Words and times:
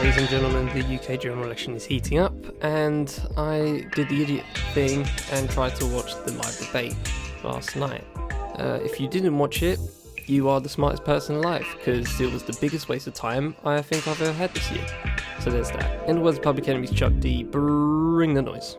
Ladies 0.00 0.16
and 0.16 0.28
gentlemen, 0.30 0.66
the 0.68 0.98
UK 0.98 1.20
general 1.20 1.44
election 1.44 1.74
is 1.74 1.84
heating 1.84 2.16
up, 2.16 2.32
and 2.62 3.20
I 3.36 3.86
did 3.94 4.08
the 4.08 4.22
idiot 4.22 4.46
thing 4.72 5.06
and 5.30 5.50
tried 5.50 5.76
to 5.76 5.84
watch 5.84 6.14
the 6.24 6.32
live 6.32 6.58
debate 6.58 6.96
last 7.44 7.76
night. 7.76 8.02
Uh, 8.58 8.78
if 8.82 8.98
you 8.98 9.08
didn't 9.08 9.36
watch 9.36 9.62
it, 9.62 9.78
you 10.24 10.48
are 10.48 10.58
the 10.58 10.70
smartest 10.70 11.04
person 11.04 11.36
alive, 11.36 11.66
because 11.76 12.18
it 12.18 12.32
was 12.32 12.42
the 12.42 12.56
biggest 12.62 12.88
waste 12.88 13.08
of 13.08 13.12
time 13.12 13.54
I 13.62 13.82
think 13.82 14.08
I've 14.08 14.22
ever 14.22 14.32
had 14.32 14.54
this 14.54 14.70
year. 14.70 14.86
So 15.40 15.50
there's 15.50 15.70
that. 15.72 16.08
In 16.08 16.16
the 16.16 16.22
words 16.22 16.38
of 16.38 16.44
Public 16.44 16.66
Enemy's 16.66 16.92
Chuck 16.92 17.12
D, 17.18 17.42
bring 17.42 18.32
the 18.32 18.40
noise. 18.40 18.78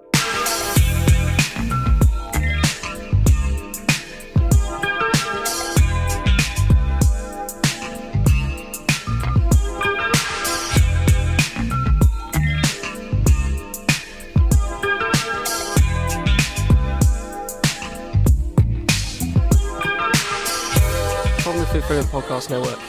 Element 21.92 22.10
Podcast 22.10 22.50
Network, 22.50 22.80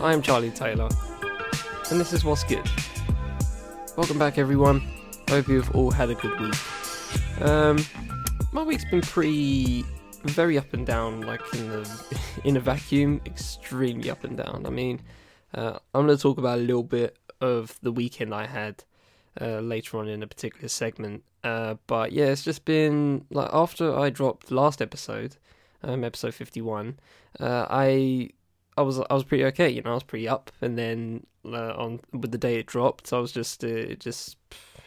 I 0.00 0.12
am 0.12 0.22
Charlie 0.22 0.52
Taylor, 0.52 0.88
and 1.90 1.98
this 1.98 2.12
is 2.12 2.24
What's 2.24 2.44
Good. 2.44 2.64
Welcome 3.96 4.20
back, 4.20 4.38
everyone. 4.38 4.88
Hope 5.28 5.48
you've 5.48 5.74
all 5.74 5.90
had 5.90 6.10
a 6.10 6.14
good 6.14 6.38
week. 6.38 7.42
Um, 7.42 7.84
my 8.52 8.62
week's 8.62 8.84
been 8.84 9.00
pretty, 9.00 9.84
very 10.22 10.56
up 10.56 10.72
and 10.74 10.86
down, 10.86 11.22
like 11.22 11.40
in 11.54 11.70
the 11.70 12.20
in 12.44 12.56
a 12.56 12.60
vacuum, 12.60 13.20
extremely 13.26 14.08
up 14.08 14.22
and 14.22 14.36
down. 14.36 14.62
I 14.64 14.70
mean, 14.70 15.00
uh, 15.52 15.80
I'm 15.92 16.06
going 16.06 16.16
to 16.16 16.22
talk 16.22 16.38
about 16.38 16.58
a 16.58 16.62
little 16.62 16.84
bit 16.84 17.16
of 17.40 17.80
the 17.82 17.90
weekend 17.90 18.32
I 18.32 18.46
had 18.46 18.84
uh, 19.40 19.58
later 19.58 19.98
on 19.98 20.06
in 20.06 20.22
a 20.22 20.28
particular 20.28 20.68
segment. 20.68 21.24
Uh, 21.42 21.74
but 21.88 22.12
yeah, 22.12 22.26
it's 22.26 22.44
just 22.44 22.64
been 22.64 23.24
like 23.32 23.50
after 23.52 23.92
I 23.98 24.08
dropped 24.08 24.52
last 24.52 24.80
episode, 24.80 25.36
um, 25.82 26.04
episode 26.04 26.34
51, 26.34 27.00
uh, 27.38 27.66
I 27.70 28.30
I 28.76 28.82
was 28.82 28.98
I 28.98 29.14
was 29.14 29.24
pretty 29.24 29.44
okay, 29.46 29.68
you 29.68 29.82
know, 29.82 29.90
I 29.90 29.94
was 29.94 30.02
pretty 30.02 30.28
up, 30.28 30.50
and 30.60 30.76
then 30.78 31.26
uh, 31.44 31.74
on 31.74 32.00
with 32.12 32.32
the 32.32 32.38
day 32.38 32.56
it 32.56 32.66
dropped, 32.66 33.12
I 33.12 33.18
was 33.18 33.32
just 33.32 33.62
uh, 33.64 33.68
it 33.68 34.00
just 34.00 34.36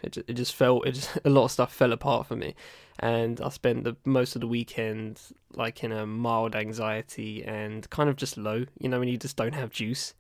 it 0.01 0.13
just, 0.13 0.29
it 0.29 0.33
just 0.33 0.55
felt 0.55 0.85
it 0.85 0.93
just, 0.93 1.17
a 1.25 1.29
lot 1.29 1.45
of 1.45 1.51
stuff 1.51 1.73
fell 1.73 1.93
apart 1.93 2.27
for 2.27 2.35
me, 2.35 2.55
and 2.99 3.39
I 3.41 3.49
spent 3.49 3.83
the 3.83 3.95
most 4.05 4.35
of 4.35 4.41
the 4.41 4.47
weekend 4.47 5.21
like 5.53 5.83
in 5.83 5.91
a 5.91 6.05
mild 6.05 6.55
anxiety 6.55 7.43
and 7.43 7.87
kind 7.89 8.09
of 8.09 8.15
just 8.15 8.37
low, 8.37 8.65
you 8.79 8.89
know, 8.89 8.99
when 8.99 9.07
you 9.07 9.17
just 9.17 9.37
don't 9.37 9.53
have 9.53 9.69
juice. 9.69 10.15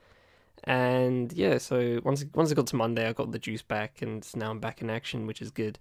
And 0.65 1.33
yeah, 1.33 1.57
so 1.57 1.99
once 2.03 2.23
once 2.33 2.51
I 2.51 2.55
got 2.55 2.67
to 2.67 2.75
Monday, 2.75 3.07
I 3.07 3.13
got 3.13 3.31
the 3.31 3.39
juice 3.39 3.61
back, 3.61 4.01
and 4.01 4.25
now 4.35 4.51
I'm 4.51 4.59
back 4.59 4.81
in 4.81 4.89
action, 4.89 5.27
which 5.27 5.41
is 5.41 5.51
good. 5.51 5.77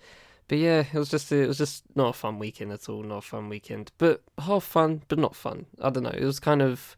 But 0.48 0.58
yeah, 0.58 0.84
it 0.92 0.98
was 0.98 1.08
just 1.08 1.30
it 1.32 1.46
was 1.46 1.58
just 1.58 1.84
not 1.94 2.10
a 2.10 2.12
fun 2.12 2.38
weekend 2.38 2.72
at 2.72 2.88
all. 2.88 3.02
Not 3.02 3.18
a 3.18 3.22
fun 3.22 3.48
weekend, 3.48 3.92
but 3.98 4.22
half 4.38 4.64
fun, 4.64 5.02
but 5.08 5.18
not 5.18 5.34
fun. 5.34 5.66
I 5.80 5.90
don't 5.90 6.02
know. 6.02 6.10
It 6.10 6.24
was 6.24 6.40
kind 6.40 6.62
of. 6.62 6.96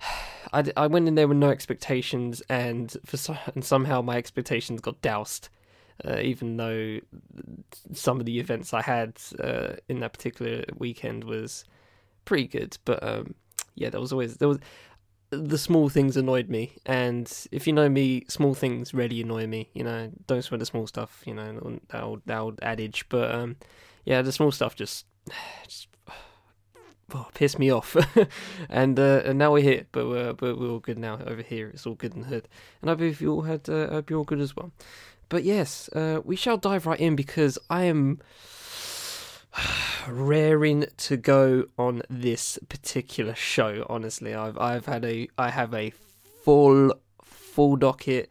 I, 0.52 0.64
I 0.76 0.86
went 0.88 1.08
in 1.08 1.14
there 1.14 1.28
with 1.28 1.38
no 1.38 1.50
expectations, 1.50 2.42
and 2.48 2.94
for 3.06 3.16
so, 3.16 3.36
and 3.54 3.64
somehow 3.64 4.02
my 4.02 4.16
expectations 4.16 4.80
got 4.80 5.00
doused. 5.00 5.48
Uh, 6.04 6.18
even 6.20 6.56
though 6.56 6.98
some 7.92 8.18
of 8.18 8.26
the 8.26 8.40
events 8.40 8.74
I 8.74 8.82
had 8.82 9.20
uh, 9.38 9.74
in 9.88 10.00
that 10.00 10.12
particular 10.12 10.64
weekend 10.76 11.24
was 11.24 11.64
pretty 12.24 12.48
good, 12.48 12.76
but 12.84 13.02
um, 13.02 13.34
yeah, 13.74 13.90
there 13.90 14.00
was 14.00 14.12
always 14.12 14.36
there 14.36 14.48
was 14.48 14.58
the 15.32 15.56
small 15.56 15.88
things 15.88 16.16
annoyed 16.16 16.50
me, 16.50 16.72
and 16.84 17.30
if 17.50 17.66
you 17.66 17.72
know 17.72 17.88
me, 17.88 18.24
small 18.28 18.54
things 18.54 18.92
really 18.92 19.22
annoy 19.22 19.46
me. 19.46 19.70
You 19.72 19.84
know, 19.84 20.10
don't 20.26 20.42
sweat 20.42 20.60
the 20.60 20.66
small 20.66 20.86
stuff. 20.86 21.22
You 21.24 21.34
know 21.34 21.80
that 21.88 22.02
old 22.02 22.22
that 22.26 22.38
old 22.38 22.58
adage. 22.60 23.06
But 23.08 23.34
um, 23.34 23.56
yeah, 24.04 24.20
the 24.20 24.30
small 24.30 24.52
stuff 24.52 24.76
just 24.76 25.06
just 25.64 25.88
oh, 27.14 27.28
pissed 27.32 27.58
me 27.58 27.70
off. 27.70 27.96
and 28.68 29.00
uh, 29.00 29.22
and 29.24 29.38
now 29.38 29.52
we're 29.52 29.62
here, 29.62 29.86
but 29.90 30.06
we're 30.06 30.34
but 30.34 30.58
we're 30.58 30.68
all 30.68 30.80
good 30.80 30.98
now 30.98 31.18
over 31.26 31.42
here. 31.42 31.70
It's 31.70 31.86
all 31.86 31.94
good 31.94 32.14
in 32.14 32.22
the 32.22 32.28
hood, 32.28 32.48
and 32.82 32.90
I 32.90 32.94
hope 32.94 33.20
you 33.20 33.32
all 33.32 33.42
had 33.42 33.68
uh, 33.68 33.86
I 33.90 33.94
hope 33.94 34.10
you're 34.10 34.18
all 34.18 34.24
good 34.24 34.40
as 34.40 34.54
well. 34.54 34.70
But 35.30 35.44
yes, 35.44 35.88
uh, 35.94 36.20
we 36.22 36.36
shall 36.36 36.58
dive 36.58 36.84
right 36.84 37.00
in 37.00 37.16
because 37.16 37.58
I 37.70 37.84
am 37.84 38.20
raring 40.08 40.86
to 40.96 41.16
go 41.16 41.64
on 41.78 42.02
this 42.08 42.58
particular 42.68 43.34
show. 43.34 43.86
Honestly, 43.88 44.34
I've 44.34 44.58
I've 44.58 44.86
had 44.86 45.04
a 45.04 45.28
I 45.38 45.50
have 45.50 45.74
a 45.74 45.90
full 46.44 46.94
full 47.22 47.76
docket, 47.76 48.30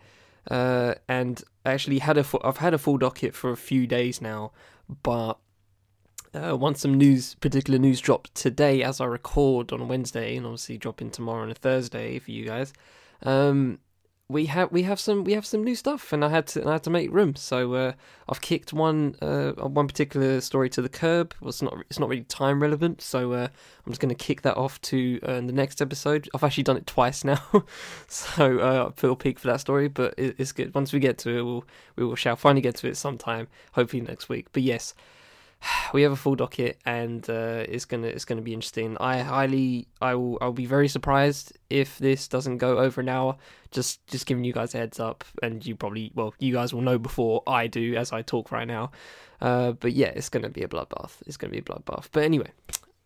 uh, 0.49 0.95
and 1.07 1.43
actually 1.65 1.99
had 1.99 2.17
a 2.17 2.25
I've 2.43 2.57
had 2.57 2.73
a 2.73 2.77
full 2.77 2.97
docket 2.97 3.35
for 3.35 3.51
a 3.51 3.57
few 3.57 3.87
days 3.87 4.21
now, 4.21 4.51
but. 5.03 5.37
Uh, 6.33 6.55
once 6.55 6.79
some 6.79 6.93
news, 6.93 7.35
particular 7.41 7.77
news 7.77 7.99
dropped 7.99 8.33
today 8.33 8.81
as 8.83 9.01
I 9.01 9.05
record 9.05 9.73
on 9.73 9.89
Wednesday, 9.89 10.37
and 10.37 10.45
obviously 10.45 10.77
dropping 10.77 11.11
tomorrow 11.11 11.41
on 11.41 11.51
a 11.51 11.53
Thursday 11.53 12.19
for 12.19 12.31
you 12.31 12.45
guys. 12.45 12.71
Um, 13.23 13.79
we 14.31 14.45
have 14.45 14.71
we 14.71 14.83
have 14.83 14.99
some 14.99 15.23
we 15.23 15.33
have 15.33 15.45
some 15.45 15.63
new 15.63 15.75
stuff, 15.75 16.13
and 16.13 16.23
I 16.23 16.29
had 16.29 16.47
to 16.47 16.67
I 16.67 16.73
had 16.73 16.83
to 16.83 16.89
make 16.89 17.11
room. 17.11 17.35
So 17.35 17.73
uh, 17.73 17.91
I've 18.29 18.41
kicked 18.41 18.71
one 18.71 19.15
uh, 19.21 19.51
one 19.51 19.87
particular 19.87 20.39
story 20.41 20.69
to 20.69 20.81
the 20.81 20.89
curb. 20.89 21.33
Well, 21.41 21.49
it's 21.49 21.61
not 21.61 21.77
it's 21.89 21.99
not 21.99 22.09
really 22.09 22.23
time 22.23 22.61
relevant, 22.61 23.01
so 23.01 23.33
uh, 23.33 23.47
I'm 23.85 23.91
just 23.91 23.99
going 23.99 24.09
to 24.09 24.15
kick 24.15 24.41
that 24.43 24.55
off 24.55 24.81
to 24.83 25.19
uh, 25.23 25.41
the 25.41 25.51
next 25.51 25.81
episode. 25.81 26.29
I've 26.33 26.43
actually 26.43 26.63
done 26.63 26.77
it 26.77 26.87
twice 26.87 27.23
now, 27.23 27.41
so 28.07 28.59
uh, 28.59 28.91
little 29.01 29.15
peek 29.15 29.37
for 29.37 29.47
that 29.47 29.59
story. 29.59 29.89
But 29.89 30.13
it, 30.17 30.35
it's 30.37 30.53
good. 30.53 30.73
Once 30.73 30.93
we 30.93 30.99
get 30.99 31.17
to 31.19 31.37
it, 31.37 31.41
we'll 31.41 31.65
we 31.95 32.05
will 32.05 32.15
shall 32.15 32.35
finally 32.35 32.61
get 32.61 32.75
to 32.75 32.87
it 32.87 32.95
sometime. 32.95 33.47
Hopefully 33.73 34.01
next 34.01 34.29
week. 34.29 34.47
But 34.53 34.63
yes 34.63 34.93
we 35.93 36.01
have 36.03 36.11
a 36.11 36.15
full 36.15 36.35
docket 36.35 36.79
and 36.85 37.29
uh, 37.29 37.63
it's 37.67 37.85
gonna 37.85 38.07
it's 38.07 38.25
gonna 38.25 38.41
be 38.41 38.53
interesting. 38.53 38.97
I 38.99 39.19
highly 39.19 39.87
I 40.01 40.15
will 40.15 40.37
I'll 40.41 40.51
be 40.51 40.65
very 40.65 40.87
surprised 40.87 41.57
if 41.69 41.97
this 41.97 42.27
doesn't 42.27 42.57
go 42.57 42.79
over 42.79 43.01
an 43.01 43.09
hour. 43.09 43.37
Just 43.71 44.05
just 44.07 44.25
giving 44.25 44.43
you 44.43 44.53
guys 44.53 44.75
a 44.75 44.79
heads 44.79 44.99
up, 44.99 45.23
and 45.41 45.65
you 45.65 45.75
probably 45.75 46.11
well 46.13 46.33
you 46.39 46.53
guys 46.53 46.73
will 46.73 46.81
know 46.81 46.97
before 46.97 47.43
I 47.47 47.67
do 47.67 47.95
as 47.95 48.11
I 48.11 48.21
talk 48.21 48.51
right 48.51 48.67
now. 48.67 48.91
Uh, 49.39 49.71
but 49.71 49.93
yeah, 49.93 50.07
it's 50.07 50.29
gonna 50.29 50.49
be 50.49 50.63
a 50.63 50.67
bloodbath. 50.67 51.17
It's 51.25 51.37
gonna 51.37 51.51
be 51.51 51.59
a 51.59 51.63
bloodbath. 51.63 52.07
But 52.11 52.23
anyway. 52.23 52.51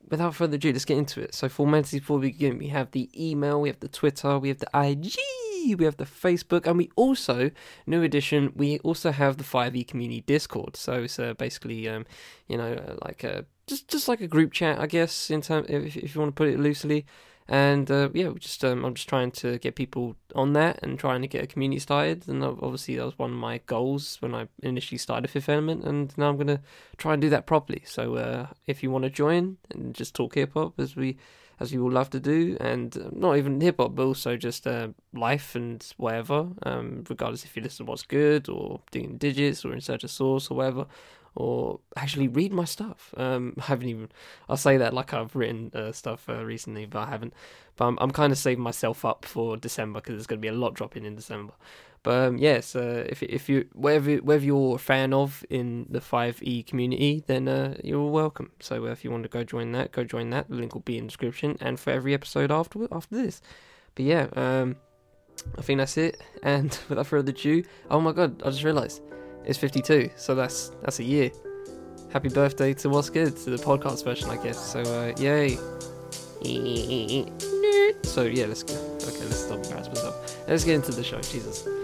Without 0.10 0.36
further 0.36 0.56
ado, 0.56 0.72
let's 0.72 0.86
get 0.86 0.98
into 0.98 1.22
it. 1.22 1.34
So, 1.34 1.50
formalities 1.50 2.00
before 2.00 2.20
we 2.20 2.32
begin, 2.32 2.58
we 2.58 2.68
have 2.68 2.92
the 2.92 3.10
email, 3.16 3.62
we 3.62 3.70
have 3.70 3.80
the 3.80 3.88
Twitter, 3.88 4.38
we 4.38 4.50
have 4.50 4.60
the 4.60 4.70
IG, 4.74 5.80
we 5.80 5.86
have 5.86 5.98
the 5.98 6.06
Facebook, 6.06 6.68
and 6.68 6.78
we 6.78 6.92
also, 6.96 7.52
new 7.88 8.04
addition, 8.04 8.52
we 8.56 8.80
also 8.80 9.12
have 9.12 9.38
the 9.38 9.44
5e 9.44 9.88
community 9.88 10.22
Discord. 10.22 10.78
So 10.78 11.04
it's 11.04 11.18
uh, 11.18 11.34
basically, 11.34 11.90
um, 11.90 12.06
you 12.48 12.58
know, 12.58 12.74
uh, 12.74 12.96
like 13.04 13.24
a 13.24 13.46
just 13.68 13.88
just 13.88 14.08
like 14.08 14.22
a 14.22 14.28
group 14.28 14.54
chat, 14.54 14.80
I 14.80 14.88
guess, 14.88 15.32
in 15.32 15.42
term 15.42 15.66
if, 15.68 15.98
if 15.98 16.16
you 16.16 16.22
want 16.22 16.36
to 16.36 16.38
put 16.38 16.50
it 16.50 16.60
loosely. 16.60 17.06
And 17.48 17.92
uh, 17.92 18.10
yeah, 18.14 18.32
just 18.40 18.66
um, 18.66 18.84
I'm 18.84 18.96
just 18.96 19.08
trying 19.08 19.32
to 19.32 19.60
get 19.60 19.76
people 19.76 20.16
on 20.34 20.54
that 20.54 20.80
and 20.82 20.98
trying 20.98 21.22
to 21.22 21.28
get 21.28 21.44
a 21.44 21.48
community 21.48 21.80
started. 21.80 22.28
And 22.28 22.44
obviously 22.44 22.96
that 22.96 23.06
was 23.06 23.20
one 23.20 23.32
of 23.32 23.38
my 23.38 23.60
goals 23.68 24.18
when 24.20 24.34
I 24.34 24.48
initially 24.64 24.98
started 24.98 25.30
Fifth 25.30 25.50
Element, 25.50 25.84
and 25.84 26.18
now 26.18 26.30
I'm 26.30 26.38
gonna 26.38 26.62
try 26.98 27.14
and 27.14 27.22
do 27.22 27.30
that 27.30 27.46
properly. 27.46 27.84
So 27.86 28.16
uh, 28.16 28.48
if 28.66 28.82
you 28.82 28.90
want 28.90 29.04
to 29.04 29.12
join 29.12 29.58
and 29.70 29.94
just 29.94 30.16
talk 30.16 30.36
hip 30.36 30.54
hop 30.54 30.80
as 30.80 30.96
we 30.96 31.18
as 31.58 31.72
we 31.72 31.80
all 31.80 31.92
love 31.92 32.10
to 32.10 32.20
do, 32.20 32.58
and 32.60 32.98
uh, 32.98 33.10
not 33.14 33.38
even 33.38 33.62
hip 33.62 33.78
hop, 33.80 33.96
but 33.96 34.06
also 34.06 34.36
just 34.36 34.68
uh, 34.68 34.90
life 35.14 35.56
and 35.56 35.86
whatever, 35.98 36.48
um, 36.64 37.04
regardless 37.10 37.46
if 37.46 37.56
you 37.56 37.62
listen 37.62 37.86
to 37.86 37.90
what's 37.90 38.04
good 38.04 38.50
or 38.50 38.82
doing 38.92 39.18
digits 39.18 39.64
or 39.64 39.72
in 39.72 39.80
search 39.80 40.04
of 40.04 40.12
source 40.12 40.52
or 40.52 40.58
whatever, 40.58 40.86
or 41.36 41.80
actually 41.96 42.28
read 42.28 42.54
my 42.54 42.66
stuff. 42.66 43.14
Um, 43.18 43.54
I 43.60 43.64
haven't 43.64 43.88
even, 43.88 44.10
I'll 44.50 44.58
say 44.58 44.78
that 44.78 44.94
like 44.94 45.14
I've 45.14 45.36
written 45.36 45.72
uh, 45.74 45.92
stuff 45.92 46.28
uh, 46.30 46.44
recently, 46.44 46.86
but 46.86 47.00
I 47.00 47.10
haven't. 47.10 47.34
But 47.76 47.86
I'm, 47.88 47.98
I'm 48.00 48.12
kind 48.12 48.32
of 48.32 48.38
saving 48.38 48.64
myself 48.64 49.04
up 49.04 49.26
for 49.26 49.58
December 49.58 50.00
because 50.00 50.16
there's 50.16 50.28
going 50.28 50.40
to 50.40 50.42
be 50.42 50.48
a 50.48 50.54
lot 50.54 50.76
dropping 50.76 51.06
in 51.06 51.16
December. 51.16 51.54
But 52.06 52.28
um, 52.28 52.38
yes, 52.38 52.76
uh, 52.76 53.04
if 53.10 53.24
if 53.24 53.50
you 53.50 53.68
whatever 53.74 54.18
whatever 54.18 54.46
you're 54.46 54.76
a 54.76 54.78
fan 54.78 55.12
of 55.12 55.44
in 55.50 55.88
the 55.90 56.00
Five 56.00 56.38
E 56.44 56.62
community, 56.62 57.24
then 57.26 57.48
uh, 57.48 57.78
you're 57.84 58.12
welcome. 58.12 58.52
So 58.60 58.86
uh, 58.86 58.92
if 58.92 59.04
you 59.04 59.10
want 59.10 59.24
to 59.24 59.30
go 59.30 59.44
join 59.44 59.72
that, 59.72 59.92
go 59.92 60.04
join 60.04 60.30
that. 60.30 60.48
The 60.48 60.56
link 60.56 60.76
will 60.76 60.82
be 60.82 61.00
in 61.00 61.06
the 61.06 61.08
description 61.08 61.58
and 61.60 61.80
for 61.80 61.90
every 61.90 62.14
episode 62.14 62.52
after 62.52 62.88
after 62.92 63.16
this. 63.16 63.42
But 63.96 64.06
yeah, 64.06 64.28
um, 64.36 64.76
I 65.58 65.64
think 65.64 65.80
that's 65.80 65.98
it. 65.98 66.22
And 66.44 66.78
without 66.90 67.08
further 67.08 67.32
ado, 67.32 67.64
oh 67.90 68.00
my 68.00 68.12
god, 68.12 68.40
I 68.44 68.52
just 68.52 68.64
realised 68.64 69.02
it's 69.46 69.58
52, 69.58 70.10
so 70.16 70.36
that's 70.36 70.70
that's 70.82 71.00
a 71.00 71.04
year. 71.04 71.32
Happy 72.12 72.30
birthday 72.30 72.74
to 72.76 72.90
What's 72.90 73.10
Good 73.10 73.36
to 73.38 73.50
the 73.50 73.58
podcast 73.58 74.04
version, 74.04 74.30
I 74.30 74.42
guess. 74.42 74.58
So 74.58 74.82
uh, 74.82 75.14
yay. 75.20 75.58
So 78.04 78.24
yeah, 78.24 78.46
let's 78.46 78.64
go. 78.64 78.74
Okay, 78.74 79.26
let's 79.26 79.46
stop 79.46 79.58
embarrassing 79.58 79.94
myself. 79.94 80.48
Let's 80.48 80.64
get 80.64 80.76
into 80.76 80.92
the 80.92 81.04
show. 81.04 81.20
Jesus. 81.22 81.66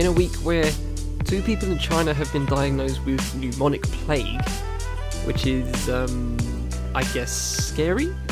In 0.00 0.06
a 0.06 0.12
week 0.12 0.32
where 0.36 0.64
two 1.24 1.42
people 1.42 1.70
in 1.70 1.78
China 1.78 2.14
have 2.14 2.32
been 2.32 2.46
diagnosed 2.46 3.04
with 3.04 3.20
pneumonic 3.34 3.82
plague, 3.82 4.40
which 5.24 5.46
is, 5.46 5.88
um, 5.88 6.36
I 6.94 7.02
guess, 7.14 7.32
scary. 7.32 8.08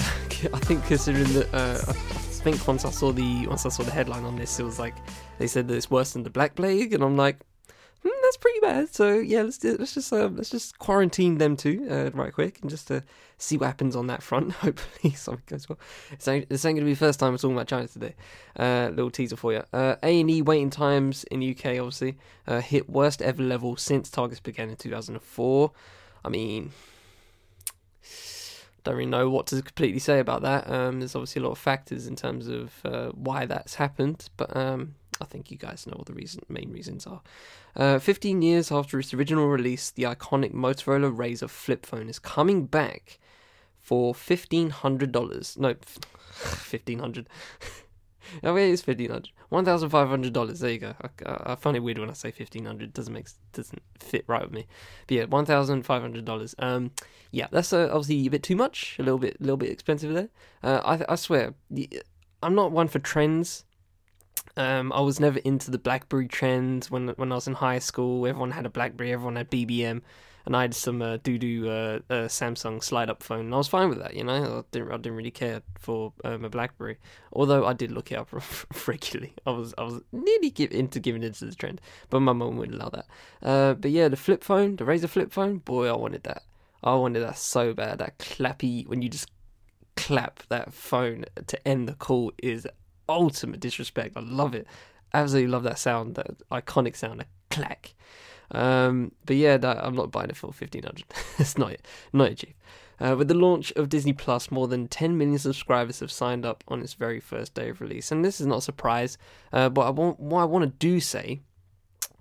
I 0.52 0.58
think 0.61 0.85
considering 0.87 1.32
that, 1.35 1.49
uh, 1.52 1.82
I 1.88 1.93
think 1.93 2.67
once 2.67 2.85
I 2.85 2.90
saw 2.90 3.12
the 3.12 3.46
once 3.46 3.67
I 3.67 3.69
saw 3.69 3.82
the 3.82 3.90
headline 3.90 4.25
on 4.25 4.37
this, 4.37 4.58
it 4.61 4.62
was 4.62 4.79
like 4.79 4.94
they 5.38 5.46
said 5.46 5.69
that 5.69 5.75
it's 5.75 5.90
worse 5.90 6.12
than 6.12 6.23
the 6.23 6.31
Black 6.31 6.55
Plague, 6.55 6.93
and 6.93 7.02
I'm 7.02 7.17
like, 7.17 7.38
hmm, 8.02 8.11
that's 8.23 8.37
pretty 8.37 8.61
bad. 8.61 8.94
So 8.94 9.14
yeah, 9.14 9.43
let's 9.43 9.58
do, 9.58 9.76
let's 9.79 9.94
just 9.94 10.12
uh, 10.12 10.29
let's 10.29 10.50
just 10.50 10.79
quarantine 10.79 11.38
them 11.38 11.56
too 11.56 11.87
uh, 11.90 12.11
right 12.14 12.32
quick 12.32 12.61
and 12.61 12.70
just 12.70 12.90
uh, 12.90 13.00
see 13.38 13.56
what 13.56 13.67
happens 13.67 13.96
on 13.96 14.06
that 14.08 14.23
front. 14.23 14.52
Hopefully 14.64 15.12
something 15.17 15.43
goes 15.46 15.69
well. 15.69 15.79
This 16.11 16.29
ain't, 16.29 16.49
this 16.49 16.64
ain't 16.64 16.76
gonna 16.76 16.87
be 16.87 16.93
the 16.93 16.99
first 16.99 17.20
time 17.20 17.32
we're 17.32 17.38
talking 17.38 17.56
about 17.56 17.69
China 17.69 17.88
today. 17.88 18.14
Uh, 18.58 18.88
little 18.90 19.11
teaser 19.11 19.37
for 19.37 19.52
you. 19.52 19.62
Uh, 19.73 19.96
A 20.02 20.20
and 20.20 20.31
E 20.31 20.43
waiting 20.43 20.70
times 20.70 21.25
in 21.25 21.40
the 21.40 21.50
UK 21.50 21.79
obviously 21.79 22.17
uh, 22.46 22.61
hit 22.61 22.88
worst 22.88 23.23
ever 23.23 23.43
level 23.43 23.76
since 23.76 24.11
targets 24.11 24.40
began 24.40 24.69
in 24.69 24.76
2004. 24.76 25.73
I 26.25 26.29
mean. 26.29 26.73
Don't 28.85 28.97
really 28.97 29.11
know 29.11 29.29
what 29.29 29.47
to 29.49 29.61
completely 29.61 29.99
say 29.99 30.19
about 30.19 30.43
that. 30.43 30.70
Um, 30.70 31.00
there's 31.00 31.15
obviously 31.15 31.41
a 31.41 31.44
lot 31.44 31.50
of 31.50 31.59
factors 31.59 32.06
in 32.06 32.17
terms 32.17 32.49
of 32.49 32.73
uh, 32.85 33.09
why 33.09 33.44
that's 33.44 33.75
happened, 33.75 34.31
but 34.37 34.56
um, 34.56 34.94
I 35.20 35.25
think 35.25 35.50
you 35.50 35.59
guys 35.59 35.87
know 35.87 35.97
what 35.97 36.06
the 36.06 36.15
reason, 36.15 36.43
main 36.49 36.73
reasons 36.73 37.06
are. 37.06 37.20
Uh, 37.76 37.99
15 37.99 38.41
years 38.41 38.73
after 38.73 38.99
its 38.99 39.12
original 39.12 39.49
release, 39.49 39.91
the 39.91 40.05
iconic 40.05 40.53
Motorola 40.53 41.15
Razr 41.15 41.50
flip 41.50 41.85
phone 41.85 42.09
is 42.09 42.19
coming 42.19 42.67
back 42.67 43.19
for 43.79 44.14
$1,500. 44.14 45.59
No, 45.59 45.69
1500 45.69 47.29
Oh, 48.43 48.57
it 48.57 48.69
is 48.69 48.83
fifteen 48.83 49.11
hundred. 49.11 49.31
One 49.49 49.65
thousand 49.65 49.91
five 49.91 50.09
hundred 50.09 50.33
dollars. 50.33 50.61
There 50.61 50.71
you 50.71 50.79
go. 50.79 50.95
I, 51.03 51.53
I, 51.53 51.55
find 51.55 51.77
it 51.77 51.81
weird 51.81 51.99
when 51.99 52.11
I 52.11 52.15
say 52.15 52.31
fifteen 52.31 52.65
hundred. 52.65 52.93
Doesn't 52.93 53.13
make 53.13 53.29
doesn't 53.53 53.83
fit 53.99 54.25
right 54.27 54.43
with 54.43 54.53
me. 54.53 54.67
But 55.07 55.15
yeah, 55.17 55.25
one 55.25 55.45
thousand 55.45 55.83
five 55.83 56.03
hundred 56.03 56.25
dollars. 56.25 56.55
Um, 56.59 56.93
yeah, 57.31 57.49
that's 57.51 57.73
uh, 57.73 57.89
obviously 57.93 58.27
a 58.27 58.31
bit 58.31 58.43
too 58.43 58.57
much. 58.57 58.97
A 58.99 59.03
little 59.03 59.19
bit, 59.19 59.37
a 59.41 59.43
little 59.43 59.57
bit 59.57 59.71
expensive 59.71 60.15
there. 60.15 60.29
Uh, 60.63 60.81
I 60.85 61.13
I 61.13 61.15
swear, 61.17 61.55
I'm 62.43 62.55
not 62.55 62.73
one 62.73 62.89
for 62.89 62.99
trends. 62.99 63.65
Um, 64.57 64.93
I 64.93 65.01
was 65.01 65.21
never 65.21 65.39
into 65.41 65.71
the 65.71 65.79
BlackBerry 65.79 66.29
trend 66.29 66.87
when 66.87 67.09
when 67.11 67.33
I 67.33 67.37
was 67.37 67.47
in 67.47 67.55
high 67.55 67.79
school. 67.79 68.27
Everyone 68.27 68.53
had 68.53 68.67
a 68.67 68.71
BlackBerry. 68.71 69.13
Everyone 69.13 69.37
had 69.37 69.51
BBM 69.51 70.03
and 70.49 70.56
I 70.56 70.62
had 70.62 70.75
some 70.75 71.03
uh, 71.03 71.19
doo 71.19 71.37
doo 71.37 71.69
uh, 71.69 71.99
uh, 72.09 72.27
Samsung 72.27 72.83
slide 72.83 73.11
up 73.11 73.23
phone, 73.23 73.41
and 73.41 73.55
I 73.55 73.59
was 73.59 73.69
fine 73.69 73.91
with 73.91 73.99
that. 73.99 74.15
You 74.15 74.25
know, 74.25 74.61
I 74.61 74.62
didn't 74.73 74.91
I 74.91 74.97
didn't 74.97 75.17
really 75.17 75.31
care 75.31 75.61
for 75.79 76.15
um, 76.25 76.41
BlackBerry, 76.41 76.97
although 77.35 77.67
I 77.67 77.75
did 77.75 77.93
look 77.93 78.11
it 78.11 78.15
up 78.15 78.31
regularly. 78.89 79.35
I 79.45 79.50
was 79.50 79.75
I 79.77 79.83
was 79.83 80.00
nearly 80.11 80.49
give, 80.49 80.73
into 80.73 81.00
giving 81.00 81.23
into 81.23 81.45
the 81.45 81.55
trend, 81.55 81.83
but 82.09 82.21
my 82.21 82.33
mum 82.33 82.56
wouldn't 82.56 82.81
allow 82.81 82.89
that. 82.89 83.06
Uh, 83.43 83.75
but 83.75 83.91
yeah, 83.91 84.09
the 84.09 84.17
flip 84.17 84.43
phone, 84.43 84.77
the 84.77 84.85
Razr 84.85 85.11
flip 85.11 85.33
phone, 85.33 85.59
boy, 85.59 85.87
I 85.87 85.95
wanted 85.95 86.23
that. 86.23 86.45
I 86.83 86.95
wanted 86.95 87.21
that 87.21 87.37
so 87.37 87.75
bad. 87.75 87.99
That 87.99 88.17
clappy 88.17 88.89
when 88.89 89.03
you 89.03 89.11
just 89.11 89.31
clap 89.99 90.45
that 90.49 90.73
phone 90.73 91.27
to 91.47 91.69
end 91.69 91.91
the 91.91 91.95
call 91.95 92.33
is 92.43 92.67
ultimate 93.06 93.61
disrespect. 93.61 94.17
I 94.17 94.21
love 94.21 94.55
it. 94.55 94.67
Absolutely 95.12 95.50
love 95.50 95.65
that 95.65 95.79
sound, 95.79 96.15
that 96.15 96.39
iconic 96.50 96.97
sound, 96.97 97.21
a 97.21 97.27
clack. 97.50 97.93
Um, 98.50 99.12
but 99.27 99.37
yeah, 99.37 99.56
that, 99.59 99.85
I'm 99.85 99.95
not 99.95 100.11
buying 100.11 100.31
it 100.31 100.37
for 100.37 100.53
fifteen 100.53 100.83
hundred. 100.83 101.05
it's 101.39 101.59
not 101.59 101.77
not 102.12 102.37
cheap. 102.37 102.55
Uh, 103.00 103.15
with 103.17 103.29
the 103.29 103.35
launch 103.35 103.73
of 103.73 103.89
Disney 103.89 104.12
Plus, 104.12 104.50
more 104.50 104.67
than 104.67 104.89
10 104.89 105.17
million 105.17 105.39
subscribers 105.39 106.00
have 106.00 106.11
signed 106.11 106.45
up 106.45 106.65
on 106.67 106.81
its 106.83 106.95
very 106.95 107.21
first 107.21 107.55
day 107.55 107.69
of 107.69 107.81
release, 107.81 108.11
and 108.11 108.25
this 108.25 108.41
is 108.41 108.47
not 108.47 108.59
a 108.59 108.62
surprise. 108.62 109.19
Uh, 109.53 109.69
but 109.69 109.83
I 109.83 109.91
want, 109.91 110.19
what 110.19 110.41
I 110.41 110.45
want 110.45 110.65
to 110.65 110.71
do 110.79 110.99
say, 110.99 111.41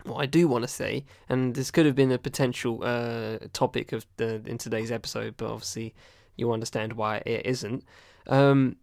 what 0.03 0.17
I 0.17 0.27
do 0.27 0.47
want 0.47 0.63
to 0.63 0.67
say, 0.67 1.05
and 1.29 1.55
this 1.55 1.71
could 1.71 1.87
have 1.87 1.95
been 1.95 2.11
a 2.11 2.19
potential 2.19 2.81
uh, 2.83 3.39
topic 3.53 3.91
of 3.91 4.05
the 4.17 4.41
in 4.45 4.59
today's 4.59 4.91
episode, 4.91 5.35
but 5.37 5.49
obviously 5.49 5.95
you 6.35 6.51
understand 6.51 6.93
why 6.93 7.23
it 7.25 7.45
isn't. 7.45 7.83
Um, 8.27 8.75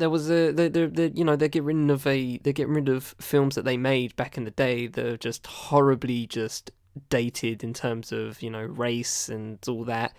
there 0.00 0.10
was 0.10 0.30
a 0.30 0.50
they 0.50 0.68
they 0.68 1.12
you 1.14 1.24
know 1.24 1.36
they 1.36 1.48
get 1.48 1.62
rid 1.62 1.90
of 1.90 2.06
a 2.06 2.38
they 2.38 2.52
get 2.52 2.68
rid 2.68 2.88
of 2.88 3.14
films 3.20 3.54
that 3.54 3.64
they 3.64 3.76
made 3.76 4.16
back 4.16 4.36
in 4.36 4.44
the 4.44 4.50
day 4.50 4.86
that 4.86 5.06
are 5.06 5.16
just 5.16 5.46
horribly 5.46 6.26
just 6.26 6.70
dated 7.08 7.62
in 7.62 7.72
terms 7.72 8.12
of 8.12 8.42
you 8.42 8.50
know 8.50 8.62
race 8.62 9.28
and 9.28 9.58
all 9.68 9.84
that. 9.84 10.16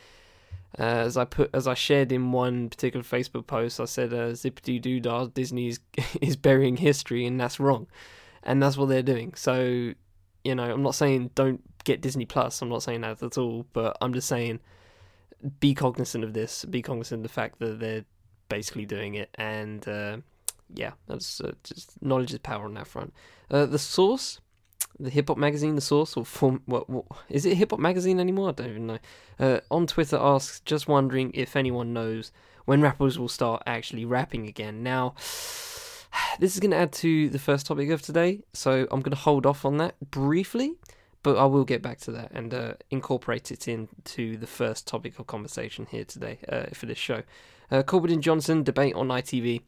Uh, 0.80 0.84
as 0.84 1.18
I 1.18 1.26
put 1.26 1.50
as 1.54 1.68
I 1.68 1.74
shared 1.74 2.12
in 2.12 2.32
one 2.32 2.70
particular 2.70 3.04
Facebook 3.04 3.46
post, 3.46 3.80
I 3.80 3.86
said 3.86 4.14
uh, 4.14 4.32
"Zippity 4.32 4.82
doo 4.82 5.02
dah, 5.02 5.26
Disney 5.26 5.68
is, 5.68 5.80
is 6.22 6.38
burying 6.38 6.78
history, 6.78 7.26
and 7.26 7.40
that's 7.40 7.60
wrong, 7.60 7.88
and 8.44 8.64
that's 8.64 8.78
what 8.78 8.88
they're 8.88 9.02
doing. 9.02 9.34
So, 9.36 9.94
you 10.46 10.56
know, 10.56 10.72
I'm 10.72 10.84
not 10.84 10.96
saying 10.96 11.32
don't 11.36 11.62
get 11.84 12.02
Disney 12.02 12.26
Plus. 12.26 12.62
I'm 12.62 12.70
not 12.70 12.84
saying 12.84 13.02
that 13.02 13.22
at 13.22 13.38
all, 13.38 13.66
but 13.74 13.98
I'm 14.00 14.14
just 14.14 14.30
saying 14.30 14.62
be 15.60 15.74
cognizant 15.74 16.24
of 16.24 16.34
this. 16.34 16.64
Be 16.66 16.82
cognizant 16.82 17.20
of 17.20 17.24
the 17.24 17.34
fact 17.34 17.60
that 17.60 17.80
they're 17.80 18.06
basically 18.52 18.86
doing 18.86 19.16
it, 19.16 19.30
and 19.36 19.88
uh, 19.88 20.18
yeah, 20.76 20.92
that's 21.08 21.40
uh, 21.40 21.54
just 21.64 22.02
knowledge 22.04 22.34
is 22.34 22.40
power 22.40 22.66
on 22.66 22.74
that 22.74 22.86
front. 22.86 23.14
Uh, 23.50 23.66
the 23.66 23.80
source, 23.80 24.42
the 25.00 25.10
hip 25.10 25.30
hop 25.30 25.38
magazine, 25.38 25.76
the 25.76 25.82
source, 25.82 26.18
or 26.18 26.26
form, 26.26 26.62
what, 26.66 26.90
what 26.90 27.06
is 27.30 27.46
it? 27.46 27.56
Hip 27.56 27.72
hop 27.72 27.80
magazine 27.80 28.20
anymore? 28.20 28.50
I 28.50 28.52
don't 28.52 28.70
even 28.70 28.88
know. 28.88 29.00
Uh, 29.40 29.60
on 29.72 29.88
Twitter, 29.88 30.18
asks, 30.18 30.60
just 30.60 30.88
wondering 30.88 31.32
if 31.34 31.56
anyone 31.56 31.94
knows 31.94 32.34
when 32.66 32.82
rappers 32.82 33.18
will 33.18 33.30
start 33.30 33.64
actually 33.66 34.06
rapping 34.06 34.48
again. 34.48 34.84
Now. 34.84 35.16
This 36.40 36.54
is 36.54 36.60
going 36.60 36.72
to 36.72 36.78
add 36.78 36.92
to 36.94 37.30
the 37.30 37.40
first 37.40 37.66
topic 37.66 37.90
of 37.90 38.02
today, 38.02 38.42
so 38.52 38.86
I'm 38.92 39.00
going 39.00 39.12
to 39.12 39.16
hold 39.16 39.46
off 39.46 39.64
on 39.64 39.78
that 39.78 39.96
briefly 40.12 40.76
but 41.24 41.38
I 41.38 41.46
will 41.46 41.66
get 41.66 41.82
back 41.82 42.00
to 42.02 42.12
that 42.12 42.32
and 42.32 42.54
uh, 42.54 42.74
incorporate 42.90 43.52
it 43.52 43.68
into 43.68 44.38
the 44.38 44.48
first 44.48 44.88
topic 44.88 45.20
of 45.20 45.28
conversation 45.28 45.88
here 45.90 46.04
today 46.04 46.40
uh, 46.50 46.66
for 46.74 46.86
this 46.86 46.98
show. 46.98 47.24
Uh, 47.72 47.84
and 47.92 48.24
Johnson 48.24 48.64
debate 48.64 48.96
on 48.96 49.08
ITV. 49.08 49.62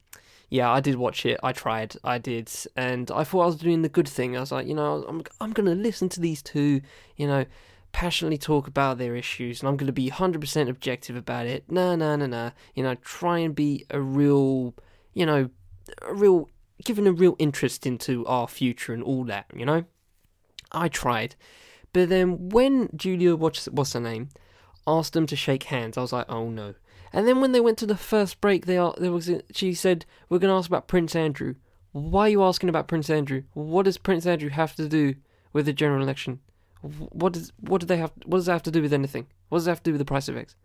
Yeah, 0.50 0.70
I 0.72 0.82
did 0.82 0.96
watch 0.96 1.26
it. 1.26 1.40
I 1.42 1.52
tried. 1.52 1.96
I 2.04 2.18
did, 2.18 2.52
and 2.76 3.10
I 3.10 3.24
thought 3.24 3.42
I 3.42 3.46
was 3.46 3.56
doing 3.56 3.82
the 3.82 3.90
good 3.90 4.08
thing. 4.08 4.36
I 4.36 4.42
was 4.42 4.52
like, 4.52 4.68
you 4.68 4.76
know, 4.76 5.04
I'm 5.08 5.24
I'm 5.40 5.52
gonna 5.52 5.74
listen 5.74 6.10
to 6.10 6.20
these 6.20 6.44
two, 6.44 6.82
you 7.16 7.26
know, 7.26 7.46
passionately 7.92 8.38
talk 8.38 8.68
about 8.68 8.98
their 8.98 9.16
issues, 9.16 9.62
and 9.62 9.70
I'm 9.70 9.78
gonna 9.78 9.92
be 9.94 10.10
100% 10.12 10.70
objective 10.70 11.16
about 11.16 11.48
it. 11.48 11.64
No, 11.72 11.96
no, 11.96 12.16
no, 12.16 12.28
no. 12.28 12.52
You 12.76 12.84
know, 12.84 12.96
try 12.96 13.40
and 13.40 13.56
be 13.56 13.86
a 13.90 14.00
real, 14.00 14.76
you 15.14 15.26
know, 15.26 15.50
a 16.02 16.14
real, 16.14 16.50
giving 16.84 17.08
a 17.08 17.14
real 17.14 17.36
interest 17.40 17.88
into 17.88 18.26
our 18.28 18.48
future 18.48 18.94
and 18.94 19.02
all 19.02 19.24
that. 19.24 19.46
You 19.56 19.66
know. 19.66 19.86
I 20.74 20.88
tried. 20.88 21.36
But 21.92 22.10
then 22.10 22.50
when 22.50 22.90
Julia, 22.96 23.36
what's, 23.36 23.66
what's 23.66 23.94
her 23.94 24.00
name, 24.00 24.30
asked 24.88 25.14
them 25.14 25.28
to 25.28 25.36
shake 25.36 25.64
hands, 25.64 25.98
I 25.98 26.02
was 26.02 26.14
like, 26.14 26.26
oh 26.30 26.50
no. 26.50 26.74
And 27.14 27.28
then 27.28 27.40
when 27.40 27.52
they 27.52 27.62
went 27.62 27.78
to 27.78 27.86
the 27.86 27.96
first 27.96 28.42
break, 28.42 28.66
they 28.66 28.78
are, 28.78 28.96
there 28.98 29.12
was 29.12 29.30
she 29.52 29.74
said, 29.74 30.06
we're 30.30 30.40
going 30.40 30.52
to 30.52 30.58
ask 30.58 30.68
about 30.68 30.88
Prince 30.88 31.16
Andrew. 31.16 31.56
Why 31.92 32.22
are 32.22 32.30
you 32.30 32.44
asking 32.44 32.70
about 32.70 32.88
Prince 32.88 33.10
Andrew? 33.10 33.44
What 33.54 33.84
does 33.84 34.00
Prince 34.00 34.26
Andrew 34.26 34.50
have 34.50 34.76
to 34.78 34.90
do 34.90 35.14
with 35.54 35.68
the 35.68 35.74
general 35.74 36.02
election? 36.02 36.40
What 36.82 37.34
does 37.34 37.54
what 37.62 37.80
do 37.80 37.88
they 37.88 37.98
have? 37.98 38.12
What 38.26 38.40
does 38.40 38.48
that 38.48 38.54
have 38.54 38.64
to 38.64 38.72
do 38.72 38.82
with 38.82 38.92
anything? 38.92 39.28
What 39.48 39.60
does 39.60 39.66
that 39.66 39.72
have 39.72 39.84
to 39.84 39.90
do 39.90 39.94
with 39.94 40.00
the 40.00 40.06
price 40.06 40.28
of 40.28 40.36
eggs? 40.36 40.56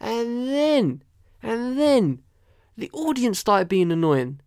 And 0.00 0.48
then, 0.48 1.02
and 1.42 1.78
then, 1.78 2.22
the 2.76 2.90
audience 2.92 3.38
started 3.38 3.68
being 3.68 3.92
annoying. 3.92 4.40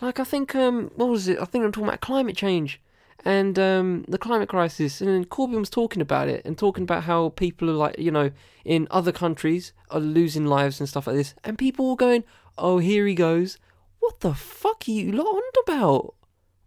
Like 0.00 0.20
I 0.20 0.24
think, 0.24 0.54
um, 0.54 0.92
what 0.94 1.08
was 1.08 1.26
it? 1.26 1.40
I 1.40 1.46
think 1.46 1.64
I'm 1.64 1.72
talking 1.72 1.88
about 1.88 2.02
climate 2.02 2.36
change 2.36 2.80
and 3.24 3.58
um, 3.58 4.04
the 4.08 4.18
climate 4.18 4.48
crisis. 4.48 5.00
And 5.00 5.28
Corbyn 5.28 5.58
was 5.58 5.70
talking 5.70 6.02
about 6.02 6.28
it 6.28 6.44
and 6.44 6.56
talking 6.56 6.84
about 6.84 7.04
how 7.04 7.30
people 7.30 7.70
are 7.70 7.74
like, 7.74 7.98
you 7.98 8.10
know, 8.10 8.30
in 8.64 8.88
other 8.90 9.12
countries 9.12 9.72
are 9.90 10.00
losing 10.00 10.46
lives 10.46 10.80
and 10.80 10.88
stuff 10.88 11.06
like 11.06 11.16
this. 11.16 11.34
And 11.44 11.58
people 11.58 11.88
were 11.88 11.96
going, 11.96 12.24
oh, 12.58 12.78
here 12.78 13.06
he 13.06 13.14
goes. 13.14 13.58
What 14.00 14.20
the 14.20 14.34
fuck 14.34 14.84
are 14.86 14.90
you 14.90 15.12
lot 15.12 15.26
on 15.26 15.42
about? 15.64 16.14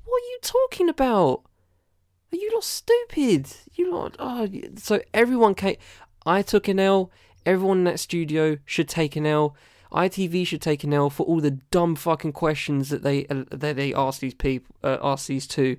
What 0.06 0.24
are 0.24 0.30
you 0.30 0.40
talking 0.42 0.90
about? 0.90 1.44
Are 2.32 2.38
you 2.38 2.52
lot 2.54 2.64
stupid? 2.64 3.48
You 3.74 3.92
lot. 3.92 4.16
Oh, 4.20 4.50
so 4.76 5.02
everyone 5.14 5.54
came. 5.54 5.78
I 6.26 6.42
took 6.42 6.68
an 6.68 6.80
L. 6.80 7.12
Everyone 7.46 7.80
in 7.80 7.84
that 7.86 8.00
studio 8.00 8.58
should 8.66 8.90
take 8.90 9.16
an 9.16 9.26
L. 9.26 9.56
ITV 9.92 10.46
should 10.46 10.62
take 10.62 10.84
an 10.84 10.94
L 10.94 11.10
for 11.10 11.26
all 11.26 11.40
the 11.40 11.52
dumb 11.52 11.96
fucking 11.96 12.34
questions 12.34 12.90
that 12.90 13.04
they 13.04 13.26
uh, 13.28 13.46
that 13.50 13.76
they 13.78 13.94
asked 13.94 14.20
these 14.20 14.34
people, 14.34 14.76
uh, 14.84 14.98
asked 15.02 15.28
these 15.28 15.48
two, 15.48 15.78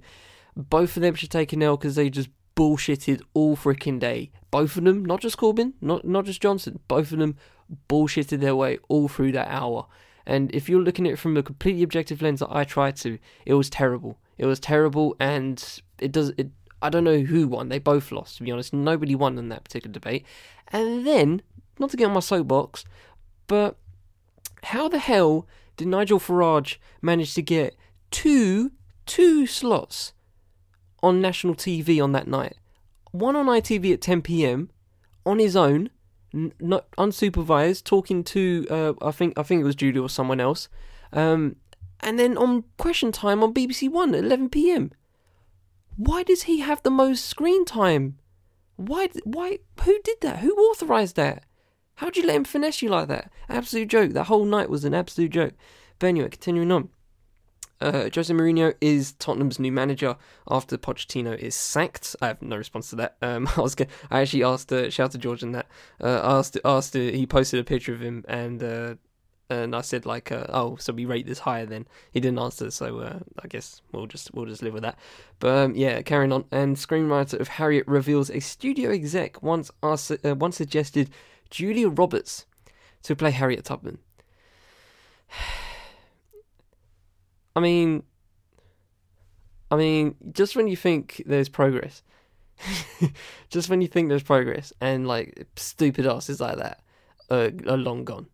both 0.59 0.97
of 0.97 1.03
them 1.03 1.15
should 1.15 1.31
take 1.31 1.53
an 1.53 1.62
L 1.62 1.77
because 1.77 1.95
they 1.95 2.11
just 2.11 2.29
bullshitted 2.57 3.23
all 3.35 3.57
freaking 3.57 4.00
day. 4.00 4.33
Both 4.50 4.77
of 4.77 4.85
them, 4.85 5.05
not 5.05 5.21
just 5.21 5.37
Corbyn, 5.37 5.75
not 5.81 6.05
not 6.05 6.25
just 6.25 6.43
Johnson, 6.43 6.81
both 6.88 7.12
of 7.12 7.19
them 7.19 7.37
bullshitted 7.88 8.41
their 8.41 8.57
way 8.57 8.79
all 8.88 9.07
through 9.07 9.33
that 9.33 9.49
hour. 9.49 9.87
And 10.27 10.55
if 10.55 10.69
you're 10.69 10.83
looking 10.83 11.07
at 11.07 11.15
it 11.15 11.19
from 11.19 11.37
a 11.37 11.43
completely 11.43 11.83
objective 11.83 12.21
lens 12.21 12.41
that 12.41 12.50
I 12.50 12.65
tried 12.65 12.97
to, 12.97 13.19
it 13.47 13.55
was 13.55 13.71
terrible. 13.71 14.19
It 14.37 14.47
was 14.47 14.61
terrible, 14.61 15.17
and 15.21 15.65
it 16.00 16.12
does. 16.12 16.33
It, 16.37 16.49
I 16.83 16.91
don't 16.91 17.05
know 17.05 17.21
who 17.21 17.47
won. 17.49 17.69
They 17.69 17.79
both 17.79 18.12
lost, 18.12 18.37
to 18.37 18.43
be 18.43 18.50
honest. 18.50 18.73
Nobody 18.73 19.15
won 19.15 19.38
in 19.38 19.49
that 19.49 19.65
particular 19.65 19.93
debate. 19.93 20.27
And 20.69 21.07
then, 21.07 21.43
not 21.79 21.91
to 21.91 21.97
get 21.97 22.07
on 22.07 22.15
my 22.15 22.21
soapbox, 22.21 22.85
but 23.47 23.77
how 24.65 24.88
the 24.88 24.99
hell 24.99 25.47
did 25.77 25.88
Nigel 25.88 26.19
Farage 26.19 26.77
manage 27.00 27.35
to 27.35 27.43
get 27.43 27.77
two 28.11 28.73
two 29.07 29.47
slots 29.47 30.12
on 31.02 31.21
national 31.21 31.55
TV 31.55 32.02
on 32.02 32.12
that 32.12 32.26
night. 32.26 32.57
One 33.12 33.37
on 33.37 33.47
ITV 33.47 33.95
at 33.95 34.00
10 34.00 34.23
p.m. 34.23 34.71
on 35.25 35.38
his 35.38 35.57
own, 35.57 35.90
n- 36.35 36.52
not 36.61 36.90
unsupervised, 36.93 37.85
talking 37.85 38.23
to 38.25 38.67
uh, 38.71 38.93
I 39.02 39.11
think 39.11 39.38
I 39.38 39.43
think 39.43 39.61
it 39.61 39.64
was 39.64 39.75
Judy 39.75 39.99
or 39.99 40.09
someone 40.09 40.40
else, 40.40 40.69
um, 41.12 41.57
and 42.00 42.19
then 42.19 42.37
on 42.37 42.64
Question 42.76 43.12
Time 43.12 43.43
on 43.43 43.55
BBC 43.55 43.90
One 43.90 44.14
at 44.14 44.25
11 44.25 44.50
p.m. 44.50 44.93
Why 45.97 46.23
does 46.23 46.43
he 46.43 46.61
have 46.61 46.83
the 46.83 46.90
most 46.90 47.25
screen 47.25 47.64
time? 47.64 48.19
Why? 48.76 49.09
Why? 49.25 49.59
Who 49.85 49.99
did 50.05 50.19
that? 50.21 50.38
Who 50.40 50.55
authorized 50.55 51.17
that? 51.17 51.45
How'd 51.97 52.17
you 52.17 52.25
let 52.25 52.37
him 52.37 52.45
finesse 52.45 52.81
you 52.81 52.88
like 52.88 53.09
that? 53.09 53.33
Absolute 53.49 53.88
joke. 53.88 54.12
That 54.12 54.25
whole 54.25 54.45
night 54.45 54.71
was 54.71 54.85
an 54.85 54.95
absolute 54.95 55.33
joke. 55.33 55.55
But 55.99 56.07
anyway, 56.07 56.28
continuing 56.28 56.71
on. 56.71 56.90
Uh, 57.80 58.08
Jose 58.12 58.32
Mourinho 58.32 58.75
is 58.80 59.12
Tottenham's 59.12 59.58
new 59.58 59.70
manager 59.70 60.16
after 60.50 60.76
Pochettino 60.76 61.37
is 61.37 61.54
sacked. 61.54 62.16
I 62.20 62.28
have 62.28 62.42
no 62.42 62.56
response 62.56 62.90
to 62.90 62.97
that. 62.97 63.16
Um, 63.23 63.49
I 63.56 63.61
was 63.61 63.75
gonna, 63.75 63.90
I 64.11 64.20
actually 64.20 64.44
asked 64.44 64.73
uh, 64.73 64.90
shout 64.90 65.12
to 65.12 65.18
George 65.18 65.42
in 65.42 65.52
that. 65.52 65.66
Uh, 66.02 66.20
asked 66.23 66.58
asked 66.64 66.97
uh, 66.97 67.00
he 67.00 67.26
posted 67.26 67.61
a 67.61 67.64
picture 67.64 67.92
of 67.92 68.00
him 68.00 68.25
and 68.28 68.62
uh, 68.62 68.94
and 69.50 69.76
I 69.76 69.80
said 69.82 70.06
like 70.06 70.32
uh, 70.32 70.47
oh 70.49 70.76
so 70.76 70.92
we 70.92 71.04
rate 71.04 71.26
this 71.26 71.40
higher 71.40 71.66
then 71.66 71.87
he 72.12 72.20
didn't 72.20 72.38
answer 72.38 72.70
so 72.70 72.99
uh, 72.99 73.18
I 73.42 73.47
guess 73.47 73.80
we'll 73.92 74.06
just 74.06 74.35
we'll 74.35 74.47
just 74.47 74.62
live 74.62 74.75
with 74.75 74.82
that. 74.82 74.99
But 75.38 75.56
um, 75.56 75.75
yeah, 75.76 76.02
carrying 76.02 76.32
on. 76.32 76.47
And 76.50 76.76
screenwriter 76.76 77.38
of 77.38 77.49
Harriet 77.49 77.87
reveals 77.87 78.30
a 78.30 78.40
studio 78.40 78.90
exec 78.90 79.40
once 79.42 79.70
asked, 79.82 80.25
uh, 80.25 80.35
once 80.35 80.56
suggested 80.56 81.11
Julia 81.50 81.88
Roberts 81.88 82.44
to 83.04 83.14
play 83.14 83.30
Harriet 83.30 83.64
Tubman. 83.64 83.99
I 87.59 87.61
mean, 87.61 88.05
I 89.69 89.75
mean, 89.75 90.15
just 90.31 90.55
when 90.55 90.69
you 90.69 90.77
think 90.77 91.25
there's 91.27 91.49
progress, 91.49 92.05
just 93.50 93.69
when 93.69 93.81
you 93.81 93.88
think 93.88 94.09
there's 94.09 94.23
progress, 94.23 94.73
and 94.81 95.09
like 95.09 95.49
stupid 95.57 96.07
asses 96.07 96.41
like 96.41 96.59
that 96.59 96.81
are, 97.31 97.50
are 97.67 97.77
long 97.77 98.05
gone. 98.05 98.29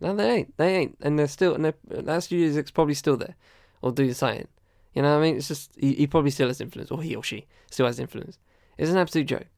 No, 0.00 0.14
they 0.14 0.30
ain't. 0.30 0.56
They 0.58 0.76
ain't, 0.76 0.96
and 1.00 1.18
they're 1.18 1.26
still. 1.26 1.56
And 1.56 1.64
they're, 1.64 1.74
that 1.88 2.32
exec's 2.32 2.70
probably 2.70 2.94
still 2.94 3.16
there, 3.16 3.34
or 3.82 3.90
do 3.90 4.04
doing 4.04 4.14
something. 4.14 4.46
You 4.94 5.02
know 5.02 5.12
what 5.12 5.24
I 5.24 5.26
mean? 5.26 5.36
It's 5.36 5.48
just 5.48 5.72
he, 5.76 5.94
he 5.94 6.06
probably 6.06 6.30
still 6.30 6.46
has 6.46 6.60
influence, 6.60 6.92
or 6.92 7.02
he 7.02 7.16
or 7.16 7.24
she 7.24 7.46
still 7.68 7.86
has 7.86 7.98
influence. 7.98 8.38
It's 8.78 8.92
an 8.92 8.96
absolute 8.96 9.26
joke, 9.26 9.48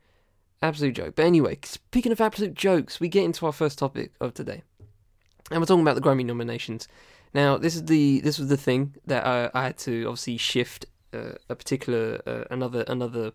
absolute 0.62 0.94
joke. 0.94 1.14
But 1.14 1.26
anyway, 1.26 1.58
speaking 1.62 2.10
of 2.10 2.22
absolute 2.22 2.54
jokes, 2.54 3.00
we 3.00 3.10
get 3.10 3.24
into 3.24 3.44
our 3.44 3.52
first 3.52 3.78
topic 3.78 4.12
of 4.18 4.32
today, 4.32 4.62
and 5.50 5.60
we're 5.60 5.66
talking 5.66 5.82
about 5.82 5.96
the 5.96 6.00
Grammy 6.00 6.24
nominations. 6.24 6.88
Now, 7.34 7.56
this 7.56 7.74
is 7.74 7.86
the 7.86 8.20
this 8.20 8.38
was 8.38 8.48
the 8.48 8.56
thing 8.56 8.94
that 9.06 9.26
I, 9.26 9.50
I 9.54 9.64
had 9.64 9.78
to 9.78 10.04
obviously 10.04 10.36
shift 10.36 10.86
uh, 11.12 11.34
a 11.48 11.54
particular 11.54 12.20
uh, 12.26 12.44
another 12.50 12.84
another 12.86 13.32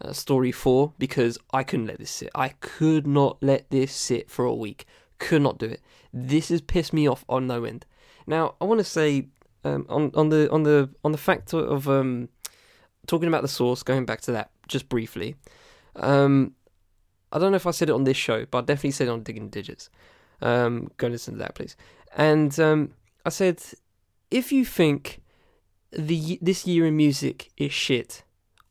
uh, 0.00 0.12
story 0.12 0.52
for 0.52 0.92
because 0.98 1.38
I 1.52 1.62
couldn't 1.62 1.86
let 1.86 1.98
this 1.98 2.10
sit. 2.10 2.30
I 2.34 2.50
could 2.60 3.06
not 3.06 3.38
let 3.42 3.70
this 3.70 3.92
sit 3.92 4.30
for 4.30 4.44
a 4.44 4.54
week. 4.54 4.86
Could 5.18 5.42
not 5.42 5.58
do 5.58 5.66
it. 5.66 5.80
This 6.12 6.50
has 6.50 6.60
pissed 6.60 6.92
me 6.92 7.08
off 7.08 7.24
on 7.28 7.46
no 7.46 7.64
end. 7.64 7.86
Now, 8.26 8.54
I 8.60 8.64
want 8.66 8.78
to 8.78 8.84
say 8.84 9.28
um, 9.64 9.86
on 9.88 10.10
on 10.14 10.28
the 10.28 10.50
on 10.50 10.62
the 10.62 10.90
on 11.04 11.12
the 11.12 11.18
factor 11.18 11.58
of 11.58 11.88
um, 11.88 12.28
talking 13.06 13.28
about 13.28 13.42
the 13.42 13.48
source. 13.48 13.82
Going 13.82 14.04
back 14.04 14.20
to 14.22 14.32
that 14.32 14.50
just 14.68 14.88
briefly. 14.88 15.36
Um, 15.96 16.54
I 17.32 17.38
don't 17.38 17.50
know 17.50 17.56
if 17.56 17.66
I 17.66 17.72
said 17.72 17.88
it 17.88 17.92
on 17.92 18.04
this 18.04 18.16
show, 18.16 18.46
but 18.50 18.58
I 18.58 18.60
definitely 18.62 18.92
said 18.92 19.08
it 19.08 19.10
on 19.10 19.22
Digging 19.22 19.50
Digits. 19.50 19.90
Um, 20.40 20.90
go 20.96 21.08
listen 21.08 21.34
to 21.34 21.38
that, 21.40 21.54
please. 21.54 21.76
And 22.16 22.58
um, 22.58 22.92
I 23.28 23.30
said, 23.30 23.62
if 24.30 24.52
you 24.52 24.64
think 24.64 25.20
the 25.92 26.38
this 26.40 26.66
year 26.66 26.86
in 26.86 26.96
music 26.96 27.50
is 27.58 27.74
shit, 27.74 28.24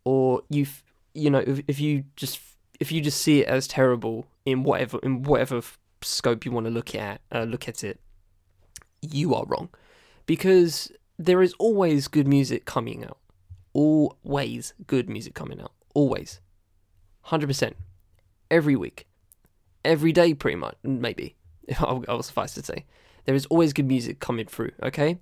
or 0.04 0.42
you 0.50 0.66
you 1.14 1.30
know 1.30 1.44
if, 1.46 1.62
if 1.68 1.80
you 1.80 2.06
just 2.16 2.40
if 2.80 2.92
you 2.92 3.00
just 3.00 3.22
see 3.22 3.42
it 3.42 3.48
as 3.48 3.68
terrible 3.68 4.26
in 4.48 4.64
whatever 4.64 4.98
in 5.04 5.22
whatever 5.22 5.62
scope 6.02 6.44
you 6.44 6.52
want 6.52 6.66
to 6.66 6.72
look 6.72 6.96
at 6.96 7.22
uh, 7.32 7.44
look 7.44 7.68
at 7.68 7.84
it, 7.84 8.00
you 9.04 9.36
are 9.36 9.46
wrong, 9.46 9.70
because 10.26 10.92
there 11.20 11.44
is 11.44 11.54
always 11.60 12.08
good 12.08 12.28
music 12.28 12.66
coming 12.66 13.06
out, 13.06 13.20
always 13.74 14.74
good 14.88 15.08
music 15.08 15.36
coming 15.36 15.62
out, 15.62 15.74
always, 15.94 16.42
hundred 17.22 17.46
percent, 17.46 17.76
every 18.50 18.76
week, 18.76 19.06
every 19.86 20.12
day, 20.12 20.34
pretty 20.34 20.58
much, 20.58 20.78
maybe. 20.82 21.36
I'll, 21.78 22.04
I'll 22.08 22.24
suffice 22.24 22.56
to 22.56 22.64
say. 22.64 22.86
There 23.27 23.36
is 23.36 23.46
always 23.48 23.74
good 23.74 23.86
music 23.86 24.22
coming 24.22 24.48
through, 24.48 24.72
okay? 24.81 25.19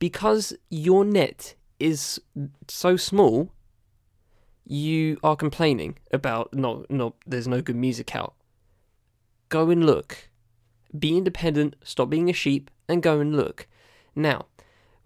Because 0.00 0.52
your 0.68 1.04
net 1.04 1.54
is 1.78 2.20
so 2.66 2.96
small, 2.96 3.52
you 4.66 5.16
are 5.22 5.36
complaining 5.36 5.96
about 6.12 6.52
no 6.52 6.84
no 6.90 7.14
there's 7.24 7.46
no 7.46 7.62
good 7.62 7.76
music 7.76 8.16
out. 8.16 8.34
Go 9.48 9.70
and 9.70 9.86
look. 9.86 10.28
Be 10.98 11.16
independent, 11.16 11.76
stop 11.84 12.10
being 12.10 12.28
a 12.28 12.32
sheep 12.32 12.68
and 12.88 13.00
go 13.00 13.20
and 13.20 13.36
look. 13.36 13.68
Now, 14.16 14.46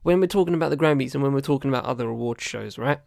when 0.02 0.18
we're 0.18 0.26
talking 0.26 0.54
about 0.54 0.70
the 0.70 0.78
Grammys 0.78 1.12
and 1.14 1.22
when 1.22 1.34
we're 1.34 1.40
talking 1.42 1.70
about 1.70 1.84
other 1.84 2.08
award 2.08 2.40
shows, 2.40 2.78
right? 2.78 3.00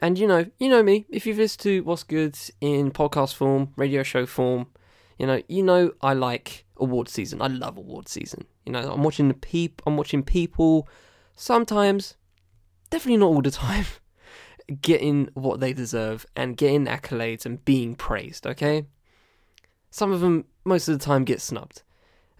And 0.00 0.18
you 0.18 0.26
know, 0.26 0.46
you 0.58 0.68
know 0.68 0.82
me, 0.82 1.06
if 1.08 1.24
you've 1.24 1.38
listened 1.38 1.62
to 1.62 1.80
What's 1.84 2.02
Good 2.02 2.36
in 2.60 2.90
podcast 2.90 3.34
form, 3.34 3.72
radio 3.76 4.02
show 4.02 4.26
form, 4.26 4.66
you 5.20 5.26
know, 5.28 5.40
you 5.46 5.62
know 5.62 5.92
I 6.00 6.14
like 6.14 6.64
award 6.82 7.08
season. 7.08 7.40
I 7.40 7.46
love 7.46 7.78
award 7.78 8.08
season. 8.08 8.44
You 8.66 8.72
know, 8.72 8.92
I'm 8.92 9.02
watching 9.02 9.28
the 9.28 9.34
peep. 9.34 9.80
I'm 9.86 9.96
watching 9.96 10.22
people. 10.22 10.88
Sometimes, 11.36 12.16
definitely 12.90 13.18
not 13.18 13.26
all 13.26 13.42
the 13.42 13.50
time, 13.66 13.86
getting 14.80 15.30
what 15.34 15.60
they 15.60 15.72
deserve 15.72 16.26
and 16.36 16.56
getting 16.56 16.86
accolades 16.86 17.46
and 17.46 17.64
being 17.64 17.94
praised. 17.94 18.46
Okay. 18.46 18.84
Some 19.90 20.12
of 20.12 20.20
them, 20.20 20.46
most 20.64 20.88
of 20.88 20.98
the 20.98 21.04
time, 21.04 21.24
get 21.24 21.40
snubbed, 21.40 21.82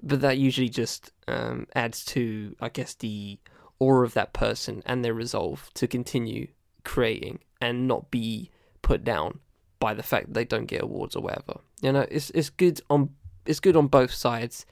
but 0.02 0.20
that 0.22 0.38
usually 0.38 0.70
just 0.70 1.12
um, 1.28 1.66
adds 1.74 2.04
to, 2.06 2.56
I 2.60 2.70
guess, 2.70 2.94
the 2.94 3.38
aura 3.78 4.06
of 4.06 4.14
that 4.14 4.32
person 4.32 4.82
and 4.86 5.04
their 5.04 5.12
resolve 5.12 5.68
to 5.74 5.86
continue 5.86 6.46
creating 6.84 7.40
and 7.60 7.86
not 7.86 8.10
be 8.10 8.50
put 8.80 9.04
down 9.04 9.40
by 9.78 9.92
the 9.92 10.02
fact 10.02 10.28
that 10.28 10.34
they 10.34 10.44
don't 10.44 10.66
get 10.66 10.82
awards 10.82 11.16
or 11.16 11.22
whatever. 11.22 11.60
You 11.80 11.92
know, 11.92 12.06
it's 12.10 12.30
it's 12.30 12.50
good 12.50 12.80
on 12.88 13.10
it's 13.46 13.60
good 13.60 13.76
on 13.76 13.86
both 13.86 14.12
sides, 14.12 14.66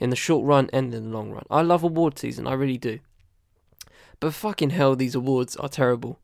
in 0.00 0.10
the 0.10 0.16
short 0.16 0.44
run 0.44 0.68
and 0.72 0.92
in 0.94 1.04
the 1.04 1.16
long 1.16 1.30
run. 1.30 1.44
I 1.50 1.62
love 1.62 1.82
award 1.82 2.18
season, 2.18 2.46
I 2.46 2.54
really 2.54 2.78
do. 2.78 2.98
But 4.20 4.34
fucking 4.34 4.70
hell, 4.70 4.96
these 4.96 5.14
awards 5.14 5.56
are 5.56 5.68
terrible. 5.68 6.18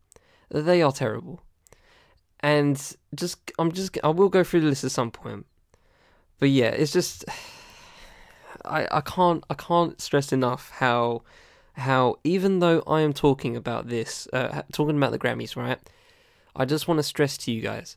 They 0.50 0.82
are 0.82 0.92
terrible. 0.92 1.42
And 2.40 2.76
just 3.14 3.52
I'm 3.58 3.72
just 3.72 3.98
I 4.02 4.08
will 4.08 4.28
go 4.28 4.42
through 4.42 4.62
the 4.62 4.68
list 4.68 4.84
at 4.84 4.90
some 4.90 5.10
point. 5.10 5.46
But 6.38 6.50
yeah, 6.50 6.68
it's 6.70 6.92
just 6.92 7.24
I 8.64 8.88
I 8.90 9.00
can't 9.00 9.44
I 9.50 9.54
can't 9.54 10.00
stress 10.00 10.32
enough 10.32 10.70
how 10.70 11.22
how 11.74 12.16
even 12.24 12.58
though 12.60 12.82
I 12.86 13.02
am 13.02 13.12
talking 13.12 13.56
about 13.56 13.88
this, 13.88 14.26
uh, 14.32 14.62
talking 14.72 14.96
about 14.96 15.12
the 15.12 15.18
Grammys, 15.18 15.56
right? 15.56 15.78
I 16.56 16.64
just 16.64 16.88
want 16.88 16.98
to 16.98 17.02
stress 17.02 17.36
to 17.38 17.52
you 17.52 17.60
guys 17.60 17.96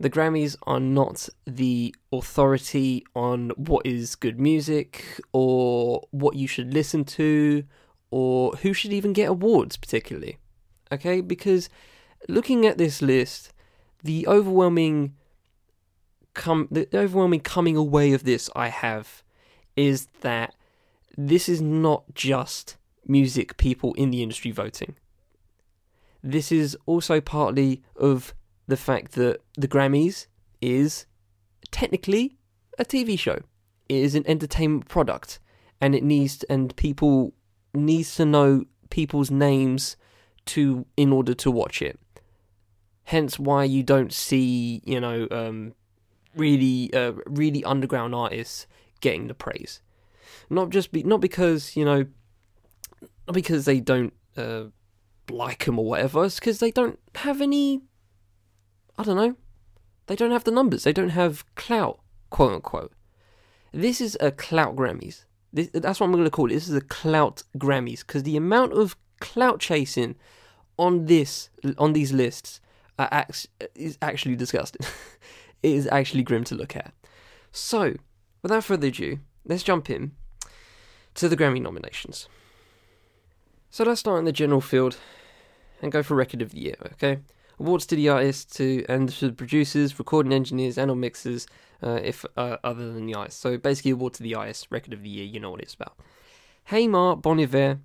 the 0.00 0.08
Grammys 0.08 0.56
are 0.62 0.80
not 0.80 1.28
the 1.46 1.94
authority 2.10 3.04
on 3.14 3.50
what 3.50 3.84
is 3.84 4.16
good 4.16 4.40
music 4.40 5.20
or 5.32 6.08
what 6.10 6.36
you 6.36 6.48
should 6.48 6.72
listen 6.72 7.04
to 7.04 7.64
or 8.10 8.52
who 8.62 8.72
should 8.72 8.94
even 8.94 9.12
get 9.12 9.28
awards, 9.28 9.76
particularly. 9.76 10.38
Okay, 10.90 11.20
because 11.20 11.68
looking 12.28 12.64
at 12.64 12.78
this 12.78 13.02
list, 13.02 13.52
the 14.02 14.26
overwhelming 14.26 15.14
come 16.32 16.68
the 16.70 16.88
overwhelming 16.94 17.40
coming 17.40 17.76
away 17.76 18.12
of 18.12 18.24
this 18.24 18.48
I 18.56 18.68
have 18.68 19.22
is 19.76 20.06
that 20.22 20.54
this 21.16 21.48
is 21.48 21.60
not 21.60 22.14
just 22.14 22.78
music 23.06 23.58
people 23.58 23.92
in 23.94 24.10
the 24.10 24.22
industry 24.22 24.50
voting. 24.50 24.94
This 26.22 26.50
is 26.50 26.76
also 26.86 27.20
partly 27.20 27.82
of 27.96 28.32
the 28.70 28.76
fact 28.76 29.12
that 29.12 29.40
the 29.56 29.68
Grammys 29.68 30.26
is 30.60 31.06
technically 31.70 32.38
a 32.78 32.84
TV 32.84 33.18
show. 33.18 33.40
It 33.88 33.96
is 33.96 34.14
an 34.14 34.24
entertainment 34.26 34.88
product, 34.88 35.40
and 35.80 35.94
it 35.94 36.02
needs 36.02 36.42
and 36.44 36.74
people 36.76 37.34
needs 37.74 38.14
to 38.16 38.24
know 38.24 38.64
people's 38.88 39.30
names 39.30 39.96
to 40.46 40.86
in 40.96 41.12
order 41.12 41.34
to 41.34 41.50
watch 41.50 41.82
it. 41.82 41.98
Hence, 43.04 43.38
why 43.38 43.64
you 43.64 43.82
don't 43.82 44.12
see 44.12 44.80
you 44.84 45.00
know 45.00 45.26
um, 45.30 45.74
really 46.36 46.92
uh, 46.94 47.12
really 47.26 47.64
underground 47.64 48.14
artists 48.14 48.66
getting 49.00 49.26
the 49.26 49.34
praise. 49.34 49.82
Not 50.48 50.70
just 50.70 50.92
be, 50.92 51.02
not 51.02 51.20
because 51.20 51.76
you 51.76 51.84
know 51.84 52.06
not 53.26 53.34
because 53.34 53.64
they 53.64 53.80
don't 53.80 54.12
uh, 54.36 54.64
like 55.28 55.64
them 55.64 55.78
or 55.78 55.84
whatever. 55.84 56.24
It's 56.24 56.38
because 56.38 56.60
they 56.60 56.70
don't 56.70 56.98
have 57.16 57.40
any 57.40 57.82
I 59.00 59.02
don't 59.02 59.16
know. 59.16 59.34
They 60.08 60.16
don't 60.16 60.30
have 60.30 60.44
the 60.44 60.50
numbers. 60.50 60.84
They 60.84 60.92
don't 60.92 61.10
have 61.10 61.42
clout, 61.54 62.00
quote 62.28 62.52
unquote. 62.52 62.92
This 63.72 63.98
is 63.98 64.14
a 64.20 64.30
clout 64.30 64.76
Grammys. 64.76 65.24
This, 65.54 65.70
that's 65.72 66.00
what 66.00 66.06
I'm 66.06 66.12
going 66.12 66.24
to 66.24 66.30
call 66.30 66.50
it. 66.50 66.54
This 66.54 66.68
is 66.68 66.74
a 66.74 66.82
clout 66.82 67.42
Grammys 67.56 68.00
because 68.00 68.24
the 68.24 68.36
amount 68.36 68.74
of 68.74 68.98
clout 69.18 69.58
chasing 69.58 70.16
on 70.78 71.06
this 71.06 71.48
on 71.78 71.94
these 71.94 72.12
lists 72.12 72.60
is 73.74 73.96
actually 74.02 74.36
disgusting. 74.36 74.86
it 75.62 75.70
is 75.70 75.88
actually 75.90 76.22
grim 76.22 76.44
to 76.44 76.54
look 76.54 76.76
at. 76.76 76.92
So, 77.52 77.94
without 78.42 78.64
further 78.64 78.88
ado, 78.88 79.20
let's 79.46 79.62
jump 79.62 79.88
in 79.88 80.12
to 81.14 81.26
the 81.26 81.38
Grammy 81.38 81.62
nominations. 81.62 82.28
So 83.70 83.84
let's 83.84 84.00
start 84.00 84.18
in 84.18 84.26
the 84.26 84.32
general 84.32 84.60
field 84.60 84.98
and 85.80 85.90
go 85.90 86.02
for 86.02 86.16
record 86.16 86.42
of 86.42 86.50
the 86.50 86.58
year, 86.58 86.76
okay? 86.92 87.20
Awards 87.60 87.86
to 87.86 87.94
the 87.96 88.08
artists, 88.08 88.56
to 88.56 88.84
and 88.88 89.08
to 89.10 89.28
the 89.28 89.32
producers, 89.34 89.98
recording 89.98 90.32
engineers, 90.32 90.78
and 90.78 90.90
or 90.90 90.96
mixers, 90.96 91.46
uh, 91.82 92.00
if 92.02 92.24
uh, 92.36 92.56
other 92.64 92.92
than 92.92 93.06
the 93.06 93.14
artists. 93.14 93.40
So 93.40 93.58
basically, 93.58 93.92
award 93.92 94.14
to 94.14 94.22
the 94.22 94.34
artists, 94.34 94.66
record 94.72 94.94
of 94.94 95.02
the 95.02 95.08
year. 95.08 95.24
You 95.24 95.40
know 95.40 95.50
what 95.50 95.60
it's 95.60 95.74
about. 95.74 95.96
Hey 96.64 96.88
Ma, 96.88 97.14
Bon 97.14 97.38
Iver, 97.38 97.80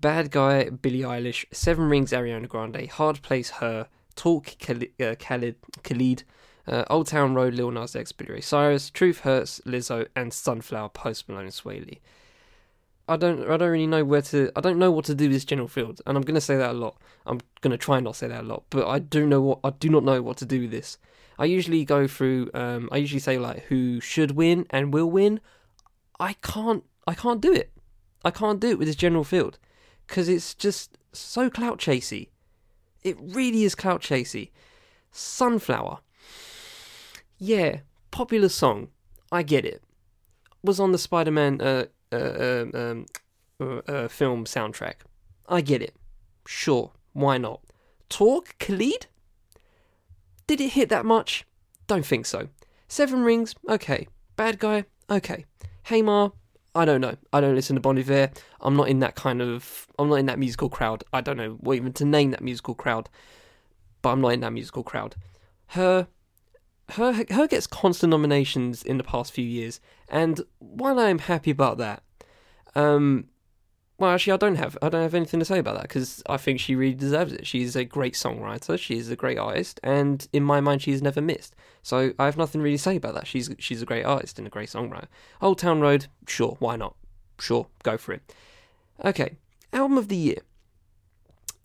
Bad 0.00 0.30
Guy, 0.30 0.70
Billie 0.70 1.00
Eilish, 1.00 1.44
Seven 1.52 1.88
Rings, 1.88 2.12
Ariana 2.12 2.48
Grande, 2.48 2.88
Hard 2.88 3.22
Place, 3.22 3.50
Her, 3.50 3.88
Talk, 4.14 4.56
Khalid, 4.58 4.92
uh, 5.00 5.14
Khalid, 5.18 5.56
Khalid 5.82 6.24
uh, 6.66 6.84
Old 6.88 7.08
Town 7.08 7.34
Road, 7.34 7.54
Lil 7.54 7.70
Nas 7.70 7.96
X, 7.96 8.12
Billy 8.12 8.34
Ray 8.34 8.40
Cyrus, 8.40 8.90
Truth 8.90 9.20
Hurts, 9.20 9.60
Lizzo, 9.66 10.06
and 10.14 10.32
Sunflower, 10.32 10.90
Post 10.90 11.28
Malone, 11.28 11.50
Lee. 11.64 12.00
I 13.08 13.16
don't 13.16 13.42
I 13.50 13.56
don't 13.56 13.70
really 13.70 13.86
know 13.86 14.04
where 14.04 14.22
to 14.22 14.50
I 14.54 14.60
don't 14.60 14.78
know 14.78 14.90
what 14.90 15.04
to 15.06 15.14
do 15.14 15.24
with 15.24 15.32
this 15.32 15.44
general 15.44 15.68
field, 15.68 16.00
and 16.06 16.16
I'm 16.16 16.22
gonna 16.22 16.40
say 16.40 16.56
that 16.56 16.70
a 16.70 16.74
lot. 16.74 16.96
I'm 17.26 17.40
gonna 17.60 17.78
try 17.78 17.96
and 17.96 18.04
not 18.04 18.16
say 18.16 18.28
that 18.28 18.42
a 18.42 18.46
lot, 18.46 18.64
but 18.70 18.86
I 18.86 18.98
do 18.98 19.26
know 19.26 19.40
what 19.40 19.58
I 19.64 19.70
do 19.70 19.88
not 19.88 20.04
know 20.04 20.22
what 20.22 20.36
to 20.38 20.46
do 20.46 20.62
with 20.62 20.70
this. 20.70 20.98
I 21.38 21.46
usually 21.46 21.84
go 21.84 22.06
through 22.06 22.50
um, 22.54 22.88
I 22.92 22.98
usually 22.98 23.20
say 23.20 23.38
like 23.38 23.64
who 23.64 24.00
should 24.00 24.32
win 24.32 24.66
and 24.70 24.94
will 24.94 25.10
win. 25.10 25.40
I 26.20 26.34
can't 26.34 26.84
I 27.06 27.14
can't 27.14 27.40
do 27.40 27.52
it. 27.52 27.72
I 28.24 28.30
can't 28.30 28.60
do 28.60 28.68
it 28.70 28.78
with 28.78 28.86
this 28.86 28.96
general 28.96 29.24
field 29.24 29.58
because 30.06 30.28
it's 30.28 30.54
just 30.54 30.96
so 31.12 31.50
clout 31.50 31.78
chasey. 31.78 32.28
It 33.02 33.16
really 33.20 33.64
is 33.64 33.74
clout 33.74 34.00
chasey. 34.00 34.50
Sunflower. 35.10 35.98
Yeah, 37.38 37.80
popular 38.12 38.48
song. 38.48 38.88
I 39.32 39.42
get 39.42 39.64
it. 39.64 39.82
Was 40.62 40.78
on 40.78 40.92
the 40.92 40.98
Spider-Man 40.98 41.60
uh, 41.60 41.86
uh, 42.12 42.78
um, 42.78 43.06
uh, 43.60 44.08
film 44.08 44.44
soundtrack. 44.44 44.94
I 45.48 45.60
get 45.60 45.82
it. 45.82 45.94
Sure, 46.46 46.92
why 47.12 47.38
not? 47.38 47.60
Talk, 48.08 48.58
Khalid? 48.58 49.06
Did 50.46 50.60
it 50.60 50.72
hit 50.72 50.88
that 50.88 51.04
much? 51.04 51.44
Don't 51.86 52.06
think 52.06 52.26
so. 52.26 52.48
Seven 52.88 53.22
Rings, 53.22 53.54
okay. 53.68 54.06
Bad 54.36 54.58
Guy, 54.58 54.84
okay. 55.10 55.44
Hey 55.84 56.02
Ma? 56.02 56.30
I 56.74 56.84
don't 56.84 57.00
know. 57.00 57.16
I 57.32 57.40
don't 57.40 57.54
listen 57.54 57.76
to 57.76 57.80
Bon 57.80 57.98
Iver. 57.98 58.30
I'm 58.60 58.76
not 58.76 58.88
in 58.88 59.00
that 59.00 59.14
kind 59.14 59.42
of. 59.42 59.86
I'm 59.98 60.08
not 60.08 60.16
in 60.16 60.26
that 60.26 60.38
musical 60.38 60.70
crowd. 60.70 61.04
I 61.12 61.20
don't 61.20 61.36
know 61.36 61.58
what 61.60 61.76
even 61.76 61.92
to 61.94 62.04
name 62.04 62.30
that 62.30 62.42
musical 62.42 62.74
crowd. 62.74 63.10
But 64.00 64.10
I'm 64.10 64.20
not 64.20 64.32
in 64.32 64.40
that 64.40 64.52
musical 64.52 64.82
crowd. 64.82 65.16
Her, 65.68 66.08
her, 66.92 67.24
her 67.30 67.46
gets 67.46 67.66
constant 67.66 68.10
nominations 68.10 68.82
in 68.82 68.98
the 68.98 69.04
past 69.04 69.32
few 69.32 69.44
years, 69.44 69.80
and 70.08 70.40
while 70.58 70.98
I'm 70.98 71.18
happy 71.20 71.50
about 71.50 71.78
that, 71.78 72.02
um, 72.74 73.28
well, 74.02 74.10
actually, 74.10 74.32
I 74.32 74.36
don't 74.38 74.56
have 74.56 74.76
I 74.82 74.88
don't 74.88 75.02
have 75.02 75.14
anything 75.14 75.38
to 75.38 75.46
say 75.46 75.58
about 75.58 75.76
that 75.76 75.82
because 75.82 76.24
I 76.28 76.36
think 76.36 76.58
she 76.58 76.74
really 76.74 76.94
deserves 76.94 77.32
it. 77.32 77.46
She's 77.46 77.76
a 77.76 77.84
great 77.84 78.14
songwriter. 78.14 78.76
She's 78.76 79.08
a 79.10 79.14
great 79.16 79.38
artist, 79.38 79.78
and 79.84 80.26
in 80.32 80.42
my 80.42 80.60
mind, 80.60 80.82
she's 80.82 81.00
never 81.00 81.20
missed. 81.20 81.54
So 81.82 82.12
I 82.18 82.24
have 82.24 82.36
nothing 82.36 82.62
really 82.62 82.78
to 82.78 82.82
say 82.82 82.96
about 82.96 83.14
that. 83.14 83.28
She's 83.28 83.54
she's 83.60 83.80
a 83.80 83.86
great 83.86 84.04
artist 84.04 84.38
and 84.38 84.46
a 84.48 84.50
great 84.50 84.70
songwriter. 84.70 85.06
Old 85.40 85.58
Town 85.58 85.80
Road, 85.80 86.06
sure, 86.26 86.56
why 86.58 86.74
not? 86.74 86.96
Sure, 87.38 87.68
go 87.84 87.96
for 87.96 88.12
it. 88.12 88.34
Okay, 89.04 89.36
album 89.72 89.98
of 89.98 90.08
the 90.08 90.16
year. 90.16 90.38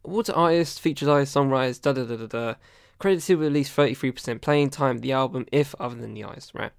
Water 0.03 0.33
artist, 0.33 0.79
featured 0.79 1.09
artist, 1.09 1.35
songwriters, 1.35 1.81
da 1.81 1.91
da 1.91 2.03
da 2.03 2.17
da 2.17 2.27
da. 2.27 2.53
Credited 2.99 3.37
with 3.37 3.47
at 3.47 3.53
least 3.53 3.71
thirty 3.71 3.93
three 3.93 4.11
percent 4.11 4.41
playing 4.41 4.71
time 4.71 4.99
the 4.99 5.11
album, 5.11 5.45
if 5.51 5.75
other 5.79 5.95
than 5.95 6.13
the 6.13 6.23
eyes, 6.23 6.51
right? 6.53 6.71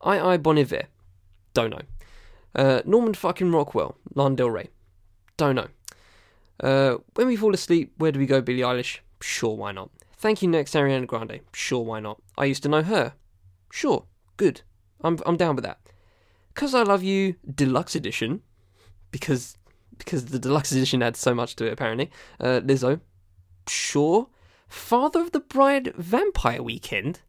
I 0.00 0.18
I 0.18 0.36
Bon 0.38 0.58
Iver, 0.58 0.84
don't 1.52 1.70
know. 1.70 1.82
Uh, 2.54 2.82
Norman 2.84 3.14
fucking 3.14 3.52
Rockwell, 3.52 3.96
Lana 4.14 4.36
Del 4.36 4.50
Rey. 4.50 4.68
Don't 5.36 5.54
know. 5.54 5.68
Uh, 6.60 6.98
when 7.14 7.26
we 7.26 7.36
fall 7.36 7.54
asleep, 7.54 7.92
where 7.98 8.12
do 8.12 8.18
we 8.18 8.26
go, 8.26 8.40
Billie 8.40 8.60
Eilish? 8.62 8.98
Sure, 9.20 9.56
why 9.56 9.72
not? 9.72 9.90
Thank 10.16 10.42
you, 10.42 10.48
next 10.48 10.74
Ariana 10.74 11.06
Grande. 11.06 11.40
Sure, 11.52 11.84
why 11.84 12.00
not? 12.00 12.22
I 12.38 12.44
used 12.44 12.62
to 12.62 12.68
know 12.68 12.82
her. 12.82 13.14
Sure, 13.70 14.04
good. 14.36 14.62
I'm 15.02 15.18
I'm 15.26 15.36
down 15.36 15.56
with 15.56 15.64
that. 15.64 15.80
Cause 16.54 16.74
I 16.74 16.82
love 16.82 17.02
you, 17.02 17.36
deluxe 17.54 17.94
edition, 17.94 18.42
because 19.10 19.56
because 19.98 20.26
the 20.26 20.38
deluxe 20.38 20.72
edition 20.72 21.02
adds 21.02 21.18
so 21.18 21.34
much 21.34 21.56
to 21.56 21.66
it 21.66 21.72
apparently. 21.72 22.10
Uh, 22.40 22.60
Lizzo. 22.60 23.00
Sure. 23.66 24.28
Father 24.72 25.20
of 25.20 25.32
the 25.32 25.40
Bride 25.40 25.92
Vampire 25.96 26.62
Weekend. 26.62 27.20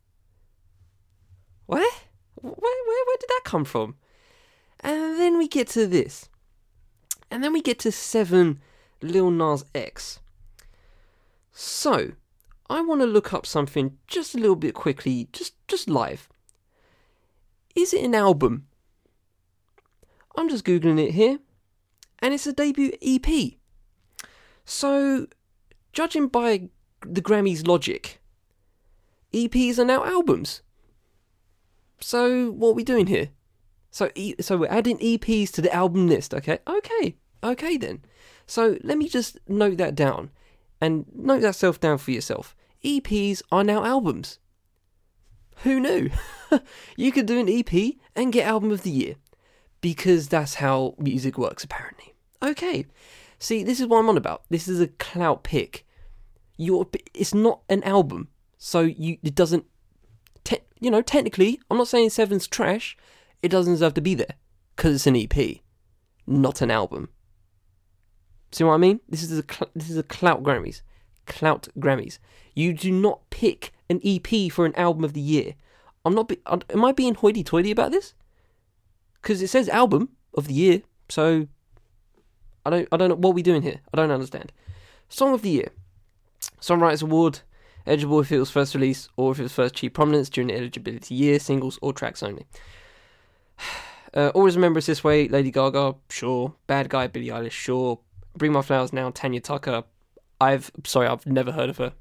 Where? 1.65 1.91
Where 2.35 2.53
where 2.53 3.05
where 3.05 3.17
did 3.19 3.29
that 3.29 3.41
come 3.43 3.65
from? 3.65 3.95
And 4.79 5.19
then 5.19 5.37
we 5.37 5.49
get 5.49 5.67
to 5.69 5.85
this. 5.85 6.29
And 7.29 7.43
then 7.43 7.51
we 7.51 7.61
get 7.61 7.79
to 7.79 7.91
7 7.91 8.61
Lil 9.01 9.29
Nas 9.29 9.65
X. 9.75 10.19
So, 11.51 12.13
I 12.69 12.81
want 12.81 13.01
to 13.01 13.07
look 13.07 13.33
up 13.33 13.45
something 13.45 13.97
just 14.07 14.33
a 14.33 14.39
little 14.39 14.55
bit 14.55 14.73
quickly, 14.73 15.27
just 15.33 15.53
just 15.67 15.89
live. 15.89 16.29
Is 17.75 17.93
it 17.93 18.05
an 18.05 18.15
album? 18.15 18.67
I'm 20.37 20.47
just 20.47 20.63
googling 20.63 21.05
it 21.05 21.11
here, 21.11 21.39
and 22.19 22.33
it's 22.33 22.47
a 22.47 22.53
debut 22.53 22.93
EP. 23.01 23.55
So, 24.63 25.27
judging 25.91 26.29
by 26.29 26.69
the 27.05 27.21
Grammys' 27.21 27.67
logic, 27.67 28.21
EPs 29.33 29.79
are 29.79 29.85
now 29.85 30.03
albums. 30.05 30.61
So, 31.99 32.51
what 32.51 32.69
are 32.69 32.73
we 32.73 32.83
doing 32.83 33.07
here? 33.07 33.29
So, 33.91 34.09
so 34.41 34.57
we're 34.57 34.67
adding 34.67 34.97
EPs 34.97 35.51
to 35.51 35.61
the 35.61 35.73
album 35.73 36.07
list. 36.07 36.33
Okay, 36.33 36.57
okay, 36.67 37.15
okay 37.43 37.77
then. 37.77 38.03
So 38.45 38.77
let 38.83 38.97
me 38.97 39.07
just 39.07 39.37
note 39.47 39.77
that 39.77 39.95
down, 39.95 40.31
and 40.81 41.05
note 41.13 41.41
that 41.41 41.55
self 41.55 41.79
down 41.79 41.97
for 41.99 42.11
yourself. 42.11 42.55
EPs 42.83 43.41
are 43.51 43.63
now 43.63 43.85
albums. 43.85 44.39
Who 45.57 45.79
knew? 45.79 46.09
you 46.97 47.11
could 47.11 47.25
do 47.25 47.39
an 47.39 47.47
EP 47.47 47.93
and 48.15 48.33
get 48.33 48.47
album 48.47 48.71
of 48.71 48.81
the 48.81 48.89
year, 48.89 49.15
because 49.79 50.27
that's 50.27 50.55
how 50.55 50.95
music 50.97 51.37
works 51.37 51.63
apparently. 51.63 52.13
Okay, 52.41 52.85
see, 53.39 53.63
this 53.63 53.79
is 53.79 53.87
what 53.87 53.99
I'm 53.99 54.09
on 54.09 54.17
about. 54.17 54.43
This 54.49 54.67
is 54.67 54.81
a 54.81 54.87
clout 54.87 55.43
pick. 55.43 55.85
You're, 56.63 56.87
it's 57.13 57.33
not 57.33 57.61
an 57.69 57.83
album, 57.83 58.29
so 58.57 58.81
you 58.81 59.17
it 59.23 59.35
doesn't. 59.35 59.65
Te- 60.43 60.59
you 60.79 60.91
know, 60.91 61.01
technically, 61.01 61.59
I'm 61.69 61.77
not 61.77 61.87
saying 61.87 62.09
Seven's 62.09 62.47
trash 62.47 62.97
it 63.43 63.49
doesn't 63.49 63.73
deserve 63.73 63.93
to 63.95 64.01
be 64.01 64.15
there 64.15 64.35
because 64.75 64.95
it's 64.95 65.07
an 65.07 65.17
EP, 65.17 65.59
not 66.25 66.61
an 66.61 66.71
album. 66.71 67.09
See 68.51 68.63
what 68.63 68.73
I 68.73 68.77
mean? 68.77 69.01
This 69.09 69.21
is 69.21 69.37
a 69.37 69.43
cl- 69.43 69.69
this 69.75 69.89
is 69.89 69.97
a 69.97 70.03
clout 70.03 70.41
Grammys, 70.41 70.81
clout 71.25 71.67
Grammys. 71.77 72.19
You 72.55 72.73
do 72.73 72.91
not 72.91 73.29
pick 73.29 73.73
an 73.89 73.99
EP 74.03 74.51
for 74.51 74.65
an 74.65 74.75
album 74.75 75.03
of 75.03 75.13
the 75.13 75.21
year. 75.21 75.55
I'm 76.05 76.15
not. 76.15 76.29
Be- 76.29 76.41
am 76.45 76.85
I 76.85 76.93
being 76.93 77.15
hoity-toity 77.15 77.71
about 77.71 77.91
this? 77.91 78.13
Because 79.21 79.41
it 79.41 79.49
says 79.49 79.67
album 79.69 80.09
of 80.35 80.47
the 80.47 80.53
year, 80.53 80.81
so 81.09 81.47
I 82.65 82.69
don't. 82.69 82.87
I 82.91 82.97
don't 82.97 83.09
know 83.09 83.15
what 83.15 83.31
are 83.31 83.33
we 83.33 83.43
doing 83.43 83.61
here. 83.61 83.81
I 83.93 83.97
don't 83.97 84.11
understand. 84.11 84.53
Song 85.09 85.33
of 85.33 85.41
the 85.41 85.49
year, 85.49 85.69
Songwriters 86.63 87.03
Award, 87.03 87.41
eligible 87.85 88.21
if 88.21 88.31
it 88.31 88.39
was 88.39 88.49
first 88.49 88.73
release 88.73 89.09
or 89.17 89.33
if 89.33 89.39
it 89.39 89.43
was 89.43 89.51
first 89.51 89.75
achieved 89.75 89.95
prominence 89.95 90.29
during 90.29 90.47
the 90.47 90.55
eligibility 90.55 91.13
year, 91.13 91.37
singles 91.37 91.77
or 91.81 91.91
tracks 91.93 92.23
only. 92.23 92.47
Uh, 94.15 94.29
always 94.35 94.55
remember 94.55 94.77
it's 94.77 94.85
this 94.85 95.03
way. 95.03 95.27
Lady 95.27 95.49
Gaga, 95.49 95.95
sure. 96.07 96.53
Bad 96.67 96.87
guy, 96.87 97.07
Billie 97.07 97.29
Eilish, 97.29 97.49
sure. 97.49 97.99
Bring 98.37 98.51
My 98.51 98.61
Flowers 98.61 98.93
now. 98.93 99.09
Tanya 99.09 99.39
Tucker. 99.39 99.85
I've 100.39 100.69
sorry, 100.85 101.07
I've 101.07 101.25
never 101.25 101.51
heard 101.51 101.71
of 101.71 101.77
her. 101.77 101.93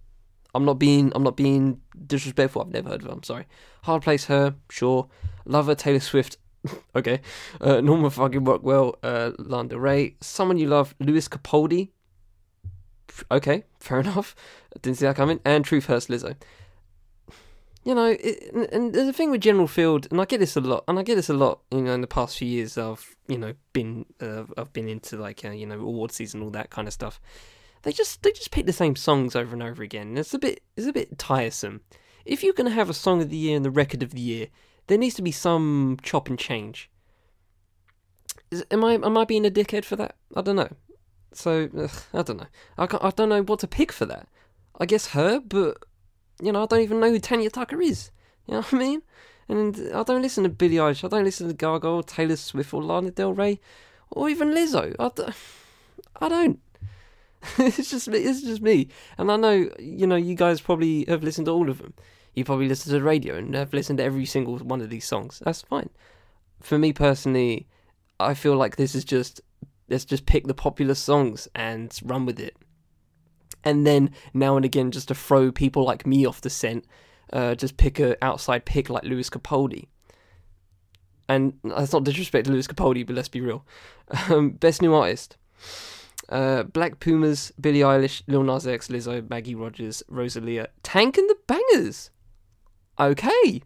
I'm 0.54 0.66
not 0.66 0.74
being 0.74 1.10
I'm 1.14 1.22
not 1.22 1.38
being 1.38 1.80
disrespectful. 2.06 2.60
I've 2.60 2.68
never 2.68 2.90
heard 2.90 3.00
of 3.00 3.06
her. 3.06 3.14
I'm 3.14 3.22
sorry. 3.22 3.46
Hard 3.84 4.02
place 4.02 4.26
her, 4.26 4.54
sure. 4.68 5.08
Lover, 5.46 5.74
Taylor 5.74 6.00
Swift. 6.00 6.36
okay. 6.94 7.22
Uh, 7.62 7.80
Norman 7.80 8.10
fucking 8.10 8.44
Rockwell, 8.44 8.96
uh, 9.02 9.30
Lana 9.38 9.78
Ray. 9.78 10.16
Someone 10.20 10.58
you 10.58 10.68
love, 10.68 10.94
Lewis 11.00 11.28
Capaldi. 11.28 11.92
Okay, 13.30 13.64
fair 13.80 14.00
enough. 14.06 14.34
Didn't 14.80 14.98
see 14.98 15.06
that 15.06 15.16
coming. 15.16 15.40
And 15.44 15.64
Truth 15.64 15.86
Hurts 15.86 16.06
Lizzo 16.06 16.36
you 17.84 17.94
know, 17.94 18.16
it, 18.18 18.52
and 18.72 18.92
there's 18.92 19.08
a 19.08 19.12
thing 19.12 19.30
with 19.30 19.40
General 19.40 19.66
Field, 19.66 20.06
and 20.10 20.20
I 20.20 20.24
get 20.24 20.38
this 20.38 20.56
a 20.56 20.60
lot, 20.60 20.84
and 20.86 20.98
I 20.98 21.02
get 21.02 21.16
this 21.16 21.28
a 21.28 21.34
lot, 21.34 21.60
you 21.70 21.80
know, 21.80 21.92
in 21.92 22.00
the 22.00 22.06
past 22.06 22.38
few 22.38 22.46
years. 22.46 22.78
I've, 22.78 23.16
you 23.26 23.38
know, 23.38 23.54
been, 23.72 24.06
uh, 24.20 24.44
I've 24.56 24.72
been 24.72 24.88
into 24.88 25.16
like, 25.16 25.44
uh, 25.44 25.50
you 25.50 25.66
know, 25.66 25.80
award 25.80 26.12
season, 26.12 26.42
all 26.42 26.50
that 26.50 26.70
kind 26.70 26.86
of 26.86 26.94
stuff. 26.94 27.20
They 27.82 27.90
just, 27.90 28.22
they 28.22 28.30
just 28.30 28.52
pick 28.52 28.66
the 28.66 28.72
same 28.72 28.94
songs 28.94 29.34
over 29.34 29.52
and 29.52 29.62
over 29.62 29.82
again. 29.82 30.16
It's 30.16 30.32
a 30.32 30.38
bit, 30.38 30.62
it's 30.76 30.86
a 30.86 30.92
bit 30.92 31.18
tiresome. 31.18 31.80
If 32.24 32.44
you're 32.44 32.52
gonna 32.52 32.70
have 32.70 32.88
a 32.88 32.94
song 32.94 33.20
of 33.20 33.30
the 33.30 33.36
year 33.36 33.56
and 33.56 33.64
the 33.64 33.70
record 33.70 34.04
of 34.04 34.12
the 34.12 34.20
year, 34.20 34.46
there 34.86 34.98
needs 34.98 35.16
to 35.16 35.22
be 35.22 35.32
some 35.32 35.96
chop 36.02 36.28
and 36.28 36.38
change. 36.38 36.88
Is, 38.52 38.64
am 38.70 38.84
I, 38.84 38.94
am 38.94 39.16
I 39.16 39.24
being 39.24 39.44
a 39.44 39.50
dickhead 39.50 39.84
for 39.84 39.96
that? 39.96 40.14
I 40.36 40.42
don't 40.42 40.56
know. 40.56 40.70
So 41.34 41.68
ugh, 41.78 41.90
I 42.12 42.22
don't 42.22 42.38
know. 42.38 42.46
I 42.78 42.88
I 43.00 43.10
don't 43.10 43.28
know 43.28 43.42
what 43.42 43.60
to 43.60 43.66
pick 43.66 43.92
for 43.92 44.06
that. 44.06 44.28
I 44.78 44.86
guess 44.86 45.08
her, 45.08 45.40
but 45.40 45.84
you 46.42 46.52
know 46.52 46.62
I 46.62 46.66
don't 46.66 46.80
even 46.80 47.00
know 47.00 47.10
who 47.10 47.18
Tanya 47.18 47.50
Tucker 47.50 47.80
is. 47.80 48.10
You 48.46 48.54
know 48.54 48.60
what 48.60 48.74
I 48.74 48.78
mean? 48.78 49.02
And 49.48 49.76
I 49.94 50.02
don't 50.02 50.22
listen 50.22 50.44
to 50.44 50.50
Billie 50.50 50.76
Eilish. 50.76 51.04
I 51.04 51.08
don't 51.08 51.24
listen 51.24 51.48
to 51.48 51.54
Gaga 51.54 51.88
or 51.88 52.02
Taylor 52.02 52.36
Swift 52.36 52.72
or 52.72 52.82
Lana 52.82 53.10
Del 53.10 53.32
Rey 53.32 53.60
or 54.10 54.28
even 54.28 54.52
Lizzo. 54.54 54.94
I 56.20 56.28
don't. 56.28 56.60
it's 57.58 57.90
just 57.90 58.08
me. 58.08 58.18
It's 58.18 58.42
just 58.42 58.62
me. 58.62 58.88
And 59.18 59.30
I 59.30 59.36
know 59.36 59.68
you 59.78 60.06
know 60.06 60.16
you 60.16 60.34
guys 60.34 60.60
probably 60.60 61.04
have 61.08 61.22
listened 61.22 61.46
to 61.46 61.52
all 61.52 61.68
of 61.68 61.78
them. 61.78 61.94
You 62.34 62.44
probably 62.44 62.68
listen 62.68 62.90
to 62.90 62.98
the 62.98 63.04
radio 63.04 63.36
and 63.36 63.54
have 63.54 63.74
listened 63.74 63.98
to 63.98 64.04
every 64.04 64.24
single 64.24 64.58
one 64.58 64.80
of 64.80 64.90
these 64.90 65.06
songs. 65.06 65.42
That's 65.44 65.62
fine. 65.62 65.90
For 66.60 66.78
me 66.78 66.92
personally, 66.92 67.66
I 68.18 68.34
feel 68.34 68.56
like 68.56 68.76
this 68.76 68.94
is 68.94 69.04
just 69.04 69.40
let's 69.88 70.04
just 70.04 70.26
pick 70.26 70.46
the 70.46 70.54
popular 70.54 70.94
songs 70.94 71.48
and 71.54 71.98
run 72.04 72.26
with 72.26 72.40
it. 72.40 72.56
And 73.64 73.86
then 73.86 74.10
now 74.34 74.56
and 74.56 74.64
again, 74.64 74.90
just 74.90 75.08
to 75.08 75.14
throw 75.14 75.52
people 75.52 75.84
like 75.84 76.06
me 76.06 76.26
off 76.26 76.40
the 76.40 76.50
scent, 76.50 76.84
uh, 77.32 77.54
just 77.54 77.76
pick 77.76 78.00
a 78.00 78.22
outside 78.24 78.64
pick 78.64 78.90
like 78.90 79.04
Lewis 79.04 79.30
Capaldi. 79.30 79.86
And 81.28 81.54
that's 81.62 81.92
not 81.92 82.04
disrespect 82.04 82.46
to 82.46 82.52
Lewis 82.52 82.66
Capaldi, 82.66 83.06
but 83.06 83.16
let's 83.16 83.28
be 83.28 83.40
real. 83.40 83.64
Um, 84.28 84.50
best 84.50 84.82
new 84.82 84.92
artist. 84.92 85.38
Uh, 86.28 86.64
Black 86.64 87.00
Pumas, 87.00 87.50
Billie 87.58 87.80
Eilish, 87.80 88.22
Lil 88.26 88.42
Nas 88.42 88.66
X, 88.66 88.88
Lizzo, 88.88 89.28
Maggie 89.30 89.54
Rogers, 89.54 90.02
Rosalia, 90.06 90.68
Tank 90.82 91.16
and 91.16 91.30
the 91.30 91.36
Bangas. 91.48 92.10
Okay, 93.00 93.62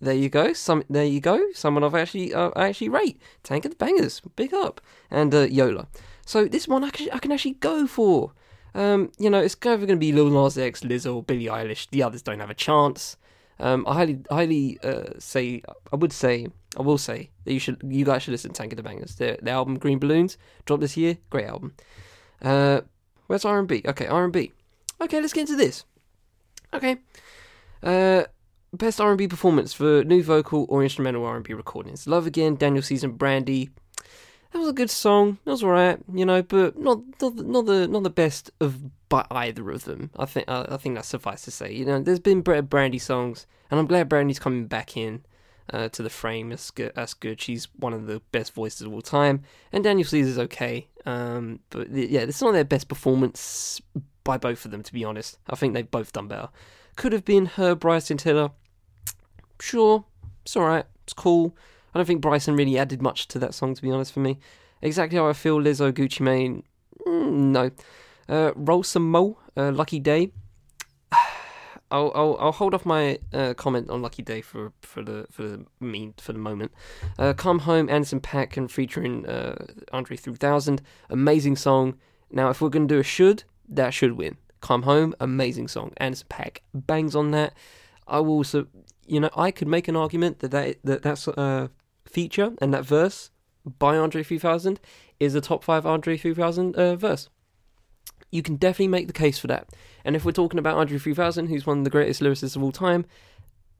there 0.00 0.14
you 0.14 0.28
go. 0.28 0.52
Some 0.52 0.84
there 0.88 1.04
you 1.04 1.20
go. 1.20 1.52
Someone 1.52 1.84
I've 1.84 1.94
actually 1.94 2.32
uh, 2.34 2.50
I 2.56 2.68
actually 2.68 2.88
rate. 2.88 3.20
Tank 3.42 3.64
of 3.64 3.76
the 3.76 3.84
Bangas, 3.84 4.20
big 4.36 4.54
up, 4.54 4.80
and 5.10 5.34
uh, 5.34 5.40
Yola. 5.42 5.88
So 6.24 6.44
this 6.46 6.68
one 6.68 6.84
I 6.84 6.90
can, 6.90 7.08
I 7.12 7.18
can 7.18 7.32
actually 7.32 7.54
go 7.54 7.86
for. 7.86 8.32
Um, 8.74 9.10
you 9.18 9.30
know, 9.30 9.40
it's 9.40 9.56
either 9.62 9.86
going 9.86 9.88
to 9.88 9.96
be 9.96 10.12
Lil 10.12 10.30
Nas 10.30 10.58
X, 10.58 10.82
Lizzo, 10.82 11.26
Billie 11.26 11.46
Eilish. 11.46 11.88
The 11.90 12.02
others 12.02 12.22
don't 12.22 12.38
have 12.38 12.50
a 12.50 12.54
chance. 12.54 13.16
Um, 13.58 13.84
I 13.88 13.94
highly, 13.94 14.20
highly 14.30 14.78
uh, 14.84 15.14
say, 15.18 15.62
I 15.92 15.96
would 15.96 16.12
say, 16.12 16.46
I 16.76 16.82
will 16.82 16.98
say 16.98 17.30
that 17.44 17.52
you 17.52 17.58
should, 17.58 17.80
you 17.82 18.04
guys 18.04 18.22
should 18.22 18.32
listen 18.32 18.52
to 18.52 18.58
Tank 18.58 18.72
of 18.72 18.76
the 18.76 18.88
Bangas. 18.88 19.16
Their, 19.16 19.38
their 19.42 19.54
album 19.54 19.78
Green 19.78 19.98
Balloons 19.98 20.38
dropped 20.66 20.82
this 20.82 20.96
year. 20.96 21.16
Great 21.30 21.46
album. 21.46 21.74
Uh, 22.42 22.82
where's 23.26 23.44
R 23.44 23.58
and 23.58 23.66
B? 23.66 23.82
Okay, 23.84 24.06
R 24.06 24.24
and 24.24 24.32
B. 24.32 24.52
Okay, 25.00 25.20
let's 25.20 25.32
get 25.32 25.48
into 25.48 25.56
this. 25.56 25.84
Okay. 26.74 26.98
Uh, 27.82 28.24
best 28.72 29.00
R 29.00 29.10
and 29.10 29.18
B 29.18 29.28
performance 29.28 29.72
for 29.72 30.04
new 30.04 30.22
vocal 30.22 30.66
or 30.68 30.82
instrumental 30.82 31.24
R 31.24 31.36
and 31.36 31.44
B 31.44 31.54
recordings. 31.54 32.06
Love 32.06 32.26
Again, 32.26 32.56
Daniel 32.56 32.84
and 33.02 33.18
Brandy. 33.18 33.70
That 34.52 34.60
was 34.60 34.68
a 34.68 34.72
good 34.72 34.90
song. 34.90 35.38
That 35.44 35.50
was 35.52 35.62
alright, 35.62 35.98
you 36.12 36.24
know, 36.24 36.42
but 36.42 36.78
not 36.78 37.00
not 37.20 37.66
the 37.66 37.86
not 37.86 38.02
the 38.02 38.10
best 38.10 38.50
of 38.60 38.78
by 39.08 39.26
either 39.30 39.70
of 39.70 39.84
them. 39.84 40.10
I 40.16 40.24
think 40.24 40.48
I, 40.48 40.66
I 40.70 40.76
think 40.76 40.94
that's 40.94 41.08
suffice 41.08 41.42
to 41.42 41.50
say. 41.50 41.72
You 41.72 41.84
know, 41.84 42.00
there's 42.00 42.20
been 42.20 42.40
Brandy 42.40 42.98
songs, 42.98 43.46
and 43.70 43.78
I'm 43.78 43.86
glad 43.86 44.08
Brandy's 44.08 44.38
coming 44.38 44.66
back 44.66 44.96
in 44.96 45.24
uh, 45.72 45.88
to 45.90 46.02
the 46.02 46.10
frame. 46.10 46.50
That's 46.50 46.70
good. 46.70 46.92
That's 46.94 47.14
good. 47.14 47.40
She's 47.40 47.68
one 47.76 47.92
of 47.92 48.06
the 48.06 48.20
best 48.32 48.54
voices 48.54 48.82
of 48.82 48.92
all 48.92 49.02
time, 49.02 49.42
and 49.72 49.84
Daniel 49.84 50.06
Caesar's 50.06 50.38
okay. 50.38 50.88
Um, 51.04 51.60
but 51.70 51.90
yeah, 51.90 52.20
it's 52.20 52.42
not 52.42 52.52
their 52.52 52.64
best 52.64 52.88
performance 52.88 53.80
by 54.24 54.36
both 54.38 54.64
of 54.64 54.70
them, 54.70 54.82
to 54.82 54.92
be 54.92 55.04
honest. 55.04 55.38
I 55.48 55.56
think 55.56 55.74
they've 55.74 55.90
both 55.90 56.12
done 56.12 56.28
better. 56.28 56.48
Could 56.98 57.12
have 57.12 57.24
been 57.24 57.46
her, 57.46 57.76
Bryson 57.76 58.16
Tiller. 58.16 58.50
Sure, 59.60 60.04
it's 60.42 60.56
alright. 60.56 60.84
It's 61.04 61.12
cool. 61.12 61.56
I 61.94 61.98
don't 62.00 62.06
think 62.06 62.20
Bryson 62.20 62.56
really 62.56 62.76
added 62.76 63.00
much 63.00 63.28
to 63.28 63.38
that 63.38 63.54
song, 63.54 63.76
to 63.76 63.82
be 63.82 63.92
honest, 63.92 64.12
for 64.12 64.18
me. 64.18 64.40
Exactly 64.82 65.16
how 65.16 65.28
I 65.28 65.32
feel 65.32 65.60
Lizzo, 65.60 65.92
Gucci 65.92 66.22
Mane, 66.22 66.64
mm, 67.06 67.30
no. 67.30 67.70
Uh, 68.28 68.50
Roll 68.56 68.82
Some 68.82 69.08
Mo, 69.12 69.38
uh, 69.56 69.70
Lucky 69.70 70.00
Day. 70.00 70.32
I'll, 71.92 72.10
I'll 72.16 72.36
I'll 72.40 72.52
hold 72.52 72.74
off 72.74 72.84
my 72.84 73.20
uh, 73.32 73.54
comment 73.54 73.90
on 73.90 74.02
Lucky 74.02 74.22
Day 74.22 74.40
for 74.40 74.72
for 74.82 75.04
the 75.04 75.28
for 75.30 75.44
the 75.44 75.66
mean 75.78 76.14
for 76.18 76.32
the 76.32 76.40
moment. 76.40 76.72
Uh, 77.16 77.32
Come 77.32 77.60
Home, 77.60 77.88
Anderson 77.88 78.18
Pack, 78.18 78.56
and 78.56 78.68
featuring 78.68 79.24
uh, 79.24 79.66
Andre 79.92 80.16
3000, 80.16 80.82
amazing 81.10 81.54
song. 81.54 81.96
Now, 82.32 82.50
if 82.50 82.60
we're 82.60 82.70
gonna 82.70 82.88
do 82.88 82.98
a 82.98 83.04
should, 83.04 83.44
that 83.68 83.94
should 83.94 84.14
win. 84.14 84.36
Come 84.60 84.82
Home, 84.82 85.14
amazing 85.20 85.68
song. 85.68 85.92
Anderson 85.98 86.26
.Paak 86.30 86.58
bangs 86.74 87.14
on 87.14 87.30
that. 87.32 87.54
I 88.06 88.20
will 88.20 88.34
also, 88.34 88.66
you 89.06 89.20
know, 89.20 89.30
I 89.36 89.50
could 89.50 89.68
make 89.68 89.88
an 89.88 89.96
argument 89.96 90.40
that 90.40 90.50
that, 90.50 90.76
that 90.84 91.02
that's 91.02 91.26
a 91.28 91.40
uh, 91.40 91.68
feature 92.06 92.52
and 92.60 92.72
that 92.72 92.84
verse 92.84 93.30
by 93.78 93.96
Andre 93.96 94.22
3000 94.22 94.80
is 95.20 95.34
a 95.34 95.40
top 95.40 95.62
five 95.62 95.84
Andre 95.84 96.16
3000 96.16 96.74
uh, 96.74 96.96
verse 96.96 97.28
you 98.30 98.42
can 98.42 98.56
definitely 98.56 98.88
make 98.88 99.06
the 99.06 99.12
case 99.12 99.38
for 99.38 99.46
that. 99.46 99.68
And 100.04 100.14
if 100.14 100.24
we're 100.24 100.32
talking 100.32 100.58
about 100.58 100.76
Andre 100.76 100.98
3000, 100.98 101.46
who's 101.46 101.66
one 101.66 101.78
of 101.78 101.84
the 101.84 101.90
greatest 101.90 102.20
lyricists 102.20 102.56
of 102.56 102.62
all 102.62 102.72
time, 102.72 103.06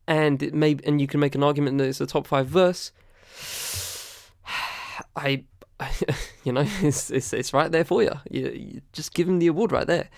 and 0.07 0.43
it 0.43 0.55
may 0.55 0.77
and 0.85 1.01
you 1.01 1.07
can 1.07 1.21
make 1.21 1.35
an 1.35 1.43
argument 1.43 1.79
that 1.79 1.85
it's 1.85 2.01
a 2.01 2.07
top 2.07 2.27
five 2.27 2.47
verse, 2.47 2.93
I, 5.17 5.45
you 6.45 6.53
know, 6.53 6.65
it's, 6.83 7.11
it's 7.11 7.33
it's 7.33 7.53
right 7.53 7.71
there 7.71 7.85
for 7.85 8.03
you. 8.03 8.13
You, 8.31 8.49
you 8.49 8.81
just 8.93 9.13
give 9.15 9.29
him 9.29 9.39
the 9.39 9.49
award 9.49 9.73
right 9.73 9.87
there. 9.87 10.09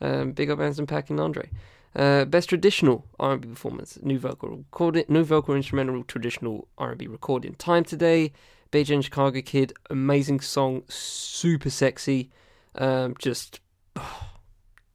Um, 0.00 0.32
big 0.32 0.50
up 0.50 0.60
Anderson 0.60 0.86
.Paak 0.86 1.10
and 1.10 1.20
Andre. 1.20 1.50
Uh, 1.94 2.26
best 2.26 2.50
traditional 2.50 3.06
R&B 3.18 3.48
performance, 3.48 3.98
new 4.02 4.18
vocal 4.18 4.50
recording, 4.50 5.04
new 5.08 5.24
vocal 5.24 5.54
instrumental 5.54 6.04
traditional 6.04 6.68
R&B 6.76 7.06
recording. 7.06 7.54
Time 7.54 7.84
today, 7.84 8.32
BJ 8.70 9.02
Chicago 9.02 9.40
Kid, 9.40 9.72
amazing 9.88 10.40
song, 10.40 10.82
super 10.88 11.70
sexy, 11.70 12.30
um, 12.74 13.14
just 13.18 13.60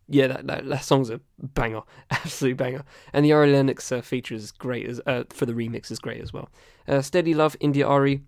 yeah, 0.08 0.28
that, 0.28 0.46
that, 0.46 0.68
that 0.68 0.84
song's 0.84 1.10
a 1.10 1.20
banger, 1.40 1.82
absolute 2.12 2.58
banger. 2.58 2.84
And 3.14 3.26
the 3.26 3.32
Ari 3.32 3.52
Lennox 3.52 3.92
uh, 3.92 4.02
feature 4.02 4.36
is 4.36 4.52
great 4.52 4.88
as 4.88 5.02
uh, 5.08 5.24
for 5.30 5.48
the 5.48 5.54
remix 5.54 5.90
is 5.90 5.98
great 5.98 6.22
as 6.22 6.32
well. 6.32 6.50
Uh, 6.88 7.02
Steady 7.02 7.34
Love, 7.34 7.56
India 7.60 7.88
Arie, 7.88 8.22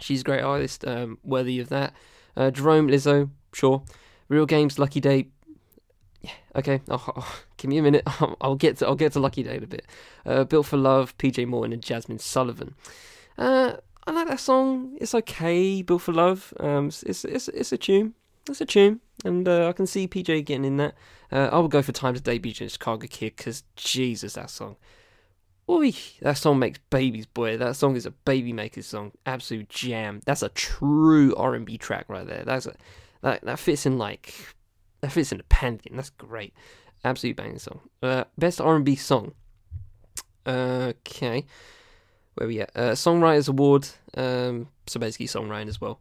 she's 0.00 0.20
a 0.20 0.24
great 0.24 0.42
artist, 0.42 0.86
um, 0.86 1.16
worthy 1.24 1.60
of 1.60 1.70
that. 1.70 1.94
Uh, 2.36 2.50
Jerome 2.50 2.88
Lizzo, 2.88 3.30
sure. 3.54 3.82
Real 4.28 4.44
Games, 4.44 4.78
Lucky 4.78 5.00
Daye. 5.00 5.28
Yeah, 6.22 6.30
okay. 6.56 6.80
Oh, 6.88 7.04
oh, 7.16 7.38
give 7.56 7.68
me 7.68 7.78
a 7.78 7.82
minute. 7.82 8.02
I'll, 8.06 8.36
I'll, 8.40 8.54
get 8.56 8.78
to 8.78 8.86
I'll 8.86 8.94
get 8.94 9.12
to 9.12 9.20
Lucky 9.20 9.42
Daye 9.42 9.56
in 9.56 9.64
a 9.64 9.66
bit. 9.66 9.86
Uh, 10.24 10.44
Built 10.44 10.66
for 10.66 10.76
Love, 10.76 11.16
PJ 11.18 11.46
Morton 11.46 11.72
and 11.72 11.82
Jazmine 11.82 12.20
Sullivan. 12.20 12.74
Uh, 13.38 13.74
I 14.06 14.12
like 14.12 14.28
that 14.28 14.40
song. 14.40 14.96
It's 15.00 15.14
okay. 15.14 15.82
Built 15.82 16.02
for 16.02 16.12
Love. 16.12 16.54
Um, 16.60 16.88
it's 16.88 17.02
it's 17.04 17.48
it's 17.48 17.72
a 17.72 17.78
tune. 17.78 18.14
It's 18.48 18.60
a 18.60 18.66
tune 18.66 19.00
and 19.24 19.48
uh, 19.48 19.68
I 19.68 19.72
can 19.72 19.86
see 19.86 20.08
PJ 20.08 20.44
getting 20.44 20.64
in 20.64 20.76
that. 20.76 20.94
Uh, 21.30 21.48
I 21.52 21.58
would 21.58 21.70
go 21.70 21.82
for 21.82 21.92
Time 21.92 22.14
to 22.14 22.20
Debut 22.20 22.54
in 22.60 22.68
Chicago 22.68 23.06
Kid 23.08 23.36
because 23.36 23.64
Jesus, 23.74 24.34
that 24.34 24.50
song. 24.50 24.76
Oi, 25.68 25.92
that 26.20 26.38
song 26.38 26.60
makes 26.60 26.78
babies, 26.90 27.26
boy. 27.26 27.56
That 27.56 27.74
song 27.74 27.96
is 27.96 28.06
a 28.06 28.12
baby 28.12 28.52
maker's 28.52 28.86
song. 28.86 29.12
Absolute 29.26 29.68
jam. 29.68 30.20
That's 30.24 30.42
a 30.42 30.48
true 30.50 31.34
R 31.34 31.54
and 31.54 31.66
B 31.66 31.76
track 31.76 32.06
right 32.08 32.26
there. 32.26 32.44
That's 32.44 32.66
a 32.66 32.74
that 33.22 33.42
that 33.42 33.58
fits 33.58 33.84
in 33.84 33.98
like 33.98 34.32
that 35.00 35.12
fits 35.12 35.32
in 35.32 35.38
the 35.38 35.44
pantheon. 35.44 35.96
That's 35.96 36.10
great. 36.10 36.54
Absolute 37.04 37.36
banging 37.36 37.58
song. 37.58 37.80
Uh, 38.02 38.24
best 38.38 38.60
R 38.60 38.76
and 38.76 38.84
B 38.84 38.96
song. 38.96 39.32
Okay, 40.46 41.44
where 42.34 42.46
we 42.46 42.60
at? 42.60 42.70
Uh, 42.74 42.92
Songwriters 42.92 43.48
Award. 43.48 43.88
Um, 44.16 44.68
so 44.86 45.00
basically 45.00 45.26
songwriting 45.26 45.68
as 45.68 45.80
well. 45.80 46.00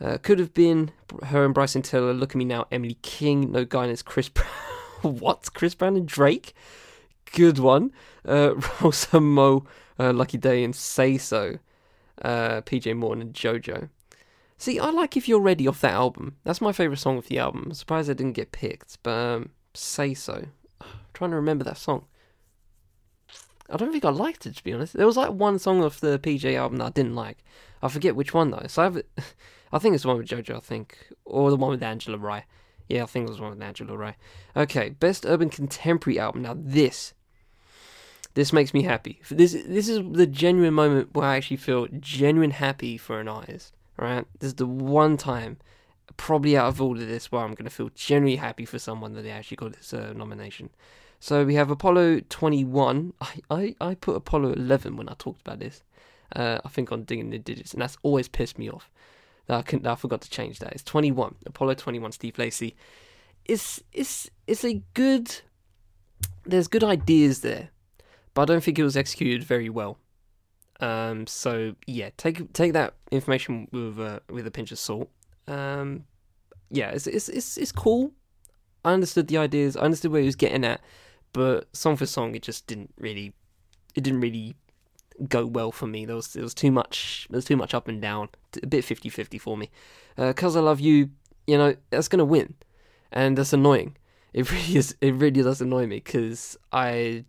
Uh, 0.00 0.18
could 0.18 0.38
have 0.38 0.54
been 0.54 0.90
her 1.24 1.44
and 1.44 1.54
Bryson 1.54 1.82
Tiller. 1.82 2.12
Look 2.12 2.30
at 2.30 2.36
me 2.36 2.44
now, 2.44 2.66
Emily 2.70 2.98
King. 3.02 3.52
No 3.52 3.64
guidance, 3.64 4.02
Chris 4.02 4.28
Brown. 4.28 4.48
what? 5.02 5.48
Chris 5.54 5.74
Brown 5.74 5.96
and 5.96 6.06
Drake? 6.06 6.54
Good 7.32 7.58
one. 7.58 7.92
Uh, 8.24 8.54
Rosa 8.80 9.20
Mo, 9.20 9.64
uh, 9.98 10.12
Lucky 10.12 10.38
Daye, 10.38 10.64
and 10.64 10.74
Say 10.74 11.18
So. 11.18 11.58
Uh, 12.22 12.60
PJ 12.62 12.96
Morton 12.96 13.22
and 13.22 13.34
JoJo. 13.34 13.88
See, 14.58 14.80
I 14.80 14.90
like 14.90 15.16
If 15.16 15.28
You're 15.28 15.40
Ready 15.40 15.68
off 15.68 15.80
that 15.82 15.92
album. 15.92 16.36
That's 16.42 16.60
my 16.60 16.72
favourite 16.72 16.98
song 16.98 17.16
of 17.16 17.28
the 17.28 17.38
album. 17.38 17.64
I'm 17.66 17.74
surprised 17.74 18.10
I 18.10 18.14
didn't 18.14 18.32
get 18.32 18.50
picked, 18.50 18.98
but 19.04 19.10
um, 19.10 19.50
Say 19.72 20.14
So. 20.14 20.46
I'm 20.80 20.88
trying 21.14 21.30
to 21.30 21.36
remember 21.36 21.64
that 21.64 21.78
song. 21.78 22.06
I 23.70 23.76
don't 23.76 23.92
think 23.92 24.04
I 24.04 24.10
liked 24.10 24.46
it, 24.46 24.56
to 24.56 24.64
be 24.64 24.72
honest. 24.72 24.94
There 24.94 25.06
was 25.06 25.16
like 25.16 25.30
one 25.30 25.60
song 25.60 25.82
off 25.82 26.00
the 26.00 26.18
PJ 26.18 26.56
album 26.56 26.78
that 26.78 26.86
I 26.86 26.90
didn't 26.90 27.14
like. 27.14 27.44
I 27.82 27.88
forget 27.88 28.16
which 28.16 28.34
one, 28.34 28.50
though. 28.50 28.64
So 28.66 28.82
I 28.82 28.84
have 28.86 29.02
I 29.72 29.78
think 29.78 29.94
it's 29.94 30.02
the 30.02 30.08
one 30.08 30.18
with 30.18 30.28
JoJo, 30.28 30.56
I 30.56 30.60
think. 30.60 30.98
Or 31.24 31.50
the 31.50 31.56
one 31.56 31.70
with 31.70 31.82
Angela 31.82 32.18
Rye. 32.18 32.44
Yeah, 32.88 33.04
I 33.04 33.06
think 33.06 33.26
it 33.26 33.30
was 33.30 33.40
one 33.40 33.50
with 33.50 33.62
Angela 33.62 33.96
Rye. 33.96 34.16
Okay, 34.56 34.90
best 34.90 35.26
urban 35.26 35.50
contemporary 35.50 36.18
album. 36.18 36.42
Now 36.42 36.56
this 36.56 37.14
this 38.34 38.52
makes 38.52 38.72
me 38.72 38.82
happy. 38.82 39.20
This 39.30 39.52
this 39.52 39.88
is 39.88 40.00
the 40.12 40.26
genuine 40.26 40.74
moment 40.74 41.14
where 41.14 41.26
I 41.28 41.36
actually 41.36 41.58
feel 41.58 41.86
genuine 42.00 42.52
happy 42.52 42.96
for 42.96 43.20
an 43.20 43.28
artist. 43.28 43.74
Right? 43.98 44.24
This 44.38 44.48
is 44.48 44.54
the 44.54 44.66
one 44.66 45.16
time, 45.16 45.58
probably 46.16 46.56
out 46.56 46.68
of 46.68 46.80
all 46.80 46.92
of 46.92 47.06
this, 47.06 47.32
where 47.32 47.42
I'm 47.42 47.54
going 47.54 47.64
to 47.64 47.70
feel 47.70 47.90
genuinely 47.94 48.36
happy 48.36 48.64
for 48.64 48.78
someone 48.78 49.14
that 49.14 49.22
they 49.22 49.30
actually 49.30 49.56
got 49.56 49.72
this 49.72 49.92
uh, 49.92 50.12
nomination. 50.14 50.70
So 51.20 51.44
we 51.44 51.56
have 51.56 51.70
Apollo 51.70 52.20
21. 52.28 53.12
I, 53.20 53.34
I, 53.50 53.74
I 53.80 53.94
put 53.94 54.16
Apollo 54.16 54.52
11 54.52 54.96
when 54.96 55.08
I 55.08 55.14
talked 55.18 55.40
about 55.40 55.58
this. 55.58 55.82
Uh, 56.34 56.58
I 56.64 56.68
think 56.68 56.92
on 56.92 57.04
Digging 57.04 57.30
the 57.30 57.38
Digits, 57.38 57.72
and 57.72 57.82
that's 57.82 57.96
always 58.02 58.28
pissed 58.28 58.58
me 58.58 58.70
off 58.70 58.90
that 59.48 59.58
I 59.58 59.62
can 59.62 59.82
that 59.82 59.92
I 59.92 59.94
forgot 59.96 60.20
to 60.20 60.30
change 60.30 60.60
that. 60.60 60.72
It's 60.72 60.84
21. 60.84 61.34
Apollo 61.46 61.74
21. 61.74 62.12
Steve 62.12 62.38
Lacy. 62.38 62.76
It's 63.44 63.82
it's 63.92 64.30
it's 64.46 64.64
a 64.64 64.82
good. 64.94 65.40
There's 66.44 66.68
good 66.68 66.84
ideas 66.84 67.40
there, 67.40 67.70
but 68.32 68.42
I 68.42 68.44
don't 68.46 68.62
think 68.62 68.78
it 68.78 68.84
was 68.84 68.96
executed 68.96 69.42
very 69.42 69.68
well. 69.68 69.98
Um, 70.80 71.26
so 71.26 71.74
yeah, 71.86 72.10
take 72.16 72.52
take 72.52 72.72
that 72.72 72.94
information 73.10 73.68
with 73.72 73.98
uh, 73.98 74.20
with 74.30 74.46
a 74.46 74.50
pinch 74.50 74.72
of 74.72 74.78
salt. 74.78 75.10
Um, 75.46 76.04
yeah, 76.70 76.90
it's 76.90 77.06
it's 77.06 77.28
it's 77.28 77.56
it's 77.56 77.72
cool. 77.72 78.12
I 78.84 78.92
understood 78.92 79.28
the 79.28 79.38
ideas. 79.38 79.76
I 79.76 79.80
understood 79.80 80.12
where 80.12 80.20
he 80.20 80.26
was 80.26 80.36
getting 80.36 80.64
at, 80.64 80.80
but 81.32 81.74
song 81.76 81.96
for 81.96 82.06
song, 82.06 82.34
it 82.34 82.42
just 82.42 82.66
didn't 82.66 82.92
really, 82.98 83.34
it 83.94 84.04
didn't 84.04 84.20
really 84.20 84.54
go 85.28 85.46
well 85.46 85.72
for 85.72 85.86
me. 85.86 86.04
There 86.04 86.16
was 86.16 86.32
there 86.32 86.42
was 86.42 86.54
too 86.54 86.70
much. 86.70 87.26
There 87.30 87.38
was 87.38 87.44
too 87.44 87.56
much 87.56 87.74
up 87.74 87.88
and 87.88 88.00
down. 88.00 88.28
A 88.62 88.66
bit 88.66 88.84
50-50 88.84 89.40
for 89.40 89.56
me. 89.56 89.70
Uh, 90.16 90.32
Cause 90.32 90.56
I 90.56 90.60
love 90.60 90.80
you. 90.80 91.10
You 91.46 91.58
know 91.58 91.74
that's 91.90 92.08
gonna 92.08 92.24
win, 92.24 92.54
and 93.10 93.36
that's 93.36 93.52
annoying. 93.52 93.96
It 94.32 94.50
really 94.52 94.76
is. 94.76 94.94
It 95.00 95.14
really 95.14 95.42
does 95.42 95.60
annoy 95.60 95.86
me 95.86 95.96
because 95.96 96.56
I. 96.72 97.24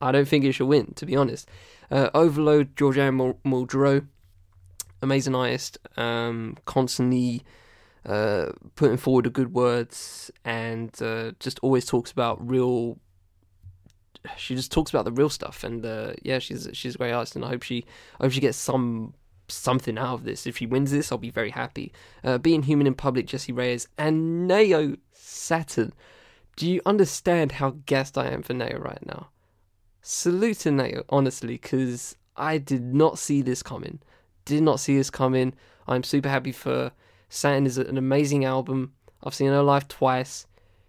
I 0.00 0.12
don't 0.12 0.28
think 0.28 0.44
it 0.44 0.52
should 0.52 0.66
win, 0.66 0.92
to 0.96 1.06
be 1.06 1.16
honest. 1.16 1.48
Uh, 1.90 2.10
Overload, 2.14 2.76
Georgia 2.76 3.02
Anne 3.02 3.34
Muldrow, 3.44 4.06
amazing 5.02 5.34
artist, 5.34 5.78
um, 5.96 6.56
constantly 6.64 7.42
uh, 8.04 8.52
putting 8.74 8.96
forward 8.96 9.24
the 9.24 9.30
good 9.30 9.52
words 9.52 10.30
and 10.44 10.90
uh, 11.02 11.32
just 11.40 11.58
always 11.60 11.86
talks 11.86 12.10
about 12.10 12.46
real. 12.46 12.98
She 14.36 14.54
just 14.54 14.72
talks 14.72 14.90
about 14.90 15.04
the 15.04 15.12
real 15.12 15.28
stuff, 15.28 15.62
and 15.62 15.86
uh, 15.86 16.14
yeah, 16.22 16.40
she's 16.40 16.68
she's 16.72 16.96
a 16.96 16.98
great 16.98 17.12
artist, 17.12 17.36
and 17.36 17.44
I 17.44 17.48
hope 17.48 17.62
she 17.62 17.84
I 18.18 18.24
hope 18.24 18.32
she 18.32 18.40
gets 18.40 18.58
some 18.58 19.14
something 19.48 19.96
out 19.98 20.14
of 20.14 20.24
this. 20.24 20.46
If 20.46 20.58
she 20.58 20.66
wins 20.66 20.90
this, 20.90 21.12
I'll 21.12 21.18
be 21.18 21.30
very 21.30 21.50
happy. 21.50 21.92
Uh, 22.24 22.38
being 22.38 22.62
human 22.62 22.86
in 22.86 22.94
public, 22.94 23.26
Jessie 23.26 23.52
Reyez 23.52 23.86
and 23.96 24.48
Nao 24.48 24.96
Saturn. 25.12 25.92
Do 26.56 26.68
you 26.68 26.80
understand 26.86 27.52
how 27.52 27.76
gassed 27.86 28.18
I 28.18 28.28
am 28.28 28.42
for 28.42 28.54
Nao 28.54 28.76
right 28.78 29.04
now? 29.06 29.28
Salute 30.08 30.60
to 30.60 30.70
Nao, 30.70 31.02
honestly, 31.08 31.54
because 31.54 32.14
I 32.36 32.58
did 32.58 32.94
not 32.94 33.18
see 33.18 33.42
this 33.42 33.60
coming. 33.60 33.98
Did 34.44 34.62
not 34.62 34.78
see 34.78 34.96
this 34.96 35.10
coming. 35.10 35.52
I'm 35.88 36.04
super 36.04 36.28
happy 36.28 36.52
for 36.52 36.92
Saturn 37.28 37.66
is 37.66 37.76
an 37.76 37.98
amazing 37.98 38.44
album. 38.44 38.92
I've 39.24 39.34
seen 39.34 39.48
her 39.48 39.64
live 39.64 39.88
twice. 39.88 40.46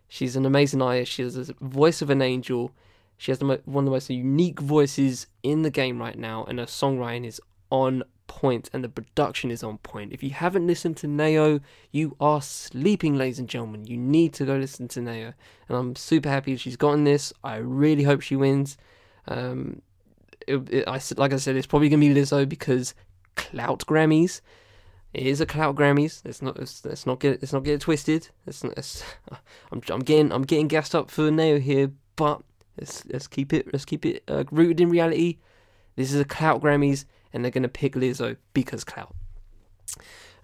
She's 0.08 0.36
an 0.36 0.46
amazing 0.46 0.84
artist. 0.84 1.12
She 1.12 1.24
has 1.24 1.34
the 1.34 1.56
voice 1.62 2.04
of 2.04 2.12
an 2.12 2.22
angel. 2.22 2.74
She 3.18 3.32
has 3.32 3.40
one 3.40 3.58
of 3.58 3.86
the 3.86 3.90
most 3.90 4.12
unique 4.12 4.60
voices 4.60 5.26
in 5.42 5.64
the 5.64 5.72
game 5.72 5.98
right 5.98 6.16
now, 6.16 6.44
and 6.44 6.60
her 6.60 6.66
songwriting 6.66 7.26
is 7.26 7.42
on 7.72 8.04
point, 8.28 8.70
and 8.72 8.84
the 8.84 8.90
production 8.90 9.50
is 9.50 9.64
on 9.64 9.80
point. 9.80 10.14
If 10.14 10.22
you 10.22 10.30
haven't 10.30 10.68
listened 10.68 10.96
to 10.98 11.08
Nao, 11.08 11.62
you 11.92 12.16
are 12.20 12.44
sleeping, 12.44 13.16
ladies 13.16 13.40
and 13.40 13.50
gentlemen. 13.50 13.88
You 13.88 13.98
need 13.98 14.34
to 14.34 14.46
go 14.46 14.58
listen 14.58 14.88
to 14.90 15.02
Nao, 15.02 15.34
and 15.68 15.76
I'm 15.76 15.96
super 15.96 16.30
happy 16.30 16.56
she's 16.56 16.78
gotten 16.78 17.04
this. 17.04 17.34
I 17.44 17.56
really 17.56 18.04
hope 18.04 18.22
she 18.22 18.36
wins. 18.36 18.78
Um, 19.28 19.82
it, 20.48 20.56
it, 20.72 20.88
I 20.88 21.00
like 21.18 21.34
I 21.34 21.38
said, 21.38 21.56
it's 21.56 21.68
probably 21.68 21.90
gonna 21.90 22.00
be 22.00 22.14
Lizzo 22.14 22.48
because 22.48 22.94
clout 23.36 23.86
Grammys. 23.86 24.42
It 25.14 25.26
is 25.26 25.42
a 25.42 25.46
clout 25.46 25.76
Grammys. 25.76 26.22
Let's 26.26 26.42
not 26.42 26.58
let's, 26.58 27.06
not 27.06 27.20
get 27.20 27.42
let's 27.42 27.54
not 27.54 27.64
get 27.64 27.76
it 27.76 27.82
twisted. 27.82 28.30
Let's, 28.46 28.64
let's, 28.64 29.04
I'm 29.72 29.82
I'm 29.90 30.02
getting 30.02 30.32
I'm 30.32 30.44
getting 30.44 30.68
gassed 30.68 30.96
up 30.96 31.10
for 31.10 31.32
Nao 31.32 31.58
here, 31.58 31.92
but 32.16 32.42
let's 32.78 33.06
let's 33.08 33.28
keep 33.28 33.54
it 33.54 33.72
let's 33.74 33.86
keep 33.86 34.06
it 34.06 34.24
uh, 34.28 34.44
rooted 34.52 34.82
in 34.82 34.90
reality. 34.90 35.38
This 35.96 36.14
is 36.14 36.20
a 36.20 36.26
clout 36.26 36.62
Grammys, 36.62 37.06
and 37.34 37.44
they're 37.44 37.52
gonna 37.52 37.68
pick 37.68 37.94
Lizzo 37.94 38.38
because 38.54 38.84
clout. 38.84 39.16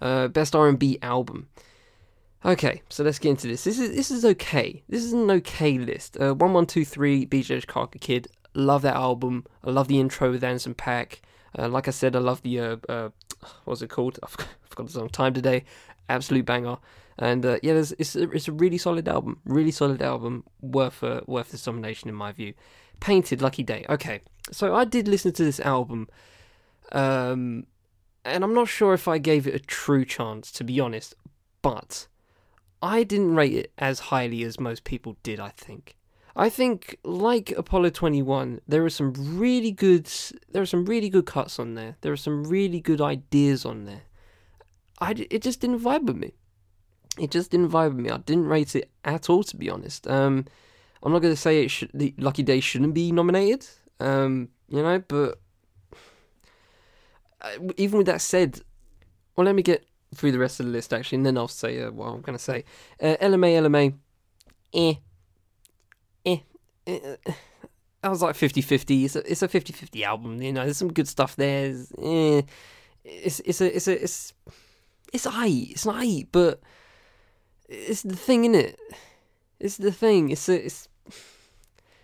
Uh, 0.01 0.27
best 0.27 0.55
R&B 0.55 0.97
album. 1.01 1.47
Okay, 2.45 2.81
so 2.89 3.03
let's 3.03 3.19
get 3.19 3.29
into 3.29 3.47
this. 3.47 3.63
This 3.63 3.79
is 3.79 3.95
this 3.95 4.11
is 4.11 4.25
okay. 4.25 4.83
This 4.89 5.03
is 5.03 5.13
an 5.13 5.31
okay 5.31 5.77
list. 5.77 6.17
Uh, 6.19 6.33
one 6.33 6.51
one 6.51 6.65
two 6.65 6.83
three. 6.83 7.25
BJ 7.25 7.61
Chicago 7.61 7.97
Kid. 8.01 8.27
Love 8.55 8.81
that 8.83 8.95
album. 8.95 9.45
I 9.63 9.71
love 9.71 9.87
the 9.87 9.99
intro 9.99 10.31
with 10.31 10.43
Anderson 10.43 10.75
.Paak. 10.75 11.19
Uh, 11.57 11.67
like 11.67 11.87
I 11.87 11.91
said, 11.91 12.15
I 12.15 12.19
love 12.19 12.41
the 12.41 12.59
uh, 12.59 12.77
uh, 12.89 13.09
what's 13.65 13.81
it 13.81 13.89
called? 13.89 14.19
I've 14.23 14.29
forgot 14.29 14.87
the 14.87 14.93
song. 14.93 15.09
Time 15.09 15.33
Today, 15.33 15.65
absolute 16.09 16.45
banger. 16.45 16.77
And 17.17 17.45
uh, 17.45 17.59
yeah, 17.61 17.73
it's 17.73 18.15
it's 18.15 18.47
a 18.47 18.51
really 18.51 18.77
solid 18.77 19.07
album, 19.07 19.39
really 19.45 19.71
solid 19.71 20.01
album, 20.01 20.43
worth 20.61 21.03
uh, 21.03 21.21
worth 21.27 21.51
this 21.51 21.67
nomination 21.67 22.09
in 22.09 22.15
my 22.15 22.31
view. 22.31 22.53
Painted, 22.99 23.41
Lucky 23.41 23.63
Daye. 23.63 23.85
Okay, 23.89 24.21
so 24.51 24.73
I 24.75 24.85
did 24.85 25.07
listen 25.07 25.31
to 25.33 25.43
this 25.43 25.59
album, 25.59 26.07
um, 26.91 27.67
and 28.25 28.43
I'm 28.43 28.53
not 28.53 28.67
sure 28.67 28.93
if 28.93 29.07
I 29.07 29.17
gave 29.19 29.45
it 29.45 29.53
a 29.53 29.59
true 29.59 30.05
chance, 30.05 30.51
to 30.53 30.63
be 30.63 30.79
honest, 30.79 31.13
but 31.61 32.07
I 32.81 33.03
didn't 33.03 33.35
rate 33.35 33.53
it 33.53 33.73
as 33.77 33.99
highly 33.99 34.43
as 34.43 34.59
most 34.59 34.83
people 34.83 35.17
did. 35.21 35.39
I 35.39 35.49
think. 35.49 35.95
I 36.35 36.49
think, 36.49 36.97
like 37.03 37.51
Apollo 37.51 37.91
21, 37.91 38.61
there 38.67 38.83
are 38.83 38.89
some 38.89 39.13
really 39.37 39.71
good, 39.71 40.09
there 40.49 40.63
are 40.63 40.67
some 40.67 40.85
really 40.85 41.09
good 41.09 41.27
cuts 41.27 41.59
on 41.59 41.75
there. 41.75 41.95
There 42.01 42.11
are 42.11 42.17
some 42.17 42.43
really 42.45 42.79
good 42.79 43.01
ideas 43.01 43.65
on 43.65 43.85
there. 43.85 44.03
I, 44.99 45.11
it 45.29 45.43
just 45.43 45.59
didn't 45.59 45.79
vibe 45.79 46.05
with 46.05 46.17
me. 46.17 46.33
It 47.19 47.29
just 47.29 47.51
didn't 47.51 47.69
vibe 47.69 47.95
with 47.95 48.05
me. 48.05 48.09
I 48.09 48.17
didn't 48.17 48.47
rate 48.47 48.75
it 48.75 48.89
at 49.05 49.29
all, 49.29 49.43
to 49.43 49.55
be 49.55 49.69
honest. 49.69 50.07
Um, 50.07 50.45
I'm 51.03 51.11
not 51.11 51.19
going 51.19 51.33
to 51.33 51.39
say 51.39 51.63
it 51.63 51.69
should, 51.69 51.91
the 51.93 52.15
Lucky 52.17 52.41
Daye 52.41 52.61
shouldn't 52.61 52.95
be 52.95 53.11
nominated, 53.11 53.67
um, 53.99 54.49
you 54.69 54.81
know, 54.81 55.03
but 55.07 55.39
uh, 57.41 57.49
even 57.77 57.99
with 57.99 58.07
that 58.07 58.21
said, 58.21 58.61
well, 59.35 59.45
let 59.45 59.53
me 59.53 59.61
get 59.61 59.85
through 60.15 60.31
the 60.31 60.39
rest 60.39 60.59
of 60.59 60.65
the 60.65 60.71
list 60.71 60.93
actually, 60.93 61.17
and 61.17 61.25
then 61.27 61.37
I'll 61.37 61.47
say 61.47 61.79
uh, 61.79 61.91
what 61.91 62.07
I'm 62.07 62.21
going 62.21 62.37
to 62.37 62.43
say. 62.43 62.63
Uh, 62.99 63.17
Ella 63.19 63.37
Mai, 63.37 63.49
LMA, 63.49 63.93
eh 64.73 64.95
I 66.87 68.09
was 68.09 68.21
like 68.21 68.35
50 68.35 68.61
50. 68.61 69.05
It's 69.05 69.15
a, 69.15 69.31
it's 69.31 69.41
a 69.41 69.47
50 69.47 69.73
50 69.73 70.03
album, 70.03 70.41
you 70.41 70.51
know, 70.51 70.63
there's 70.63 70.77
some 70.77 70.91
good 70.91 71.07
stuff 71.07 71.35
there. 71.35 71.67
It's, 71.67 71.91
eh, 72.01 72.41
it's, 73.03 73.39
it's 73.41 73.61
a, 73.61 73.75
it's 73.75 73.87
a, 73.87 74.03
it's, 74.03 74.33
it's 75.13 75.25
aight, 75.25 75.71
it's 75.71 75.85
not 75.85 76.03
aight, 76.03 76.27
but 76.31 76.61
it's 77.69 78.01
the 78.01 78.15
thing, 78.15 78.45
in 78.45 78.55
it. 78.55 78.79
It's 79.59 79.77
the 79.77 79.91
thing. 79.91 80.29
It's 80.29 80.49
a, 80.49 80.65
it's, 80.65 80.89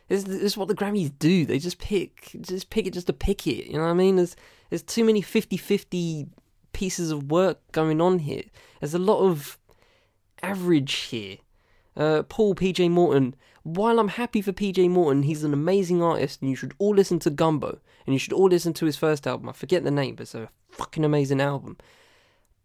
it's, 0.08 0.24
it's 0.24 0.58
what 0.58 0.68
the 0.68 0.76
Grammys 0.76 1.12
do. 1.20 1.46
They 1.46 1.60
just 1.60 1.80
pick, 1.80 2.32
just 2.42 2.70
pick 2.70 2.88
it 2.88 2.94
just 2.94 3.08
to 3.08 3.14
pick 3.14 3.46
it. 3.48 3.68
You 3.68 3.78
know 3.78 3.84
what 3.84 3.92
I 3.92 3.94
mean? 3.94 4.16
There's, 4.16 4.36
there's 4.70 4.84
too 4.84 5.04
many 5.04 5.22
50 5.22 5.58
50 5.58 6.28
pieces 6.72 7.12
of 7.12 7.30
work 7.30 7.60
going 7.72 8.00
on 8.00 8.20
here. 8.20 8.44
There's 8.80 8.94
a 8.94 9.00
lot 9.00 9.20
of 9.20 9.58
average 10.42 10.94
here. 10.94 11.38
Uh, 11.98 12.24
Paul 12.24 12.56
PJ 12.56 12.90
Morton 12.90 13.36
while 13.64 14.00
I'm 14.00 14.10
happy 14.10 14.42
for 14.42 14.52
PJ 14.52 14.90
Morton, 14.90 15.24
he's 15.24 15.44
an 15.44 15.54
amazing 15.54 16.02
artist, 16.02 16.42
and 16.42 16.50
you 16.50 16.56
should 16.56 16.74
all 16.78 16.96
listen 16.96 17.20
to 17.20 17.30
Gumbo, 17.30 17.80
and 18.06 18.14
you 18.14 18.20
should 18.20 18.34
all 18.34 18.48
listen 18.48 18.74
to 18.74 18.86
his 18.86 18.98
first 18.98 19.28
album. 19.28 19.50
I 19.50 19.54
forget 19.54 19.84
the 19.84 19.92
name, 19.92 20.16
but 20.16 20.24
it's 20.24 20.36
a 20.36 20.50
fucking 20.70 21.04
amazing 21.04 21.42
album. 21.42 21.78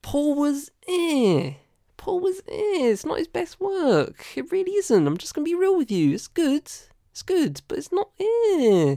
Paul 0.02 0.34
was 0.34 0.70
eh. 0.86 1.54
Paul 1.96 2.20
was 2.20 2.40
eh. 2.40 2.90
It's 2.90 3.06
not 3.06 3.18
his 3.18 3.28
best 3.28 3.60
work. 3.60 4.26
It 4.36 4.52
really 4.52 4.72
isn't. 4.72 5.06
I'm 5.06 5.16
just 5.16 5.34
gonna 5.34 5.44
be 5.44 5.54
real 5.54 5.76
with 5.76 5.90
you. 5.90 6.14
It's 6.14 6.28
good. 6.28 6.70
It's 7.10 7.22
good, 7.22 7.62
but 7.68 7.78
it's 7.78 7.92
not 7.92 8.10
eh. 8.20 8.96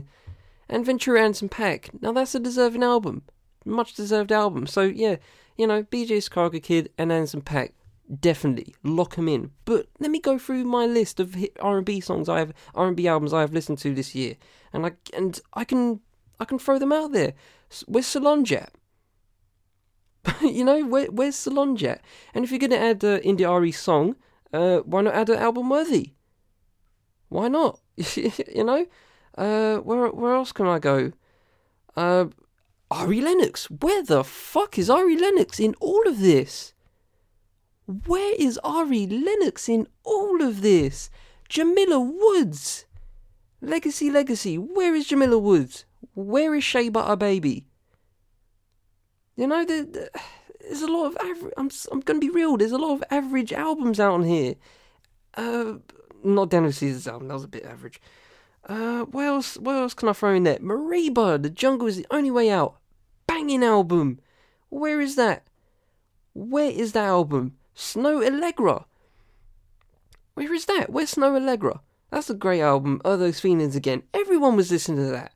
And 0.68 0.84
Ventura 0.84 1.22
Anderson 1.22 1.48
.Paak. 1.48 2.02
Now 2.02 2.12
that's 2.12 2.34
a 2.34 2.40
deserving 2.40 2.82
album. 2.82 3.22
Much 3.64 3.94
deserved 3.94 4.32
album. 4.32 4.66
So 4.66 4.82
yeah, 4.82 5.16
you 5.56 5.66
know, 5.66 5.82
BJ 5.84 6.22
Chicago 6.22 6.58
Kid 6.58 6.90
and 6.98 7.10
Anderson 7.10 7.40
.Paak 7.40 7.72
definitely 8.20 8.74
lock 8.82 9.16
them 9.16 9.28
in. 9.28 9.50
But 9.64 9.86
let 10.00 10.10
me 10.10 10.20
go 10.20 10.38
through 10.38 10.64
my 10.64 10.86
list 10.86 11.20
of 11.20 11.36
R&B 11.60 12.00
songs 12.00 12.28
I 12.28 12.38
have, 12.38 12.52
R&B 12.74 13.06
albums 13.06 13.32
I 13.32 13.40
have 13.40 13.52
listened 13.52 13.78
to 13.78 13.94
this 13.94 14.14
year, 14.14 14.36
and 14.72 14.86
I 14.86 14.92
and 15.14 15.40
I 15.54 15.64
can 15.64 16.00
I 16.40 16.44
can 16.44 16.58
throw 16.58 16.78
them 16.78 16.92
out 16.92 17.12
there. 17.12 17.34
Where's 17.86 18.06
Solange 18.06 18.68
you 20.42 20.64
know, 20.64 20.84
where, 20.84 21.06
where's 21.06 21.36
Solange? 21.36 21.98
And 22.34 22.44
if 22.44 22.50
you're 22.50 22.58
gonna 22.58 22.76
add 22.76 23.04
uh, 23.04 23.18
India.Arie 23.22 23.72
song, 23.72 24.16
uh, 24.52 24.78
why 24.78 25.02
not 25.02 25.14
add 25.14 25.30
an 25.30 25.38
album 25.38 25.68
worthy? 25.68 26.14
Why 27.28 27.48
not? 27.48 27.80
you 27.96 28.64
know, 28.64 28.86
uh, 29.36 29.78
where 29.78 30.08
where 30.08 30.34
else 30.34 30.52
can 30.52 30.66
I 30.66 30.78
go? 30.78 31.12
Uh, 31.96 32.26
Ari 32.90 33.20
Lennox. 33.20 33.70
Where 33.70 34.02
the 34.02 34.24
fuck 34.24 34.78
is 34.78 34.88
Ari 34.88 35.16
Lennox 35.16 35.60
in 35.60 35.74
all 35.80 36.06
of 36.08 36.20
this? 36.20 36.72
Where 37.88 38.34
is 38.34 38.58
Ari 38.62 39.06
Lennox 39.06 39.66
in 39.66 39.88
all 40.04 40.42
of 40.42 40.60
this? 40.60 41.08
Jamila 41.48 41.98
Woods! 41.98 42.84
Legacy, 43.62 44.10
legacy. 44.10 44.58
Where 44.58 44.94
is 44.94 45.06
Jamila 45.06 45.38
Woods? 45.38 45.86
Where 46.14 46.54
is 46.54 46.64
Shea 46.64 46.90
Butter 46.90 47.16
Baby? 47.16 47.66
You 49.36 49.46
know, 49.46 49.64
the, 49.64 49.88
the, 49.90 50.20
there's 50.60 50.82
a 50.82 50.86
lot 50.86 51.06
of 51.06 51.16
average. 51.16 51.54
I'm, 51.56 51.70
I'm 51.90 52.00
going 52.00 52.20
to 52.20 52.26
be 52.26 52.30
real. 52.30 52.58
There's 52.58 52.72
a 52.72 52.78
lot 52.78 52.92
of 52.92 53.04
average 53.10 53.54
albums 53.54 53.98
out 53.98 54.12
on 54.12 54.24
here. 54.24 54.56
Uh, 55.34 55.74
not 56.22 56.50
Daniel 56.50 56.72
Caesar's 56.72 57.08
album. 57.08 57.28
That 57.28 57.34
was 57.34 57.44
a 57.44 57.48
bit 57.48 57.64
average. 57.64 58.02
Uh, 58.68 59.04
what 59.04 59.24
else? 59.24 59.56
What 59.56 59.76
else 59.76 59.94
can 59.94 60.10
I 60.10 60.12
throw 60.12 60.34
in 60.34 60.42
there? 60.42 60.58
Mereba, 60.58 61.42
The 61.42 61.48
Jungle 61.48 61.86
is 61.86 61.96
the 61.96 62.06
only 62.10 62.30
way 62.30 62.50
out. 62.50 62.76
Banging 63.26 63.64
album. 63.64 64.20
Where 64.68 65.00
is 65.00 65.16
that? 65.16 65.46
Where 66.34 66.70
is 66.70 66.92
that 66.92 67.06
album? 67.06 67.57
Snoh 67.78 68.28
Aalegra. 68.28 68.84
Where 70.34 70.52
is 70.52 70.66
that? 70.66 70.90
Where's 70.90 71.14
Snoh 71.14 71.38
Aalegra? 71.38 71.78
That's 72.10 72.28
a 72.28 72.34
great 72.34 72.60
album. 72.60 73.00
Are 73.04 73.16
those 73.16 73.38
feelings 73.38 73.76
again? 73.76 74.02
Everyone 74.12 74.56
was 74.56 74.72
listening 74.72 74.98
to 74.98 75.12
that. 75.12 75.32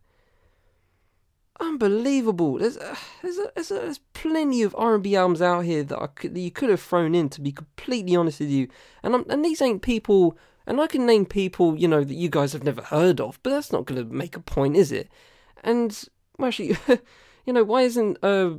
Unbelievable. 1.60 2.58
There's 2.58 2.76
uh, 2.76 2.96
there's, 3.22 3.38
a, 3.38 3.52
there's, 3.54 3.70
a, 3.70 3.74
there's 3.74 4.00
plenty 4.12 4.62
of 4.62 4.74
R&B 4.76 5.14
albums 5.14 5.40
out 5.40 5.60
here 5.60 5.84
that, 5.84 6.02
I 6.02 6.08
could, 6.08 6.34
that 6.34 6.40
you 6.40 6.50
could 6.50 6.70
have 6.70 6.82
thrown 6.82 7.14
in. 7.14 7.28
To 7.28 7.40
be 7.40 7.52
completely 7.52 8.16
honest 8.16 8.40
with 8.40 8.50
you, 8.50 8.66
and 9.04 9.14
I'm, 9.14 9.24
and 9.30 9.44
these 9.44 9.62
ain't 9.62 9.82
people. 9.82 10.36
And 10.66 10.80
I 10.80 10.86
can 10.88 11.06
name 11.06 11.26
people, 11.26 11.76
you 11.76 11.88
know, 11.88 12.04
that 12.04 12.14
you 12.14 12.28
guys 12.28 12.52
have 12.52 12.62
never 12.62 12.82
heard 12.82 13.20
of, 13.20 13.38
but 13.42 13.50
that's 13.50 13.72
not 13.72 13.84
going 13.84 14.00
to 14.00 14.12
make 14.12 14.36
a 14.36 14.40
point, 14.40 14.76
is 14.76 14.92
it? 14.92 15.08
And 15.64 15.96
well, 16.38 16.48
actually, 16.48 16.76
you 17.46 17.52
know, 17.52 17.64
why 17.64 17.82
isn't 17.82 18.18
uh, 18.22 18.54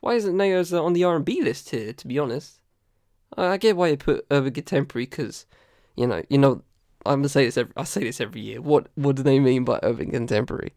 why 0.00 0.14
isn't 0.14 0.36
Nao's 0.36 0.72
on 0.74 0.92
the 0.92 1.04
R&B 1.04 1.42
list 1.42 1.70
here? 1.70 1.92
To 1.92 2.06
be 2.06 2.18
honest, 2.18 2.59
I 3.36 3.56
get 3.56 3.76
why 3.76 3.88
you 3.88 3.96
put 3.96 4.26
urban 4.30 4.52
contemporary 4.52 5.06
because, 5.06 5.46
you 5.96 6.06
know, 6.06 6.22
you 6.28 6.38
know, 6.38 6.62
I'm 7.06 7.20
gonna 7.20 7.28
say 7.28 7.44
this. 7.44 7.56
Every, 7.56 7.72
I 7.76 7.84
say 7.84 8.04
this 8.04 8.20
every 8.20 8.40
year. 8.40 8.60
What 8.60 8.88
what 8.94 9.16
do 9.16 9.22
they 9.22 9.38
mean 9.38 9.64
by 9.64 9.78
urban 9.82 10.10
contemporary? 10.10 10.72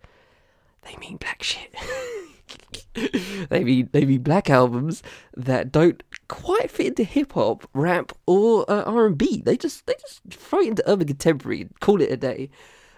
They 0.83 0.95
mean 0.97 1.17
black 1.17 1.43
shit. 1.43 1.73
they 3.49 3.63
mean 3.63 3.89
they 3.91 4.05
mean 4.05 4.21
black 4.21 4.49
albums 4.49 5.03
that 5.35 5.71
don't 5.71 6.01
quite 6.27 6.71
fit 6.71 6.87
into 6.87 7.03
hip 7.03 7.33
hop, 7.33 7.67
rap, 7.73 8.11
or 8.25 8.69
uh, 8.71 8.83
R 8.83 9.07
and 9.07 9.17
B. 9.17 9.41
They 9.43 9.57
just 9.57 9.85
they 9.85 9.95
just 9.99 10.21
throw 10.29 10.59
it 10.59 10.67
into 10.69 10.89
urban 10.89 11.07
contemporary 11.07 11.61
and 11.61 11.79
call 11.79 12.01
it 12.01 12.11
a 12.11 12.17
day. 12.17 12.49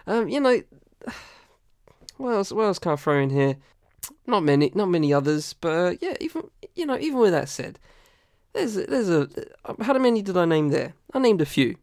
Um, 0.06 0.28
you 0.28 0.40
know, 0.40 0.60
what 2.16 2.30
else? 2.30 2.52
What 2.52 2.64
else 2.64 2.78
can 2.78 2.92
I 2.92 2.96
throw 2.96 3.18
in 3.18 3.30
here? 3.30 3.56
Not 4.26 4.44
many, 4.44 4.70
not 4.74 4.88
many 4.88 5.12
others, 5.12 5.54
but 5.54 5.72
uh, 5.72 5.94
yeah, 6.00 6.14
even 6.20 6.48
you 6.74 6.86
know, 6.86 6.98
even 6.98 7.18
with 7.18 7.32
that 7.32 7.48
said, 7.48 7.78
there's 8.56 8.76
a, 8.76 8.86
there's 8.86 9.10
a 9.10 9.28
how 9.80 9.92
many 9.98 10.22
did 10.22 10.36
I 10.36 10.44
name 10.44 10.70
there? 10.70 10.94
I 11.12 11.18
named 11.18 11.40
a 11.40 11.46
few. 11.46 11.76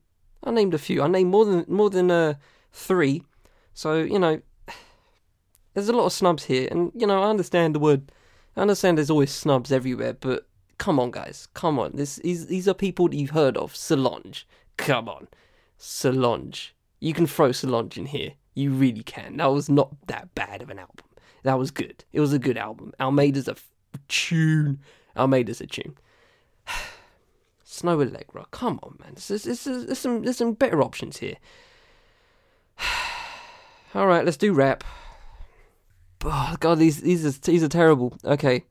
I 0.43 0.51
named 0.51 0.73
a 0.73 0.77
few. 0.77 1.01
I 1.01 1.07
named 1.07 1.31
more 1.31 1.45
than 1.45 1.65
more 1.67 1.89
than 1.89 2.11
uh, 2.11 2.33
three. 2.71 3.23
So 3.73 3.99
you 3.99 4.19
know, 4.19 4.41
there's 5.73 5.89
a 5.89 5.93
lot 5.93 6.05
of 6.05 6.13
snubs 6.13 6.45
here, 6.45 6.67
and 6.71 6.91
you 6.95 7.07
know 7.07 7.21
I 7.21 7.29
understand 7.29 7.75
the 7.75 7.79
word. 7.79 8.11
I 8.55 8.61
understand 8.61 8.97
there's 8.97 9.09
always 9.09 9.31
snubs 9.31 9.71
everywhere, 9.71 10.13
but 10.13 10.47
come 10.77 10.99
on, 10.99 11.11
guys, 11.11 11.47
come 11.53 11.79
on. 11.79 11.91
This 11.95 12.17
is 12.19 12.47
these 12.47 12.67
are 12.67 12.73
people 12.73 13.07
that 13.09 13.17
you've 13.17 13.31
heard 13.31 13.57
of. 13.57 13.75
Solange, 13.75 14.47
come 14.77 15.07
on, 15.07 15.27
Solange. 15.77 16.75
You 16.99 17.13
can 17.13 17.27
throw 17.27 17.51
Solange 17.51 17.97
in 17.97 18.07
here. 18.07 18.33
You 18.55 18.71
really 18.71 19.03
can. 19.03 19.37
That 19.37 19.51
was 19.51 19.69
not 19.69 19.95
that 20.07 20.33
bad 20.35 20.61
of 20.61 20.69
an 20.69 20.79
album. 20.79 21.05
That 21.43 21.59
was 21.59 21.71
good. 21.71 22.05
It 22.13 22.19
was 22.19 22.33
a 22.33 22.39
good 22.39 22.57
album. 22.57 22.93
Almeda's 22.99 23.47
a 23.47 23.51
f- 23.51 23.69
tune. 24.07 24.79
Almeda's 25.15 25.59
a 25.59 25.67
tune. 25.67 25.97
Snoh 27.65 28.05
Aalegra. 28.05 28.45
Come 28.51 28.79
on, 28.83 28.97
man. 28.99 29.15
There's, 29.15 29.43
there's, 29.43 29.63
there's, 29.63 29.99
some, 29.99 30.23
there's 30.23 30.37
some 30.37 30.53
better 30.53 30.81
options 30.81 31.17
here. 31.17 31.35
All 33.95 34.07
right, 34.07 34.25
let's 34.25 34.37
do 34.37 34.53
rap. 34.53 34.83
Oh 36.25 36.55
god, 36.61 36.79
these 36.79 37.01
these 37.01 37.25
are 37.25 37.37
these 37.41 37.63
are 37.63 37.67
terrible. 37.67 38.17
Okay. 38.23 38.63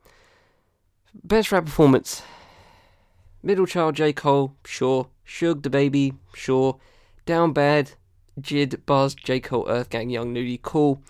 Best 1.22 1.52
rap 1.52 1.66
performance. 1.66 2.22
Middle 3.42 3.66
Child 3.66 3.96
J. 3.96 4.14
Cole, 4.14 4.56
sure. 4.64 5.08
Suge 5.26 5.60
DaBaby, 5.60 6.16
sure. 6.34 6.78
Down 7.26 7.52
Bad, 7.52 7.92
JID, 8.40 8.86
Bas, 8.86 9.14
J. 9.14 9.40
Cole, 9.40 9.66
Earth 9.68 9.90
Gang, 9.90 10.08
Young 10.08 10.32
Nudy, 10.32 10.58
cool. 10.62 11.02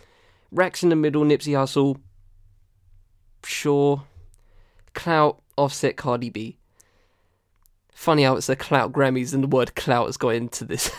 Racks 0.51 0.83
in 0.83 0.89
the 0.89 0.97
Middle, 0.97 1.23
Nipsey 1.23 1.53
Hussle, 1.53 2.01
sure. 3.45 4.05
Clout, 4.95 5.41
Offset, 5.57 5.97
Cardi 5.97 6.31
B. 6.31 6.59
Funny 8.03 8.25
how 8.25 8.35
it's 8.35 8.49
the 8.49 8.57
Clout 8.57 8.91
Grammys 8.91 9.33
and 9.33 9.45
the 9.45 9.47
word 9.47 9.77
clout 9.77 10.07
has 10.07 10.17
got 10.17 10.31
into 10.31 10.65
this. 10.65 10.91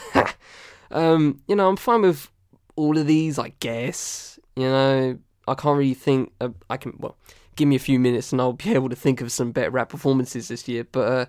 um, 0.92 1.42
you 1.50 1.56
know, 1.58 1.68
I'm 1.68 1.76
fine 1.76 2.02
with 2.02 2.32
all 2.78 2.98
of 2.98 3.08
these, 3.08 3.38
I 3.38 3.50
guess. 3.60 4.40
You 4.56 4.70
know, 4.70 5.20
I 5.46 5.54
can't 5.54 5.78
really 5.78 5.96
think. 5.96 6.32
Uh, 6.40 6.52
I 6.70 6.78
can 6.78 6.96
well, 6.98 7.18
give 7.58 7.68
me 7.68 7.76
a 7.76 7.80
few 7.80 8.00
minutes 8.00 8.32
and 8.32 8.40
I'll 8.40 8.54
be 8.54 8.70
able 8.74 8.88
to 8.88 8.96
think 8.96 9.20
of 9.20 9.34
some 9.34 9.52
better 9.52 9.70
rap 9.70 9.90
performances 9.90 10.48
this 10.48 10.66
year. 10.70 10.86
But 10.90 11.12
uh, 11.12 11.26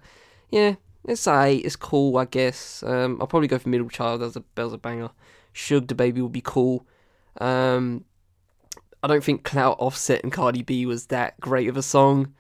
yeah, 0.49 0.77
it's 1.09 1.27
a 1.27 1.57
it's 1.57 1.75
cool, 1.75 2.19
I 2.19 2.27
guess. 2.27 2.85
Um, 2.87 3.19
I'll 3.21 3.27
probably 3.27 3.49
go 3.49 3.59
for 3.59 3.69
Middle 3.69 3.89
Child 3.89 4.23
as 4.23 4.37
a 4.37 4.45
as 4.57 4.73
a 4.73 4.79
banger. 4.79 5.11
Suge 5.57 5.89
DaBaby 5.89 6.21
will 6.21 6.29
be 6.29 6.41
cool. 6.41 6.87
Um, 7.41 8.05
I 9.03 9.09
don't 9.09 9.25
think 9.25 9.43
Clout 9.43 9.79
Offset 9.81 10.23
and 10.23 10.31
Cardi 10.31 10.63
B 10.63 10.87
was 10.87 11.07
that 11.07 11.41
great 11.41 11.69
of 11.69 11.77
a 11.77 11.83
song. 11.83 12.33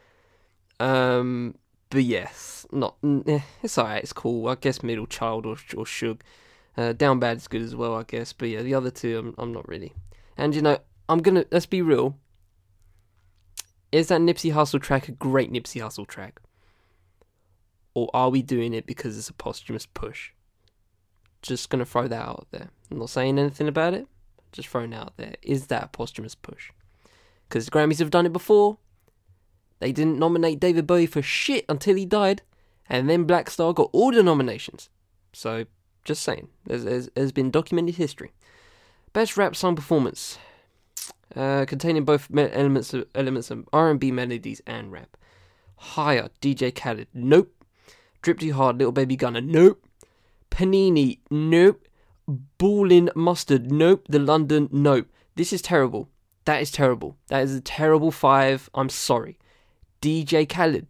Um, 0.78 1.56
but 1.94 2.02
yes, 2.02 2.66
not 2.72 2.96
eh, 3.04 3.38
it's 3.62 3.78
alright. 3.78 4.02
It's 4.02 4.12
cool. 4.12 4.48
I 4.48 4.56
guess 4.56 4.82
Middle 4.82 5.06
Child 5.06 5.46
or 5.46 5.52
or 5.76 5.84
Suge. 5.84 6.20
Uh, 6.76 6.92
Down 6.92 7.20
Bad 7.20 7.36
is 7.36 7.46
good 7.46 7.62
as 7.62 7.76
well, 7.76 7.94
I 7.94 8.02
guess. 8.02 8.32
But 8.32 8.48
yeah, 8.48 8.62
the 8.62 8.74
other 8.74 8.90
two, 8.90 9.16
I'm 9.16 9.34
I'm 9.38 9.52
not 9.52 9.68
really. 9.68 9.92
And 10.36 10.56
you 10.56 10.60
know, 10.60 10.78
I'm 11.08 11.20
gonna 11.20 11.44
let's 11.52 11.66
be 11.66 11.82
real. 11.82 12.18
Is 13.92 14.08
that 14.08 14.20
Nipsey 14.20 14.52
Hussle 14.52 14.82
track 14.82 15.08
a 15.08 15.12
great 15.12 15.52
Nipsey 15.52 15.80
Hussle 15.80 16.04
track? 16.04 16.40
Or 17.94 18.10
are 18.12 18.28
we 18.28 18.42
doing 18.42 18.74
it 18.74 18.86
because 18.86 19.16
it's 19.16 19.28
a 19.28 19.32
posthumous 19.32 19.86
push? 19.86 20.32
Just 21.42 21.70
gonna 21.70 21.84
throw 21.84 22.08
that 22.08 22.26
out 22.28 22.48
there. 22.50 22.70
I'm 22.90 22.98
not 22.98 23.10
saying 23.10 23.38
anything 23.38 23.68
about 23.68 23.94
it. 23.94 24.08
Just 24.50 24.66
throwing 24.66 24.92
out 24.92 25.16
there. 25.16 25.36
Is 25.42 25.68
that 25.68 25.84
a 25.84 25.86
posthumous 25.86 26.34
push? 26.34 26.72
Because 27.48 27.66
the 27.66 27.70
Grammys 27.70 28.00
have 28.00 28.10
done 28.10 28.26
it 28.26 28.32
before. 28.32 28.78
They 29.80 29.92
didn't 29.92 30.18
nominate 30.18 30.60
David 30.60 30.86
Bowie 30.86 31.06
for 31.06 31.22
shit 31.22 31.64
until 31.68 31.96
he 31.96 32.06
died, 32.06 32.42
and 32.88 33.08
then 33.08 33.24
Black 33.24 33.50
Star 33.50 33.72
got 33.72 33.90
all 33.92 34.12
the 34.12 34.22
nominations. 34.22 34.88
So, 35.32 35.64
just 36.04 36.22
saying, 36.22 36.48
there's, 36.64 36.84
there's, 36.84 37.08
there's 37.14 37.32
been 37.32 37.50
documented 37.50 37.96
history. 37.96 38.32
Best 39.12 39.36
rap 39.36 39.54
song 39.56 39.76
performance 39.76 40.38
uh, 41.36 41.64
containing 41.66 42.04
both 42.04 42.28
elements 42.36 42.94
of 42.94 43.06
elements 43.14 43.50
of 43.50 43.68
R&B 43.72 44.10
melodies 44.10 44.60
and 44.66 44.92
rap. 44.92 45.16
Higher, 45.76 46.28
DJ 46.40 46.74
Khaled, 46.74 47.08
nope. 47.12 47.52
Drip 48.22 48.38
Too 48.38 48.52
Hard, 48.52 48.78
Little 48.78 48.92
Baby 48.92 49.16
Gunna, 49.16 49.40
nope. 49.40 49.84
Panini, 50.50 51.18
nope. 51.30 51.86
Ballin' 52.58 53.10
Mustard, 53.14 53.70
nope. 53.70 54.06
The 54.08 54.18
London, 54.18 54.68
nope. 54.72 55.08
This 55.34 55.52
is 55.52 55.60
terrible. 55.60 56.08
That 56.44 56.62
is 56.62 56.70
terrible. 56.70 57.16
That 57.28 57.42
is 57.42 57.54
a 57.54 57.60
terrible 57.60 58.10
five. 58.10 58.70
I'm 58.74 58.88
sorry. 58.88 59.38
DJ 60.04 60.48
Khaled. 60.48 60.86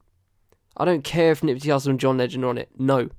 I 0.77 0.85
don't 0.85 1.05
care 1.05 1.33
if 1.33 1.40
Nipsey 1.40 1.66
Hussle 1.66 1.88
and 1.88 2.00
John 2.00 2.18
Legend 2.18 2.44
are 2.44 2.48
on 2.48 2.59
it. 2.59 2.70
No. 2.79 3.11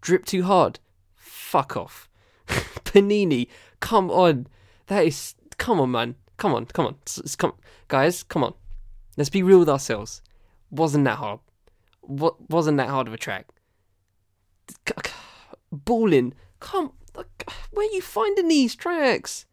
Drip 0.00 0.26
Too 0.26 0.42
Hard. 0.42 0.80
Fuck 1.16 1.76
off. 1.76 2.08
Panini. 2.46 3.48
Come 3.80 4.10
on. 4.10 4.46
That 4.88 5.06
is. 5.06 5.34
Come 5.56 5.80
on, 5.80 5.90
man. 5.90 6.16
Come 6.36 6.54
on, 6.54 6.66
come 6.66 6.86
on, 6.86 6.96
come, 7.38 7.52
guys, 7.88 8.22
come 8.24 8.42
on. 8.42 8.54
Let's 9.16 9.30
be 9.30 9.42
real 9.42 9.60
with 9.60 9.68
ourselves. 9.68 10.20
Wasn't 10.70 11.04
that 11.04 11.18
hard? 11.18 11.40
What 12.00 12.50
wasn't 12.50 12.78
that 12.78 12.88
hard 12.88 13.06
of 13.06 13.14
a 13.14 13.16
track? 13.16 13.46
Balling, 15.70 16.34
come. 16.60 16.92
Where 17.70 17.92
you 17.92 18.00
finding 18.00 18.48
these 18.48 18.74
tracks? 18.74 19.46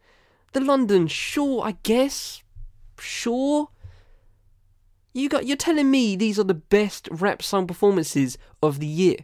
The 0.52 0.60
London, 0.60 1.06
sure, 1.06 1.64
I 1.64 1.76
guess, 1.82 2.42
sure. 2.98 3.68
You 5.12 5.28
got. 5.28 5.46
You're 5.46 5.56
telling 5.56 5.90
me 5.90 6.16
these 6.16 6.38
are 6.38 6.44
the 6.44 6.54
best 6.54 7.08
rap 7.10 7.42
song 7.42 7.66
performances 7.66 8.38
of 8.62 8.80
the 8.80 8.86
year. 8.86 9.16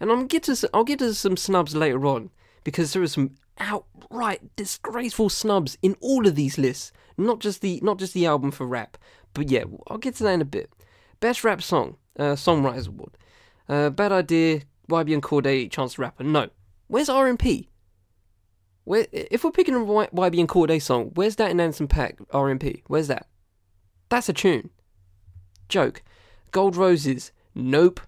And 0.00 0.10
I'm 0.10 0.26
get 0.26 0.44
to. 0.44 0.70
I'll 0.74 0.84
get 0.84 0.98
to 0.98 1.14
some 1.14 1.36
snubs 1.36 1.74
later 1.74 2.04
on 2.06 2.30
because 2.64 2.92
there 2.92 3.02
are 3.02 3.08
some 3.08 3.36
outright 3.58 4.56
disgraceful 4.56 5.28
snubs 5.28 5.78
in 5.82 5.96
all 6.00 6.26
of 6.26 6.34
these 6.34 6.58
lists. 6.58 6.92
Not 7.16 7.38
just 7.38 7.60
the 7.60 7.80
not 7.82 7.98
just 7.98 8.14
the 8.14 8.26
album 8.26 8.50
for 8.50 8.66
rap, 8.66 8.98
but 9.32 9.48
yeah, 9.48 9.64
I'll 9.86 9.98
get 9.98 10.16
to 10.16 10.24
that 10.24 10.32
in 10.32 10.42
a 10.42 10.46
bit. 10.46 10.70
Best 11.20 11.44
rap 11.44 11.62
song, 11.62 11.96
uh, 12.18 12.34
Songwriters 12.34 12.88
Award. 12.88 13.16
Uh, 13.68 13.90
bad 13.90 14.12
idea. 14.12 14.62
YBN 14.88 15.20
Cordae, 15.20 15.70
Chance 15.70 15.98
Rapper. 15.98 16.22
No, 16.22 16.48
where's 16.86 17.08
RNP? 17.08 17.68
Where 18.84 19.06
if 19.12 19.42
we're 19.42 19.50
picking 19.50 19.74
a 19.74 19.78
YBN 19.78 20.46
Cordae 20.46 20.80
song, 20.80 21.10
where's 21.14 21.36
that 21.36 21.50
in 21.50 21.58
Anderson 21.58 21.88
.Paak 21.88 22.18
RNP? 22.28 22.82
Where's 22.86 23.08
that? 23.08 23.26
That's 24.08 24.28
a 24.28 24.32
tune. 24.32 24.70
Joke. 25.68 26.02
Gold 26.52 26.76
Roses. 26.76 27.32
Nope. 27.54 28.00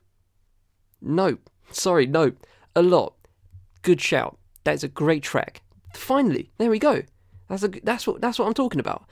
Nope. 1.01 1.51
Sorry, 1.71 2.07
nope. 2.07 2.47
A 2.75 2.83
lot. 2.83 3.15
Good 3.83 4.01
shout. 4.01 4.39
That 4.65 4.75
is 4.75 4.85
a 4.85 4.89
great 4.89 5.23
track. 5.23 5.63
Finally, 5.95 6.51
there 6.59 6.71
we 6.71 6.79
go. 6.79 7.03
That's 7.49 7.63
a 7.63 7.69
that's 7.69 8.07
what 8.07 8.21
that's 8.21 8.39
what 8.39 8.47
I'm 8.47 8.55
talking 8.55 8.81
about. 8.81 9.05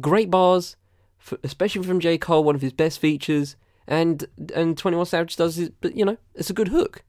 Great 0.00 0.30
bars, 0.30 0.76
for, 1.18 1.38
especially 1.44 1.86
from 1.86 2.00
J 2.00 2.18
Cole, 2.18 2.44
one 2.44 2.54
of 2.54 2.60
his 2.60 2.72
best 2.72 2.98
features, 2.98 3.56
and 3.86 4.26
and 4.54 4.76
Twenty 4.76 4.96
One 4.96 5.06
Savage 5.06 5.36
does 5.36 5.58
it, 5.58 5.74
but 5.80 5.96
you 5.96 6.04
know 6.04 6.16
it's 6.34 6.50
a 6.50 6.54
good 6.54 6.68
hook. 6.68 7.04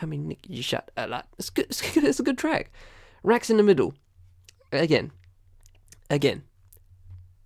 I 0.00 0.06
mean, 0.06 0.28
Nick, 0.28 0.48
you 0.48 0.62
shut 0.62 0.90
a 0.96 1.08
lot. 1.08 1.26
It's 1.38 1.50
good. 1.50 1.66
It's 1.66 1.82
good. 1.94 2.04
It's 2.04 2.20
a 2.20 2.22
good 2.22 2.38
track. 2.38 2.70
Racks 3.22 3.50
in 3.50 3.56
the 3.56 3.62
middle. 3.62 3.94
Again, 4.70 5.10
again. 6.08 6.44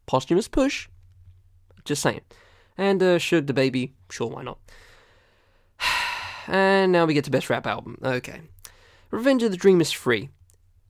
Posthumous 0.06 0.48
push. 0.48 0.88
Just 1.84 2.02
saying. 2.02 2.20
And 2.76 3.02
uh, 3.02 3.18
DaBaby, 3.18 3.92
sure, 4.10 4.28
why 4.28 4.42
not? 4.42 4.58
and 6.46 6.92
now 6.92 7.04
we 7.04 7.14
get 7.14 7.24
to 7.24 7.30
Best 7.30 7.50
Rap 7.50 7.66
Album. 7.66 7.98
Okay. 8.02 8.40
Revenge 9.10 9.42
of 9.42 9.50
the 9.50 9.56
Dreamers 9.56 9.94
III. 10.06 10.30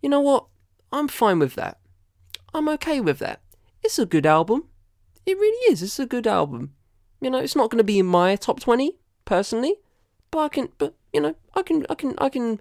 You 0.01 0.09
know 0.09 0.21
what? 0.21 0.47
I'm 0.93 1.09
fine 1.09 1.39
with 1.39 1.55
that. 1.55 1.79
I'm 2.55 2.69
okay 2.69 3.01
with 3.01 3.19
that. 3.19 3.41
It's 3.83 3.99
a 3.99 4.07
good 4.07 4.27
album. 4.27 4.65
It 5.27 5.39
really 5.39 5.73
is. 5.73 5.83
It's 5.83 5.99
a 5.99 6.07
good 6.07 6.27
album. 6.27 6.75
You 7.21 7.31
know, 7.31 7.39
it's 7.39 7.57
not 7.57 7.71
going 7.71 7.79
to 7.79 7.85
be 7.85 7.99
in 7.99 8.07
my 8.07 8.37
top 8.37 8.61
20 8.61 8.99
personally, 9.25 9.77
but 10.31 10.39
I 10.41 10.49
can 10.49 10.69
but 10.79 10.95
you 11.13 11.21
know, 11.21 11.35
I 11.55 11.63
can 11.63 11.87
I 11.89 11.95
can 11.95 12.15
I 12.19 12.29
can 12.29 12.61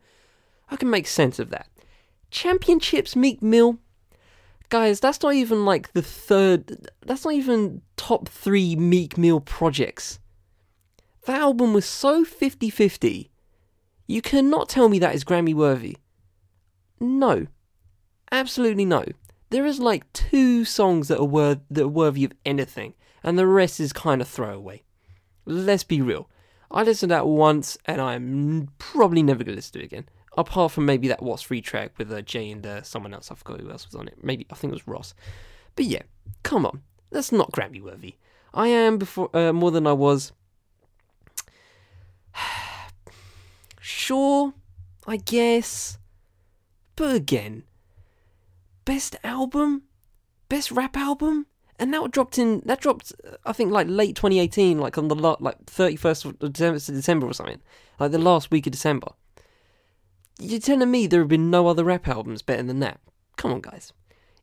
I 0.69 0.75
can 0.75 0.89
make 0.89 1.07
sense 1.07 1.39
of 1.39 1.49
that. 1.49 1.67
Championships 2.29 3.15
Meek 3.15 3.41
Mill. 3.41 3.79
Guys, 4.71 5.01
that's 5.01 5.21
not 5.21 5.33
even 5.33 5.65
like 5.65 5.91
the 5.91 6.01
third 6.01 6.87
that's 7.05 7.25
not 7.25 7.33
even 7.33 7.81
top 7.97 8.29
3 8.29 8.77
Meek 8.77 9.17
Mill 9.17 9.41
projects. 9.41 10.17
That 11.25 11.41
album 11.41 11.73
was 11.73 11.85
so 11.85 12.23
50-50. 12.23 13.29
You 14.07 14.21
cannot 14.21 14.69
tell 14.69 14.87
me 14.87 14.97
that 14.99 15.13
is 15.13 15.25
Grammy 15.25 15.53
worthy. 15.53 15.97
No. 17.01 17.47
Absolutely 18.31 18.85
no. 18.85 19.03
There 19.49 19.65
is 19.65 19.81
like 19.81 20.11
two 20.13 20.63
songs 20.63 21.09
that 21.09 21.19
are 21.19 21.25
worth 21.25 21.59
that 21.69 21.83
are 21.83 21.87
worthy 21.89 22.23
of 22.23 22.31
anything, 22.45 22.93
and 23.23 23.37
the 23.37 23.47
rest 23.47 23.81
is 23.81 23.91
kind 23.91 24.21
of 24.21 24.29
throwaway. 24.29 24.83
Let's 25.45 25.83
be 25.83 26.01
real. 26.01 26.29
I 26.71 26.83
listened 26.83 27.09
to 27.09 27.15
that 27.15 27.27
once, 27.27 27.77
and 27.83 27.99
I'm 27.99 28.69
probably 28.77 29.21
never 29.21 29.43
gonna 29.43 29.57
listen 29.57 29.73
to 29.73 29.79
it 29.81 29.85
again. 29.85 30.05
Apart 30.37 30.71
from 30.71 30.85
maybe 30.85 31.07
that 31.09 31.21
What's 31.21 31.41
Free 31.41 31.61
track 31.61 31.91
with 31.97 32.11
uh, 32.11 32.21
Jay 32.21 32.49
and 32.51 32.65
uh, 32.65 32.81
someone 32.83 33.13
else. 33.13 33.31
I 33.31 33.35
forgot 33.35 33.59
who 33.59 33.69
else 33.69 33.85
was 33.85 33.95
on 33.95 34.07
it. 34.07 34.23
Maybe 34.23 34.45
I 34.49 34.55
think 34.55 34.71
it 34.71 34.75
was 34.75 34.87
Ross. 34.87 35.13
But 35.75 35.85
yeah, 35.85 36.03
come 36.43 36.65
on, 36.65 36.81
that's 37.09 37.31
not 37.31 37.51
Grammy 37.51 37.81
worthy. 37.81 38.15
I 38.53 38.67
am 38.67 38.97
before 38.97 39.29
uh, 39.35 39.53
more 39.53 39.71
than 39.71 39.87
I 39.87 39.93
was. 39.93 40.31
sure, 43.81 44.53
I 45.05 45.17
guess. 45.17 45.97
But 46.95 47.15
again, 47.15 47.63
best 48.85 49.15
album, 49.23 49.83
best 50.49 50.71
rap 50.71 50.97
album, 50.97 51.47
and 51.79 51.93
that 51.93 52.11
dropped 52.11 52.37
in. 52.37 52.61
That 52.65 52.79
dropped, 52.79 53.13
I 53.45 53.53
think, 53.53 53.71
like 53.71 53.87
late 53.89 54.15
2018, 54.15 54.79
like 54.79 54.97
on 54.97 55.07
the 55.07 55.15
like 55.15 55.65
31st 55.65 56.41
of 56.41 56.53
December 56.53 57.27
or 57.27 57.33
something, 57.33 57.61
like 57.99 58.11
the 58.11 58.19
last 58.19 58.51
week 58.51 58.67
of 58.67 58.71
December. 58.71 59.07
You're 60.41 60.59
telling 60.59 60.89
me 60.89 61.07
there 61.07 61.21
have 61.21 61.29
been 61.29 61.51
no 61.51 61.67
other 61.67 61.83
rap 61.83 62.07
albums 62.07 62.41
better 62.41 62.63
than 62.63 62.79
that? 62.79 62.99
Come 63.37 63.53
on, 63.53 63.61
guys. 63.61 63.93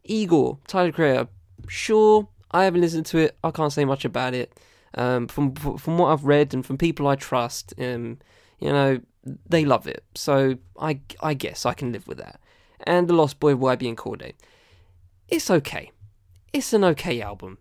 Igor, 0.05 0.59
Tyler 0.67 0.93
Creator, 0.93 1.29
sure. 1.67 2.29
I 2.51 2.65
haven't 2.65 2.81
listened 2.81 3.07
to 3.07 3.19
it. 3.19 3.37
I 3.43 3.51
can't 3.51 3.73
say 3.73 3.85
much 3.85 4.05
about 4.05 4.33
it. 4.33 4.59
Um, 4.95 5.29
from 5.29 5.55
from 5.55 5.99
what 5.99 6.11
I've 6.11 6.25
read 6.25 6.55
and 6.55 6.65
from 6.65 6.79
people 6.79 7.07
I 7.07 7.15
trust, 7.15 7.75
um, 7.79 8.19
you 8.59 8.73
know, 8.73 9.01
they 9.47 9.65
love 9.65 9.87
it. 9.87 10.03
So 10.15 10.57
I 10.81 11.01
I 11.21 11.35
guess 11.35 11.67
I 11.67 11.75
can 11.75 11.93
live 11.93 12.09
with 12.09 12.19
that 12.19 12.41
and 12.85 13.09
The 13.09 13.15
Lost 13.15 13.41
Boy 13.41 13.55
YBN 13.55 13.97
Cordae. 13.97 14.35
It's 15.29 15.51
okay. 15.51 15.93
It's 16.53 16.73
an 16.73 16.85
okay 16.85 17.21
album. 17.21 17.59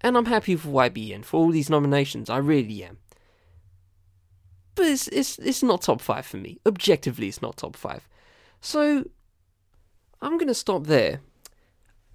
And 0.00 0.16
I'm 0.16 0.26
happy 0.26 0.56
for 0.56 0.68
YBN 0.68 1.24
for 1.24 1.38
all 1.38 1.50
these 1.50 1.70
nominations, 1.70 2.28
I 2.28 2.36
really 2.38 2.84
am. 2.84 2.98
But 4.76 4.86
it's, 4.86 5.08
it's, 5.08 5.38
it's 5.38 5.62
not 5.62 5.82
top 5.82 6.00
5 6.00 6.24
for 6.24 6.36
me. 6.36 6.60
Objectively, 6.64 7.28
it's 7.28 7.42
not 7.42 7.56
top 7.56 7.76
5. 7.76 8.08
So, 8.60 9.04
I'm 10.22 10.38
going 10.38 10.48
to 10.48 10.54
stop 10.54 10.84
there. 10.84 11.20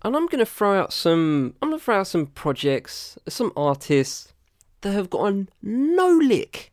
And 0.03 0.15
I'm 0.15 0.27
going 0.27 0.39
to 0.39 0.45
throw 0.45 0.79
out 0.79 0.93
some 0.93 1.53
I'm 1.61 1.69
going 1.69 1.79
to 1.79 1.83
throw 1.83 1.99
out 1.99 2.07
some 2.07 2.27
projects, 2.27 3.19
some 3.27 3.51
artists 3.55 4.33
that 4.81 4.93
have 4.93 5.11
gotten 5.11 5.49
no 5.61 6.07
lick 6.07 6.71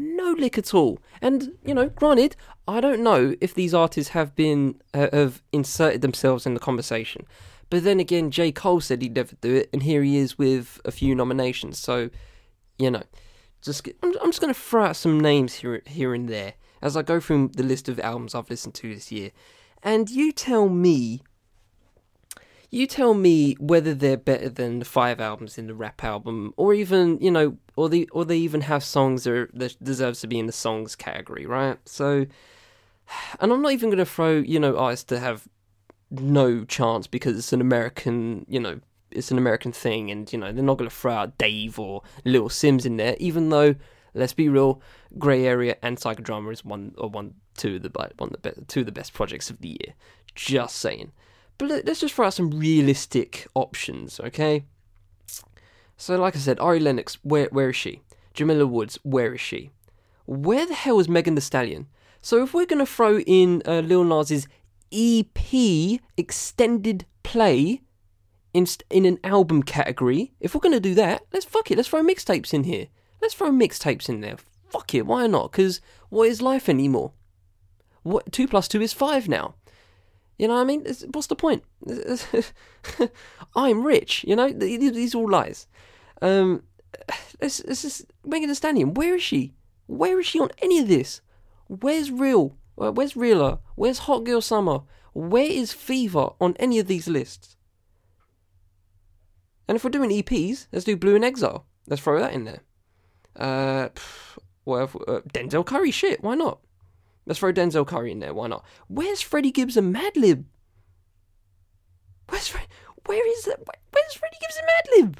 no 0.00 0.32
lick 0.32 0.58
at 0.58 0.74
all. 0.74 0.98
And 1.20 1.52
you 1.64 1.74
know, 1.74 1.88
granted, 1.88 2.34
I 2.66 2.80
don't 2.80 3.02
know 3.02 3.34
if 3.40 3.54
these 3.54 3.74
artists 3.74 4.12
have 4.12 4.34
been 4.34 4.80
uh, 4.94 5.08
have 5.12 5.42
inserted 5.52 6.00
themselves 6.00 6.46
in 6.46 6.54
the 6.54 6.60
conversation. 6.60 7.26
But 7.68 7.84
then 7.84 8.00
again, 8.00 8.30
J 8.30 8.50
Cole 8.50 8.80
said 8.80 9.02
he'd 9.02 9.14
never 9.14 9.36
do 9.40 9.54
it, 9.54 9.70
and 9.72 9.82
here 9.82 10.02
he 10.02 10.16
is 10.16 10.38
with 10.38 10.80
a 10.84 10.90
few 10.90 11.14
nominations. 11.14 11.78
So, 11.78 12.10
you 12.78 12.90
know, 12.90 13.02
just 13.62 13.88
I'm, 14.02 14.12
I'm 14.20 14.30
just 14.30 14.40
going 14.40 14.52
to 14.52 14.58
throw 14.58 14.84
out 14.84 14.96
some 14.96 15.20
names 15.20 15.54
here 15.54 15.82
here 15.86 16.14
and 16.14 16.28
there 16.28 16.54
as 16.82 16.96
I 16.96 17.02
go 17.02 17.20
through 17.20 17.50
the 17.54 17.62
list 17.62 17.88
of 17.88 18.00
albums 18.00 18.34
I've 18.34 18.50
listened 18.50 18.74
to 18.74 18.94
this 18.94 19.12
year, 19.12 19.30
and 19.82 20.08
you 20.08 20.32
tell 20.32 20.68
me 20.68 21.22
you 22.70 22.86
tell 22.86 23.14
me 23.14 23.54
whether 23.58 23.94
they're 23.94 24.16
better 24.16 24.48
than 24.48 24.78
the 24.78 24.84
five 24.84 25.20
albums 25.20 25.58
in 25.58 25.66
the 25.66 25.74
rap 25.74 26.04
album, 26.04 26.54
or 26.56 26.72
even 26.72 27.18
you 27.20 27.30
know, 27.30 27.56
or 27.76 27.88
they 27.88 28.06
or 28.12 28.24
they 28.24 28.38
even 28.38 28.62
have 28.62 28.84
songs 28.84 29.24
that, 29.24 29.32
are, 29.32 29.50
that 29.54 29.82
deserves 29.82 30.20
to 30.20 30.28
be 30.28 30.38
in 30.38 30.46
the 30.46 30.52
songs 30.52 30.94
category, 30.94 31.46
right? 31.46 31.78
So, 31.84 32.26
and 33.40 33.52
I'm 33.52 33.62
not 33.62 33.72
even 33.72 33.90
going 33.90 33.98
to 33.98 34.06
throw 34.06 34.38
you 34.38 34.60
know 34.60 34.76
artists 34.76 35.04
to 35.06 35.18
have 35.18 35.48
no 36.10 36.64
chance 36.64 37.06
because 37.06 37.36
it's 37.36 37.52
an 37.52 37.60
American, 37.60 38.46
you 38.48 38.60
know, 38.60 38.80
it's 39.12 39.30
an 39.30 39.38
American 39.38 39.72
thing, 39.72 40.10
and 40.10 40.32
you 40.32 40.38
know 40.38 40.52
they're 40.52 40.64
not 40.64 40.78
going 40.78 40.90
to 40.90 40.94
throw 40.94 41.12
out 41.12 41.38
Dave 41.38 41.78
or 41.78 42.02
Little 42.24 42.48
Simz 42.48 42.86
in 42.86 42.96
there, 42.96 43.16
even 43.18 43.50
though. 43.50 43.74
Let's 44.12 44.32
be 44.32 44.48
real. 44.48 44.82
Grey 45.18 45.46
Area 45.46 45.76
and 45.82 45.96
Psychodrama 45.96 46.52
is 46.52 46.64
one 46.64 46.96
or 46.98 47.08
one 47.08 47.34
two 47.56 47.76
of 47.76 47.82
the 47.82 47.90
one 48.18 48.30
of 48.34 48.42
the 48.42 48.50
be- 48.50 48.64
two 48.66 48.80
of 48.80 48.86
the 48.86 48.92
best 48.92 49.12
projects 49.12 49.50
of 49.50 49.60
the 49.60 49.68
year. 49.68 49.94
Just 50.34 50.76
saying. 50.76 51.12
But 51.58 51.84
let's 51.84 52.00
just 52.00 52.14
throw 52.14 52.26
out 52.26 52.34
some 52.34 52.50
realistic 52.50 53.46
options, 53.54 54.18
okay? 54.18 54.64
So, 55.96 56.16
like 56.16 56.34
I 56.34 56.38
said, 56.38 56.58
Ari 56.58 56.80
Lennox, 56.80 57.18
where 57.22 57.48
where 57.52 57.68
is 57.68 57.76
she? 57.76 58.00
Jamila 58.32 58.66
Woods, 58.66 58.98
where 59.02 59.34
is 59.34 59.40
she? 59.40 59.70
Where 60.24 60.66
the 60.66 60.74
hell 60.74 60.98
is 60.98 61.08
Megan 61.08 61.34
Thee 61.34 61.42
Stallion? 61.42 61.86
So, 62.22 62.42
if 62.42 62.54
we're 62.54 62.64
gonna 62.64 62.86
throw 62.86 63.18
in 63.20 63.62
uh, 63.66 63.80
Lil 63.80 64.04
Nas's 64.04 64.48
EP 64.90 66.00
extended 66.16 67.04
play 67.22 67.82
in 68.52 68.66
in 68.88 69.04
an 69.04 69.18
album 69.24 69.62
category, 69.62 70.32
if 70.40 70.54
we're 70.54 70.60
gonna 70.60 70.80
do 70.80 70.94
that, 70.94 71.22
let's 71.32 71.44
fuck 71.44 71.70
it. 71.70 71.76
Let's 71.76 71.88
throw 71.88 72.02
mixtapes 72.02 72.52
in 72.52 72.64
here. 72.64 72.88
Let's 73.20 73.34
throw 73.34 73.50
mixtapes 73.50 74.08
in 74.08 74.20
there. 74.20 74.36
Fuck 74.68 74.94
it, 74.94 75.06
why 75.06 75.26
not? 75.26 75.52
Because 75.52 75.80
what 76.08 76.28
is 76.28 76.42
life 76.42 76.68
anymore? 76.68 77.12
What 78.02 78.32
two 78.32 78.48
plus 78.48 78.68
two 78.68 78.80
is 78.80 78.92
five 78.92 79.28
now. 79.28 79.54
You 80.38 80.48
know 80.48 80.54
what 80.54 80.62
I 80.62 80.64
mean? 80.64 80.86
What's 81.12 81.26
the 81.26 81.36
point? 81.36 81.64
I'm 83.54 83.84
rich. 83.84 84.24
You 84.26 84.36
know, 84.36 84.50
these 84.50 85.14
are 85.14 85.18
all 85.18 85.30
lies. 85.30 85.66
Um, 86.22 86.62
this, 87.40 87.58
this 87.58 87.84
is 87.84 88.06
Megan 88.24 88.48
Thee 88.48 88.54
Stallion. 88.54 88.94
Where 88.94 89.16
is 89.16 89.22
she? 89.22 89.52
Where 89.86 90.18
is 90.18 90.26
she 90.26 90.40
on 90.40 90.50
any 90.62 90.78
of 90.78 90.88
this? 90.88 91.20
Where's 91.68 92.10
Real? 92.10 92.56
Uh, 92.80 92.90
where's 92.90 93.16
Realer? 93.16 93.58
Where's 93.74 93.98
Hot 94.00 94.24
Girl 94.24 94.40
Summer? 94.40 94.80
Where 95.12 95.44
is 95.44 95.72
Fever 95.72 96.30
on 96.40 96.56
any 96.58 96.78
of 96.78 96.86
these 96.86 97.06
lists? 97.06 97.56
And 99.70 99.76
if 99.76 99.84
we're 99.84 99.90
doing 99.90 100.10
EPs, 100.10 100.66
let's 100.72 100.84
do 100.84 100.96
Blu 100.96 101.14
and 101.14 101.24
Exile. 101.24 101.64
Let's 101.86 102.02
throw 102.02 102.18
that 102.18 102.32
in 102.32 102.42
there. 102.42 102.62
Uh, 103.36 103.90
well, 104.64 104.90
uh, 105.06 105.20
Denzel 105.32 105.64
Curry, 105.64 105.92
shit, 105.92 106.24
why 106.24 106.34
not? 106.34 106.58
Let's 107.24 107.38
throw 107.38 107.52
Denzel 107.52 107.86
Curry 107.86 108.10
in 108.10 108.18
there. 108.18 108.34
Why 108.34 108.48
not? 108.48 108.64
Where's 108.88 109.20
Freddie 109.20 109.52
Gibbs 109.52 109.76
and 109.76 109.94
Madlib? 109.94 110.42
Where's 112.30 112.48
Fre- 112.48 112.58
where 113.06 113.24
is 113.30 113.44
that? 113.44 113.60
Where's 113.92 114.14
Freddie 114.14 114.38
Gibbs 114.40 114.58
and 114.58 115.12
Madlib? 115.12 115.18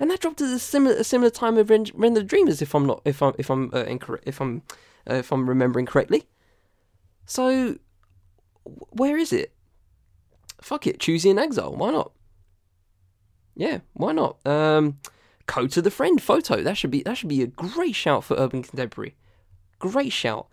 And 0.00 0.10
that 0.10 0.18
dropped 0.18 0.40
at 0.40 0.52
a 0.52 0.58
similar 0.58 0.96
a 0.96 1.04
similar 1.04 1.30
time 1.30 1.58
of 1.58 1.70
Rend, 1.70 1.92
Rend 1.94 2.16
the 2.16 2.24
Dreamers, 2.24 2.60
if 2.60 2.74
I'm 2.74 2.86
not 2.86 3.02
if 3.04 3.22
I'm 3.22 3.34
if 3.38 3.50
I'm 3.50 3.70
uh, 3.72 3.84
incorrect 3.84 4.24
if 4.26 4.40
I'm 4.40 4.62
uh, 5.08 5.14
if 5.14 5.30
I'm 5.30 5.48
remembering 5.48 5.86
correctly. 5.86 6.24
So, 7.24 7.78
where 8.64 9.16
is 9.16 9.32
it? 9.32 9.54
Fuck 10.60 10.88
it, 10.88 10.98
Choosey 10.98 11.30
and 11.30 11.38
Exile. 11.38 11.72
Why 11.76 11.92
not? 11.92 12.10
Yeah, 13.58 13.80
why 13.92 14.12
not? 14.12 14.38
Um, 14.46 14.98
Kota 15.46 15.82
the 15.82 15.90
Friend 15.90 16.22
photo. 16.22 16.62
That 16.62 16.78
should 16.78 16.90
be 16.90 17.02
that 17.02 17.18
should 17.18 17.28
be 17.28 17.42
a 17.42 17.46
great 17.46 17.94
shout 17.94 18.24
for 18.24 18.36
Urban 18.38 18.62
Contemporary. 18.62 19.14
Great 19.78 20.12
shout 20.12 20.48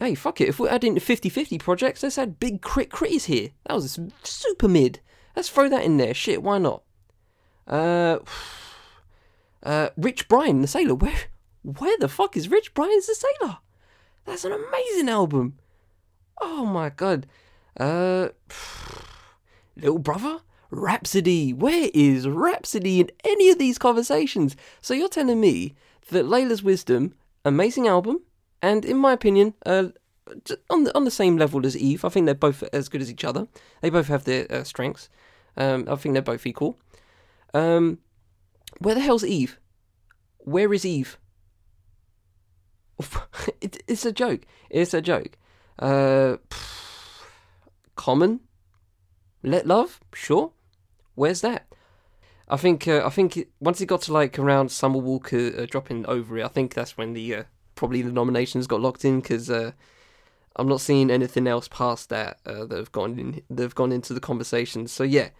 hey, 0.00 0.14
fuck 0.14 0.40
it. 0.40 0.48
If 0.48 0.58
we're 0.58 0.70
adding 0.70 0.96
50-50 0.96 1.60
projects, 1.60 2.02
let's 2.02 2.18
add 2.18 2.40
Big 2.40 2.62
Crit 2.62 2.90
Critties 2.90 3.26
here. 3.26 3.50
That 3.66 3.74
was 3.74 4.00
super 4.24 4.66
mid. 4.66 5.00
Let's 5.36 5.50
throw 5.50 5.68
that 5.68 5.84
in 5.84 5.98
there. 5.98 6.14
Shit, 6.14 6.42
why 6.42 6.58
not? 6.58 6.82
Uh, 7.68 8.18
uh, 9.62 9.90
Rich 9.96 10.26
Brian, 10.26 10.62
the 10.62 10.66
Sailor. 10.66 10.94
Where, 10.94 11.20
where 11.62 11.96
the 11.98 12.08
fuck 12.08 12.36
is 12.36 12.48
Rich 12.48 12.74
Brian's 12.74 13.06
the 13.06 13.14
Sailor? 13.14 13.58
That's 14.24 14.44
an 14.44 14.52
amazing 14.52 15.08
album. 15.08 15.58
Oh 16.40 16.64
my 16.64 16.88
god. 16.88 17.26
Uh, 17.78 18.30
Little 19.76 19.98
Brother, 19.98 20.40
Rapsody. 20.70 21.52
Where 21.52 21.90
is 21.92 22.28
Rapsody 22.28 23.00
in 23.00 23.10
any 23.24 23.50
of 23.50 23.58
these 23.58 23.78
conversations? 23.78 24.56
So 24.80 24.94
you're 24.94 25.08
telling 25.08 25.40
me 25.40 25.74
that 26.10 26.26
Laila's 26.26 26.62
Wisdom, 26.62 27.14
amazing 27.44 27.88
album, 27.88 28.20
and 28.62 28.84
in 28.84 28.96
my 28.96 29.12
opinion, 29.12 29.54
uh, 29.66 29.88
on 30.68 30.84
the 30.84 30.94
on 30.96 31.04
the 31.04 31.10
same 31.10 31.36
level 31.36 31.66
as 31.66 31.76
Eve. 31.76 32.04
I 32.04 32.08
think 32.08 32.26
they're 32.26 32.34
both 32.34 32.62
as 32.72 32.88
good 32.88 33.00
as 33.00 33.10
each 33.10 33.24
other. 33.24 33.48
They 33.80 33.90
both 33.90 34.08
have 34.08 34.24
their 34.24 34.50
uh, 34.50 34.64
strengths. 34.64 35.08
Um, 35.56 35.86
I 35.90 35.96
think 35.96 36.12
they're 36.12 36.22
both 36.22 36.46
equal. 36.46 36.78
Um, 37.52 37.98
Where 38.78 38.94
the 38.94 39.00
hell's 39.00 39.24
Eve? 39.24 39.58
Where 40.38 40.72
is 40.72 40.84
Eve? 40.84 41.18
it, 43.60 43.82
it's 43.88 44.06
a 44.06 44.12
joke. 44.12 44.46
It's 44.68 44.94
a 44.94 45.02
joke. 45.02 45.36
Uh, 45.78 46.36
common. 47.96 48.40
Let 49.42 49.66
love. 49.66 50.00
Sure. 50.14 50.52
Where's 51.14 51.40
that? 51.40 51.66
I 52.48 52.56
think. 52.56 52.86
Uh, 52.88 53.02
I 53.04 53.10
think 53.10 53.48
once 53.60 53.80
it 53.80 53.86
got 53.86 54.02
to 54.02 54.12
like 54.12 54.38
around 54.38 54.70
Summer 54.70 54.98
Walker 54.98 55.52
uh, 55.56 55.66
dropping 55.66 56.04
over 56.06 56.38
it, 56.38 56.44
I 56.44 56.48
think 56.48 56.74
that's 56.74 56.96
when 56.96 57.12
the 57.12 57.34
uh, 57.34 57.42
probably 57.74 58.02
the 58.02 58.12
nominations 58.12 58.66
got 58.66 58.80
locked 58.80 59.04
in 59.04 59.20
because 59.20 59.48
uh, 59.48 59.72
I'm 60.56 60.68
not 60.68 60.80
seeing 60.80 61.10
anything 61.10 61.46
else 61.46 61.68
past 61.68 62.08
that 62.08 62.40
uh, 62.44 62.64
that 62.64 62.76
have 62.76 62.92
gone 62.92 63.18
in. 63.18 63.42
That 63.50 63.62
have 63.62 63.74
gone 63.74 63.92
into 63.92 64.12
the 64.12 64.20
conversation. 64.20 64.88
So 64.88 65.04
yeah. 65.04 65.30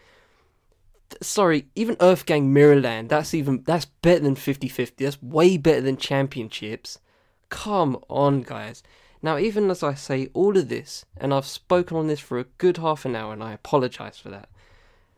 Sorry, 1.21 1.67
even 1.75 1.97
Earth 2.01 2.25
Gang 2.25 2.55
Mirrorland, 2.55 3.09
that's 3.09 3.35
even 3.35 3.65
that's 3.65 3.85
better 3.85 4.21
than 4.21 4.37
50-50. 4.37 4.93
That's 4.99 5.21
way 5.21 5.57
better 5.57 5.81
than 5.81 5.97
championships. 5.97 7.01
Come 7.49 7.99
on, 8.09 8.43
guys. 8.43 8.85
Now, 9.21 9.37
even 9.37 9.71
as 9.71 9.83
I 9.83 9.95
say 9.95 10.29
all 10.33 10.57
of 10.57 10.69
this, 10.69 11.05
and 11.17 11.35
I've 11.35 11.47
spoken 11.47 11.97
on 11.97 12.07
this 12.07 12.21
for 12.21 12.39
a 12.39 12.45
good 12.45 12.77
half 12.77 13.05
an 13.05 13.17
hour, 13.17 13.33
and 13.33 13.43
I 13.43 13.53
apologize 13.53 14.19
for 14.19 14.29
that. 14.31 14.50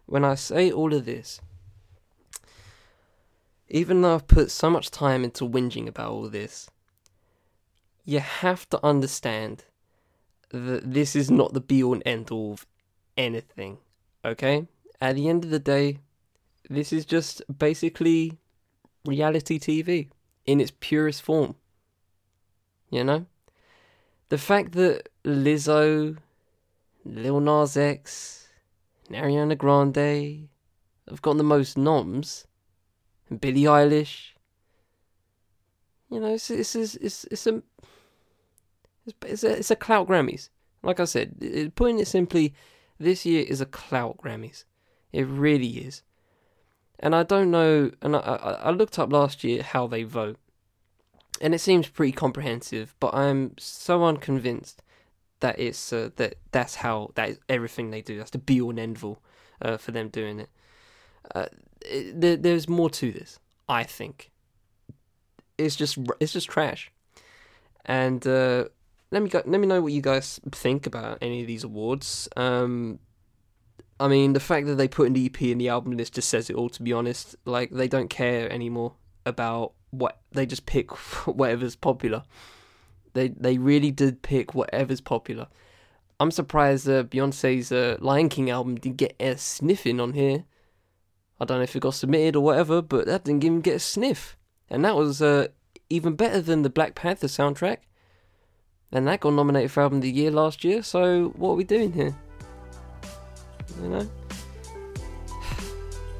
When 0.06 0.24
I 0.24 0.34
say 0.34 0.70
all 0.70 0.92
of 0.92 1.04
this, 1.04 1.40
even 3.68 4.02
though 4.02 4.14
I've 4.14 4.28
put 4.28 4.50
so 4.50 4.68
much 4.68 4.90
time 4.90 5.24
into 5.24 5.48
whinging 5.48 5.88
about 5.88 6.10
all 6.10 6.28
this, 6.28 6.68
you 8.04 8.20
have 8.20 8.68
to 8.70 8.84
understand 8.84 9.64
that 10.50 10.92
this 10.92 11.16
is 11.16 11.30
not 11.30 11.54
the 11.54 11.60
be 11.60 11.82
all 11.82 11.94
and 11.94 12.02
end 12.04 12.30
all 12.30 12.52
of 12.52 12.66
anything, 13.16 13.78
okay? 14.24 14.66
At 15.00 15.16
the 15.16 15.28
end 15.28 15.44
of 15.44 15.50
the 15.50 15.58
day, 15.58 15.98
this 16.68 16.92
is 16.92 17.06
just 17.06 17.42
basically 17.58 18.38
reality 19.04 19.58
TV 19.58 20.08
in 20.46 20.60
its 20.60 20.72
purest 20.80 21.22
form. 21.22 21.54
You 22.90 23.04
know? 23.04 23.26
The 24.28 24.38
fact 24.38 24.72
that 24.72 25.08
Lizzo, 25.24 26.18
Lil 27.04 27.40
Nas 27.40 27.76
X, 27.76 28.41
and 29.12 29.24
Ariana 29.24 29.56
Grande 29.56 30.48
have 31.08 31.22
gotten 31.22 31.38
the 31.38 31.44
most 31.44 31.76
noms, 31.76 32.46
and 33.28 33.40
Billie 33.40 33.62
Eilish, 33.62 34.32
you 36.10 36.20
know, 36.20 36.34
it's 36.34 36.50
it's 36.50 36.74
it's 36.74 36.94
it's, 36.96 37.24
it's 37.24 37.46
a 37.46 37.62
it's, 39.24 39.44
a 39.44 39.58
it's 39.58 39.70
a 39.70 39.76
clout 39.76 40.08
Grammys. 40.08 40.48
Like 40.82 41.00
I 41.00 41.04
said, 41.04 41.36
it, 41.40 41.74
putting 41.74 41.98
it 41.98 42.08
simply, 42.08 42.54
this 42.98 43.24
year 43.24 43.44
is 43.46 43.60
a 43.60 43.66
clout 43.66 44.18
Grammys. 44.18 44.64
It 45.12 45.26
really 45.26 45.78
is. 45.86 46.02
And 46.98 47.14
I 47.14 47.22
don't 47.22 47.50
know. 47.50 47.90
And 48.00 48.16
I, 48.16 48.18
I, 48.18 48.52
I 48.52 48.70
looked 48.70 48.98
up 48.98 49.12
last 49.12 49.44
year 49.44 49.62
how 49.62 49.86
they 49.86 50.02
vote, 50.02 50.38
and 51.40 51.54
it 51.54 51.60
seems 51.60 51.88
pretty 51.88 52.12
comprehensive. 52.12 52.94
But 53.00 53.14
I'm 53.14 53.54
so 53.58 54.04
unconvinced 54.04 54.82
that 55.42 55.58
it's 55.58 55.92
uh, 55.92 56.10
that 56.16 56.36
that's 56.52 56.76
how 56.76 57.10
that 57.16 57.28
is 57.28 57.38
everything 57.48 57.90
they 57.90 58.00
do. 58.00 58.16
That's 58.16 58.30
the 58.30 58.38
be 58.38 58.60
all 58.60 58.70
and 58.70 58.78
end 58.78 58.98
all 59.02 59.18
uh, 59.60 59.76
for 59.76 59.92
them 59.92 60.08
doing 60.08 60.40
it. 60.40 60.50
Uh, 61.34 61.46
it 61.82 62.20
there, 62.20 62.36
there's 62.36 62.68
more 62.68 62.88
to 62.90 63.12
this. 63.12 63.38
I 63.68 63.84
think 63.84 64.30
it's 65.58 65.76
just 65.76 65.98
it's 66.20 66.32
just 66.32 66.48
trash. 66.48 66.90
And 67.84 68.24
uh, 68.26 68.66
let 69.10 69.22
me 69.22 69.28
go, 69.28 69.42
let 69.44 69.60
me 69.60 69.66
know 69.66 69.82
what 69.82 69.92
you 69.92 70.00
guys 70.00 70.40
think 70.52 70.86
about 70.86 71.18
any 71.20 71.40
of 71.40 71.46
these 71.46 71.64
awards. 71.64 72.28
Um, 72.36 73.00
I 73.98 74.08
mean, 74.08 74.32
the 74.32 74.40
fact 74.40 74.66
that 74.68 74.76
they 74.76 74.88
put 74.88 75.08
an 75.08 75.16
EP 75.16 75.42
in 75.42 75.58
the 75.58 75.68
album 75.68 75.96
list 75.96 76.14
just 76.14 76.28
says 76.28 76.48
it 76.48 76.56
all. 76.56 76.68
To 76.70 76.82
be 76.82 76.92
honest, 76.92 77.36
like 77.44 77.70
they 77.70 77.88
don't 77.88 78.08
care 78.08 78.50
anymore 78.50 78.94
about 79.26 79.72
what 79.90 80.20
they 80.30 80.46
just 80.46 80.66
pick 80.66 80.90
whatever's 81.26 81.76
popular. 81.76 82.22
They 83.14 83.28
they 83.28 83.58
really 83.58 83.90
did 83.90 84.22
pick 84.22 84.54
whatever's 84.54 85.00
popular. 85.00 85.48
I'm 86.20 86.30
surprised 86.30 86.88
uh, 86.88 87.04
Beyonce's 87.04 87.72
uh, 87.72 87.96
Lion 88.00 88.28
King 88.28 88.48
album 88.50 88.76
didn't 88.76 88.98
get 88.98 89.16
a 89.18 89.36
sniff 89.36 89.86
in 89.86 89.98
on 89.98 90.12
here. 90.12 90.44
I 91.40 91.44
don't 91.44 91.58
know 91.58 91.64
if 91.64 91.74
it 91.74 91.80
got 91.80 91.94
submitted 91.94 92.36
or 92.36 92.44
whatever, 92.44 92.80
but 92.80 93.06
that 93.06 93.24
didn't 93.24 93.42
even 93.42 93.60
get 93.60 93.76
a 93.76 93.80
sniff, 93.80 94.36
and 94.70 94.84
that 94.84 94.94
was 94.94 95.20
uh, 95.20 95.48
even 95.90 96.14
better 96.14 96.40
than 96.40 96.62
the 96.62 96.70
Black 96.70 96.94
Panther 96.94 97.26
soundtrack. 97.26 97.78
And 98.92 99.08
that 99.08 99.20
got 99.20 99.32
nominated 99.32 99.70
for 99.70 99.82
album 99.82 99.98
of 99.98 100.02
the 100.02 100.10
year 100.10 100.30
last 100.30 100.64
year. 100.64 100.82
So 100.82 101.32
what 101.36 101.52
are 101.52 101.54
we 101.54 101.64
doing 101.64 101.92
here? 101.92 102.14
You 103.82 103.88
know. 103.88 104.00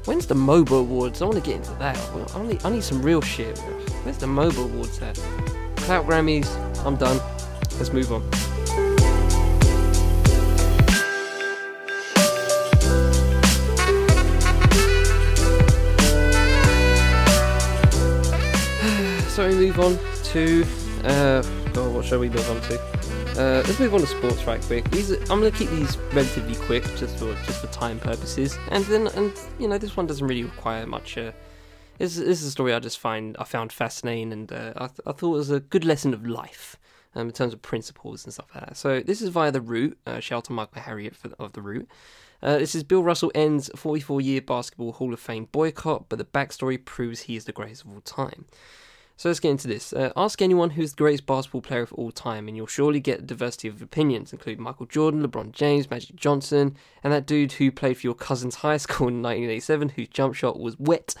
When's 0.05 0.25
the 0.25 0.35
MOBO 0.35 0.79
Awards? 0.81 1.21
I 1.21 1.25
want 1.25 1.37
to 1.37 1.41
get 1.41 1.57
into 1.57 1.73
that. 1.75 1.97
I 2.35 2.43
need, 2.43 2.65
I 2.65 2.69
need 2.71 2.83
some 2.83 3.01
real 3.01 3.21
shit. 3.21 3.57
Where's 4.03 4.17
the 4.17 4.25
MOBO 4.25 4.65
Awards 4.65 4.99
at? 5.01 5.15
Clout 5.77 6.07
Grammys. 6.07 6.72
I'm 6.85 6.95
done. 6.95 7.19
Let's 7.77 7.93
move 7.93 8.11
on. 8.11 8.31
so 19.29 19.47
we 19.47 19.55
move 19.55 19.79
on 19.79 19.97
to 20.25 20.65
uh, 21.03 21.41
God, 21.73 21.93
what 21.93 22.05
shall 22.05 22.19
we 22.19 22.29
move 22.29 22.49
on 22.49 22.61
to? 22.61 22.79
Uh, 23.35 23.63
let's 23.65 23.79
move 23.79 23.93
on 23.93 23.99
to 23.99 24.07
sports 24.07 24.45
right 24.45 24.61
quick. 24.61 24.89
These 24.91 25.11
are, 25.11 25.19
I'm 25.23 25.41
going 25.41 25.51
to 25.51 25.57
keep 25.57 25.69
these 25.71 25.97
relatively 26.13 26.55
quick, 26.65 26.83
just 26.95 27.17
for 27.17 27.33
just 27.45 27.59
for 27.59 27.67
time 27.67 27.99
purposes. 27.99 28.57
And 28.71 28.85
then, 28.85 29.07
and 29.07 29.33
you 29.59 29.67
know, 29.67 29.77
this 29.77 29.97
one 29.97 30.05
doesn't 30.05 30.25
really 30.25 30.43
require 30.43 30.85
much. 30.85 31.17
Uh, 31.17 31.31
this, 31.97 32.15
this 32.15 32.41
is 32.41 32.47
a 32.47 32.51
story 32.51 32.73
I 32.73 32.79
just 32.79 32.99
find 32.99 33.35
I 33.39 33.43
found 33.43 33.71
fascinating, 33.71 34.33
and 34.33 34.51
uh, 34.51 34.73
I, 34.75 34.87
th- 34.87 35.01
I 35.05 35.11
thought 35.11 35.35
it 35.35 35.37
was 35.37 35.51
a 35.51 35.59
good 35.59 35.85
lesson 35.85 36.13
of 36.13 36.25
life. 36.25 36.77
Um, 37.15 37.27
in 37.27 37.33
terms 37.33 37.53
of 37.53 37.61
principles 37.61 38.25
and 38.25 38.33
stuff 38.33 38.47
like 38.55 38.69
that. 38.69 38.75
So 38.75 38.99
this 38.99 39.21
is 39.21 39.29
via 39.29 39.51
the 39.51 39.61
Root. 39.61 39.99
Uh, 40.07 40.19
shout 40.19 40.37
out 40.37 40.45
to 40.45 40.51
Michael 40.51 40.81
Harriot 40.81 41.15
for, 41.15 41.29
of 41.37 41.53
the 41.53 41.61
Root. 41.61 41.87
Uh, 42.41 42.57
this 42.57 42.73
is 42.73 42.83
Bill 42.83 43.03
Russell 43.03 43.31
ends 43.35 43.69
44 43.75 44.19
year 44.19 44.41
basketball 44.41 44.93
Hall 44.93 45.13
of 45.13 45.19
Fame 45.19 45.47
boycott, 45.51 46.09
but 46.09 46.17
the 46.17 46.25
backstory 46.25 46.83
proves 46.83 47.21
he 47.21 47.35
is 47.35 47.45
the 47.45 47.51
greatest 47.51 47.85
of 47.85 47.91
all 47.91 48.01
time. 48.01 48.45
So 49.15 49.29
let's 49.29 49.39
get 49.39 49.51
into 49.51 49.67
this. 49.67 49.93
Uh, 49.93 50.11
ask 50.17 50.41
anyone 50.41 50.71
who's 50.71 50.91
the 50.91 50.97
greatest 50.97 51.25
basketball 51.25 51.61
player 51.61 51.83
of 51.83 51.93
all 51.93 52.11
time, 52.11 52.47
and 52.47 52.57
you'll 52.57 52.67
surely 52.67 52.99
get 52.99 53.19
a 53.19 53.23
diversity 53.23 53.67
of 53.67 53.81
opinions, 53.81 54.33
including 54.33 54.63
Michael 54.63 54.87
Jordan, 54.87 55.25
LeBron 55.25 55.51
James, 55.51 55.89
Magic 55.89 56.15
Johnson, 56.15 56.75
and 57.03 57.13
that 57.13 57.25
dude 57.25 57.53
who 57.53 57.71
played 57.71 57.97
for 57.97 58.07
your 58.07 58.15
cousin's 58.15 58.55
high 58.55 58.77
school 58.77 59.07
in 59.07 59.21
1987, 59.21 59.89
whose 59.89 60.07
jump 60.09 60.35
shot 60.35 60.59
was 60.59 60.77
wet, 60.79 61.15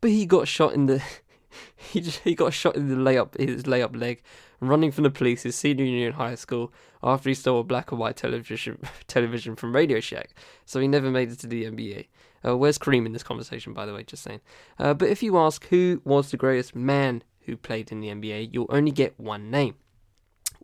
but 0.00 0.10
he 0.10 0.26
got 0.26 0.48
shot 0.48 0.74
in 0.74 0.86
the 0.86 1.02
he 1.76 2.00
just, 2.00 2.20
he 2.20 2.34
got 2.34 2.52
shot 2.52 2.76
in 2.76 2.88
the 2.88 2.96
layup 2.96 3.38
his 3.38 3.64
layup 3.64 3.96
leg, 3.98 4.22
running 4.60 4.90
from 4.90 5.04
the 5.04 5.10
police 5.10 5.42
his 5.42 5.56
senior 5.56 5.84
year 5.84 6.08
in 6.08 6.14
high 6.14 6.34
school 6.34 6.72
after 7.02 7.28
he 7.28 7.34
stole 7.34 7.60
a 7.60 7.64
black 7.64 7.90
and 7.90 8.00
white 8.00 8.16
television 8.16 8.78
television 9.06 9.56
from 9.56 9.74
Radio 9.74 10.00
Shack. 10.00 10.34
So 10.64 10.80
he 10.80 10.88
never 10.88 11.10
made 11.10 11.30
it 11.30 11.38
to 11.40 11.46
the 11.46 11.64
NBA. 11.64 12.06
Uh, 12.46 12.56
where's 12.56 12.78
Kareem 12.78 13.06
in 13.06 13.12
this 13.12 13.22
conversation, 13.22 13.72
by 13.72 13.86
the 13.86 13.92
way? 13.92 14.02
Just 14.02 14.22
saying. 14.22 14.40
Uh, 14.78 14.94
but 14.94 15.08
if 15.08 15.22
you 15.22 15.36
ask 15.36 15.66
who 15.68 16.00
was 16.04 16.30
the 16.30 16.36
greatest 16.36 16.74
man 16.74 17.22
who 17.40 17.56
played 17.56 17.92
in 17.92 18.00
the 18.00 18.08
NBA, 18.08 18.50
you'll 18.52 18.66
only 18.70 18.90
get 18.90 19.18
one 19.18 19.50
name 19.50 19.74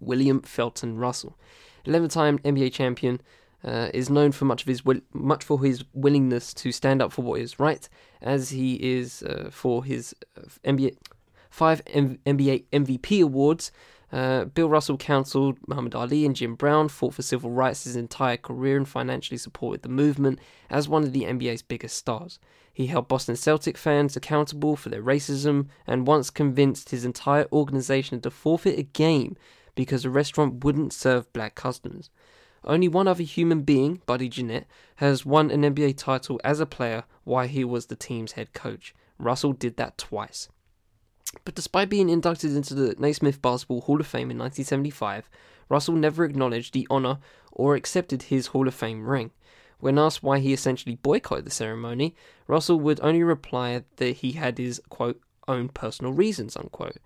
William 0.00 0.40
Felton 0.42 0.96
Russell. 0.96 1.38
11 1.84 2.08
time 2.08 2.38
NBA 2.40 2.72
champion. 2.72 3.20
Uh, 3.64 3.90
is 3.92 4.08
known 4.08 4.30
for 4.30 4.44
much 4.44 4.62
of 4.62 4.68
his 4.68 4.82
much 5.12 5.42
for 5.42 5.64
his 5.64 5.82
willingness 5.92 6.54
to 6.54 6.70
stand 6.70 7.02
up 7.02 7.10
for 7.10 7.22
what 7.22 7.40
is 7.40 7.58
right, 7.58 7.88
as 8.20 8.50
he 8.50 8.74
is 8.74 9.22
uh, 9.22 9.50
for 9.50 9.84
his 9.84 10.14
uh, 10.36 10.42
NBA 10.64 10.96
five 11.50 11.82
M- 11.86 12.18
NBA 12.26 12.64
MVP 12.72 13.22
awards. 13.22 13.72
Uh, 14.12 14.44
Bill 14.44 14.68
Russell 14.68 14.96
counseled 14.96 15.58
Muhammad 15.66 15.94
Ali 15.94 16.24
and 16.24 16.36
Jim 16.36 16.54
Brown, 16.54 16.88
fought 16.88 17.14
for 17.14 17.22
civil 17.22 17.50
rights 17.50 17.84
his 17.84 17.96
entire 17.96 18.36
career, 18.36 18.76
and 18.76 18.88
financially 18.88 19.38
supported 19.38 19.82
the 19.82 19.88
movement 19.88 20.38
as 20.70 20.88
one 20.88 21.02
of 21.02 21.12
the 21.12 21.22
NBA's 21.22 21.62
biggest 21.62 21.96
stars. 21.96 22.38
He 22.72 22.86
held 22.86 23.08
Boston 23.08 23.36
Celtic 23.36 23.78
fans 23.78 24.16
accountable 24.16 24.76
for 24.76 24.90
their 24.90 25.02
racism 25.02 25.68
and 25.86 26.06
once 26.06 26.28
convinced 26.30 26.90
his 26.90 27.06
entire 27.06 27.46
organization 27.50 28.20
to 28.20 28.30
forfeit 28.30 28.78
a 28.78 28.82
game 28.82 29.34
because 29.74 30.04
a 30.04 30.10
restaurant 30.10 30.62
wouldn't 30.62 30.92
serve 30.92 31.32
black 31.32 31.54
customers. 31.54 32.10
Only 32.66 32.88
one 32.88 33.06
other 33.06 33.22
human 33.22 33.62
being, 33.62 34.02
Buddy 34.06 34.28
Jeannette, 34.28 34.66
has 34.96 35.24
won 35.24 35.50
an 35.50 35.62
NBA 35.62 35.96
title 35.96 36.40
as 36.42 36.58
a 36.58 36.66
player 36.66 37.04
while 37.24 37.46
he 37.46 37.64
was 37.64 37.86
the 37.86 37.96
team's 37.96 38.32
head 38.32 38.52
coach. 38.52 38.94
Russell 39.18 39.52
did 39.52 39.76
that 39.76 39.98
twice. 39.98 40.48
But 41.44 41.54
despite 41.54 41.88
being 41.88 42.08
inducted 42.08 42.56
into 42.56 42.74
the 42.74 42.94
Naismith 42.98 43.40
Basketball 43.40 43.82
Hall 43.82 44.00
of 44.00 44.06
Fame 44.06 44.30
in 44.30 44.38
1975, 44.38 45.28
Russell 45.68 45.94
never 45.94 46.24
acknowledged 46.24 46.72
the 46.72 46.86
honor 46.90 47.18
or 47.52 47.74
accepted 47.74 48.24
his 48.24 48.48
Hall 48.48 48.68
of 48.68 48.74
Fame 48.74 49.06
ring. 49.06 49.30
When 49.78 49.98
asked 49.98 50.22
why 50.22 50.38
he 50.38 50.52
essentially 50.52 50.96
boycotted 50.96 51.44
the 51.44 51.50
ceremony, 51.50 52.14
Russell 52.46 52.80
would 52.80 53.00
only 53.00 53.22
reply 53.22 53.84
that 53.96 54.16
he 54.16 54.32
had 54.32 54.58
his, 54.58 54.80
quote, 54.88 55.20
own 55.46 55.68
personal 55.68 56.12
reasons, 56.12 56.56
unquote. 56.56 56.96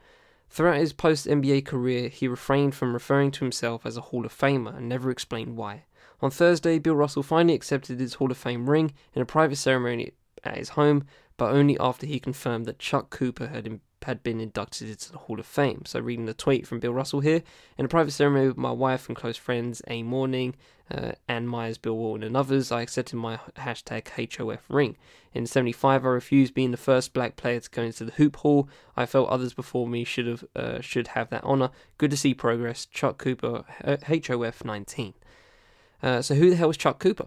Throughout 0.50 0.78
his 0.78 0.92
post 0.92 1.26
NBA 1.26 1.64
career, 1.64 2.08
he 2.08 2.26
refrained 2.26 2.74
from 2.74 2.92
referring 2.92 3.30
to 3.30 3.44
himself 3.44 3.86
as 3.86 3.96
a 3.96 4.00
Hall 4.00 4.26
of 4.26 4.36
Famer 4.36 4.76
and 4.76 4.88
never 4.88 5.08
explained 5.08 5.56
why. 5.56 5.84
On 6.20 6.30
Thursday, 6.30 6.80
Bill 6.80 6.96
Russell 6.96 7.22
finally 7.22 7.54
accepted 7.54 8.00
his 8.00 8.14
Hall 8.14 8.32
of 8.32 8.36
Fame 8.36 8.68
ring 8.68 8.92
in 9.14 9.22
a 9.22 9.26
private 9.26 9.56
ceremony 9.56 10.10
at 10.42 10.58
his 10.58 10.70
home, 10.70 11.04
but 11.36 11.52
only 11.52 11.78
after 11.78 12.04
he 12.04 12.18
confirmed 12.18 12.66
that 12.66 12.80
Chuck 12.80 13.10
Cooper 13.10 13.46
had 13.46 13.80
had 14.04 14.22
been 14.22 14.40
inducted 14.40 14.88
into 14.88 15.12
the 15.12 15.18
Hall 15.18 15.38
of 15.38 15.46
Fame. 15.46 15.82
So, 15.84 16.00
reading 16.00 16.26
the 16.26 16.34
tweet 16.34 16.66
from 16.66 16.80
Bill 16.80 16.92
Russell 16.92 17.20
here 17.20 17.42
in 17.78 17.84
a 17.84 17.88
private 17.88 18.12
ceremony 18.12 18.48
with 18.48 18.56
my 18.56 18.70
wife 18.70 19.08
and 19.08 19.16
close 19.16 19.36
friends, 19.36 19.82
A 19.88 20.02
Mourning, 20.02 20.54
uh, 20.90 21.12
Ann 21.28 21.46
Meyers, 21.46 21.78
Bill 21.78 21.96
Walton, 21.96 22.24
and 22.24 22.36
others, 22.36 22.72
I 22.72 22.82
accepted 22.82 23.16
my 23.16 23.38
hashtag 23.56 24.08
HOF 24.08 24.64
ring. 24.68 24.96
In 25.32 25.46
75, 25.46 26.04
I 26.04 26.08
refused 26.08 26.54
being 26.54 26.72
the 26.72 26.76
first 26.76 27.12
black 27.12 27.36
player 27.36 27.60
to 27.60 27.70
go 27.70 27.82
into 27.82 28.04
the 28.04 28.12
hoop 28.12 28.36
hall. 28.36 28.68
I 28.96 29.06
felt 29.06 29.28
others 29.28 29.54
before 29.54 29.86
me 29.86 30.04
should 30.04 30.26
have 30.26 30.44
uh, 30.56 30.80
should 30.80 31.08
have 31.08 31.30
that 31.30 31.44
honour. 31.44 31.70
Good 31.98 32.10
to 32.10 32.16
see 32.16 32.34
progress. 32.34 32.86
Chuck 32.86 33.18
Cooper, 33.18 33.64
HOF 33.84 34.64
19. 34.64 35.14
Uh, 36.02 36.22
so, 36.22 36.34
who 36.34 36.50
the 36.50 36.56
hell 36.56 36.70
is 36.70 36.76
Chuck 36.76 36.98
Cooper? 36.98 37.26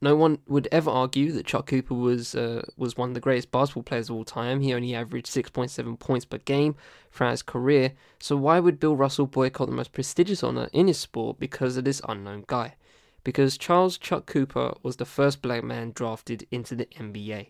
No 0.00 0.14
one 0.14 0.38
would 0.46 0.68
ever 0.70 0.90
argue 0.90 1.32
that 1.32 1.46
Chuck 1.46 1.66
Cooper 1.66 1.94
was 1.94 2.34
uh, 2.34 2.62
was 2.76 2.96
one 2.96 3.10
of 3.10 3.14
the 3.14 3.20
greatest 3.20 3.50
basketball 3.50 3.82
players 3.82 4.08
of 4.08 4.16
all 4.16 4.24
time. 4.24 4.60
He 4.60 4.72
only 4.72 4.94
averaged 4.94 5.26
6.7 5.26 5.98
points 5.98 6.24
per 6.24 6.38
game 6.38 6.76
throughout 7.10 7.32
his 7.32 7.42
career. 7.42 7.94
So 8.20 8.36
why 8.36 8.60
would 8.60 8.78
Bill 8.78 8.94
Russell 8.94 9.26
boycott 9.26 9.68
the 9.68 9.74
most 9.74 9.92
prestigious 9.92 10.44
honor 10.44 10.68
in 10.72 10.86
his 10.86 10.98
sport 10.98 11.40
because 11.40 11.76
of 11.76 11.84
this 11.84 12.00
unknown 12.08 12.44
guy? 12.46 12.76
Because 13.24 13.58
Charles 13.58 13.98
Chuck 13.98 14.26
Cooper 14.26 14.74
was 14.82 14.96
the 14.96 15.04
first 15.04 15.42
black 15.42 15.64
man 15.64 15.90
drafted 15.92 16.46
into 16.52 16.76
the 16.76 16.86
NBA. 16.86 17.48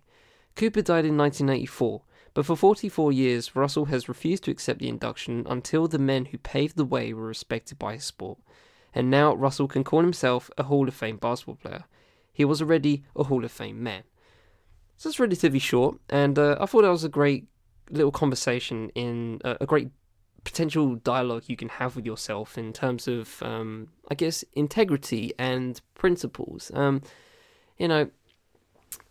Cooper 0.57 0.83
died 0.83 1.05
in 1.05 1.19
1984, 1.19 2.03
but 2.33 2.47
for 2.47 2.57
44 2.57 3.13
years, 3.13 3.55
Russell 3.55 3.85
has 3.87 4.09
refused 4.09 4.45
to 4.45 4.51
accept 4.51 4.81
the 4.81 4.89
induction 4.89 5.47
until 5.49 5.87
the 5.87 5.99
men 5.99 6.27
who 6.27 6.39
paved 6.39 6.77
the 6.77 6.85
way 6.85 7.13
were 7.13 7.27
respected 7.27 7.79
by 7.79 7.95
his 7.95 8.05
sport. 8.05 8.39
And 8.95 9.11
now 9.11 9.35
Russell 9.35 9.69
can 9.69 9.85
call 9.85 10.01
himself 10.01 10.51
a 10.57 10.65
Hall 10.65 10.89
of 10.89 10.95
Fame 10.95 11.19
basketball 11.19 11.57
player. 11.57 11.85
He 12.39 12.45
was 12.45 12.63
already 12.63 13.03
a 13.17 13.25
Hall 13.25 13.45
of 13.45 13.51
Fame 13.51 13.83
man. 13.83 14.05
So 14.97 15.09
it's 15.09 15.19
relatively 15.19 15.59
short, 15.59 15.99
and 16.09 16.39
uh, 16.39 16.57
I 16.61 16.67
thought 16.67 16.83
that 16.83 16.89
was 16.89 17.03
a 17.03 17.09
great 17.09 17.49
little 17.91 18.13
conversation 18.13 18.91
in 18.95 19.41
uh, 19.45 19.57
a 19.61 19.67
great 19.67 19.89
potential 20.45 20.95
dialogue 20.95 21.43
you 21.49 21.57
can 21.57 21.69
have 21.69 21.97
with 21.97 22.07
yourself 22.07 22.57
in 22.57 22.73
terms 22.73 23.09
of, 23.09 23.43
um, 23.43 23.89
I 24.09 24.15
guess, 24.15 24.45
integrity 24.53 25.33
and 25.37 25.81
principles. 25.95 26.71
Um, 26.75 27.03
you 27.77 27.89
know, 27.89 28.09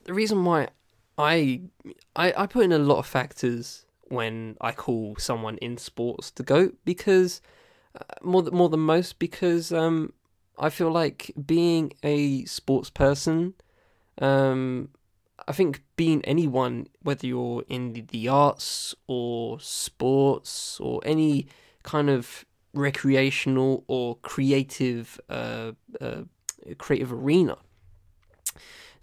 the 0.05 0.13
reason 0.13 0.45
why 0.45 0.69
I, 1.17 1.63
I 2.15 2.34
I 2.38 2.45
put 2.47 2.63
in 2.63 2.71
a 2.71 2.80
lot 2.80 2.99
of 2.99 3.05
factors 3.05 3.86
when 4.07 4.55
I 4.61 4.71
call 4.71 5.17
someone 5.19 5.57
in 5.57 5.75
sports 5.75 6.32
the 6.32 6.43
goat 6.43 6.78
because 6.86 7.41
uh, 7.93 8.05
more 8.21 8.41
than, 8.41 8.55
more 8.55 8.69
than 8.69 8.80
most 8.80 9.19
because 9.19 9.73
um, 9.73 10.13
I 10.60 10.70
feel 10.70 10.91
like 10.91 11.32
being 11.45 11.93
a 12.03 12.45
sports 12.45 12.89
person, 12.89 13.53
um, 14.20 14.89
I 15.47 15.51
think 15.51 15.84
being 15.95 16.24
anyone, 16.26 16.88
whether 17.01 17.28
you're 17.28 17.64
in 17.68 18.08
the, 18.12 18.28
arts 18.28 18.95
or 19.08 19.60
sports 19.60 20.80
or 20.80 20.99
any 21.05 21.47
kind 21.84 22.10
of 22.10 22.45
recreational 22.74 23.84
or 23.88 24.18
creative 24.18 25.20
uh, 25.30 25.74
uh, 26.01 26.24
creative 26.78 27.14
arena, 27.14 27.58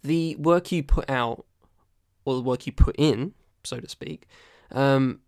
the 0.03 0.37
work 0.37 0.73
you 0.73 0.83
put 0.83 1.09
out 1.09 1.47
or 2.25 2.35
the 2.35 2.43
work 2.43 2.67
you 2.67 2.73
put 2.73 2.97
in, 2.99 3.33
so 3.63 3.79
to 3.79 3.89
speak, 3.89 4.27
um, 4.73 5.21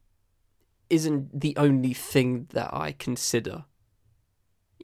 isn't 0.90 1.40
the 1.40 1.56
only 1.56 1.94
thing 1.94 2.48
that 2.50 2.72
I 2.74 2.92
consider 2.92 3.64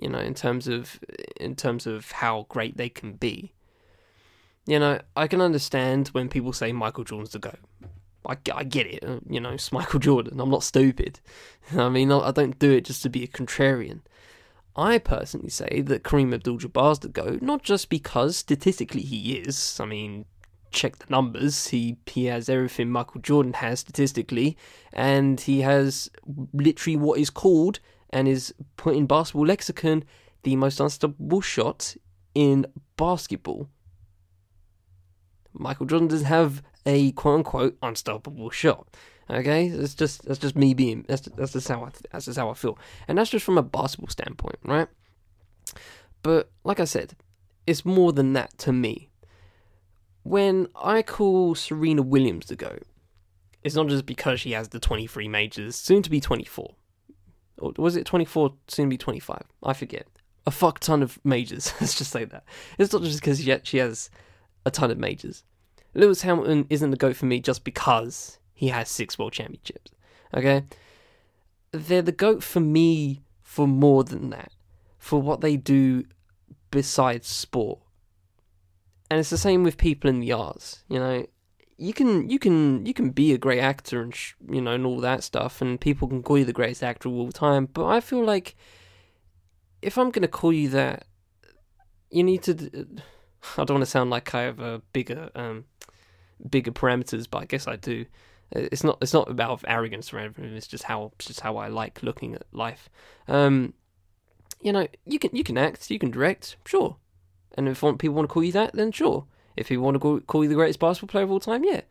you 0.01 0.09
know, 0.09 0.19
in 0.19 0.35
terms 0.35 0.69
of 0.69 1.01
in 1.41 1.55
terms 1.57 1.87
of 1.87 2.13
how 2.13 2.47
great 2.49 2.77
they 2.77 2.89
can 2.89 3.13
be. 3.15 3.53
You 4.65 4.79
know, 4.79 5.01
I 5.17 5.27
can 5.27 5.41
understand 5.41 6.09
when 6.09 6.29
people 6.29 6.53
say 6.53 6.73
Michael 6.73 7.05
Jordan's 7.05 7.33
the 7.33 7.41
GOAT. 7.41 7.59
I, 8.29 8.37
I 8.55 8.63
get 8.63 8.87
it, 8.87 9.03
you 9.29 9.41
know, 9.41 9.51
it's 9.51 9.73
Michael 9.73 9.99
Jordan. 9.99 10.39
I'm 10.39 10.51
not 10.51 10.63
stupid. 10.63 11.19
I 11.77 11.89
mean, 11.89 12.13
I 12.13 12.31
don't 12.31 12.57
do 12.59 12.71
it 12.71 12.85
just 12.85 13.03
to 13.03 13.09
be 13.09 13.25
a 13.25 13.29
contrarian. 13.29 14.01
I 14.77 14.99
personally 14.99 15.51
say 15.51 15.83
that 15.83 16.03
Kareem 16.03 16.33
Abdul 16.33 16.59
Jabbar's 16.59 17.01
the 17.01 17.09
GOAT, 17.09 17.43
not 17.43 17.63
just 17.63 17.91
because 17.91 18.37
statistically 18.37 19.03
he 19.03 19.35
is. 19.35 19.79
I 19.81 19.85
mean, 19.85 20.25
check 20.71 20.97
the 20.97 21.07
numbers. 21.11 21.69
He 21.69 21.99
he 22.07 22.27
has 22.27 22.49
everything 22.49 22.91
Michael 22.91 23.21
Jordan 23.21 23.53
has 23.55 23.81
statistically, 23.81 24.57
and 24.93 25.41
he 25.41 25.61
has 25.61 26.11
literally 26.55 26.97
what 26.97 27.21
is 27.21 27.31
called 27.31 27.81
and 28.13 28.29
is 28.29 28.55
put 28.77 28.95
in 28.95 29.07
basketball 29.07 29.47
lexicon 29.47 30.05
the 30.43 30.57
most 30.57 30.81
unstoppable 30.81 31.41
shot 31.41 31.97
in 32.35 32.67
basketball. 32.97 33.69
Michael 35.53 35.87
Jordan 35.87 36.09
doesn't 36.09 36.27
have 36.27 36.63
a 36.87 37.13
quote 37.13 37.39
unquote 37.39 37.77
unstoppable 37.83 38.51
shot. 38.51 38.89
Okay, 39.31 39.69
that's 39.69 39.95
just 39.95 40.25
that's 40.25 40.39
just 40.39 40.57
me 40.57 40.75
being 40.75 41.05
that's 41.09 41.23
that's 41.37 41.53
just 41.53 41.69
how 41.69 41.85
I 41.85 41.91
that's 42.11 42.27
just 42.27 42.39
how 42.39 42.51
I 42.51 42.55
feel, 42.55 42.79
and 43.07 43.17
that's 43.17 43.31
just 43.31 43.45
from 43.45 43.59
a 43.59 43.63
basketball 43.63 44.09
standpoint, 44.09 44.59
right? 44.65 44.89
But 46.23 46.51
like 46.65 46.81
I 46.81 46.85
said, 46.85 47.15
it's 47.67 47.85
more 47.85 48.13
than 48.13 48.33
that 48.33 48.57
to 48.59 48.73
me. 48.73 49.11
When 50.25 50.69
I 50.77 51.03
call 51.03 51.55
Serena 51.55 52.03
Williams 52.03 52.47
to 52.47 52.57
go, 52.57 52.79
it's 53.63 53.75
not 53.75 53.89
just 53.89 54.07
because 54.07 54.41
she 54.41 54.53
has 54.53 54.69
the 54.69 54.79
23 54.79 55.29
majors, 55.29 55.77
soon 55.77 56.03
to 56.03 56.11
be 56.11 56.21
24 56.21 56.75
or 57.59 57.73
was 57.77 57.97
it 57.97 58.07
24, 58.07 58.55
soon 58.69 58.87
to 58.87 58.91
be 58.91 58.99
25? 58.99 59.43
I 59.63 59.73
forget. 59.73 60.07
A 60.47 60.51
fuck 60.51 60.81
ton 60.81 61.03
of 61.03 61.19
majors. 61.25 61.73
Let's 61.81 61.97
just 61.97 62.11
say 62.11 62.25
that. 62.25 62.45
It's 62.79 62.93
not 62.93 63.03
just 63.03 63.21
because 63.21 63.41
she, 63.41 63.55
she 63.63 63.79
has 63.79 64.11
a 64.67 64.71
ton 64.71 64.91
of 64.91 64.99
majors. 64.99 65.45
Lewis 65.95 66.23
Hamilton 66.23 66.67
isn't 66.71 66.91
the 66.91 66.97
GOAT 66.97 67.17
for 67.17 67.27
me 67.27 67.41
just 67.41 67.65
because 67.65 68.39
he 68.55 68.69
has 68.69 68.89
six 68.89 69.19
world 69.19 69.33
championships. 69.33 69.93
Okay? 70.35 70.65
They're 71.73 72.03
the 72.03 72.13
GOAT 72.13 72.43
for 72.43 72.61
me 72.61 73.23
for 73.43 73.69
more 73.69 74.05
than 74.05 74.31
that. 74.31 74.53
For 74.99 75.21
what 75.21 75.41
they 75.41 75.57
do 75.57 76.05
besides 76.71 77.27
sport. 77.27 77.81
And 79.11 79.21
it's 79.21 79.31
the 79.31 79.39
same 79.39 79.63
with 79.63 79.77
people 79.77 80.09
in 80.09 80.21
the 80.21 80.33
arts. 80.33 80.85
You 80.89 80.99
know, 80.99 81.27
you 81.83 81.93
can 81.93 82.31
you 82.31 82.39
can 82.39 82.87
you 82.87 82.95
can 82.95 83.11
be 83.11 83.33
a 83.33 83.39
great 83.39 83.59
actor 83.59 84.01
and 84.03 84.15
sh- 84.15 84.35
you 84.49 84.61
know 84.61 84.73
and 84.73 84.87
all 84.87 85.01
that 85.01 85.25
stuff, 85.25 85.61
and 85.61 85.81
people 85.81 86.07
can 86.07 86.23
call 86.23 86.39
you 86.39 86.45
the 86.45 86.53
greatest 86.53 86.83
actor 86.83 87.09
of 87.09 87.17
all 87.17 87.33
time. 87.33 87.67
But 87.67 87.87
I 87.87 88.01
feel 88.01 88.25
like 88.25 88.55
if 89.83 89.99
I'm 89.99 90.11
gonna 90.11 90.29
call 90.29 90.53
you 90.53 90.69
that, 90.71 91.07
you 92.11 92.23
need 92.23 92.43
to. 92.45 92.55
I 93.59 93.65
don't 93.65 93.71
want 93.71 93.83
to 93.83 93.91
sound 93.91 94.11
like 94.11 94.33
I 94.33 94.43
have 94.43 94.61
a 94.61 94.81
bigger 94.93 95.31
um, 95.35 95.65
bigger 96.49 96.71
parameters, 96.71 97.27
but 97.29 97.43
I 97.43 97.45
guess 97.47 97.67
I 97.67 97.75
do. 97.75 98.07
It's 98.53 98.85
not 98.85 98.99
it's 99.01 99.13
not 99.13 99.29
about 99.29 99.65
arrogance 99.67 100.13
or 100.13 100.19
anything. 100.19 100.45
It's 100.55 100.69
just 100.69 100.85
how 100.85 101.11
it's 101.17 101.27
just 101.27 101.41
how 101.41 101.57
I 101.57 101.67
like 101.67 102.05
looking 102.05 102.35
at 102.35 102.45
life. 102.53 102.89
Um, 103.27 103.75
you 104.61 104.73
know, 104.73 104.87
you 105.05 105.19
can 105.19 105.35
you 105.35 105.43
can 105.43 105.59
act, 105.59 105.91
you 105.91 105.99
can 105.99 106.13
direct, 106.13 106.57
sure. 106.65 106.97
And 107.59 107.69
if 107.69 107.81
people 107.81 108.15
want 108.15 108.29
to 108.29 108.33
call 108.33 108.45
you 108.45 108.53
that, 108.53 108.73
then 108.73 108.93
sure. 108.93 109.27
If 109.57 109.71
you 109.71 109.81
want 109.81 110.01
to 110.01 110.21
call 110.21 110.43
you 110.43 110.49
the 110.49 110.55
greatest 110.55 110.81
basketball 110.81 111.13
player 111.13 111.25
of 111.25 111.31
all 111.31 111.41
time, 111.41 111.65
yeah. 111.65 111.83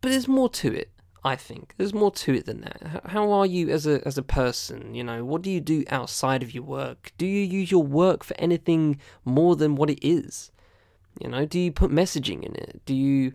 But 0.00 0.10
there's 0.10 0.28
more 0.28 0.48
to 0.48 0.72
it. 0.72 0.90
I 1.22 1.36
think 1.36 1.74
there's 1.76 1.92
more 1.92 2.10
to 2.12 2.34
it 2.34 2.46
than 2.46 2.62
that. 2.62 3.02
How 3.06 3.30
are 3.30 3.44
you 3.44 3.68
as 3.68 3.86
a 3.86 4.06
as 4.06 4.16
a 4.16 4.22
person? 4.22 4.94
You 4.94 5.04
know, 5.04 5.24
what 5.24 5.42
do 5.42 5.50
you 5.50 5.60
do 5.60 5.84
outside 5.90 6.42
of 6.42 6.54
your 6.54 6.62
work? 6.62 7.12
Do 7.18 7.26
you 7.26 7.42
use 7.42 7.70
your 7.70 7.82
work 7.82 8.24
for 8.24 8.34
anything 8.38 8.98
more 9.24 9.54
than 9.54 9.76
what 9.76 9.90
it 9.90 10.06
is? 10.06 10.50
You 11.20 11.28
know, 11.28 11.44
do 11.44 11.58
you 11.58 11.72
put 11.72 11.90
messaging 11.90 12.42
in 12.42 12.54
it? 12.54 12.80
Do 12.86 12.94
you 12.94 13.34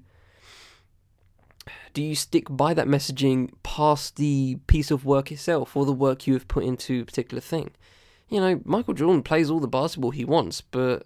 do 1.93 2.01
you 2.01 2.15
stick 2.15 2.45
by 2.49 2.73
that 2.73 2.87
messaging 2.87 3.51
past 3.63 4.17
the 4.17 4.57
piece 4.67 4.91
of 4.91 5.05
work 5.05 5.31
itself 5.31 5.75
or 5.77 5.85
the 5.85 5.93
work 5.93 6.27
you 6.27 6.33
have 6.33 6.47
put 6.47 6.63
into 6.63 7.01
a 7.01 7.05
particular 7.05 7.41
thing? 7.41 7.71
You 8.29 8.41
know, 8.41 8.61
Michael 8.65 8.95
Jordan 8.95 9.21
plays 9.21 9.51
all 9.51 9.59
the 9.59 9.67
basketball 9.67 10.11
he 10.11 10.25
wants, 10.25 10.61
but 10.61 11.05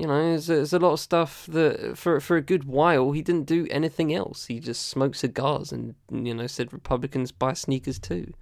you 0.00 0.06
know, 0.06 0.30
there's, 0.30 0.46
there's 0.46 0.72
a 0.72 0.78
lot 0.78 0.94
of 0.94 1.00
stuff 1.00 1.44
that 1.48 1.98
for 1.98 2.20
for 2.20 2.38
a 2.38 2.40
good 2.40 2.64
while 2.64 3.12
he 3.12 3.20
didn't 3.20 3.44
do 3.44 3.66
anything 3.70 4.14
else. 4.14 4.46
He 4.46 4.58
just 4.58 4.88
smoked 4.88 5.16
cigars 5.16 5.72
and 5.72 5.94
you 6.10 6.32
know 6.32 6.46
said 6.46 6.72
Republicans 6.72 7.32
buy 7.32 7.52
sneakers 7.52 7.98
too. 7.98 8.32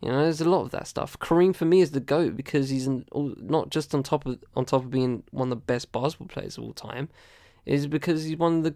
You 0.00 0.08
know, 0.08 0.22
there's 0.22 0.40
a 0.40 0.48
lot 0.48 0.62
of 0.62 0.70
that 0.70 0.86
stuff. 0.86 1.18
Kareem 1.18 1.54
for 1.54 1.66
me 1.66 1.82
is 1.82 1.90
the 1.90 2.00
goat 2.00 2.34
because 2.34 2.70
he's 2.70 2.88
not 3.14 3.68
just 3.68 3.94
on 3.94 4.02
top 4.02 4.24
of 4.24 4.38
on 4.56 4.64
top 4.64 4.84
of 4.84 4.90
being 4.90 5.22
one 5.32 5.48
of 5.48 5.50
the 5.50 5.56
best 5.56 5.92
basketball 5.92 6.28
players 6.28 6.56
of 6.56 6.64
all 6.64 6.72
time, 6.72 7.10
is 7.66 7.86
because 7.86 8.24
he's 8.24 8.38
one 8.38 8.56
of 8.58 8.64
the 8.64 8.74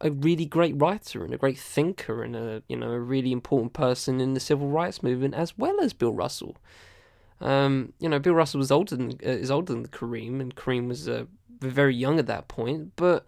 a 0.00 0.12
really 0.12 0.46
great 0.46 0.80
writer 0.80 1.24
and 1.24 1.34
a 1.34 1.38
great 1.38 1.58
thinker 1.58 2.22
and 2.22 2.36
a 2.36 2.62
you 2.68 2.76
know 2.76 2.92
a 2.92 3.00
really 3.00 3.32
important 3.32 3.72
person 3.72 4.20
in 4.20 4.34
the 4.34 4.40
civil 4.40 4.68
rights 4.68 5.02
movement 5.02 5.34
as 5.34 5.58
well 5.58 5.80
as 5.80 5.92
Bill 5.92 6.12
Russell. 6.12 6.56
Um, 7.40 7.92
you 7.98 8.08
know, 8.08 8.18
Bill 8.18 8.34
Russell 8.34 8.58
was 8.58 8.70
older 8.70 8.96
than 8.96 9.10
uh, 9.10 9.28
is 9.28 9.50
older 9.50 9.72
than 9.72 9.86
Kareem, 9.88 10.40
and 10.40 10.54
Kareem 10.54 10.88
was 10.88 11.08
uh, 11.08 11.24
very 11.60 11.94
young 11.94 12.18
at 12.18 12.26
that 12.26 12.48
point. 12.48 12.92
But 12.96 13.26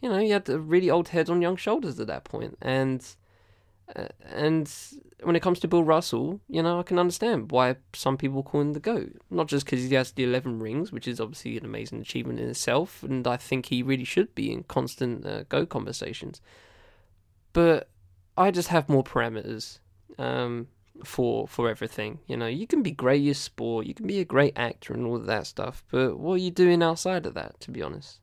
you 0.00 0.08
know, 0.08 0.18
he 0.18 0.30
had 0.30 0.48
a 0.48 0.58
really 0.58 0.90
old 0.90 1.08
head 1.08 1.28
on 1.28 1.42
young 1.42 1.56
shoulders 1.56 1.98
at 2.00 2.06
that 2.06 2.24
point. 2.24 2.56
and 2.62 3.04
Uh, 3.96 4.08
and 4.22 4.72
when 5.22 5.36
it 5.36 5.42
comes 5.42 5.58
to 5.60 5.68
Bill 5.68 5.82
Russell, 5.82 6.40
you 6.48 6.62
know, 6.62 6.78
I 6.78 6.82
can 6.82 6.98
understand 6.98 7.50
why 7.50 7.76
some 7.92 8.16
people 8.16 8.42
call 8.42 8.60
him 8.60 8.72
the 8.72 8.80
GOAT. 8.80 9.20
Not 9.30 9.48
just 9.48 9.66
because 9.66 9.82
he 9.82 9.94
has 9.94 10.12
the 10.12 10.24
11 10.24 10.60
rings, 10.60 10.92
which 10.92 11.08
is 11.08 11.20
obviously 11.20 11.58
an 11.58 11.64
amazing 11.64 12.00
achievement 12.00 12.40
in 12.40 12.48
itself, 12.48 13.02
and 13.02 13.26
I 13.26 13.36
think 13.36 13.66
he 13.66 13.82
really 13.82 14.04
should 14.04 14.34
be 14.34 14.52
in 14.52 14.62
constant 14.64 15.26
uh, 15.26 15.42
GOAT 15.44 15.68
conversations. 15.68 16.40
But 17.52 17.88
I 18.36 18.50
just 18.50 18.68
have 18.68 18.88
more 18.88 19.02
parameters 19.02 19.80
um, 20.18 20.68
for 21.04 21.46
for 21.48 21.68
everything. 21.68 22.18
You 22.26 22.36
know, 22.36 22.46
you 22.46 22.66
can 22.66 22.82
be 22.82 22.90
great 22.90 23.20
at 23.20 23.24
your 23.24 23.34
sport, 23.34 23.86
you 23.86 23.94
can 23.94 24.06
be 24.06 24.20
a 24.20 24.24
great 24.24 24.54
actor 24.56 24.92
and 24.92 25.06
all 25.06 25.16
of 25.16 25.26
that 25.26 25.46
stuff, 25.46 25.84
but 25.90 26.18
what 26.18 26.34
are 26.34 26.38
you 26.38 26.50
doing 26.50 26.82
outside 26.82 27.26
of 27.26 27.34
that, 27.34 27.60
to 27.60 27.70
be 27.70 27.82
honest? 27.82 28.20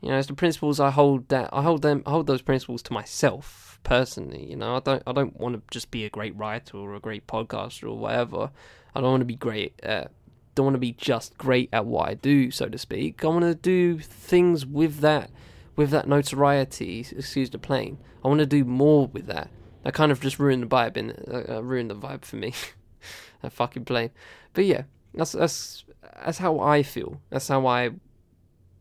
You 0.00 0.10
know, 0.10 0.18
it's 0.18 0.28
the 0.28 0.34
principles 0.34 0.78
I 0.78 0.90
hold 0.90 1.28
that 1.30 1.50
I 1.52 1.62
hold 1.62 1.82
them 1.82 2.02
I 2.06 2.10
hold 2.10 2.26
those 2.26 2.42
principles 2.42 2.82
to 2.82 2.92
myself 2.92 3.80
personally. 3.82 4.44
You 4.48 4.56
know, 4.56 4.76
I 4.76 4.80
don't 4.80 5.02
I 5.06 5.12
don't 5.12 5.38
want 5.38 5.54
to 5.54 5.62
just 5.70 5.90
be 5.90 6.04
a 6.04 6.10
great 6.10 6.36
writer 6.36 6.76
or 6.76 6.94
a 6.94 7.00
great 7.00 7.26
podcaster 7.26 7.84
or 7.84 7.98
whatever. 7.98 8.50
I 8.94 9.00
don't 9.00 9.10
want 9.10 9.20
to 9.22 9.26
be 9.26 9.36
great 9.36 9.80
at 9.82 10.12
don't 10.54 10.66
want 10.66 10.74
to 10.74 10.80
be 10.80 10.92
just 10.92 11.36
great 11.36 11.68
at 11.72 11.86
what 11.86 12.08
I 12.08 12.14
do, 12.14 12.50
so 12.50 12.68
to 12.68 12.78
speak. 12.78 13.24
I 13.24 13.28
want 13.28 13.42
to 13.42 13.54
do 13.54 13.98
things 13.98 14.64
with 14.64 15.00
that 15.00 15.30
with 15.76 15.90
that 15.90 16.08
notoriety. 16.08 17.00
Excuse 17.00 17.50
the 17.50 17.58
plane. 17.58 17.98
I 18.24 18.28
want 18.28 18.40
to 18.40 18.46
do 18.46 18.64
more 18.64 19.06
with 19.06 19.26
that. 19.26 19.50
That 19.86 19.94
kind 19.94 20.10
of 20.10 20.18
just 20.18 20.40
ruined 20.40 20.64
the 20.64 20.66
vibe 20.66 20.96
and 20.96 21.12
uh, 21.30 21.58
uh, 21.58 21.62
ruined 21.62 21.92
the 21.92 21.94
vibe 21.94 22.24
for 22.24 22.34
me. 22.34 22.54
that 23.42 23.52
fucking 23.52 23.84
plane. 23.84 24.10
But 24.52 24.64
yeah, 24.64 24.82
that's 25.14 25.30
that's 25.30 25.84
that's 26.24 26.38
how 26.38 26.58
I 26.58 26.82
feel. 26.82 27.20
That's 27.30 27.46
how 27.46 27.68
I 27.68 27.90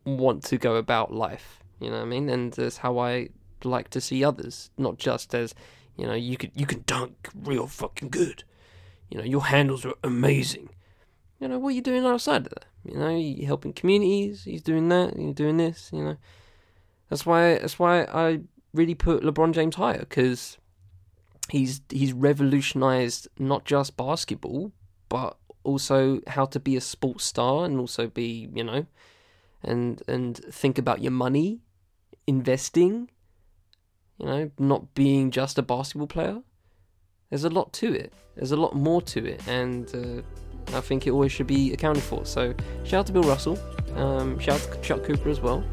want 0.03 0.43
to 0.45 0.58
go 0.58 0.78
about 0.78 1.14
life. 1.14 1.60
You 1.80 1.91
know 1.91 1.97
what 1.97 2.06
I 2.06 2.10
mean? 2.10 2.28
And 2.28 2.51
that's 2.53 2.78
how 2.78 2.97
I 2.97 3.30
like 3.64 3.91
to 3.91 4.01
see 4.01 4.24
others, 4.24 4.72
not 4.80 4.97
just 4.97 5.36
as, 5.36 5.53
you 5.95 6.08
know, 6.08 6.16
you 6.16 6.38
can 6.38 6.49
you 6.56 6.66
can 6.66 6.84
dunk 6.88 7.30
real 7.36 7.68
fucking 7.68 8.10
good. 8.10 8.43
You 9.12 9.20
know, 9.20 9.26
your 9.26 9.45
handles 9.45 9.86
are 9.86 9.93
amazing. 10.03 10.70
You 11.39 11.49
know, 11.49 11.60
what 11.60 11.70
are 11.70 11.74
you 11.74 11.84
doing 11.84 12.03
outside 12.03 12.47
of 12.47 12.49
that? 12.56 12.66
You 12.84 12.97
know, 12.97 13.16
you 13.16 13.45
helping 13.45 13.74
communities, 13.74 14.45
he's 14.45 14.64
doing 14.64 14.89
that, 14.89 15.20
you're 15.20 15.34
doing 15.34 15.58
this, 15.58 15.91
you 15.93 16.03
know. 16.03 16.18
That's 17.12 17.28
why 17.28 17.60
that's 17.60 17.78
why 17.78 18.06
I 18.06 18.39
really 18.74 18.95
put 18.95 19.22
LeBron 19.22 19.53
James 19.53 19.76
higher 19.76 19.99
because 19.99 20.58
he's 21.50 21.82
he's 21.89 22.14
revolutionized 22.14 23.28
not 23.38 23.66
just 23.66 23.98
basketball, 23.98 24.72
but 25.10 25.38
also 25.64 26.22
how 26.28 26.46
to 26.46 26.60
be 26.60 26.76
a 26.76 26.82
sports 26.82 27.26
star 27.26 27.66
and 27.66 27.80
also 27.80 28.08
be, 28.08 28.50
you 28.54 28.64
know, 28.64 28.86
and 29.64 30.02
and 30.08 30.38
think 30.38 30.78
about 30.78 31.02
your 31.02 31.12
money, 31.12 31.62
investing, 32.28 33.10
you 34.18 34.26
know, 34.26 34.52
not 34.58 34.93
being 34.93 35.32
just 35.32 35.58
a 35.58 35.62
basketball 35.62 36.08
player. 36.08 36.41
There's 37.30 37.43
a 37.43 37.50
lot 37.50 37.74
to 37.74 37.93
it. 37.93 38.14
There's 38.36 38.52
a 38.52 38.58
lot 38.58 38.76
more 38.76 39.02
to 39.02 39.26
it, 39.26 39.46
and 39.48 39.93
uh, 39.96 40.78
I 40.78 40.82
think 40.82 41.08
it 41.08 41.12
always 41.12 41.32
should 41.32 41.48
be 41.48 41.74
accounted 41.74 42.04
for. 42.04 42.26
So, 42.26 42.54
shout 42.84 43.00
out 43.02 43.08
to 43.08 43.14
Bill 43.14 43.24
Russell. 43.24 43.58
Um, 43.96 44.38
shout 44.39 44.62
out 44.62 44.74
to 44.74 44.82
Chuck 44.82 45.04
Cooper 45.04 45.30
as 45.30 45.41
well. 45.41 45.64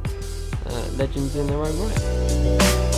Uh, 0.67 0.89
legends 0.97 1.37
in 1.37 1.47
their 1.47 1.59
own 1.59 1.79
right. 1.79 2.92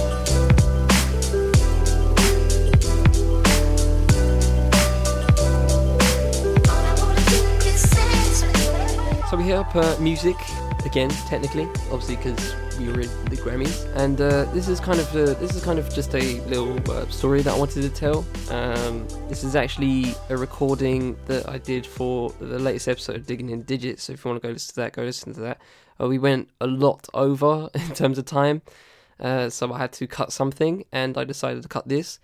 So 9.34 9.38
we 9.38 9.46
hit 9.46 9.56
up 9.56 9.74
uh, 9.74 9.96
music 9.98 10.36
again, 10.84 11.10
technically, 11.26 11.64
obviously 11.90 12.14
because 12.14 12.54
we 12.78 12.86
were 12.86 13.00
in 13.00 13.10
the 13.24 13.36
Grammys, 13.36 13.84
and 13.96 14.20
uh, 14.20 14.44
this 14.52 14.68
is 14.68 14.78
kind 14.78 15.00
of 15.00 15.10
uh, 15.10 15.34
this 15.40 15.56
is 15.56 15.64
kind 15.64 15.76
of 15.76 15.92
just 15.92 16.14
a 16.14 16.40
little 16.42 16.78
uh, 16.88 17.04
story 17.08 17.42
that 17.42 17.52
I 17.52 17.58
wanted 17.58 17.82
to 17.82 17.88
tell. 17.88 18.24
Um, 18.48 19.08
this 19.28 19.42
is 19.42 19.56
actually 19.56 20.14
a 20.28 20.36
recording 20.36 21.16
that 21.26 21.48
I 21.48 21.58
did 21.58 21.84
for 21.84 22.30
the 22.38 22.60
latest 22.60 22.86
episode 22.86 23.16
of 23.16 23.26
Digging 23.26 23.50
in 23.50 23.62
Digits. 23.62 24.04
So 24.04 24.12
if 24.12 24.24
you 24.24 24.30
want 24.30 24.40
to 24.40 24.46
go 24.46 24.52
listen 24.52 24.72
to 24.74 24.80
that, 24.82 24.92
go 24.92 25.02
listen 25.02 25.34
to 25.34 25.40
that. 25.40 25.60
Uh, 26.00 26.06
we 26.06 26.20
went 26.20 26.50
a 26.60 26.68
lot 26.68 27.08
over 27.12 27.70
in 27.74 27.92
terms 27.92 28.18
of 28.18 28.26
time, 28.26 28.62
uh, 29.18 29.50
so 29.50 29.72
I 29.72 29.78
had 29.78 29.92
to 29.94 30.06
cut 30.06 30.30
something, 30.30 30.84
and 30.92 31.18
I 31.18 31.24
decided 31.24 31.64
to 31.64 31.68
cut 31.68 31.88
this. 31.88 32.20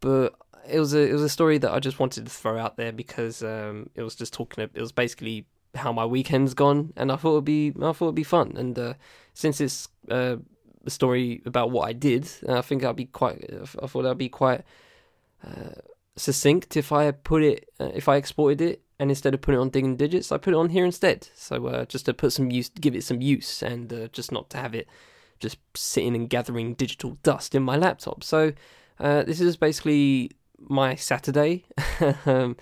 But 0.00 0.34
it 0.68 0.78
was 0.78 0.92
a 0.92 1.08
it 1.08 1.12
was 1.14 1.22
a 1.22 1.30
story 1.30 1.56
that 1.56 1.72
I 1.72 1.80
just 1.80 1.98
wanted 1.98 2.26
to 2.26 2.30
throw 2.30 2.58
out 2.58 2.76
there 2.76 2.92
because 2.92 3.42
um, 3.42 3.88
it 3.94 4.02
was 4.02 4.14
just 4.14 4.34
talking. 4.34 4.62
It 4.62 4.78
was 4.78 4.92
basically 4.92 5.46
how 5.74 5.92
my 5.92 6.04
weekend's 6.04 6.54
gone, 6.54 6.92
and 6.96 7.12
I 7.12 7.16
thought 7.16 7.32
it'd 7.32 7.44
be 7.44 7.72
I 7.76 7.92
thought 7.92 8.06
it'd 8.06 8.14
be 8.14 8.22
fun. 8.22 8.54
And 8.56 8.78
uh, 8.78 8.94
since 9.34 9.60
it's 9.60 9.88
uh, 10.10 10.36
a 10.84 10.90
story 10.90 11.42
about 11.46 11.70
what 11.70 11.88
I 11.88 11.92
did, 11.92 12.28
I 12.48 12.60
think 12.60 12.84
I'd 12.84 12.96
be 12.96 13.06
quite. 13.06 13.44
I 13.82 13.86
thought 13.86 14.06
I'd 14.06 14.18
be 14.18 14.28
quite 14.28 14.62
uh, 15.46 15.80
succinct 16.16 16.76
if 16.76 16.92
I 16.92 17.10
put 17.12 17.42
it 17.42 17.68
uh, 17.78 17.90
if 17.94 18.08
I 18.08 18.16
exported 18.16 18.60
it, 18.60 18.82
and 18.98 19.10
instead 19.10 19.34
of 19.34 19.40
putting 19.40 19.60
it 19.60 19.62
on 19.62 19.70
Digging 19.70 19.96
Digits, 19.96 20.32
I 20.32 20.38
put 20.38 20.54
it 20.54 20.56
on 20.56 20.70
here 20.70 20.84
instead. 20.84 21.28
So 21.34 21.66
uh, 21.66 21.84
just 21.84 22.06
to 22.06 22.14
put 22.14 22.32
some 22.32 22.50
use, 22.50 22.68
give 22.68 22.94
it 22.94 23.04
some 23.04 23.20
use, 23.20 23.62
and 23.62 23.92
uh, 23.92 24.08
just 24.08 24.32
not 24.32 24.50
to 24.50 24.58
have 24.58 24.74
it 24.74 24.88
just 25.38 25.58
sitting 25.74 26.14
and 26.14 26.28
gathering 26.28 26.74
digital 26.74 27.16
dust 27.22 27.54
in 27.54 27.62
my 27.62 27.74
laptop. 27.74 28.22
So 28.22 28.52
this 28.98 29.40
is 29.40 29.56
basically 29.56 30.32
my 30.58 30.94
Saturday. 30.94 31.64
um, 32.26 32.56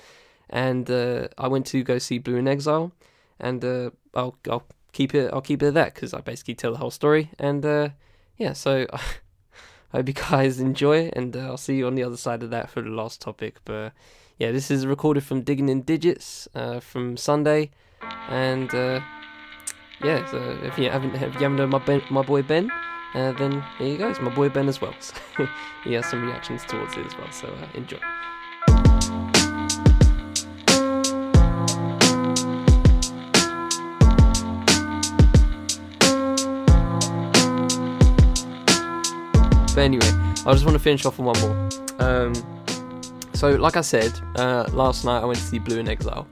and 0.51 0.90
uh, 0.90 1.28
I 1.36 1.49
went 1.49 1.66
to 1.66 1.82
go 1.82 1.99
see 1.99 2.18
Blu 2.18 2.36
in 2.36 2.49
Exile, 2.49 2.92
and 3.38 3.64
uh, 3.64 3.90
I'll 4.14 4.36
I'll 4.51 4.66
keep 4.92 5.14
it 5.14 5.30
I'll 5.32 5.40
keep 5.40 5.62
it 5.62 5.68
at 5.68 5.74
that 5.74 5.94
because 5.94 6.14
I 6.14 6.20
basically 6.20 6.55
tell 6.55 6.72
the 6.72 6.78
whole 6.78 6.90
story, 6.90 7.30
and 7.38 7.64
uh, 7.64 7.90
yeah, 8.36 8.53
so 8.53 8.86
I 8.92 9.01
hope 9.92 10.09
you 10.09 10.14
guys 10.14 10.61
enjoy, 10.61 11.11
and 11.12 11.36
uh, 11.36 11.40
I'll 11.40 11.57
see 11.57 11.76
you 11.76 11.86
on 11.86 11.94
the 11.94 12.03
other 12.03 12.16
side 12.16 12.42
of 12.42 12.51
that 12.51 12.70
for 12.70 12.82
the 12.82 12.90
last 12.90 13.20
topic. 13.20 13.59
But 13.64 13.92
yeah, 14.38 14.53
this 14.53 14.70
is 14.70 14.86
recorded 14.86 15.24
from 15.24 15.42
Digging 15.42 15.68
in 15.68 15.82
Digits 15.82 16.49
uh, 16.55 16.80
from 16.80 17.16
Sunday, 17.16 17.70
and 18.28 18.72
uh, 18.74 19.01
yeah, 20.03 20.28
so 20.30 20.59
if 20.62 20.78
you 20.78 20.90
haven't 20.90 21.14
if 21.14 21.34
you 21.34 21.40
haven't 21.40 21.59
heard 21.59 21.70
my 21.70 21.78
ben, 21.78 22.03
my 22.11 22.22
boy 22.22 22.42
Ben. 22.42 22.70
Then 23.14 23.64
here 23.78 23.88
you 23.88 23.99
go, 23.99 24.11
it's 24.11 24.20
my 24.20 24.32
boy 24.32 24.49
Ben 24.49 24.68
as 24.68 24.80
well. 24.80 24.94
So 25.01 25.14
he 25.84 25.94
has 25.94 26.07
some 26.07 26.24
reactions 26.24 26.62
towards 26.66 26.94
it 26.96 27.07
as 27.07 27.16
well. 27.16 27.32
So 27.32 27.53
enjoy. 27.74 27.99
But 39.79 39.85
anyway, 39.85 40.11
I 40.45 40.53
just 40.55 40.64
want 40.64 40.74
to 40.74 40.81
finish 40.81 41.05
off 41.05 41.20
on 41.20 41.26
one 41.26 41.41
more. 41.41 41.68
Um, 42.01 42.35
so, 43.33 43.51
like 43.51 43.76
I 43.76 43.81
said, 43.81 44.11
uh, 44.35 44.68
last 44.72 45.05
night 45.05 45.20
I 45.20 45.24
went 45.24 45.39
to 45.39 45.45
see 45.45 45.61
Blu 45.61 45.79
in 45.79 45.87
Exile. 45.87 46.26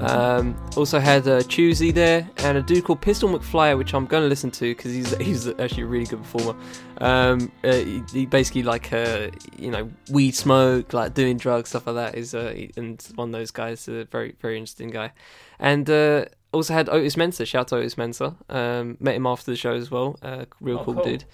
Um, 0.00 0.56
also 0.76 0.98
had 0.98 1.28
a 1.28 1.44
Choosey 1.44 1.94
there 1.94 2.28
and 2.38 2.58
a 2.58 2.62
dude 2.62 2.82
called 2.82 3.00
Pistol 3.00 3.28
McFlyer, 3.28 3.78
which 3.78 3.94
I'm 3.94 4.04
going 4.06 4.24
to 4.24 4.28
listen 4.28 4.50
to 4.50 4.74
because 4.74 4.90
he's 4.90 5.16
he's 5.18 5.46
actually 5.46 5.84
a 5.84 5.86
really 5.86 6.06
good 6.06 6.24
performer. 6.24 6.58
Um, 6.98 7.52
uh, 7.62 7.72
he, 7.72 8.02
he, 8.12 8.26
basically 8.26 8.64
like 8.64 8.92
uh, 8.92 9.28
you 9.56 9.70
know 9.70 9.88
weed 10.10 10.34
smoke, 10.34 10.92
like 10.92 11.14
doing 11.14 11.36
drugs, 11.36 11.68
stuff 11.68 11.86
like 11.86 11.94
that. 11.94 12.14
Is 12.16 12.34
uh, 12.34 12.52
and 12.76 13.00
one 13.14 13.28
of 13.28 13.32
those 13.32 13.52
guys, 13.52 13.86
a 13.86 14.06
very 14.06 14.34
very 14.40 14.56
interesting 14.56 14.90
guy. 14.90 15.12
And 15.60 15.88
uh, 15.88 16.24
also 16.52 16.74
had 16.74 16.88
Otis 16.88 17.14
Mensah. 17.14 17.46
Shout 17.46 17.72
out 17.72 17.78
Otis 17.78 17.94
Mensah. 17.94 18.34
Um, 18.52 18.96
met 18.98 19.14
him 19.14 19.28
after 19.28 19.52
the 19.52 19.56
show 19.56 19.74
as 19.74 19.88
well. 19.88 20.18
Uh, 20.20 20.46
real 20.60 20.80
oh, 20.80 20.84
cool, 20.84 20.94
cool, 20.94 21.04
dude. 21.04 21.24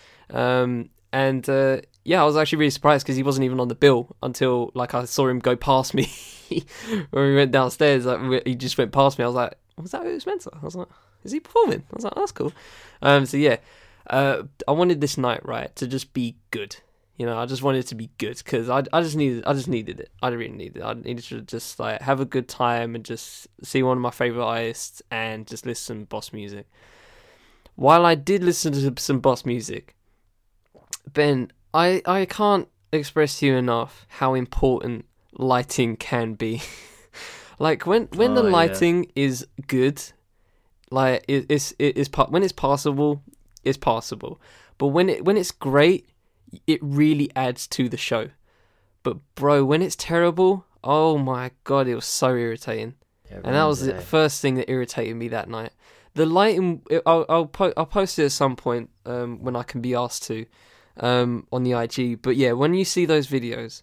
And 1.12 1.48
uh, 1.48 1.80
yeah, 2.04 2.22
I 2.22 2.24
was 2.24 2.36
actually 2.36 2.58
really 2.58 2.70
surprised 2.70 3.04
because 3.04 3.16
he 3.16 3.22
wasn't 3.22 3.44
even 3.44 3.60
on 3.60 3.68
the 3.68 3.74
bill 3.74 4.16
until 4.22 4.70
like 4.74 4.94
I 4.94 5.04
saw 5.04 5.28
him 5.28 5.38
go 5.38 5.56
past 5.56 5.94
me 5.94 6.10
when 6.48 7.28
we 7.28 7.34
went 7.34 7.52
downstairs. 7.52 8.06
Like 8.06 8.46
he 8.46 8.54
just 8.54 8.78
went 8.78 8.92
past 8.92 9.18
me. 9.18 9.24
I 9.24 9.28
was 9.28 9.36
like, 9.36 9.54
"Was 9.76 9.90
that 9.92 10.02
Mensah?" 10.02 10.56
I 10.60 10.64
was 10.64 10.76
like, 10.76 10.88
"Is 11.24 11.32
he 11.32 11.40
performing?" 11.40 11.82
I 11.90 11.94
was 11.94 12.04
like, 12.04 12.12
oh, 12.16 12.20
"That's 12.20 12.32
cool." 12.32 12.52
Um, 13.02 13.26
so 13.26 13.36
yeah, 13.36 13.56
uh, 14.08 14.42
I 14.66 14.72
wanted 14.72 15.00
this 15.00 15.18
night 15.18 15.44
right 15.44 15.74
to 15.76 15.86
just 15.86 16.12
be 16.12 16.36
good. 16.50 16.76
You 17.16 17.26
know, 17.26 17.36
I 17.36 17.46
just 17.46 17.62
wanted 17.62 17.80
it 17.80 17.88
to 17.88 17.96
be 17.96 18.10
good 18.18 18.38
because 18.38 18.70
I, 18.70 18.84
I 18.92 19.02
just 19.02 19.16
needed 19.16 19.44
I 19.44 19.52
just 19.52 19.68
needed 19.68 19.98
it. 19.98 20.10
I 20.22 20.30
didn't 20.30 20.40
really 20.40 20.56
needed 20.56 20.76
it. 20.78 20.84
I 20.84 20.94
needed 20.94 21.24
to 21.24 21.40
just 21.42 21.80
like 21.80 22.00
have 22.02 22.20
a 22.20 22.24
good 22.24 22.48
time 22.48 22.94
and 22.94 23.04
just 23.04 23.48
see 23.62 23.82
one 23.82 23.96
of 23.96 24.02
my 24.02 24.10
favorite 24.10 24.44
artists 24.44 25.02
and 25.10 25.46
just 25.46 25.66
listen 25.66 26.00
to 26.00 26.06
boss 26.06 26.32
music. 26.32 26.68
While 27.74 28.06
I 28.06 28.14
did 28.14 28.42
listen 28.42 28.72
to 28.72 29.00
some 29.00 29.20
boss 29.20 29.44
music, 29.44 29.94
Ben, 31.12 31.50
I, 31.72 32.02
I 32.06 32.24
can't 32.24 32.68
express 32.92 33.38
to 33.38 33.46
you 33.46 33.56
enough 33.56 34.06
how 34.08 34.34
important 34.34 35.06
lighting 35.32 35.96
can 35.96 36.34
be. 36.34 36.62
like 37.58 37.86
when 37.86 38.08
when 38.14 38.32
oh, 38.32 38.34
the 38.36 38.42
lighting 38.44 39.04
yeah. 39.04 39.24
is 39.24 39.46
good, 39.66 40.02
like 40.90 41.24
it, 41.28 41.46
it's 41.48 41.74
it 41.78 41.96
is 41.96 42.08
when 42.28 42.42
it's 42.42 42.52
passable, 42.52 43.22
it's 43.64 43.78
passable. 43.78 44.40
But 44.78 44.88
when 44.88 45.08
it 45.08 45.24
when 45.24 45.36
it's 45.36 45.50
great, 45.50 46.08
it 46.66 46.80
really 46.82 47.30
adds 47.34 47.66
to 47.68 47.88
the 47.88 47.96
show. 47.96 48.30
But 49.02 49.18
bro, 49.34 49.64
when 49.64 49.82
it's 49.82 49.96
terrible, 49.96 50.64
oh 50.84 51.18
my 51.18 51.50
god, 51.64 51.88
it 51.88 51.94
was 51.94 52.04
so 52.04 52.34
irritating. 52.34 52.94
Yeah, 53.30 53.40
and 53.44 53.54
that 53.54 53.64
was 53.64 53.84
the 53.84 54.00
first 54.00 54.40
thing 54.40 54.54
that 54.54 54.70
irritated 54.70 55.16
me 55.16 55.28
that 55.28 55.48
night. 55.48 55.72
The 56.14 56.24
lighting, 56.24 56.82
I'll 57.04 57.26
I'll, 57.28 57.46
po- 57.46 57.74
I'll 57.76 57.86
post 57.86 58.18
it 58.18 58.24
at 58.24 58.32
some 58.32 58.56
point 58.56 58.90
um, 59.04 59.42
when 59.42 59.54
I 59.54 59.62
can 59.62 59.80
be 59.80 59.94
asked 59.94 60.24
to. 60.24 60.46
Um, 60.98 61.46
on 61.52 61.62
the 61.62 61.72
IG. 61.72 62.22
But 62.22 62.36
yeah, 62.36 62.52
when 62.52 62.74
you 62.74 62.84
see 62.84 63.06
those 63.06 63.26
videos, 63.26 63.82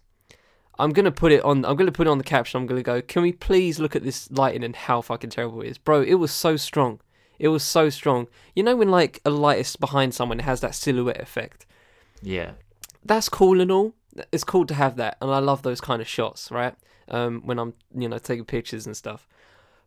I'm 0.78 0.90
gonna 0.90 1.12
put 1.12 1.32
it 1.32 1.42
on. 1.42 1.64
I'm 1.64 1.76
gonna 1.76 1.92
put 1.92 2.06
it 2.06 2.10
on 2.10 2.18
the 2.18 2.24
caption. 2.24 2.60
I'm 2.60 2.66
gonna 2.66 2.82
go. 2.82 3.00
Can 3.00 3.22
we 3.22 3.32
please 3.32 3.78
look 3.78 3.96
at 3.96 4.02
this 4.02 4.30
lighting 4.30 4.64
and 4.64 4.76
how 4.76 5.00
fucking 5.00 5.30
terrible 5.30 5.62
it 5.62 5.68
is, 5.68 5.78
bro? 5.78 6.02
It 6.02 6.14
was 6.14 6.30
so 6.30 6.56
strong. 6.56 7.00
It 7.38 7.48
was 7.48 7.62
so 7.62 7.90
strong. 7.90 8.28
You 8.54 8.62
know 8.62 8.76
when 8.76 8.90
like 8.90 9.20
a 9.24 9.30
light 9.30 9.58
is 9.58 9.76
behind 9.76 10.14
someone, 10.14 10.40
it 10.40 10.44
has 10.44 10.60
that 10.60 10.74
silhouette 10.74 11.20
effect. 11.20 11.66
Yeah. 12.22 12.52
That's 13.04 13.28
cool 13.28 13.60
and 13.60 13.70
all. 13.70 13.94
It's 14.32 14.44
cool 14.44 14.66
to 14.66 14.74
have 14.74 14.96
that, 14.96 15.18
and 15.20 15.30
I 15.30 15.38
love 15.38 15.62
those 15.62 15.80
kind 15.80 16.00
of 16.00 16.08
shots, 16.08 16.50
right? 16.50 16.74
Um, 17.08 17.42
when 17.44 17.58
I'm 17.58 17.74
you 17.94 18.08
know 18.08 18.18
taking 18.18 18.44
pictures 18.44 18.86
and 18.86 18.96
stuff. 18.96 19.28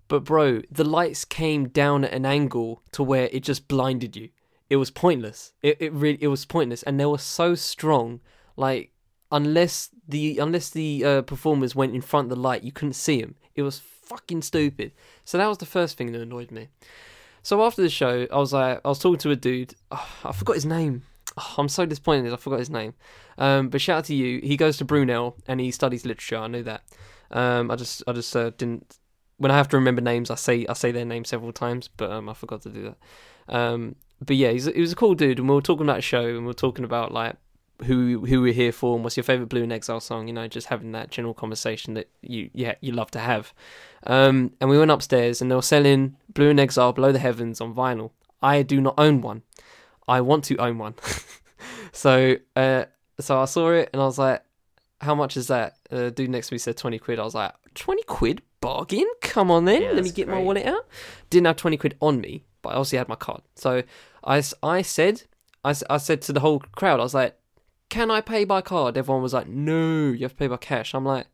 But 0.08 0.24
bro, 0.24 0.62
the 0.72 0.84
lights 0.84 1.24
came 1.24 1.68
down 1.68 2.04
at 2.04 2.14
an 2.14 2.26
angle 2.26 2.82
to 2.94 3.04
where 3.04 3.30
it 3.32 3.44
just 3.44 3.68
blinded 3.68 4.16
you. 4.16 4.30
It 4.70 4.78
was 4.78 4.92
pointless. 4.92 5.54
It 5.62 5.78
it 5.80 5.94
really 5.94 6.20
it 6.22 6.28
was 6.28 6.46
pointless, 6.46 6.84
and 6.84 7.00
they 7.00 7.06
were 7.06 7.18
so 7.18 7.56
strong. 7.56 8.22
Like 8.56 8.92
unless 9.32 9.90
the 10.08 10.40
unless 10.40 10.70
the 10.70 11.04
uh, 11.06 11.22
performers 11.24 11.76
went 11.76 11.96
in 11.96 12.02
front 12.02 12.26
of 12.26 12.30
the 12.30 12.42
light, 12.42 12.64
you 12.64 12.72
couldn't 12.72 12.94
see 12.94 13.22
them. 13.22 13.36
It 13.56 13.64
was 13.64 13.80
fucking 13.80 14.42
stupid. 14.42 14.92
So 15.24 15.38
that 15.38 15.48
was 15.48 15.60
the 15.60 15.66
first 15.66 15.98
thing 15.98 16.12
that 16.12 16.22
annoyed 16.22 16.52
me. 16.52 16.70
So 17.42 17.64
after 17.64 17.82
the 17.82 17.90
show, 17.90 18.28
I 18.32 18.38
was 18.38 18.54
like, 18.54 18.82
I 18.84 18.90
was 18.90 19.00
talking 19.00 19.20
to 19.20 19.32
a 19.32 19.36
dude. 19.36 19.76
Oh, 19.92 20.08
I 20.26 20.32
forgot 20.32 20.56
his 20.56 20.66
name. 20.66 21.04
Oh, 21.38 21.56
I'm 21.58 21.70
so 21.70 21.86
disappointed. 21.86 22.34
I 22.34 22.36
forgot 22.36 22.60
his 22.60 22.70
name. 22.70 22.94
Um, 23.38 23.70
but 23.70 23.82
shout 23.82 24.00
out 24.00 24.06
to 24.06 24.16
you. 24.16 24.42
He 24.42 24.58
goes 24.58 24.78
to 24.78 24.86
Brunel 24.86 25.38
and 25.48 25.60
he 25.60 25.72
studies 25.72 26.06
literature. 26.06 26.38
I 26.38 26.48
knew 26.48 26.64
that. 26.64 26.84
Um, 27.32 27.72
I 27.72 27.76
just, 27.76 28.04
I 28.08 28.14
just 28.14 28.36
uh, 28.36 28.50
didn't. 28.52 28.98
When 29.38 29.52
I 29.52 29.56
have 29.56 29.70
to 29.70 29.78
remember 29.78 30.02
names, 30.02 30.30
I 30.30 30.36
say, 30.36 30.66
I 30.68 30.74
say 30.74 30.92
their 30.92 31.06
name 31.06 31.24
several 31.24 31.54
times, 31.54 31.88
but 31.96 32.12
um, 32.12 32.28
I 32.28 32.34
forgot 32.34 32.62
to 32.64 32.70
do 32.70 32.94
that. 33.48 33.56
But 34.26 34.36
yeah, 34.36 34.52
he's, 34.52 34.66
he 34.66 34.82
was 34.82 34.92
a 34.92 34.96
cool 34.96 35.16
dude, 35.16 35.40
and 35.40 35.48
we 35.48 35.56
were 35.56 35.62
talking 35.62 35.86
about 35.86 36.00
a 36.00 36.02
show, 36.02 36.28
and 36.28 36.40
we 36.40 36.48
were 36.48 36.54
talking 36.54 36.86
about 36.86 37.14
like 37.14 37.36
who 37.86 38.26
who 38.26 38.42
we're 38.42 38.54
here 38.54 38.72
for 38.72 38.96
and 38.96 39.04
what's 39.04 39.16
your 39.16 39.24
favorite 39.24 39.48
Blu 39.48 39.64
and 39.64 39.72
Exile 39.72 40.00
song. 40.00 40.28
You 40.28 40.34
know, 40.34 40.48
just 40.48 40.68
having 40.68 40.92
that 40.92 41.12
general 41.12 41.34
conversation 41.34 41.94
that 41.94 42.10
you 42.22 42.50
yeah 42.54 42.76
you 42.82 42.92
love 42.92 43.12
to 43.12 43.20
have. 43.20 43.54
Um, 44.06 44.54
and 44.60 44.70
we 44.70 44.78
went 44.78 44.92
upstairs 44.92 45.42
and 45.42 45.50
they 45.50 45.56
were 45.56 45.62
selling 45.62 46.18
Blu 46.34 46.50
and 46.50 46.60
Exile 46.60 46.94
Below 46.94 47.12
the 47.12 47.20
Heavens 47.20 47.62
on 47.62 47.74
vinyl. 47.74 48.12
I 48.42 48.62
do 48.64 48.82
not 48.82 48.96
own 48.98 49.22
one. 49.22 49.44
I 50.08 50.22
want 50.22 50.44
to 50.46 50.58
own 50.58 50.78
one. 50.78 50.96
so 51.92 52.36
uh, 52.56 52.86
so 53.20 53.40
I 53.40 53.46
saw 53.46 53.72
it 53.72 53.90
and 53.94 54.02
I 54.02 54.06
was 54.06 54.18
like, 54.18 54.44
how 55.02 55.16
much 55.16 55.38
is 55.38 55.48
that? 55.48 55.78
Uh, 55.92 56.10
dude 56.10 56.30
next 56.30 56.50
to 56.50 56.54
me 56.54 56.58
said 56.58 56.78
twenty 56.78 57.00
quid. 57.00 57.20
I 57.20 57.24
was 57.24 57.36
like, 57.36 57.54
twenty 57.76 58.04
quid 58.04 58.42
bargain? 58.62 59.08
Come 59.22 59.52
on 59.52 59.66
then, 59.66 59.82
Yeah, 59.82 59.92
let 59.92 60.04
me 60.04 60.12
get 60.12 60.28
my 60.28 60.42
wallet 60.42 60.66
out. 60.66 60.86
Didn't 61.30 61.48
have 61.48 61.56
twenty 61.56 61.78
quid 61.78 61.96
on 62.02 62.20
me, 62.20 62.44
but 62.62 62.70
I 62.70 62.74
obviously 62.74 62.98
had 62.98 63.08
my 63.08 63.16
card. 63.16 63.42
So 63.56 63.84
I, 64.24 64.44
I 64.62 64.82
said 64.82 65.24
I, 65.64 65.76
I 65.90 65.98
said 65.98 66.22
to 66.24 66.34
the 66.34 66.40
whole 66.40 66.60
crowd, 66.60 67.00
I 67.00 67.04
was 67.04 67.14
like, 67.14 67.38
can 67.90 68.12
I 68.12 68.22
pay 68.22 68.46
by 68.46 68.62
card? 68.62 68.98
Everyone 68.98 69.24
was 69.24 69.34
like, 69.34 69.48
no, 69.48 70.12
you 70.12 70.20
have 70.20 70.32
to 70.32 70.38
pay 70.38 70.48
by 70.48 70.58
cash. 70.58 70.94
I'm 70.94 71.06
like, 71.06 71.28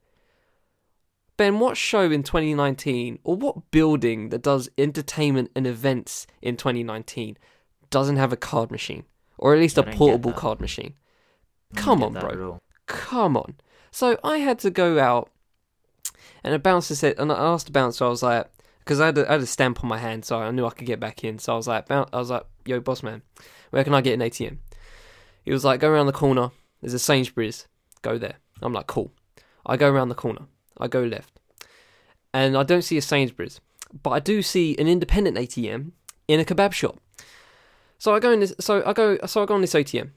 Ben, 1.37 1.59
what 1.59 1.75
show 1.75 2.09
in 2.09 2.23
2019 2.23 3.19
or 3.23 3.35
what 3.35 3.69
building 3.71 4.29
that 4.29 4.41
does 4.41 4.69
entertainment 4.77 5.51
and 5.53 5.67
events 5.67 6.27
in 6.41 6.55
2019 6.55 7.37
doesn't 7.89 8.15
have 8.15 8.31
a 8.31 8.37
card 8.37 8.71
machine 8.71 9.03
or 9.37 9.53
at 9.53 9.59
least 9.59 9.77
I 9.77 9.81
a 9.81 9.95
portable 9.95 10.31
card 10.31 10.61
machine? 10.61 10.93
Come 11.75 12.01
on, 12.03 12.13
bro. 12.13 12.61
Come 12.85 13.35
on. 13.35 13.55
So 13.91 14.17
I 14.23 14.37
had 14.37 14.59
to 14.59 14.69
go 14.69 14.99
out, 14.99 15.29
and 16.43 16.53
a 16.53 16.59
bouncer 16.59 16.95
said, 16.95 17.15
and 17.17 17.31
I 17.31 17.37
asked 17.37 17.65
the 17.65 17.71
bouncer, 17.71 18.05
I 18.05 18.09
was 18.09 18.23
like, 18.23 18.47
because 18.85 18.99
I, 18.99 19.07
had 19.07 19.17
had 19.17 19.41
a 19.41 19.45
stamp 19.47 19.83
on 19.83 19.89
my 19.89 19.97
hand, 19.97 20.25
so 20.25 20.37
I 20.37 20.51
knew 20.51 20.65
I 20.65 20.69
could 20.69 20.85
get 20.85 20.99
back 20.99 21.23
in. 21.23 21.39
So 21.39 21.53
I 21.53 21.55
was 21.55 21.67
like, 21.67 21.89
I 21.89 22.05
was 22.13 22.29
like, 22.29 22.45
yo, 22.65 22.79
boss 22.79 23.01
man, 23.01 23.23
where 23.71 23.83
can 23.83 23.95
I 23.95 24.01
get 24.01 24.13
an 24.13 24.19
ATM? 24.19 24.57
He 25.43 25.51
was 25.51 25.65
like, 25.65 25.79
go 25.79 25.89
around 25.89 26.05
the 26.05 26.13
corner. 26.13 26.51
There's 26.81 26.93
a 26.93 26.99
Sainsbury's. 26.99 27.67
Go 28.03 28.19
there. 28.19 28.35
I'm 28.61 28.73
like, 28.73 28.85
cool. 28.85 29.11
I 29.65 29.75
go 29.75 29.89
around 29.89 30.09
the 30.09 30.15
corner. 30.15 30.43
I 30.77 30.87
go 30.87 31.01
left, 31.01 31.39
and 32.33 32.55
I 32.55 32.63
don't 32.63 32.83
see 32.83 32.97
a 32.97 33.01
Sainsbury's, 33.01 33.59
but 34.03 34.11
I 34.11 34.19
do 34.19 34.41
see 34.41 34.75
an 34.77 34.87
independent 34.87 35.37
ATM 35.37 35.91
in 36.27 36.39
a 36.39 36.45
kebab 36.45 36.73
shop. 36.73 36.99
So 37.97 38.13
I 38.13 38.19
go 38.19 38.31
in 38.31 38.41
this. 38.41 38.53
So 38.59 38.83
I 38.85 38.93
go. 38.93 39.17
So 39.25 39.41
I 39.41 39.45
go 39.45 39.55
on 39.55 39.61
this 39.61 39.73
ATM. 39.73 40.11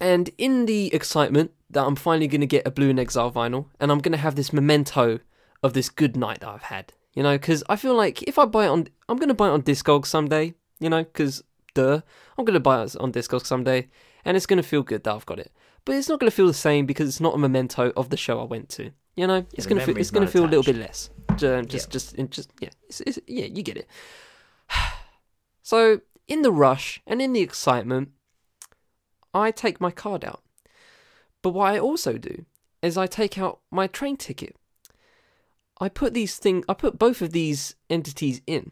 And 0.00 0.30
in 0.36 0.66
the 0.66 0.92
excitement 0.92 1.52
that 1.70 1.84
I'm 1.84 1.96
finally 1.96 2.26
going 2.26 2.40
to 2.40 2.46
get 2.46 2.66
a 2.66 2.70
Blu 2.70 2.90
in 2.90 2.98
Exile 2.98 3.32
vinyl, 3.32 3.66
and 3.80 3.90
I'm 3.90 4.00
going 4.00 4.12
to 4.12 4.18
have 4.18 4.34
this 4.34 4.52
memento 4.52 5.20
of 5.62 5.72
this 5.72 5.88
good 5.88 6.16
night 6.16 6.40
that 6.40 6.48
I've 6.48 6.64
had, 6.64 6.92
you 7.14 7.22
know, 7.22 7.32
because 7.36 7.62
I 7.68 7.76
feel 7.76 7.94
like 7.94 8.22
if 8.22 8.38
I 8.38 8.44
buy 8.44 8.64
it 8.66 8.68
on, 8.68 8.88
I'm 9.08 9.16
going 9.18 9.28
to 9.28 9.34
buy 9.34 9.48
it 9.48 9.52
on 9.52 9.62
Discogs 9.62 10.06
someday, 10.06 10.54
you 10.80 10.88
know, 10.90 11.04
because 11.04 11.42
duh, 11.74 12.00
I'm 12.38 12.44
going 12.44 12.54
to 12.54 12.60
buy 12.60 12.82
it 12.82 12.96
on 12.96 13.12
Discogs 13.12 13.46
someday, 13.46 13.88
and 14.24 14.36
it's 14.36 14.46
going 14.46 14.62
to 14.62 14.68
feel 14.68 14.82
good 14.82 15.04
that 15.04 15.14
I've 15.14 15.26
got 15.26 15.38
it. 15.38 15.52
But 15.84 15.96
it's 15.96 16.08
not 16.08 16.20
going 16.20 16.30
to 16.30 16.34
feel 16.36 16.46
the 16.46 16.54
same 16.54 16.86
because 16.86 17.08
it's 17.08 17.20
not 17.20 17.34
a 17.34 17.38
memento 17.38 17.92
of 17.96 18.10
the 18.10 18.16
show 18.16 18.40
I 18.40 18.44
went 18.44 18.68
to. 18.70 18.90
You 19.16 19.26
know, 19.26 19.44
it's 19.52 19.66
going 19.66 19.78
to 19.78 19.84
feel, 19.86 19.96
it's 20.00 20.10
not 20.22 20.32
feel 20.32 20.44
a 20.44 20.46
little 20.46 20.62
bit 20.62 20.76
less. 20.76 21.10
Ju- 21.36 21.62
Just, 21.62 21.90
just, 21.90 22.18
it 22.18 22.30
just, 22.30 22.50
yeah, 22.60 22.70
it's, 22.88 23.00
it's, 23.02 23.18
yeah, 23.26 23.46
you 23.46 23.62
get 23.62 23.76
it. 23.76 23.88
So 25.64 26.00
in 26.26 26.42
the 26.42 26.50
rush 26.50 27.00
and 27.06 27.22
in 27.22 27.32
the 27.32 27.40
excitement, 27.40 28.10
I 29.32 29.50
take 29.52 29.80
my 29.80 29.90
card 29.92 30.24
out. 30.24 30.42
But 31.40 31.50
what 31.50 31.72
I 31.72 31.78
also 31.78 32.18
do 32.18 32.46
is 32.82 32.96
I 32.98 33.06
take 33.06 33.38
out 33.38 33.60
my 33.70 33.86
train 33.86 34.16
ticket. 34.16 34.56
I 35.82 35.88
put 35.88 36.14
these 36.14 36.36
thing 36.38 36.64
I 36.68 36.74
put 36.74 36.98
both 36.98 37.20
of 37.22 37.32
these 37.32 37.74
entities 37.90 38.40
in. 38.46 38.70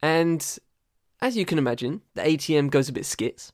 And 0.00 0.58
as 1.20 1.36
you 1.36 1.44
can 1.44 1.58
imagine, 1.58 2.02
the 2.14 2.22
ATM 2.22 2.70
goes 2.70 2.88
a 2.88 2.92
bit 2.92 3.04
skits 3.04 3.52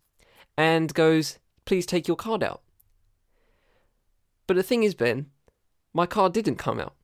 and 0.57 0.93
goes, 0.95 1.39
"Please 1.65 1.87
take 1.87 2.07
your 2.07 2.17
card 2.17 2.43
out." 2.43 2.63
But 4.47 4.57
the 4.57 4.63
thing 4.63 4.85
is, 4.85 4.95
Ben, 4.95 5.31
my 5.93 6.07
card 6.07 6.33
didn't 6.33 6.57
come 6.57 6.79
out. 6.79 6.95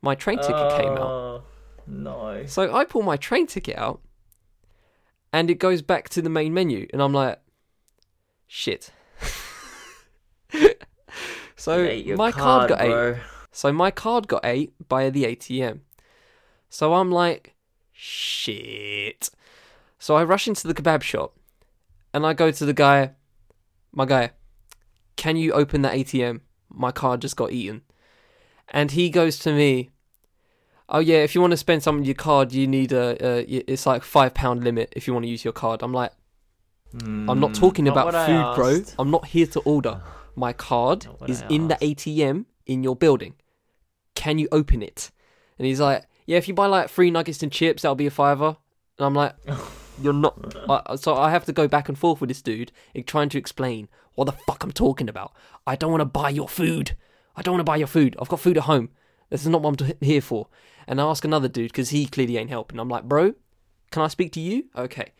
My 0.00 0.14
train 0.14 0.38
ticket 0.38 0.70
came 0.80 0.92
out. 0.92 1.00
Oh, 1.00 1.42
No. 1.86 2.46
So 2.46 2.74
I 2.74 2.84
pull 2.84 3.02
my 3.02 3.16
train 3.16 3.46
ticket 3.46 3.76
out 3.76 4.00
and 5.32 5.50
it 5.50 5.58
goes 5.58 5.82
back 5.82 6.08
to 6.10 6.22
the 6.22 6.30
main 6.30 6.54
menu 6.54 6.86
and 6.92 7.02
I'm 7.02 7.12
like 7.12 7.40
shit. 8.46 8.92
so 11.56 11.84
my 12.16 12.32
card, 12.32 12.68
got 12.70 12.80
eight. 12.80 12.88
bro. 12.88 13.18
So 13.54 13.72
my 13.72 13.92
card 13.92 14.26
got 14.26 14.44
ate 14.44 14.74
by 14.88 15.10
the 15.10 15.22
ATM. 15.22 15.78
So 16.68 16.94
I'm 16.94 17.12
like 17.12 17.54
shit. 17.92 19.30
So 19.96 20.16
I 20.16 20.24
rush 20.24 20.48
into 20.48 20.66
the 20.66 20.74
kebab 20.74 21.02
shop 21.02 21.36
and 22.12 22.26
I 22.26 22.32
go 22.34 22.50
to 22.50 22.64
the 22.66 22.72
guy, 22.72 23.12
my 23.92 24.06
guy, 24.06 24.30
can 25.14 25.36
you 25.36 25.52
open 25.52 25.82
the 25.82 25.88
ATM? 25.88 26.40
My 26.68 26.90
card 26.90 27.20
just 27.22 27.36
got 27.36 27.52
eaten. 27.52 27.82
And 28.70 28.90
he 28.90 29.08
goes 29.08 29.38
to 29.40 29.52
me, 29.52 29.90
oh 30.88 30.98
yeah, 30.98 31.18
if 31.18 31.36
you 31.36 31.40
want 31.40 31.52
to 31.52 31.56
spend 31.56 31.84
some 31.84 32.00
of 32.00 32.04
your 32.04 32.16
card, 32.16 32.52
you 32.52 32.66
need 32.66 32.90
a, 32.90 33.16
a 33.24 33.42
it's 33.42 33.86
like 33.86 34.02
five 34.02 34.34
pound 34.34 34.64
limit 34.64 34.92
if 34.96 35.06
you 35.06 35.12
want 35.12 35.26
to 35.26 35.30
use 35.30 35.44
your 35.44 35.52
card. 35.52 35.80
I'm 35.80 35.92
like, 35.92 36.10
I'm 37.28 37.38
not 37.38 37.52
Mm, 37.52 37.60
talking 37.60 37.84
not 37.84 37.96
about 37.96 38.26
food, 38.26 38.56
bro. 38.56 38.82
I'm 38.98 39.12
not 39.12 39.26
here 39.26 39.46
to 39.46 39.60
order. 39.60 40.00
My 40.34 40.52
card 40.52 41.06
is 41.28 41.44
in 41.48 41.68
the. 41.68 41.76
ATM 41.76 42.46
in 42.66 42.82
your 42.82 42.96
building. 42.96 43.34
Can 44.14 44.38
you 44.38 44.48
open 44.52 44.82
it? 44.82 45.10
And 45.58 45.66
he's 45.66 45.80
like, 45.80 46.06
yeah, 46.26 46.38
if 46.38 46.48
you 46.48 46.54
buy 46.54 46.66
like 46.66 46.90
three 46.90 47.10
nuggets 47.10 47.42
and 47.42 47.52
chips, 47.52 47.82
that'll 47.82 47.94
be 47.94 48.06
a 48.06 48.10
fiver. 48.10 48.56
And 48.98 49.06
I'm 49.06 49.14
like, 49.14 49.34
you're 50.00 50.12
not. 50.12 50.56
I, 50.68 50.96
so 50.96 51.14
I 51.14 51.30
have 51.30 51.44
to 51.46 51.52
go 51.52 51.68
back 51.68 51.88
and 51.88 51.98
forth 51.98 52.20
with 52.20 52.28
this 52.28 52.42
dude, 52.42 52.72
trying 53.06 53.28
to 53.30 53.38
explain 53.38 53.88
what 54.14 54.24
the 54.24 54.32
fuck 54.32 54.62
I'm 54.62 54.72
talking 54.72 55.08
about. 55.08 55.32
I 55.66 55.76
don't 55.76 55.90
want 55.90 56.00
to 56.00 56.06
buy 56.06 56.30
your 56.30 56.48
food. 56.48 56.96
I 57.36 57.42
don't 57.42 57.54
want 57.54 57.60
to 57.60 57.70
buy 57.70 57.76
your 57.76 57.86
food. 57.86 58.16
I've 58.20 58.28
got 58.28 58.40
food 58.40 58.56
at 58.56 58.64
home. 58.64 58.90
This 59.30 59.42
is 59.42 59.48
not 59.48 59.62
what 59.62 59.80
I'm 59.80 59.92
here 60.00 60.20
for. 60.20 60.48
And 60.86 61.00
I 61.00 61.04
ask 61.04 61.24
another 61.24 61.48
dude 61.48 61.72
because 61.72 61.90
he 61.90 62.06
clearly 62.06 62.36
ain't 62.36 62.50
helping. 62.50 62.78
I'm 62.78 62.88
like, 62.88 63.04
bro, 63.04 63.34
can 63.90 64.02
I 64.02 64.08
speak 64.08 64.32
to 64.32 64.40
you? 64.40 64.66
Okay. 64.76 65.12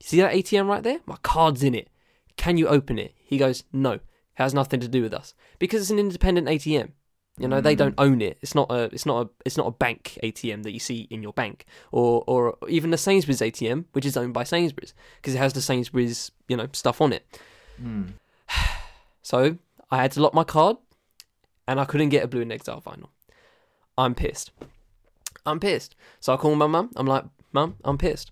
See 0.00 0.20
that 0.20 0.32
ATM 0.32 0.68
right 0.68 0.82
there? 0.82 1.00
My 1.06 1.16
card's 1.22 1.62
in 1.62 1.74
it. 1.74 1.88
Can 2.36 2.58
you 2.58 2.68
open 2.68 2.98
it? 2.98 3.14
He 3.16 3.38
goes, 3.38 3.64
no. 3.72 3.92
It 3.92 4.02
has 4.34 4.54
nothing 4.54 4.80
to 4.80 4.88
do 4.88 5.02
with 5.02 5.14
us 5.14 5.34
because 5.58 5.80
it's 5.80 5.90
an 5.90 5.98
independent 5.98 6.48
ATM. 6.48 6.90
You 7.38 7.48
know, 7.48 7.60
they 7.60 7.74
don't 7.74 7.94
own 7.98 8.22
it. 8.22 8.38
It's 8.40 8.54
not 8.54 8.70
a 8.70 8.84
it's 8.84 9.04
not 9.04 9.26
a 9.26 9.30
it's 9.44 9.58
not 9.58 9.66
a 9.66 9.70
bank 9.70 10.18
ATM 10.22 10.62
that 10.62 10.72
you 10.72 10.78
see 10.78 11.06
in 11.10 11.22
your 11.22 11.34
bank 11.34 11.66
or 11.92 12.24
or 12.26 12.56
even 12.68 12.90
the 12.90 12.96
Sainsbury's 12.96 13.40
ATM, 13.40 13.84
which 13.92 14.06
is 14.06 14.16
owned 14.16 14.32
by 14.32 14.42
Sainsbury's 14.42 14.94
because 15.16 15.34
it 15.34 15.38
has 15.38 15.52
the 15.52 15.60
Sainsbury's, 15.60 16.30
you 16.48 16.56
know, 16.56 16.68
stuff 16.72 17.00
on 17.00 17.12
it. 17.12 17.26
Mm. 17.82 18.14
So, 19.22 19.58
I 19.90 19.96
had 20.02 20.12
to 20.12 20.22
lock 20.22 20.34
my 20.34 20.44
card 20.44 20.76
and 21.66 21.80
I 21.80 21.84
couldn't 21.84 22.10
get 22.10 22.22
a 22.22 22.28
Blu 22.28 22.42
and 22.42 22.52
Exile 22.52 22.80
vinyl. 22.80 23.08
I'm 23.98 24.14
pissed. 24.14 24.52
I'm 25.44 25.60
pissed. 25.60 25.96
So 26.20 26.32
I 26.32 26.36
call 26.36 26.54
my 26.54 26.66
mum. 26.66 26.90
I'm 26.96 27.06
like, 27.06 27.24
"Mum, 27.52 27.76
I'm 27.84 27.98
pissed. 27.98 28.30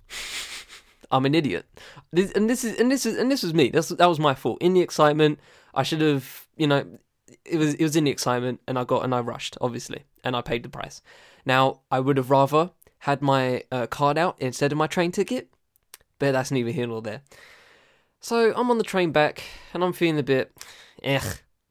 I'm 1.10 1.26
an 1.26 1.34
idiot." 1.34 1.66
This, 2.12 2.32
and 2.32 2.48
this 2.48 2.64
is 2.64 2.78
and 2.78 2.90
this 2.90 3.06
is 3.06 3.16
and 3.16 3.30
this 3.30 3.42
was 3.42 3.54
me. 3.54 3.70
That's 3.70 3.88
that 3.88 4.06
was 4.06 4.18
my 4.18 4.34
fault. 4.34 4.58
In 4.60 4.74
the 4.74 4.80
excitement, 4.80 5.38
I 5.74 5.82
should 5.82 6.00
have, 6.00 6.46
you 6.56 6.66
know, 6.66 6.84
it 7.44 7.58
was 7.58 7.74
it 7.74 7.82
was 7.82 7.96
in 7.96 8.04
the 8.04 8.10
excitement, 8.10 8.60
and 8.66 8.78
I 8.78 8.84
got 8.84 9.04
and 9.04 9.14
I 9.14 9.20
rushed, 9.20 9.56
obviously, 9.60 10.04
and 10.22 10.36
I 10.36 10.42
paid 10.42 10.62
the 10.62 10.68
price. 10.68 11.02
Now 11.44 11.80
I 11.90 12.00
would 12.00 12.16
have 12.16 12.30
rather 12.30 12.70
had 13.00 13.22
my 13.22 13.62
uh, 13.70 13.86
card 13.86 14.16
out 14.18 14.36
instead 14.40 14.72
of 14.72 14.78
my 14.78 14.86
train 14.86 15.12
ticket, 15.12 15.48
but 16.18 16.32
that's 16.32 16.50
neither 16.50 16.70
here 16.70 16.86
nor 16.86 17.02
there. 17.02 17.22
So 18.20 18.54
I'm 18.56 18.70
on 18.70 18.78
the 18.78 18.84
train 18.84 19.12
back, 19.12 19.42
and 19.74 19.84
I'm 19.84 19.92
feeling 19.92 20.18
a 20.18 20.22
bit, 20.22 20.52
eh, 21.02 21.20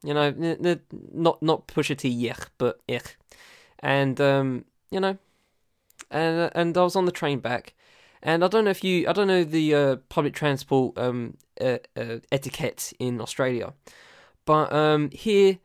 you 0.04 0.14
know, 0.14 0.28
n- 0.28 0.58
n- 0.64 0.82
not 1.12 1.41
not 1.41 1.68
Pusha 1.68 1.97
T, 1.97 2.10
yeah, 2.10 2.36
but 2.58 2.80
eh, 2.88 2.99
and 3.80 4.20
um, 4.22 4.66
you 4.91 4.99
know, 4.99 5.18
and 6.12 6.51
and 6.54 6.78
I 6.78 6.84
was 6.84 6.95
on 6.95 7.06
the 7.06 7.12
train 7.12 7.39
back, 7.39 7.74
and 8.22 8.43
I 8.43 8.47
don't 8.47 8.66
know 8.66 8.72
if 8.72 8.84
you, 8.84 9.08
I 9.10 9.14
don't 9.14 9.28
know 9.28 9.43
the 9.43 9.74
uh, 9.76 9.95
public 10.10 10.34
transport 10.34 10.97
um 10.97 11.38
uh, 11.60 11.78
uh, 11.97 12.18
etiquette 12.32 12.93
in 12.99 13.20
Australia, 13.20 13.74
but 14.45 14.71
um 14.73 15.09
here, 15.11 15.59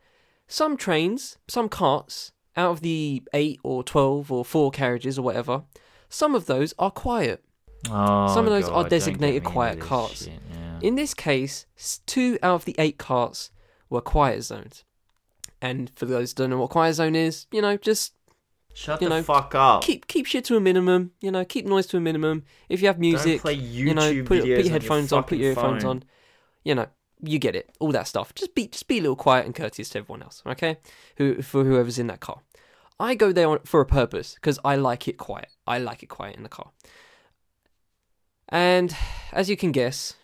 some 0.47 0.77
trains, 0.77 1.37
some 1.47 1.69
carts, 1.69 2.31
out 2.55 2.71
of 2.71 2.81
the 2.81 3.23
eight 3.33 3.59
or 3.63 3.83
twelve 3.83 4.31
or 4.31 4.43
four 4.45 4.71
carriages 4.71 5.17
or 5.19 5.21
whatever, 5.21 5.63
some 6.09 6.35
of 6.35 6.45
those 6.45 6.73
are 6.79 6.91
quiet. 6.91 7.43
Oh, 7.89 8.27
Some 8.33 8.45
of 8.45 8.51
those 8.51 8.67
God, 8.67 8.85
are 8.85 8.89
designated 8.89 9.43
quiet 9.45 9.79
carts. 9.79 10.25
shit, 10.25 10.33
yeah. 10.51 10.79
In 10.81 10.95
this 10.95 11.13
case, 11.13 11.65
two 12.05 12.37
out 12.43 12.55
of 12.55 12.65
the 12.65 12.75
eight 12.77 12.97
carts 12.97 13.51
were 13.89 14.01
quiet 14.01 14.43
zones. 14.43 14.83
And 15.61 15.89
for 15.95 16.05
those 16.05 16.31
who 16.31 16.35
don't 16.35 16.49
know 16.49 16.57
what 16.57 16.69
quiet 16.71 16.93
zone 16.95 17.15
is, 17.15 17.47
you 17.51 17.61
know, 17.61 17.77
just 17.77 18.13
Shut 18.73 19.01
you 19.01 19.09
the 19.09 19.15
know, 19.15 19.23
fuck 19.23 19.55
up. 19.55 19.81
keep 19.83 20.07
keep 20.07 20.25
shit 20.25 20.43
to 20.45 20.55
a 20.57 20.59
minimum. 20.59 21.11
You 21.21 21.31
know, 21.31 21.43
keep 21.45 21.65
noise 21.65 21.85
to 21.87 21.97
a 21.97 21.99
minimum. 22.01 22.43
If 22.69 22.81
you 22.81 22.87
have 22.87 22.99
music, 22.99 23.41
Don't 23.41 23.41
play 23.41 23.57
YouTube 23.57 23.73
you 23.73 23.93
know, 23.93 24.13
put, 24.23 24.25
put 24.39 24.45
your 24.45 24.69
headphones 24.69 25.11
on, 25.13 25.23
put 25.23 25.37
your 25.37 25.51
earphones 25.51 25.83
phone. 25.83 25.89
on. 25.97 26.03
You 26.63 26.75
know, 26.75 26.87
you 27.21 27.39
get 27.39 27.55
it. 27.55 27.69
All 27.79 27.91
that 27.91 28.07
stuff. 28.07 28.33
Just 28.35 28.55
be 28.55 28.67
just 28.67 28.87
be 28.87 28.97
a 28.97 29.01
little 29.01 29.15
quiet 29.15 29.45
and 29.45 29.55
courteous 29.55 29.89
to 29.89 29.99
everyone 29.99 30.23
else. 30.23 30.41
Okay, 30.45 30.77
who 31.17 31.41
for 31.41 31.63
whoever's 31.63 31.99
in 31.99 32.07
that 32.07 32.19
car. 32.19 32.41
I 32.99 33.15
go 33.15 33.31
there 33.31 33.47
on, 33.47 33.59
for 33.59 33.79
a 33.79 33.85
purpose 33.85 34.35
because 34.35 34.59
I 34.65 34.75
like 34.75 35.07
it 35.07 35.17
quiet. 35.17 35.49
I 35.65 35.77
like 35.79 36.03
it 36.03 36.09
quiet 36.09 36.35
in 36.35 36.43
the 36.43 36.49
car. 36.49 36.71
And 38.49 38.95
as 39.31 39.49
you 39.49 39.55
can 39.55 39.71
guess, 39.71 40.15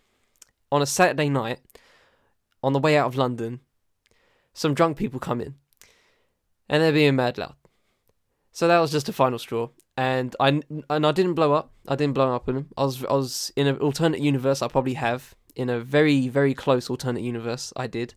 on 0.70 0.82
a 0.82 0.86
Saturday 0.86 1.28
night, 1.28 1.60
on 2.62 2.72
the 2.72 2.78
way 2.78 2.96
out 2.96 3.06
of 3.06 3.16
London, 3.16 3.60
some 4.52 4.74
drunk 4.74 4.96
people 4.96 5.20
come 5.20 5.40
in, 5.40 5.54
and 6.68 6.82
they're 6.82 6.92
being 6.92 7.16
mad 7.16 7.38
loud. 7.38 7.54
So 8.52 8.66
that 8.68 8.80
was 8.80 8.90
just 8.90 9.08
a 9.08 9.12
final 9.12 9.38
straw, 9.38 9.68
and 9.96 10.34
I 10.40 10.60
and 10.90 11.06
I 11.06 11.12
didn't 11.12 11.34
blow 11.34 11.52
up. 11.52 11.72
I 11.86 11.94
didn't 11.94 12.14
blow 12.14 12.34
up 12.34 12.48
in 12.48 12.54
them. 12.54 12.68
I 12.76 12.84
was 12.84 13.04
I 13.04 13.12
was 13.12 13.52
in 13.54 13.66
an 13.66 13.76
alternate 13.78 14.20
universe. 14.20 14.62
I 14.62 14.68
probably 14.68 14.94
have 14.94 15.34
in 15.56 15.70
a 15.70 15.80
very 15.80 16.28
very 16.28 16.54
close 16.54 16.88
alternate 16.88 17.22
universe. 17.22 17.72
I 17.76 17.86
did, 17.86 18.14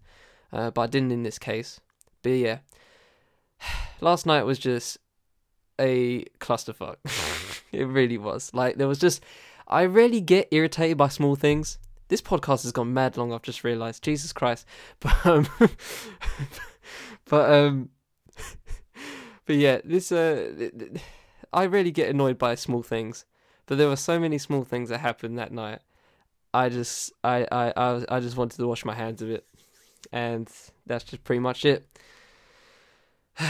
uh, 0.52 0.72
but 0.72 0.82
I 0.82 0.88
didn't 0.88 1.12
in 1.12 1.24
this 1.24 1.40
case. 1.40 1.80
But 2.22 2.32
yeah, 2.32 2.60
last 4.02 4.26
night 4.26 4.44
was 4.44 4.60
just 4.60 4.98
a 5.80 6.26
clusterfuck. 6.40 6.98
it 7.72 7.86
really 7.86 8.18
was. 8.18 8.52
Like 8.54 8.76
there 8.76 8.88
was 8.88 9.00
just 9.00 9.24
I 9.68 9.86
rarely 9.86 10.22
get 10.22 10.48
irritated 10.52 10.98
by 10.98 11.08
small 11.08 11.36
things. 11.36 11.78
This 12.10 12.22
podcast 12.22 12.64
has 12.64 12.72
gone 12.72 12.94
mad 12.94 13.18
long. 13.18 13.32
I've 13.32 13.44
just 13.44 13.64
realised. 13.64 14.04
Jesus 14.04 14.34
Christ. 14.34 14.66
But 15.00 15.26
um, 15.26 15.48
but 17.26 17.52
um, 17.52 17.90
but 19.46 19.56
yeah, 19.56 19.80
this 19.84 20.12
uh, 20.12 20.70
I 21.54 21.64
really 21.64 21.92
get 21.92 22.10
annoyed 22.10 22.38
by 22.38 22.56
small 22.56 22.84
things. 22.84 23.26
But 23.66 23.78
there 23.78 23.88
were 23.88 23.96
so 23.96 24.20
many 24.20 24.40
small 24.40 24.64
things 24.64 24.90
that 24.90 25.00
happened 25.00 25.38
that 25.38 25.52
night. 25.52 25.80
I 26.54 26.70
just 26.70 27.12
I 27.24 27.46
I 27.52 27.74
I, 27.76 28.06
I 28.10 28.20
just 28.20 28.38
wanted 28.38 28.58
to 28.58 28.68
wash 28.68 28.86
my 28.86 28.96
hands 28.96 29.22
of 29.22 29.30
it, 29.30 29.46
and 30.12 30.50
that's 30.86 31.04
just 31.04 31.24
pretty 31.24 31.40
much 31.40 31.66
it. 31.66 31.88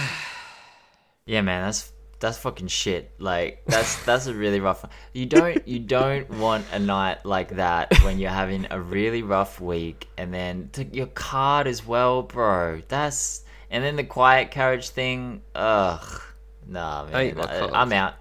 Yeah, 1.26 1.42
man, 1.42 1.64
that's 1.64 1.92
that's 2.20 2.40
fucking 2.40 2.70
shit. 2.70 3.14
Like 3.20 3.62
that's 3.68 4.04
that's 4.04 4.26
a 4.26 4.34
really 4.34 4.60
rough. 4.60 4.84
You 5.14 5.28
don't 5.28 5.68
you 5.68 5.78
don't 5.78 6.28
want 6.40 6.66
a 6.72 6.80
night 6.80 7.24
like 7.24 7.56
that 7.58 7.94
when 8.04 8.18
you're 8.18 8.32
having 8.32 8.68
a 8.72 8.80
really 8.80 9.22
rough 9.22 9.62
week, 9.62 10.08
and 10.18 10.34
then 10.34 10.70
to 10.74 10.84
your 10.86 11.06
card 11.06 11.68
as 11.68 11.86
well, 11.86 12.24
bro. 12.24 12.82
That's 12.88 13.44
and 13.70 13.84
then 13.84 13.96
the 13.96 14.04
quiet 14.04 14.52
carriage 14.52 14.90
thing. 14.90 15.44
Ugh, 15.56 16.22
nah, 16.68 17.06
man. 17.06 17.40
I. 17.40 17.70
I'm 17.74 17.94
out. 17.94 18.16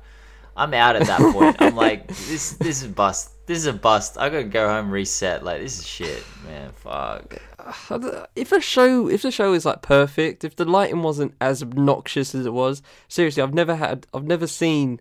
I'm 0.58 0.74
out 0.74 0.96
at 0.96 1.06
that 1.06 1.20
point. 1.32 1.56
I'm 1.60 1.76
like, 1.86 2.08
this 2.08 2.52
this 2.52 2.82
is 2.82 2.88
bust. 2.88 3.30
This 3.46 3.58
is 3.58 3.66
a 3.66 3.72
bust. 3.72 4.18
I 4.18 4.28
gotta 4.28 4.44
go 4.44 4.68
home 4.68 4.90
reset. 4.90 5.44
Like 5.44 5.60
this 5.60 5.78
is 5.78 5.86
shit, 5.86 6.24
man. 6.46 6.72
Fuck. 6.72 7.38
if 8.36 8.52
a 8.52 8.60
show 8.60 9.08
if 9.08 9.22
the 9.22 9.30
show 9.30 9.52
is 9.52 9.64
like 9.64 9.82
perfect 9.82 10.44
if 10.44 10.56
the 10.56 10.64
lighting 10.64 11.02
wasn't 11.02 11.34
as 11.40 11.62
obnoxious 11.62 12.34
as 12.34 12.46
it 12.46 12.52
was 12.52 12.82
seriously 13.08 13.42
i've 13.42 13.52
never 13.52 13.74
had 13.74 14.06
i've 14.14 14.24
never 14.24 14.46
seen 14.46 15.00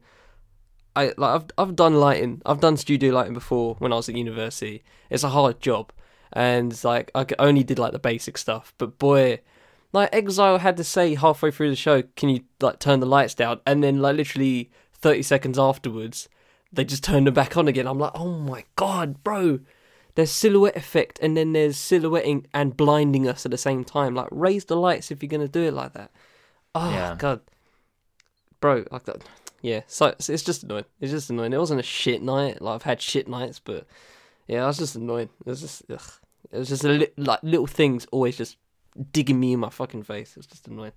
i 0.96 1.14
like 1.18 1.42
i've 1.42 1.46
i've 1.58 1.76
done 1.76 1.96
lighting 1.96 2.42
i've 2.46 2.60
done 2.60 2.76
studio 2.76 3.14
lighting 3.14 3.34
before 3.34 3.76
when 3.76 3.94
i 3.94 3.96
was 3.96 4.10
at 4.10 4.16
university 4.16 4.84
it's 5.10 5.24
a 5.24 5.30
hard 5.30 5.62
job 5.62 5.94
and 6.34 6.84
like 6.84 7.10
I 7.16 7.26
only 7.40 7.64
did 7.64 7.80
like 7.80 7.94
the 7.94 8.00
basic 8.00 8.38
stuff 8.38 8.74
but 8.78 9.00
boy 9.00 9.40
like 9.94 10.14
exile 10.14 10.58
had 10.58 10.78
to 10.78 10.84
say 10.84 11.16
halfway 11.16 11.52
through 11.52 11.70
the 11.70 11.76
show 11.76 12.04
can 12.16 12.30
you 12.30 12.42
like 12.60 12.80
turn 12.80 13.00
the 13.00 13.06
lights 13.06 13.34
down 13.34 13.62
and 13.66 13.84
then 13.84 14.02
like 14.02 14.18
literally 14.18 14.70
30 15.00 15.22
seconds 15.24 15.60
afterwards 15.60 16.28
they 16.74 16.84
just 16.84 17.04
turned 17.04 17.28
them 17.28 17.34
back 17.34 17.56
on 17.58 17.68
again 17.68 17.88
i'm 17.88 18.00
like 18.00 18.12
oh 18.16 18.40
my 18.40 18.64
god 18.76 19.24
bro 19.24 19.60
there's 20.16 20.32
silhouette 20.32 20.76
effect 20.76 21.20
and 21.22 21.38
then 21.38 21.54
there's 21.54 21.78
silhouetting 21.78 22.48
and 22.54 22.76
blinding 22.76 23.28
us 23.28 23.46
at 23.46 23.52
the 23.52 23.58
same 23.58 23.84
time. 23.84 24.16
Like 24.16 24.30
raise 24.32 24.66
the 24.66 24.76
lights 24.76 25.12
if 25.12 25.22
you're 25.22 25.30
gonna 25.30 25.48
do 25.48 25.62
it 25.62 25.76
like 25.76 25.94
that. 25.94 26.10
Oh 26.74 26.90
Yeah. 26.90 27.16
god, 27.20 27.42
bro, 28.60 28.84
like 28.92 29.06
that. 29.06 29.24
Yeah, 29.62 29.82
so 29.86 30.08
it's 30.08 30.28
it's 30.28 30.42
just 30.42 30.64
annoying. 30.64 30.86
It's 31.00 31.12
just 31.12 31.30
annoying. 31.30 31.54
It 31.54 31.60
wasn't 31.60 31.82
a 31.82 31.84
shit 31.84 32.24
night. 32.24 32.64
Like 32.64 32.74
I've 32.74 32.82
had 32.82 33.00
shit 33.00 33.28
nights, 33.28 33.60
but 33.60 33.86
yeah, 34.48 34.64
I 34.64 34.66
was 34.68 34.80
just 34.80 34.96
annoyed. 34.96 35.30
It 35.46 35.50
was 35.50 35.62
just 35.62 35.84
ugh. 35.88 36.02
it 36.52 36.58
was 36.58 36.70
just 36.70 36.84
a 36.84 36.90
li- 36.90 37.08
like 37.18 37.42
little 37.44 37.68
things 37.68 38.08
always 38.12 38.38
just 38.38 38.58
digging 39.12 39.40
me 39.40 39.54
in 39.54 39.60
my 39.60 39.70
fucking 39.70 40.02
face. 40.02 40.32
It 40.32 40.38
was 40.38 40.48
just 40.48 40.68
annoying. 40.68 40.94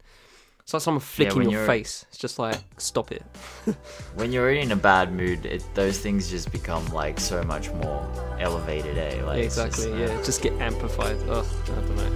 It's 0.71 0.75
like 0.75 0.83
someone 0.83 1.01
flicking 1.01 1.37
when 1.37 1.51
your 1.51 1.67
face. 1.67 2.07
It's 2.11 2.17
just 2.19 2.39
like 2.39 2.57
stop 2.77 3.11
it. 3.11 3.25
When 4.15 4.31
you're 4.31 4.53
in 4.53 4.71
a 4.71 4.77
bad 4.77 5.13
mood, 5.13 5.45
it, 5.45 5.65
those 5.75 5.99
things 5.99 6.31
just 6.31 6.53
become 6.53 6.87
like 6.93 7.19
so 7.19 7.43
much 7.43 7.73
more 7.73 8.09
elevated, 8.39 8.97
eh? 8.97 9.21
Like 9.25 9.39
Yeah, 9.39 9.45
just, 9.47 9.59
exactly. 9.59 9.93
uh, 9.93 9.97
yeah, 9.97 10.23
just 10.23 10.43
get 10.43 10.53
amplified. 10.61 11.17
Ugh, 11.29 11.45
I 11.45 11.71
don't 11.75 11.97
know. 11.97 12.11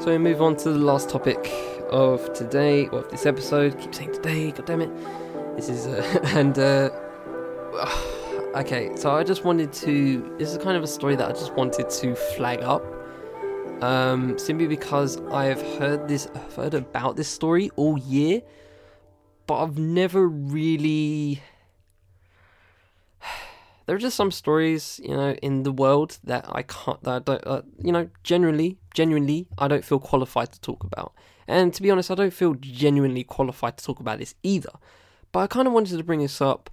So 0.00 0.10
we 0.10 0.18
move 0.18 0.42
on 0.42 0.56
to 0.56 0.72
the 0.72 0.78
last 0.80 1.08
topic 1.10 1.48
of 1.92 2.32
today, 2.32 2.88
or 2.88 3.04
of 3.04 3.10
this 3.12 3.24
episode. 3.24 3.78
Keep 3.78 3.94
saying 3.94 4.12
today, 4.14 4.50
god 4.50 4.66
damn 4.66 4.80
it. 4.80 4.90
This 5.54 5.68
is, 5.68 5.86
uh, 5.86 6.02
and, 6.34 6.58
uh, 6.58 6.90
okay, 8.54 8.90
so 8.96 9.10
I 9.12 9.24
just 9.24 9.44
wanted 9.44 9.72
to, 9.74 10.34
this 10.38 10.50
is 10.50 10.58
kind 10.58 10.76
of 10.76 10.82
a 10.82 10.86
story 10.86 11.16
that 11.16 11.28
I 11.28 11.32
just 11.32 11.52
wanted 11.54 11.88
to 11.88 12.14
flag 12.14 12.60
up. 12.62 12.84
Um, 13.82 14.38
simply 14.38 14.68
because 14.68 15.20
I've 15.32 15.60
heard 15.78 16.06
this, 16.06 16.28
I've 16.34 16.54
heard 16.54 16.74
about 16.74 17.16
this 17.16 17.28
story 17.28 17.70
all 17.76 17.98
year, 17.98 18.42
but 19.46 19.62
I've 19.62 19.78
never 19.78 20.26
really. 20.26 21.42
There 23.84 23.96
are 23.96 23.98
just 23.98 24.16
some 24.16 24.30
stories, 24.30 25.00
you 25.02 25.16
know, 25.16 25.32
in 25.42 25.64
the 25.64 25.72
world 25.72 26.20
that 26.22 26.46
I 26.48 26.62
can't, 26.62 27.02
that 27.02 27.10
I 27.10 27.18
don't, 27.18 27.44
uh, 27.44 27.62
you 27.82 27.90
know, 27.90 28.08
generally, 28.22 28.78
genuinely, 28.94 29.48
I 29.58 29.66
don't 29.66 29.84
feel 29.84 29.98
qualified 29.98 30.52
to 30.52 30.60
talk 30.60 30.84
about. 30.84 31.12
And 31.48 31.74
to 31.74 31.82
be 31.82 31.90
honest, 31.90 32.08
I 32.08 32.14
don't 32.14 32.32
feel 32.32 32.54
genuinely 32.54 33.24
qualified 33.24 33.78
to 33.78 33.84
talk 33.84 33.98
about 33.98 34.20
this 34.20 34.36
either. 34.44 34.70
But 35.32 35.40
I 35.40 35.46
kind 35.48 35.66
of 35.66 35.74
wanted 35.74 35.98
to 35.98 36.04
bring 36.04 36.20
this 36.20 36.40
up 36.40 36.70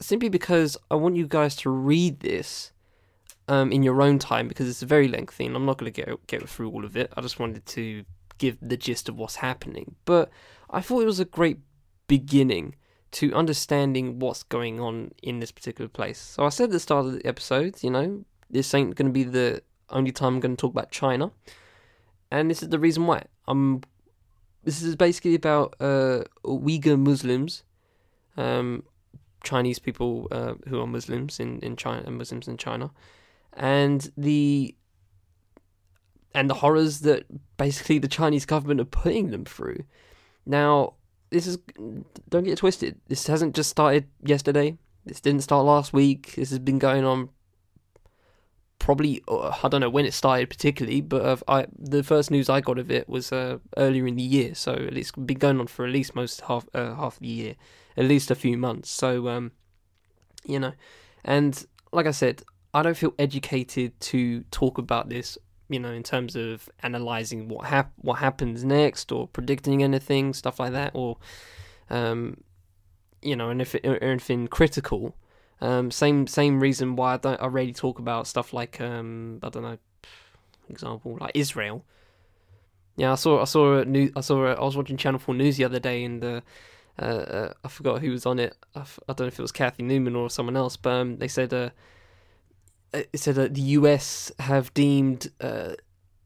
simply 0.00 0.28
because 0.28 0.76
I 0.90 0.94
want 0.94 1.16
you 1.16 1.26
guys 1.26 1.56
to 1.56 1.70
read 1.70 2.20
this 2.20 2.72
um, 3.48 3.72
in 3.72 3.82
your 3.82 4.02
own 4.02 4.18
time 4.18 4.48
because 4.48 4.68
it's 4.68 4.82
very 4.82 5.08
lengthy 5.08 5.46
and 5.46 5.56
I'm 5.56 5.66
not 5.66 5.78
going 5.78 5.92
to 5.92 6.04
get 6.04 6.26
get 6.26 6.48
through 6.48 6.70
all 6.70 6.84
of 6.84 6.96
it. 6.96 7.12
I 7.16 7.20
just 7.20 7.38
wanted 7.38 7.64
to 7.66 8.04
give 8.38 8.58
the 8.60 8.76
gist 8.76 9.08
of 9.08 9.16
what's 9.16 9.36
happening. 9.36 9.94
But 10.04 10.30
I 10.70 10.80
thought 10.80 11.02
it 11.02 11.06
was 11.06 11.20
a 11.20 11.24
great 11.24 11.58
beginning 12.08 12.74
to 13.12 13.32
understanding 13.34 14.18
what's 14.18 14.42
going 14.42 14.80
on 14.80 15.12
in 15.22 15.40
this 15.40 15.52
particular 15.52 15.88
place. 15.88 16.18
So 16.18 16.44
I 16.44 16.50
said 16.50 16.64
at 16.64 16.70
the 16.72 16.80
start 16.80 17.06
of 17.06 17.12
the 17.12 17.26
episode, 17.26 17.82
you 17.82 17.90
know, 17.90 18.24
this 18.50 18.74
ain't 18.74 18.94
going 18.94 19.06
to 19.06 19.12
be 19.12 19.24
the 19.24 19.62
only 19.90 20.12
time 20.12 20.34
I'm 20.34 20.40
going 20.40 20.56
to 20.56 20.60
talk 20.60 20.72
about 20.72 20.90
China. 20.90 21.30
And 22.30 22.50
this 22.50 22.62
is 22.62 22.68
the 22.68 22.78
reason 22.78 23.06
why. 23.06 23.24
Um, 23.48 23.82
this 24.64 24.82
is 24.82 24.96
basically 24.96 25.36
about 25.36 25.76
uh, 25.80 26.24
Uyghur 26.44 26.98
Muslims, 26.98 27.62
um, 28.36 28.82
Chinese 29.46 29.78
people 29.78 30.28
uh, 30.30 30.54
who 30.68 30.80
are 30.80 30.86
Muslims 30.86 31.40
in, 31.40 31.60
in 31.60 31.76
China, 31.76 32.10
Muslims 32.10 32.48
in 32.48 32.56
China, 32.56 32.90
and 33.52 34.12
the 34.16 34.74
and 36.34 36.50
the 36.50 36.54
horrors 36.62 37.00
that 37.00 37.24
basically 37.56 37.98
the 37.98 38.08
Chinese 38.08 38.44
government 38.44 38.80
are 38.80 38.92
putting 39.02 39.30
them 39.30 39.44
through. 39.44 39.84
Now, 40.44 40.94
this 41.30 41.46
is 41.46 41.58
don't 42.28 42.44
get 42.44 42.58
twisted. 42.58 43.00
This 43.08 43.26
hasn't 43.26 43.56
just 43.56 43.70
started 43.70 44.04
yesterday. 44.22 44.76
This 45.06 45.20
didn't 45.20 45.42
start 45.42 45.64
last 45.64 45.92
week. 45.92 46.34
This 46.34 46.50
has 46.50 46.58
been 46.58 46.78
going 46.78 47.04
on 47.04 47.30
probably 48.86 49.22
uh, 49.28 49.52
I 49.62 49.68
don't 49.68 49.80
know 49.80 49.90
when 49.90 50.06
it 50.06 50.14
started 50.14 50.48
particularly, 50.48 51.00
but 51.00 51.42
I 51.48 51.66
the 51.76 52.02
first 52.02 52.30
news 52.30 52.48
I 52.48 52.60
got 52.60 52.78
of 52.78 52.90
it 52.90 53.08
was 53.08 53.32
uh, 53.32 53.58
earlier 53.76 54.06
in 54.06 54.16
the 54.16 54.22
year, 54.22 54.54
so 54.54 54.72
it's 54.72 55.12
been 55.12 55.38
going 55.38 55.58
on 55.60 55.66
for 55.66 55.84
at 55.86 55.92
least 55.92 56.14
most 56.14 56.42
half 56.42 56.66
uh, 56.74 56.94
half 56.94 57.18
the 57.18 57.26
year, 57.26 57.54
at 57.96 58.04
least 58.04 58.30
a 58.30 58.34
few 58.34 58.56
months. 58.56 58.90
So 58.90 59.28
um, 59.28 59.52
you 60.44 60.58
know, 60.58 60.72
and 61.24 61.66
like 61.92 62.06
I 62.06 62.10
said, 62.10 62.42
I 62.72 62.82
don't 62.82 62.96
feel 62.96 63.14
educated 63.18 63.98
to 64.00 64.42
talk 64.50 64.78
about 64.78 65.08
this. 65.08 65.38
You 65.68 65.80
know, 65.80 65.90
in 65.90 66.04
terms 66.04 66.36
of 66.36 66.68
analyzing 66.82 67.48
what 67.48 67.66
hap- 67.66 67.92
what 67.96 68.18
happens 68.20 68.64
next, 68.64 69.10
or 69.10 69.26
predicting 69.26 69.82
anything, 69.82 70.32
stuff 70.32 70.60
like 70.60 70.72
that, 70.72 70.92
or 70.94 71.16
um, 71.90 72.42
you 73.22 73.34
know, 73.34 73.50
and 73.50 73.60
if 73.60 73.74
it, 73.74 73.84
or 73.84 73.96
anything 74.02 74.46
critical. 74.46 75.16
Um, 75.60 75.90
same 75.90 76.26
same 76.26 76.60
reason 76.60 76.96
why 76.96 77.14
I 77.14 77.16
don't 77.16 77.40
I 77.40 77.46
rarely 77.46 77.72
talk 77.72 77.98
about 77.98 78.26
stuff 78.26 78.52
like 78.52 78.80
um, 78.80 79.40
I 79.42 79.48
don't 79.48 79.62
know, 79.62 79.78
example 80.68 81.16
like 81.20 81.32
Israel. 81.34 81.84
Yeah, 82.96 83.12
I 83.12 83.14
saw 83.14 83.40
I 83.40 83.44
saw 83.44 83.78
a 83.78 83.84
new 83.84 84.12
I 84.14 84.20
saw 84.20 84.44
a, 84.46 84.52
I 84.52 84.60
was 84.64 84.76
watching 84.76 84.96
Channel 84.96 85.18
Four 85.18 85.34
News 85.34 85.56
the 85.56 85.64
other 85.64 85.80
day 85.80 86.04
and 86.04 86.42
uh, 86.98 87.04
uh, 87.04 87.52
I 87.64 87.68
forgot 87.68 88.00
who 88.00 88.10
was 88.10 88.26
on 88.26 88.38
it. 88.38 88.56
I 88.74 88.80
f- 88.80 88.98
I 89.08 89.12
don't 89.12 89.26
know 89.26 89.28
if 89.28 89.38
it 89.38 89.42
was 89.42 89.52
Cathy 89.52 89.82
Newman 89.82 90.16
or 90.16 90.30
someone 90.30 90.56
else, 90.56 90.76
but 90.76 90.90
um, 90.90 91.16
they 91.18 91.28
said 91.28 91.52
uh, 91.52 91.70
it 92.92 93.18
said 93.18 93.34
that 93.34 93.54
the 93.54 93.60
U.S. 93.60 94.32
have 94.38 94.72
deemed 94.74 95.30
uh, 95.40 95.72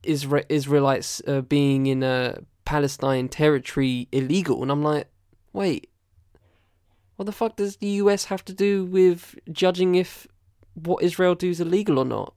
Isra- 0.02 0.46
Israelites 0.48 1.20
uh, 1.26 1.40
being 1.40 1.86
in 1.86 2.02
uh, 2.04 2.40
Palestine 2.64 3.28
territory 3.28 4.08
illegal, 4.12 4.62
and 4.62 4.70
I'm 4.70 4.82
like, 4.82 5.08
wait, 5.52 5.90
what 7.16 7.26
the 7.26 7.32
fuck 7.32 7.56
does 7.56 7.76
the 7.76 7.88
US 7.88 8.24
have 8.26 8.44
to 8.46 8.54
do 8.54 8.84
with 8.84 9.38
judging 9.52 9.94
if 9.94 10.26
what 10.72 11.02
Israel 11.02 11.34
do 11.34 11.50
is 11.50 11.60
illegal 11.60 11.98
or 11.98 12.04
not? 12.04 12.32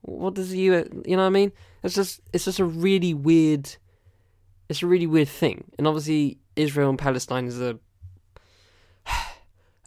What 0.00 0.34
does 0.34 0.50
the 0.50 0.58
US, 0.70 0.88
you 1.04 1.16
know 1.16 1.22
what 1.22 1.26
I 1.26 1.30
mean? 1.30 1.52
It's 1.84 1.94
just 1.94 2.20
it's 2.32 2.46
just 2.46 2.58
a 2.58 2.64
really 2.64 3.14
weird 3.14 3.76
it's 4.68 4.82
a 4.82 4.86
really 4.86 5.06
weird 5.06 5.28
thing. 5.28 5.64
And 5.78 5.86
obviously 5.86 6.38
Israel 6.60 6.90
and 6.90 6.98
Palestine 6.98 7.46
is 7.46 7.60
a 7.60 7.78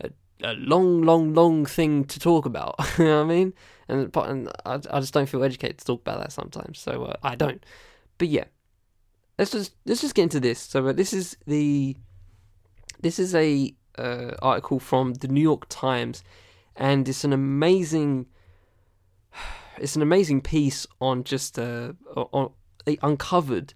a, 0.01 0.09
a 0.43 0.53
long 0.53 1.03
long 1.03 1.33
long 1.33 1.65
thing 1.65 2.05
to 2.05 2.19
talk 2.19 2.45
about, 2.45 2.75
you 2.97 3.05
know 3.05 3.17
what 3.17 3.31
I 3.31 3.35
mean? 3.35 3.53
And, 3.87 4.15
and 4.15 4.49
I, 4.65 4.75
I 4.91 4.99
just 4.99 5.13
don't 5.13 5.27
feel 5.27 5.43
educated 5.43 5.79
to 5.79 5.85
talk 5.85 6.01
about 6.01 6.19
that 6.19 6.31
sometimes. 6.31 6.79
So 6.79 7.05
uh, 7.05 7.15
I 7.23 7.35
don't. 7.35 7.63
But 8.17 8.29
yeah. 8.29 8.45
Let's 9.37 9.51
just 9.51 9.73
let's 9.85 10.01
just 10.01 10.13
get 10.13 10.23
into 10.23 10.39
this. 10.39 10.59
So 10.59 10.87
uh, 10.87 10.93
this 10.93 11.11
is 11.11 11.35
the 11.47 11.97
this 13.01 13.17
is 13.17 13.33
a 13.33 13.73
uh, 13.97 14.31
article 14.41 14.79
from 14.79 15.15
the 15.15 15.27
New 15.27 15.41
York 15.41 15.65
Times, 15.69 16.23
and 16.75 17.07
it's 17.09 17.23
an 17.23 17.33
amazing, 17.33 18.27
it's 19.77 19.95
an 19.95 20.01
amazing 20.01 20.41
piece 20.41 20.85
on 21.01 21.23
just 21.23 21.57
uh, 21.57 21.93
on 22.15 22.51
they 22.85 22.97
uncovered 23.01 23.73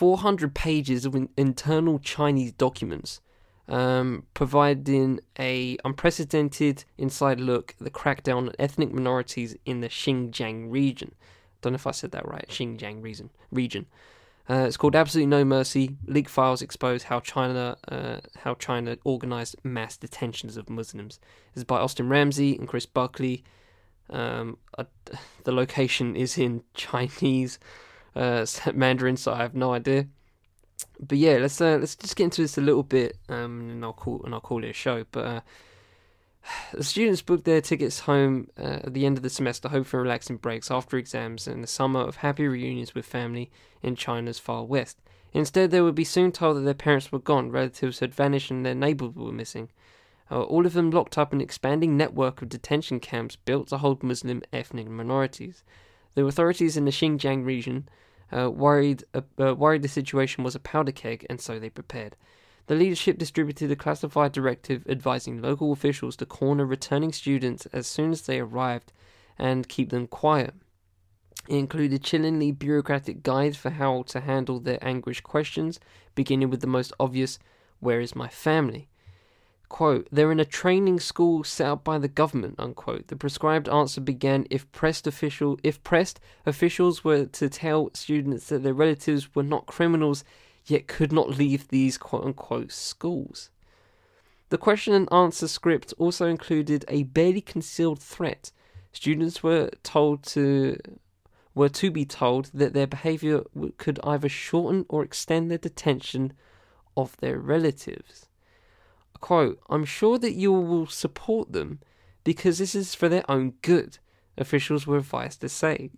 400 0.00 0.54
pages 0.54 1.04
of 1.04 1.14
internal 1.36 1.98
Chinese 1.98 2.52
documents, 2.52 3.20
um, 3.68 4.24
providing 4.32 5.20
a 5.38 5.76
unprecedented 5.84 6.84
inside 6.96 7.38
look 7.38 7.74
at 7.78 7.84
the 7.84 7.90
crackdown 7.90 8.36
on 8.36 8.52
ethnic 8.58 8.90
minorities 8.94 9.54
in 9.66 9.82
the 9.82 9.90
Xinjiang 9.90 10.70
region. 10.70 11.14
Don't 11.60 11.74
know 11.74 11.74
if 11.74 11.86
I 11.86 11.90
said 11.90 12.12
that 12.12 12.26
right. 12.26 12.48
Xinjiang 12.48 13.02
region. 13.02 13.28
Region. 13.52 13.84
Uh, 14.48 14.64
it's 14.66 14.78
called 14.78 14.96
Absolutely 14.96 15.26
No 15.26 15.44
Mercy. 15.44 15.98
Leak 16.06 16.30
files 16.30 16.62
expose 16.62 17.02
how 17.02 17.20
China 17.20 17.76
uh, 17.88 18.20
how 18.38 18.54
China 18.54 18.96
organized 19.04 19.56
mass 19.64 19.98
detentions 19.98 20.56
of 20.56 20.70
Muslims. 20.70 21.20
It's 21.54 21.64
by 21.64 21.78
Austin 21.78 22.08
Ramzy 22.08 22.56
and 22.56 22.66
Chris 22.66 22.86
Buckley. 22.86 23.44
Um, 24.08 24.56
uh, 24.78 24.84
the 25.44 25.52
location 25.52 26.16
is 26.16 26.38
in 26.38 26.62
Chinese 26.72 27.58
uh, 28.14 28.46
Mandarin, 28.74 29.16
so 29.16 29.32
I 29.32 29.38
have 29.38 29.54
no 29.54 29.72
idea. 29.72 30.06
But 30.98 31.18
yeah, 31.18 31.38
let's 31.38 31.60
uh, 31.60 31.78
let's 31.78 31.96
just 31.96 32.16
get 32.16 32.24
into 32.24 32.42
this 32.42 32.58
a 32.58 32.62
little 32.62 32.82
bit, 32.82 33.16
um, 33.28 33.68
and 33.70 33.84
I'll 33.84 33.92
call 33.92 34.22
and 34.24 34.34
I'll 34.34 34.40
call 34.40 34.64
it 34.64 34.70
a 34.70 34.74
show. 34.74 35.04
But 35.10 35.24
uh, 35.24 35.40
the 36.74 36.84
students 36.84 37.22
booked 37.22 37.44
their 37.44 37.60
tickets 37.60 38.00
home 38.00 38.48
uh, 38.58 38.80
at 38.84 38.94
the 38.94 39.06
end 39.06 39.16
of 39.16 39.22
the 39.22 39.30
semester, 39.30 39.68
hoping 39.68 39.84
for 39.84 40.02
relaxing 40.02 40.36
breaks 40.36 40.70
after 40.70 40.96
exams 40.96 41.46
and 41.46 41.64
a 41.64 41.66
summer 41.66 42.00
of 42.00 42.16
happy 42.16 42.46
reunions 42.46 42.94
with 42.94 43.06
family 43.06 43.50
in 43.82 43.96
China's 43.96 44.38
far 44.38 44.64
west. 44.64 44.98
Instead, 45.32 45.70
they 45.70 45.80
would 45.80 45.94
be 45.94 46.04
soon 46.04 46.32
told 46.32 46.56
that 46.56 46.62
their 46.62 46.74
parents 46.74 47.12
were 47.12 47.18
gone, 47.18 47.50
relatives 47.50 48.00
had 48.00 48.14
vanished, 48.14 48.50
and 48.50 48.66
their 48.66 48.74
neighbors 48.74 49.14
were 49.14 49.32
missing. 49.32 49.68
Uh, 50.30 50.42
all 50.42 50.66
of 50.66 50.72
them 50.74 50.90
locked 50.90 51.18
up 51.18 51.32
in 51.32 51.38
an 51.38 51.44
expanding 51.44 51.96
network 51.96 52.40
of 52.40 52.48
detention 52.48 53.00
camps 53.00 53.36
built 53.36 53.68
to 53.68 53.78
hold 53.78 54.02
Muslim 54.02 54.42
ethnic 54.52 54.88
minorities. 54.88 55.64
The 56.14 56.24
authorities 56.24 56.76
in 56.76 56.84
the 56.84 56.90
Xinjiang 56.90 57.44
region 57.44 57.88
uh, 58.32 58.50
worried 58.50 59.04
uh, 59.14 59.54
worried 59.54 59.82
the 59.82 59.88
situation 59.88 60.44
was 60.44 60.54
a 60.54 60.60
powder 60.60 60.92
keg, 60.92 61.26
and 61.28 61.40
so 61.40 61.58
they 61.58 61.70
prepared. 61.70 62.16
The 62.66 62.74
leadership 62.76 63.18
distributed 63.18 63.70
a 63.72 63.76
classified 63.76 64.32
directive 64.32 64.86
advising 64.88 65.42
local 65.42 65.72
officials 65.72 66.16
to 66.16 66.26
corner 66.26 66.64
returning 66.64 67.12
students 67.12 67.66
as 67.72 67.86
soon 67.86 68.12
as 68.12 68.22
they 68.22 68.38
arrived 68.38 68.92
and 69.38 69.68
keep 69.68 69.90
them 69.90 70.06
quiet. 70.06 70.54
It 71.48 71.56
included 71.56 72.04
chillingly 72.04 72.52
bureaucratic 72.52 73.22
guides 73.22 73.56
for 73.56 73.70
how 73.70 74.02
to 74.02 74.20
handle 74.20 74.60
their 74.60 74.78
anguished 74.86 75.24
questions, 75.24 75.80
beginning 76.14 76.50
with 76.50 76.60
the 76.60 76.66
most 76.66 76.92
obvious 77.00 77.38
Where 77.80 78.00
is 78.00 78.14
my 78.14 78.28
family? 78.28 78.88
Quote, 79.70 80.08
they're 80.10 80.32
in 80.32 80.40
a 80.40 80.44
training 80.44 80.98
school 80.98 81.44
set 81.44 81.68
up 81.68 81.84
by 81.84 81.96
the 81.96 82.08
government, 82.08 82.56
unquote. 82.58 83.06
The 83.06 83.16
prescribed 83.16 83.68
answer 83.68 84.00
began 84.00 84.46
if 84.50 84.70
pressed 84.72 85.06
official 85.06 85.58
if 85.62 85.82
pressed, 85.84 86.18
officials 86.44 87.04
were 87.04 87.26
to 87.26 87.48
tell 87.48 87.90
students 87.94 88.48
that 88.48 88.64
their 88.64 88.74
relatives 88.74 89.32
were 89.34 89.44
not 89.44 89.66
criminals 89.66 90.24
yet 90.66 90.88
could 90.88 91.12
not 91.12 91.38
leave 91.38 91.68
these 91.68 91.96
quote 91.96 92.24
unquote 92.24 92.72
schools. 92.72 93.50
The 94.48 94.58
question 94.58 94.92
and 94.92 95.10
answer 95.12 95.46
script 95.46 95.94
also 95.98 96.26
included 96.26 96.84
a 96.88 97.04
barely 97.04 97.40
concealed 97.40 98.00
threat. 98.00 98.50
Students 98.90 99.44
were 99.44 99.70
told 99.84 100.24
to 100.34 100.78
were 101.54 101.68
to 101.68 101.92
be 101.92 102.04
told 102.04 102.50
that 102.52 102.74
their 102.74 102.88
behavior 102.88 103.42
could 103.78 104.00
either 104.02 104.28
shorten 104.28 104.84
or 104.88 105.04
extend 105.04 105.48
the 105.48 105.58
detention 105.58 106.32
of 106.96 107.16
their 107.18 107.38
relatives. 107.38 108.26
Quote, 109.20 109.60
I'm 109.68 109.84
sure 109.84 110.18
that 110.18 110.34
you 110.34 110.52
will 110.52 110.86
support 110.86 111.52
them 111.52 111.80
because 112.24 112.58
this 112.58 112.74
is 112.74 112.94
for 112.94 113.08
their 113.08 113.28
own 113.30 113.54
good, 113.62 113.98
officials 114.38 114.86
were 114.86 114.98
advised 114.98 115.40
to 115.42 115.48
say, 115.48 115.90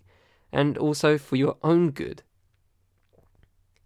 and 0.52 0.76
also 0.76 1.18
for 1.18 1.36
your 1.36 1.56
own 1.62 1.90
good. 1.90 2.22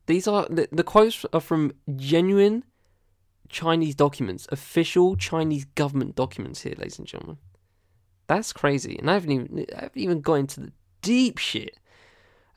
These 0.06 0.26
are 0.28 0.46
the, 0.48 0.68
the 0.70 0.84
quotes 0.84 1.24
are 1.32 1.40
from 1.40 1.72
genuine 1.96 2.64
Chinese 3.48 3.94
documents, 3.94 4.46
official 4.50 5.16
Chinese 5.16 5.64
government 5.64 6.14
documents 6.14 6.62
here, 6.62 6.74
ladies 6.78 6.98
and 6.98 7.06
gentlemen. 7.06 7.38
That's 8.26 8.52
crazy, 8.52 8.96
and 8.98 9.10
I 9.10 9.14
haven't 9.14 9.32
even 9.32 9.66
I 9.76 9.82
haven't 9.82 10.00
even 10.00 10.20
got 10.20 10.34
into 10.34 10.60
the 10.60 10.72
deep 11.02 11.38
shit. 11.38 11.76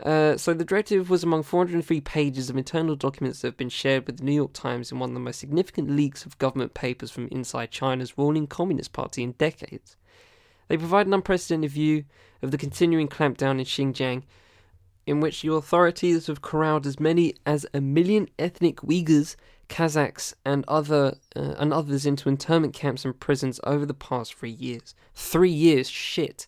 Uh, 0.04 0.38
so 0.38 0.54
the 0.54 0.64
directive 0.64 1.10
was 1.10 1.24
among 1.24 1.44
403 1.44 2.00
pages 2.02 2.50
of 2.50 2.56
internal 2.56 2.96
documents 2.96 3.42
that 3.42 3.50
have 3.50 3.58
been 3.58 3.70
shared 3.70 4.08
with 4.08 4.18
the 4.18 4.24
New 4.24 4.34
York 4.34 4.54
Times 4.54 4.92
in 4.92 5.00
one 5.00 5.10
of 5.10 5.14
the 5.14 5.20
most 5.20 5.40
significant 5.40 5.90
leaks 5.90 6.26
of 6.26 6.38
government 6.38 6.74
papers 6.74 7.12
from 7.12 7.28
inside 7.28 7.72
China's 7.72 8.18
ruling 8.18 8.48
Communist 8.48 8.94
Party 8.94 9.24
in 9.24 9.34
decades. 9.34 9.98
They 10.70 10.78
provide 10.78 11.08
an 11.08 11.14
unprecedented 11.14 11.72
view 11.72 12.06
of 12.42 12.52
the 12.52 12.58
continuing 12.58 13.10
clampdown 13.10 13.60
in 13.60 13.66
Xinjiang 13.66 14.24
in 15.06 15.20
which 15.20 15.42
the 15.42 15.52
authorities 15.52 16.28
have 16.28 16.42
corralled 16.42 16.86
as 16.86 17.00
many 17.00 17.34
as 17.46 17.66
a 17.74 17.82
million 17.82 18.30
ethnic 18.38 18.78
Uyghurs, 18.78 19.36
Kazakhs, 19.68 20.36
and 20.46 20.64
other 20.68 21.18
uh, 21.36 21.56
and 21.58 21.74
others 21.74 22.06
into 22.06 22.30
internment 22.30 22.76
camps 22.76 23.04
and 23.04 23.20
prisons 23.20 23.60
over 23.64 23.88
the 23.88 23.94
past 23.96 24.36
three 24.36 24.52
years. 24.52 24.94
Three 25.16 25.50
years, 25.50 25.90
shit. 25.90 26.48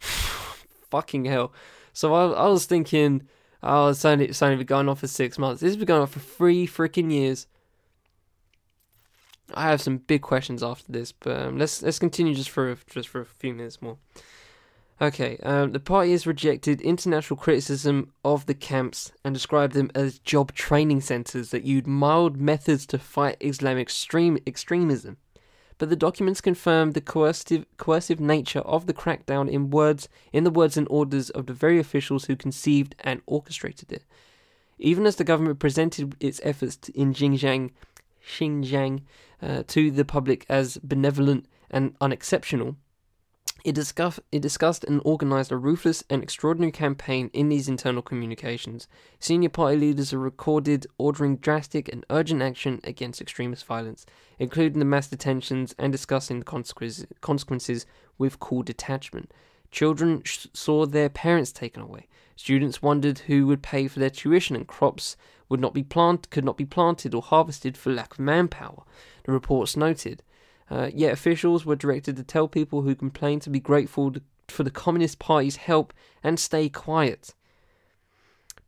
Fucking 0.00 1.26
hell. 1.26 1.52
So 1.94 2.12
I, 2.12 2.44
I 2.44 2.48
was 2.48 2.66
thinking, 2.66 3.22
oh, 3.62 3.88
it's 3.88 4.04
only, 4.04 4.26
it's 4.26 4.42
only 4.42 4.56
been 4.56 4.66
going 4.66 4.88
on 4.88 4.96
for 4.96 5.06
six 5.06 5.38
months. 5.38 5.62
This 5.62 5.70
has 5.70 5.76
been 5.76 5.86
going 5.86 6.02
on 6.02 6.08
for 6.08 6.20
three 6.20 6.66
freaking 6.66 7.10
years. 7.10 7.46
I 9.54 9.70
have 9.70 9.80
some 9.80 9.98
big 9.98 10.20
questions 10.20 10.62
after 10.62 10.90
this, 10.90 11.12
but 11.12 11.38
um, 11.38 11.58
let's 11.58 11.82
let's 11.82 11.98
continue 11.98 12.34
just 12.34 12.50
for 12.50 12.76
just 12.88 13.08
for 13.08 13.20
a 13.20 13.26
few 13.26 13.54
minutes 13.54 13.80
more. 13.80 13.98
Okay, 15.00 15.36
um, 15.42 15.72
the 15.72 15.80
party 15.80 16.12
has 16.12 16.26
rejected 16.26 16.80
international 16.80 17.36
criticism 17.36 18.12
of 18.24 18.46
the 18.46 18.54
camps 18.54 19.12
and 19.24 19.34
described 19.34 19.74
them 19.74 19.90
as 19.94 20.18
job 20.20 20.54
training 20.54 21.00
centres 21.00 21.50
that 21.50 21.64
used 21.64 21.86
mild 21.86 22.36
methods 22.36 22.86
to 22.86 22.98
fight 22.98 23.36
Islamic 23.40 23.82
extreme 23.82 24.38
extremism. 24.46 25.16
But 25.78 25.90
the 25.90 25.96
documents 25.96 26.40
confirm 26.40 26.92
the 26.92 27.00
coercive, 27.00 27.66
coercive 27.76 28.20
nature 28.20 28.60
of 28.60 28.86
the 28.86 28.94
crackdown 28.94 29.50
in 29.50 29.70
words, 29.70 30.08
in 30.32 30.44
the 30.44 30.50
words 30.50 30.76
and 30.76 30.86
orders 30.88 31.30
of 31.30 31.46
the 31.46 31.52
very 31.52 31.78
officials 31.78 32.26
who 32.26 32.36
conceived 32.36 32.94
and 33.00 33.22
orchestrated 33.26 33.92
it. 33.92 34.04
Even 34.78 35.06
as 35.06 35.16
the 35.16 35.24
government 35.24 35.58
presented 35.58 36.16
its 36.20 36.40
efforts 36.44 36.88
in 36.90 37.12
Xinjiang, 37.12 37.70
Xinjiang 38.26 39.02
uh, 39.42 39.62
to 39.66 39.90
the 39.90 40.04
public 40.04 40.46
as 40.48 40.78
benevolent 40.78 41.46
and 41.70 41.94
unexceptional, 42.00 42.76
It 43.64 43.74
discussed, 43.74 44.20
it 44.30 44.42
discussed 44.42 44.84
and 44.84 45.00
organized 45.06 45.50
a 45.50 45.56
ruthless 45.56 46.04
and 46.10 46.22
extraordinary 46.22 46.70
campaign 46.70 47.30
in 47.32 47.48
these 47.48 47.66
internal 47.66 48.02
communications. 48.02 48.86
Senior 49.18 49.48
party 49.48 49.78
leaders 49.78 50.12
are 50.12 50.18
recorded 50.18 50.86
ordering 50.98 51.38
drastic 51.38 51.90
and 51.90 52.04
urgent 52.10 52.42
action 52.42 52.80
against 52.84 53.22
extremist 53.22 53.64
violence, 53.64 54.04
including 54.38 54.80
the 54.80 54.84
mass 54.84 55.08
detentions 55.08 55.74
and 55.78 55.90
discussing 55.90 56.40
the 56.40 56.44
consequences, 56.44 57.06
consequences 57.22 57.86
with 58.18 58.38
cool 58.38 58.62
detachment. 58.62 59.32
Children 59.70 60.22
sh- 60.24 60.46
saw 60.52 60.84
their 60.84 61.08
parents 61.08 61.50
taken 61.50 61.82
away. 61.82 62.06
Students 62.36 62.82
wondered 62.82 63.20
who 63.20 63.46
would 63.46 63.62
pay 63.62 63.88
for 63.88 63.98
their 63.98 64.10
tuition, 64.10 64.56
and 64.56 64.66
crops 64.68 65.16
would 65.48 65.60
not 65.60 65.72
be 65.72 65.82
plant 65.82 66.28
could 66.28 66.44
not 66.44 66.58
be 66.58 66.66
planted 66.66 67.14
or 67.14 67.22
harvested 67.22 67.78
for 67.78 67.90
lack 67.90 68.12
of 68.12 68.18
manpower. 68.18 68.82
The 69.24 69.32
reports 69.32 69.74
noted. 69.74 70.22
Uh, 70.70 70.90
yet 70.94 71.12
officials 71.12 71.66
were 71.66 71.76
directed 71.76 72.16
to 72.16 72.22
tell 72.22 72.48
people 72.48 72.82
who 72.82 72.94
complained 72.94 73.42
to 73.42 73.50
be 73.50 73.60
grateful 73.60 74.14
for 74.48 74.62
the 74.62 74.70
Communist 74.70 75.18
Party's 75.18 75.56
help 75.56 75.92
and 76.22 76.38
stay 76.38 76.68
quiet. 76.68 77.34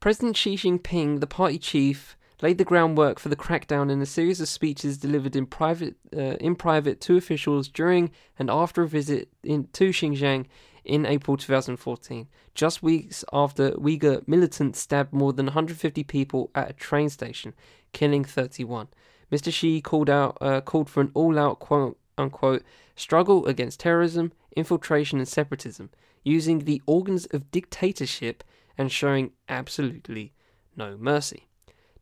President 0.01 0.37
Xi 0.37 0.57
Jinping, 0.57 1.21
the 1.21 1.27
party 1.27 1.59
chief, 1.59 2.17
laid 2.43 2.59
the 2.59 2.65
groundwork 2.65 3.19
for 3.19 3.29
the 3.29 3.37
crackdown 3.37 3.91
in 3.91 4.03
a 4.03 4.07
series 4.07 4.41
of 4.41 4.49
speeches 4.49 4.99
delivered 4.99 5.35
in 5.35 5.47
private, 5.47 5.97
uh, 6.15 6.37
in 6.39 6.55
private 6.55 7.01
to 7.01 7.17
officials 7.17 7.69
during 7.69 8.11
and 8.39 8.51
after 8.51 8.83
a 8.83 8.89
visit 8.89 9.29
in, 9.43 9.69
to 9.73 9.89
Xinjiang 9.89 10.47
in 10.85 11.07
April 11.07 11.37
2014, 11.37 12.29
just 12.55 12.83
weeks 12.83 13.25
after 13.33 13.73
Uyghur 13.73 14.27
militants 14.29 14.81
stabbed 14.81 15.13
more 15.13 15.33
than 15.33 15.47
150 15.47 16.05
people 16.05 16.51
at 16.55 16.71
a 16.71 16.75
train 16.75 17.09
station, 17.09 17.55
killing 17.93 18.25
31. 18.25 18.89
Mr. 19.31 19.53
Xi 19.53 19.81
called 19.81 20.09
out 20.09 20.39
uh, 20.41 20.61
called 20.61 20.89
for 20.89 21.01
an 21.01 21.11
all-out 21.15 21.59
quote 21.59 21.99
unquote 22.19 22.63
struggle 22.95 23.47
against 23.47 23.81
terrorism, 23.81 24.33
infiltration, 24.57 25.19
and 25.19 25.29
separatism, 25.29 25.91
using 26.25 26.61
the 26.61 26.83
organs 26.87 27.27
of 27.27 27.51
dictatorship 27.51 28.43
and 28.79 28.91
showing 28.91 29.33
absolutely 29.49 30.33
no 30.77 30.97
mercy. 30.97 31.47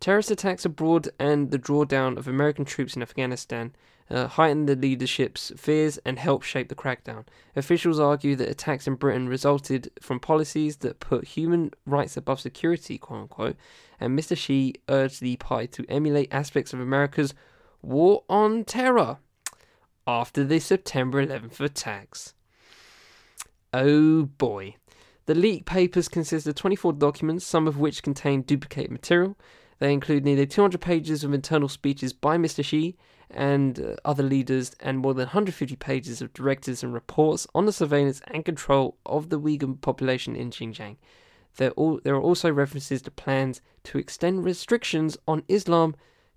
Terrorist 0.00 0.30
attacks 0.30 0.64
abroad 0.64 1.08
and 1.18 1.50
the 1.50 1.58
drawdown 1.58 2.16
of 2.16 2.28
American 2.28 2.64
troops 2.64 2.94
in 2.96 3.02
Afghanistan 3.02 3.74
uh, 4.10 4.26
heightened 4.26 4.68
the 4.68 4.76
leadership's 4.76 5.52
fears 5.56 5.98
and 6.04 6.18
helped 6.18 6.44
shape 6.44 6.68
the 6.68 6.74
crackdown. 6.74 7.24
Officials 7.56 7.98
argue 7.98 8.36
that 8.36 8.50
attacks 8.50 8.86
in 8.86 8.94
Britain 8.94 9.28
resulted 9.28 9.90
from 10.00 10.20
policies 10.20 10.78
that 10.78 11.00
put 11.00 11.28
human 11.28 11.70
rights 11.86 12.16
above 12.16 12.40
security, 12.40 12.98
quote 12.98 13.22
unquote, 13.22 13.56
and 13.98 14.18
Mr. 14.18 14.36
Xi 14.36 14.74
urged 14.88 15.20
the 15.20 15.36
party 15.36 15.66
to 15.68 15.86
emulate 15.88 16.32
aspects 16.32 16.72
of 16.72 16.80
America's 16.80 17.34
war 17.82 18.24
on 18.28 18.64
terror 18.64 19.18
after 20.06 20.44
the 20.44 20.58
September 20.60 21.24
11th 21.24 21.60
attacks. 21.60 22.34
Oh 23.72 24.24
boy. 24.24 24.76
The 25.26 25.34
leaked 25.34 25.64
papers 25.64 26.08
consist 26.08 26.46
of 26.46 26.54
24 26.54 26.92
documents, 26.94 27.46
some 27.46 27.66
of 27.66 27.78
which 27.78 28.02
contain 28.02 28.42
duplicate 28.42 28.90
material. 28.90 29.36
They 29.78 29.92
include 29.92 30.24
nearly 30.24 30.46
200 30.46 30.80
pages 30.80 31.24
of 31.24 31.32
internal 31.32 31.68
speeches 31.68 32.12
by 32.12 32.36
Mr. 32.36 32.62
Xi 32.62 32.96
and 33.34 33.80
uh, 33.80 33.96
other 34.04 34.22
leaders, 34.22 34.74
and 34.80 34.98
more 34.98 35.12
than 35.12 35.26
150 35.26 35.76
pages 35.76 36.22
of 36.22 36.32
directives 36.32 36.82
and 36.82 36.94
reports 36.94 37.46
on 37.54 37.66
the 37.66 37.72
surveillance 37.72 38.22
and 38.28 38.44
control 38.44 38.96
of 39.04 39.28
the 39.28 39.38
Uyghur 39.38 39.80
population 39.80 40.34
in 40.36 40.50
Xinjiang. 40.50 40.96
There, 41.56 41.70
all, 41.72 42.00
there 42.02 42.14
are 42.14 42.22
also 42.22 42.50
references 42.50 43.02
to 43.02 43.10
plans 43.10 43.60
to 43.84 43.98
extend 43.98 44.44
restrictions 44.44 45.16
on 45.28 45.42
Islam 45.48 45.94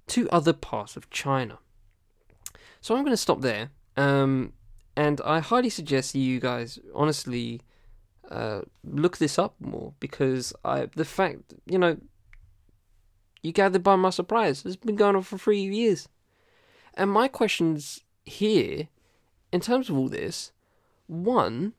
to 0.07 0.29
other 0.29 0.53
parts 0.53 0.97
of 0.97 1.09
China. 1.09 1.59
So 2.81 2.95
I'm 2.95 3.03
going 3.03 3.13
to 3.13 3.17
stop 3.17 3.41
there, 3.41 3.69
um, 3.95 4.53
and 4.95 5.21
I 5.25 5.39
highly 5.39 5.69
suggest 5.69 6.15
you 6.15 6.39
guys 6.39 6.79
honestly 6.93 7.61
uh, 8.29 8.61
look 8.83 9.17
this 9.17 9.39
up 9.39 9.55
more 9.59 9.93
because 9.99 10.53
I 10.65 10.87
the 10.95 11.05
fact 11.05 11.53
you 11.65 11.77
know 11.77 11.97
you 13.41 13.51
gathered 13.51 13.83
by 13.83 13.95
my 13.95 14.09
surprise. 14.09 14.63
It's 14.65 14.75
been 14.75 14.95
going 14.95 15.15
on 15.15 15.23
for 15.23 15.37
three 15.37 15.61
years. 15.61 16.07
And 16.97 17.11
my 17.11 17.27
questions 17.27 18.01
here, 18.25 18.89
in 19.51 19.61
terms 19.61 19.89
of 19.89 19.97
all 19.97 20.09
this, 20.09 20.51
one, 21.05 21.73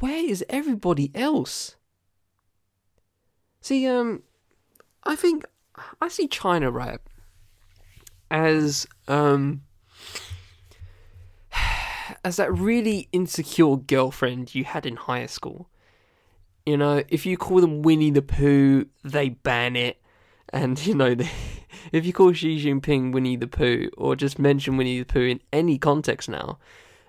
where 0.00 0.22
is 0.22 0.44
everybody 0.48 1.10
else? 1.14 1.76
See, 3.60 3.86
um, 3.88 4.22
I 5.02 5.16
think 5.16 5.46
I 6.00 6.08
see 6.08 6.28
China 6.28 6.70
right 6.70 7.00
as 8.30 8.86
um 9.08 9.62
as 12.24 12.36
that 12.36 12.52
really 12.52 13.08
insecure 13.12 13.76
girlfriend 13.76 14.54
you 14.54 14.64
had 14.64 14.84
in 14.84 14.96
high 14.96 15.26
school. 15.26 15.68
You 16.66 16.76
know, 16.76 17.02
if 17.08 17.24
you 17.24 17.36
call 17.36 17.60
them 17.60 17.82
Winnie 17.82 18.10
the 18.10 18.22
Pooh, 18.22 18.86
they 19.04 19.30
ban 19.30 19.76
it. 19.76 20.02
And, 20.50 20.84
you 20.84 20.94
know, 20.94 21.14
they, 21.14 21.30
if 21.92 22.06
you 22.06 22.12
call 22.12 22.32
Xi 22.32 22.62
Jinping 22.62 23.12
Winnie 23.12 23.36
the 23.36 23.46
Pooh 23.46 23.90
or 23.96 24.16
just 24.16 24.38
mention 24.38 24.76
Winnie 24.76 24.98
the 24.98 25.04
Pooh 25.04 25.26
in 25.26 25.40
any 25.52 25.78
context 25.78 26.28
now, 26.28 26.58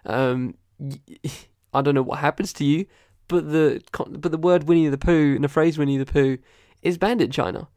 um, 0.06 0.56
I 1.74 1.82
don't 1.82 1.96
know 1.96 2.02
what 2.02 2.20
happens 2.20 2.54
to 2.54 2.66
you, 2.66 2.86
but 3.28 3.52
the 3.52 3.82
but 3.94 4.32
the 4.32 4.38
word 4.38 4.64
Winnie 4.64 4.88
the 4.88 4.98
Pooh 4.98 5.36
and 5.36 5.44
the 5.44 5.50
phrase 5.50 5.78
Winnie 5.78 5.98
the 5.98 6.06
Pooh 6.06 6.38
is 6.82 6.98
banned 6.98 7.22
in 7.22 7.32
China. 7.32 7.68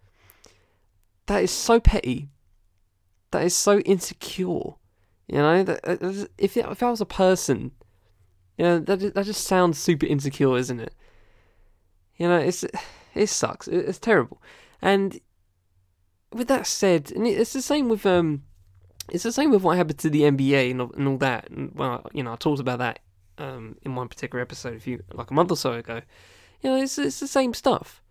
That 1.26 1.42
is 1.42 1.50
so 1.50 1.80
petty. 1.80 2.28
That 3.30 3.44
is 3.44 3.54
so 3.56 3.78
insecure. 3.80 4.74
You 5.28 5.38
know, 5.38 5.62
that, 5.62 6.28
if 6.38 6.56
if 6.56 6.82
I 6.82 6.90
was 6.90 7.00
a 7.00 7.06
person, 7.06 7.72
you 8.58 8.64
know, 8.64 8.78
that 8.80 9.14
that 9.14 9.26
just 9.26 9.44
sounds 9.44 9.78
super 9.78 10.06
insecure, 10.06 10.56
isn't 10.56 10.80
it? 10.80 10.94
You 12.16 12.28
know, 12.28 12.38
it's 12.38 12.64
it 13.14 13.28
sucks. 13.28 13.68
It's 13.68 13.98
terrible. 13.98 14.42
And 14.82 15.20
with 16.32 16.48
that 16.48 16.66
said, 16.66 17.12
and 17.12 17.26
it's 17.26 17.52
the 17.52 17.62
same 17.62 17.88
with 17.88 18.06
um, 18.06 18.42
it's 19.10 19.24
the 19.24 19.32
same 19.32 19.50
with 19.50 19.62
what 19.62 19.76
happened 19.76 19.98
to 19.98 20.10
the 20.10 20.22
NBA 20.22 20.70
and, 20.70 20.80
and 20.80 21.08
all 21.08 21.18
that. 21.18 21.50
And, 21.50 21.72
well, 21.74 22.06
you 22.12 22.22
know, 22.22 22.32
I 22.32 22.36
talked 22.36 22.60
about 22.60 22.78
that 22.78 23.00
um 23.38 23.76
in 23.82 23.94
one 23.94 24.06
particular 24.06 24.42
episode 24.42 24.76
a 24.76 24.80
few 24.80 25.02
like 25.12 25.30
a 25.30 25.34
month 25.34 25.50
or 25.50 25.56
so 25.56 25.72
ago. 25.72 26.02
You 26.60 26.70
know, 26.70 26.76
it's 26.76 26.98
it's 26.98 27.20
the 27.20 27.28
same 27.28 27.54
stuff. 27.54 28.02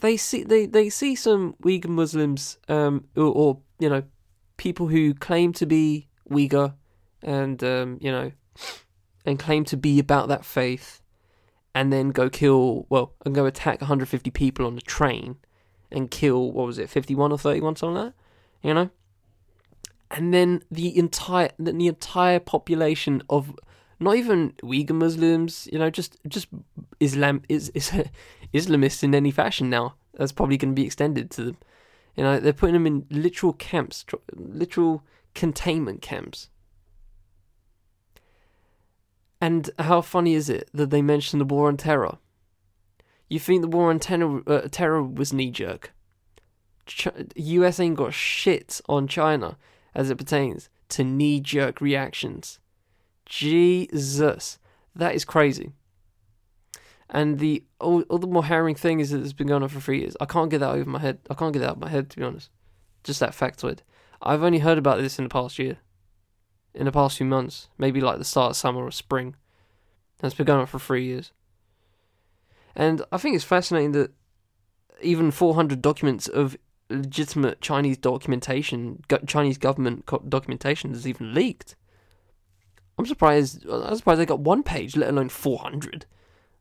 They 0.00 0.16
see 0.16 0.42
they, 0.42 0.66
they 0.66 0.90
see 0.90 1.14
some 1.14 1.54
Uyghur 1.62 1.88
Muslims 1.88 2.58
um 2.68 3.04
or, 3.16 3.24
or 3.24 3.58
you 3.78 3.88
know 3.88 4.02
people 4.56 4.88
who 4.88 5.14
claim 5.14 5.52
to 5.54 5.66
be 5.66 6.08
Uyghur 6.30 6.74
and 7.22 7.62
um 7.62 7.98
you 8.00 8.10
know 8.10 8.32
and 9.24 9.38
claim 9.38 9.64
to 9.64 9.76
be 9.76 9.98
about 9.98 10.28
that 10.28 10.44
faith 10.44 11.00
and 11.74 11.92
then 11.92 12.10
go 12.10 12.28
kill 12.28 12.86
well 12.88 13.12
and 13.24 13.34
go 13.34 13.46
attack 13.46 13.80
150 13.80 14.30
people 14.30 14.66
on 14.66 14.74
the 14.74 14.80
train 14.80 15.36
and 15.90 16.10
kill 16.10 16.52
what 16.52 16.66
was 16.66 16.78
it, 16.78 16.90
fifty 16.90 17.14
one 17.14 17.32
or 17.32 17.38
thirty 17.38 17.60
one, 17.60 17.76
something 17.76 17.94
like 17.94 18.12
that, 18.12 18.68
you 18.68 18.74
know. 18.74 18.90
And 20.10 20.32
then 20.32 20.62
the 20.70 20.96
entire 20.96 21.50
the 21.58 21.86
entire 21.86 22.40
population 22.40 23.22
of 23.28 23.54
not 23.98 24.16
even 24.16 24.52
Uyghur 24.62 24.92
Muslims, 24.92 25.68
you 25.72 25.78
know, 25.78 25.90
just 25.90 26.16
just 26.28 26.48
Islam 27.00 27.42
is 27.48 27.70
is 27.70 27.90
Islamists 28.54 29.02
in 29.02 29.14
any 29.14 29.30
fashion 29.30 29.70
now. 29.70 29.94
That's 30.14 30.32
probably 30.32 30.56
going 30.56 30.74
to 30.74 30.80
be 30.80 30.86
extended 30.86 31.30
to 31.32 31.44
them. 31.44 31.56
You 32.16 32.24
know, 32.24 32.40
they're 32.40 32.52
putting 32.52 32.74
them 32.74 32.86
in 32.86 33.06
literal 33.10 33.52
camps, 33.52 34.04
literal 34.34 35.02
containment 35.34 36.00
camps. 36.00 36.48
And 39.40 39.70
how 39.78 40.00
funny 40.00 40.34
is 40.34 40.48
it 40.48 40.70
that 40.72 40.88
they 40.88 41.02
mention 41.02 41.38
the 41.38 41.44
war 41.44 41.68
on 41.68 41.76
terror? 41.76 42.18
You 43.28 43.40
think 43.40 43.62
the 43.62 43.68
war 43.68 43.90
on 43.90 43.98
terror, 43.98 44.42
uh, 44.46 44.68
terror 44.70 45.02
was 45.02 45.32
knee 45.32 45.50
jerk? 45.50 45.92
Ch- 46.86 47.08
US 47.34 47.80
ain't 47.80 47.96
got 47.96 48.14
shit 48.14 48.80
on 48.88 49.08
China 49.08 49.56
as 49.94 50.10
it 50.10 50.18
pertains 50.18 50.68
to 50.90 51.02
knee 51.02 51.40
jerk 51.40 51.80
reactions. 51.80 52.60
Jesus, 53.24 54.58
that 54.94 55.14
is 55.14 55.24
crazy. 55.24 55.72
And 57.10 57.38
the 57.38 57.64
the 57.80 58.26
more 58.26 58.44
harrowing 58.44 58.74
thing 58.74 59.00
is 59.00 59.10
that 59.10 59.20
it's 59.20 59.32
been 59.32 59.46
going 59.46 59.62
on 59.62 59.68
for 59.68 59.80
three 59.80 60.00
years. 60.00 60.16
I 60.20 60.24
can't 60.26 60.50
get 60.50 60.58
that 60.58 60.74
over 60.74 60.88
my 60.88 60.98
head. 60.98 61.18
I 61.30 61.34
can't 61.34 61.52
get 61.52 61.60
that 61.60 61.70
out 61.70 61.76
of 61.76 61.82
my 61.82 61.88
head 61.88 62.10
to 62.10 62.16
be 62.16 62.24
honest. 62.24 62.50
Just 63.04 63.20
that 63.20 63.32
factoid. 63.32 63.80
I've 64.22 64.42
only 64.42 64.58
heard 64.60 64.78
about 64.78 64.98
this 64.98 65.18
in 65.18 65.24
the 65.24 65.28
past 65.28 65.58
year, 65.58 65.78
in 66.74 66.86
the 66.86 66.92
past 66.92 67.16
few 67.16 67.26
months, 67.26 67.68
maybe 67.78 68.00
like 68.00 68.18
the 68.18 68.24
start 68.24 68.50
of 68.50 68.56
summer 68.56 68.82
or 68.82 68.90
spring. 68.90 69.36
It's 70.22 70.34
been 70.34 70.46
going 70.46 70.60
on 70.60 70.66
for 70.66 70.78
three 70.78 71.04
years. 71.04 71.32
And 72.76 73.02
I 73.10 73.16
think 73.16 73.34
it's 73.34 73.44
fascinating 73.44 73.92
that 73.92 74.12
even 75.00 75.30
400 75.30 75.80
documents 75.80 76.28
of 76.28 76.56
legitimate 76.90 77.60
Chinese 77.62 77.96
documentation, 77.96 79.02
Chinese 79.26 79.58
government 79.58 80.06
documentation, 80.28 80.92
is 80.92 81.08
even 81.08 81.32
leaked. 81.34 81.74
I'm 82.98 83.06
surprised. 83.06 83.66
I'm 83.68 83.96
surprised 83.96 84.20
they 84.20 84.26
got 84.26 84.40
one 84.40 84.62
page, 84.62 84.96
let 84.96 85.08
alone 85.08 85.30
400. 85.30 86.04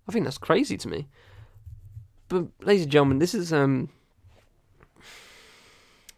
I 0.08 0.12
think 0.12 0.26
that's 0.26 0.38
crazy 0.38 0.78
to 0.78 0.88
me. 0.88 1.08
But, 2.30 2.46
ladies 2.62 2.84
and 2.84 2.92
gentlemen, 2.92 3.20
this 3.20 3.34
is 3.36 3.54
um, 3.54 3.90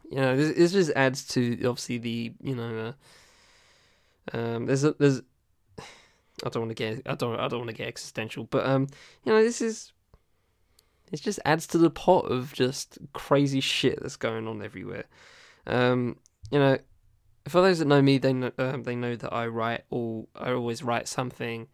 you 0.10 0.18
know, 0.18 0.38
this, 0.38 0.56
this 0.56 0.72
just 0.72 0.92
adds 0.96 1.26
to 1.30 1.54
obviously 1.66 1.98
the 1.98 2.34
you 2.42 2.56
know, 2.56 2.94
uh, 4.34 4.38
um, 4.38 4.66
there's 4.68 4.84
a, 4.84 4.94
there's 4.94 5.22
I 6.46 6.50
don't 6.50 6.64
want 6.64 6.78
to 6.78 6.84
get 6.84 7.02
I 7.06 7.16
don't 7.16 7.40
I 7.40 7.48
don't 7.48 7.60
want 7.60 7.72
to 7.72 7.76
get 7.76 7.88
existential, 7.88 8.46
but 8.46 8.66
um, 8.66 8.88
you 9.24 9.32
know, 9.32 9.44
this 9.44 9.62
is 9.62 9.92
it 11.12 11.22
just 11.22 11.40
adds 11.46 11.68
to 11.68 11.78
the 11.78 11.90
pot 11.90 12.32
of 12.32 12.54
just 12.54 12.98
crazy 13.14 13.62
shit 13.62 14.02
that's 14.02 14.18
going 14.18 14.48
on 14.48 14.62
everywhere. 14.62 15.06
Um, 15.66 16.18
you 16.52 16.60
know, 16.60 16.78
for 17.48 17.62
those 17.62 17.80
that 17.80 17.86
know 17.86 18.02
me, 18.02 18.18
they 18.18 18.34
know 18.34 18.52
um, 18.58 18.84
they 18.84 18.96
know 18.96 19.16
that 19.16 19.34
I 19.34 19.48
write 19.48 19.84
or 19.90 20.28
I 20.36 20.52
always 20.52 20.84
write 20.84 21.08
something, 21.08 21.68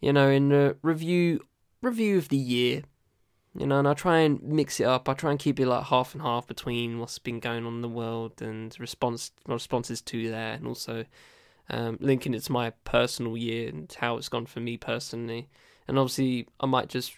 you 0.00 0.12
know, 0.12 0.28
in 0.28 0.52
a 0.52 0.76
review 0.82 1.44
review 1.80 2.18
of 2.18 2.28
the 2.28 2.36
year. 2.36 2.82
You 3.54 3.66
know, 3.66 3.80
and 3.80 3.86
I 3.86 3.92
try 3.92 4.20
and 4.20 4.42
mix 4.42 4.80
it 4.80 4.84
up. 4.84 5.10
I 5.10 5.12
try 5.12 5.30
and 5.30 5.38
keep 5.38 5.60
it 5.60 5.66
like 5.66 5.84
half 5.84 6.14
and 6.14 6.22
half 6.22 6.46
between 6.46 6.98
what's 6.98 7.18
been 7.18 7.38
going 7.38 7.66
on 7.66 7.74
in 7.74 7.82
the 7.82 7.88
world 7.88 8.40
and 8.40 8.74
response 8.80 9.30
responses 9.46 10.00
to 10.02 10.30
that, 10.30 10.58
and 10.58 10.66
also 10.66 11.04
um, 11.70 11.98
linking 12.00 12.34
it 12.34 12.42
to 12.44 12.52
my 12.52 12.70
personal 12.84 13.36
year 13.36 13.68
and 13.68 13.94
how 13.98 14.16
it's 14.16 14.28
gone 14.28 14.46
for 14.46 14.60
me 14.60 14.76
personally. 14.76 15.48
And 15.88 15.98
obviously, 15.98 16.46
I 16.60 16.66
might 16.66 16.88
just 16.88 17.14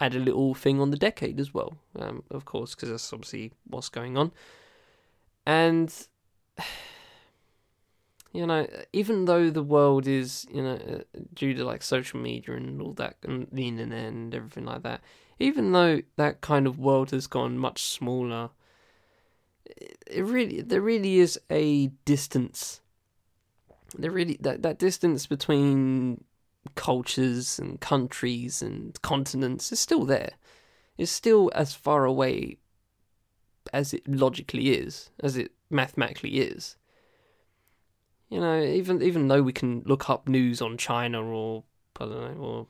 add 0.00 0.14
a 0.14 0.18
little 0.18 0.54
thing 0.54 0.80
on 0.80 0.90
the 0.90 0.96
decade 0.96 1.38
as 1.38 1.54
well, 1.54 1.74
um, 1.98 2.24
of 2.30 2.44
course, 2.44 2.74
because 2.74 2.88
that's 2.90 3.12
obviously 3.12 3.52
what's 3.68 3.88
going 3.88 4.16
on. 4.16 4.32
And 5.46 5.94
you 8.32 8.46
know, 8.46 8.66
even 8.92 9.26
though 9.26 9.50
the 9.50 9.62
world 9.62 10.06
is, 10.06 10.46
you 10.50 10.62
know, 10.62 10.74
uh, 10.74 11.18
due 11.34 11.54
to 11.54 11.64
like 11.64 11.82
social 11.82 12.18
media 12.18 12.56
and 12.56 12.80
all 12.80 12.92
that, 12.94 13.16
and 13.22 13.46
the 13.52 13.68
internet 13.68 14.06
and 14.06 14.34
everything 14.34 14.64
like 14.64 14.82
that, 14.82 15.02
even 15.38 15.72
though 15.72 16.00
that 16.16 16.40
kind 16.40 16.66
of 16.66 16.78
world 16.78 17.10
has 17.10 17.26
gone 17.26 17.58
much 17.58 17.82
smaller, 17.82 18.50
it 20.06 20.24
really, 20.24 20.62
there 20.62 20.80
really 20.80 21.18
is 21.18 21.38
a 21.50 21.88
distance. 22.04 22.80
There 23.96 24.10
really 24.10 24.38
that 24.40 24.62
that 24.62 24.78
distance 24.78 25.26
between 25.26 26.24
cultures 26.74 27.58
and 27.58 27.80
countries 27.80 28.62
and 28.62 29.00
continents 29.02 29.72
is 29.72 29.80
still 29.80 30.04
there. 30.04 30.32
It's 30.96 31.10
still 31.10 31.50
as 31.54 31.74
far 31.74 32.04
away 32.04 32.58
as 33.72 33.94
it 33.94 34.06
logically 34.06 34.70
is, 34.70 35.10
as 35.20 35.36
it 35.36 35.52
mathematically 35.70 36.38
is 36.38 36.76
you 38.32 38.40
know, 38.40 38.62
even 38.62 39.02
even 39.02 39.28
though 39.28 39.42
we 39.42 39.52
can 39.52 39.82
look 39.84 40.08
up 40.08 40.26
news 40.26 40.62
on 40.62 40.78
China 40.78 41.22
or 41.22 41.64
I 42.00 42.06
don't 42.06 42.38
know, 42.38 42.42
or 42.42 42.66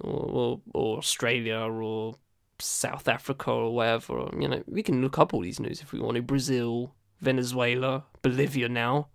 or 0.00 0.30
or, 0.30 0.60
or 0.72 0.98
Australia 0.98 1.58
or 1.58 2.14
South 2.60 3.08
Africa 3.08 3.50
or 3.50 3.74
wherever, 3.74 4.30
you 4.38 4.46
know, 4.46 4.62
we 4.68 4.84
can 4.84 5.02
look 5.02 5.18
up 5.18 5.34
all 5.34 5.40
these 5.40 5.58
news 5.58 5.80
if 5.80 5.92
we 5.92 5.98
want 5.98 6.14
to. 6.14 6.22
Brazil, 6.22 6.94
Venezuela, 7.20 8.04
Bolivia 8.22 8.68
now. 8.68 9.08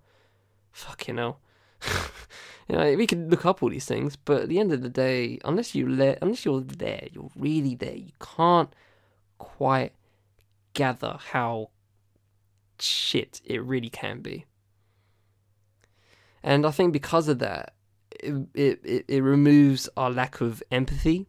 Fucking 0.86 1.18
hell. 1.18 1.40
you 2.68 2.76
know, 2.76 2.96
we 2.96 3.08
can 3.08 3.30
look 3.30 3.46
up 3.46 3.64
all 3.64 3.70
these 3.70 3.86
things, 3.86 4.16
but 4.16 4.44
at 4.44 4.50
the 4.50 4.60
end 4.60 4.72
of 4.72 4.82
the 4.82 4.90
day, 4.90 5.40
unless 5.46 5.76
you 5.76 5.88
let, 5.88 6.20
unless 6.22 6.46
you're 6.46 6.62
there, 6.62 7.08
you're 7.12 7.32
really 7.36 7.76
there. 7.76 7.96
You 7.96 8.12
can't 8.20 8.74
quite 9.38 9.94
gather 10.74 11.18
how 11.32 11.70
shit 12.80 13.42
it 13.46 13.64
really 13.64 13.90
can 13.90 14.22
be 14.22 14.46
and 16.44 16.66
I 16.66 16.72
think 16.72 16.94
because 16.94 17.28
of 17.28 17.40
that, 17.40 17.74
it, 18.12 18.34
it, 18.54 19.06
it 19.08 19.22
removes 19.22 19.90
our 19.98 20.10
lack 20.10 20.42
of 20.42 20.64
empathy. 20.72 21.28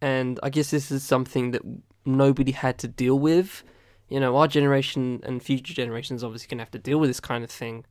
And 0.00 0.38
I 0.42 0.50
guess 0.50 0.70
this 0.70 0.90
is 0.90 1.02
something 1.02 1.52
that 1.52 1.62
nobody 2.04 2.52
had 2.52 2.78
to 2.78 2.88
deal 2.88 3.18
with. 3.18 3.64
You 4.08 4.20
know, 4.20 4.36
our 4.36 4.48
generation 4.48 5.20
and 5.24 5.42
future 5.42 5.74
generations 5.74 6.24
obviously 6.24 6.48
to 6.56 6.62
have 6.62 6.70
to 6.72 6.78
deal 6.78 6.98
with 6.98 7.10
this 7.10 7.20
kind 7.20 7.44
of 7.44 7.50
thing. 7.50 7.84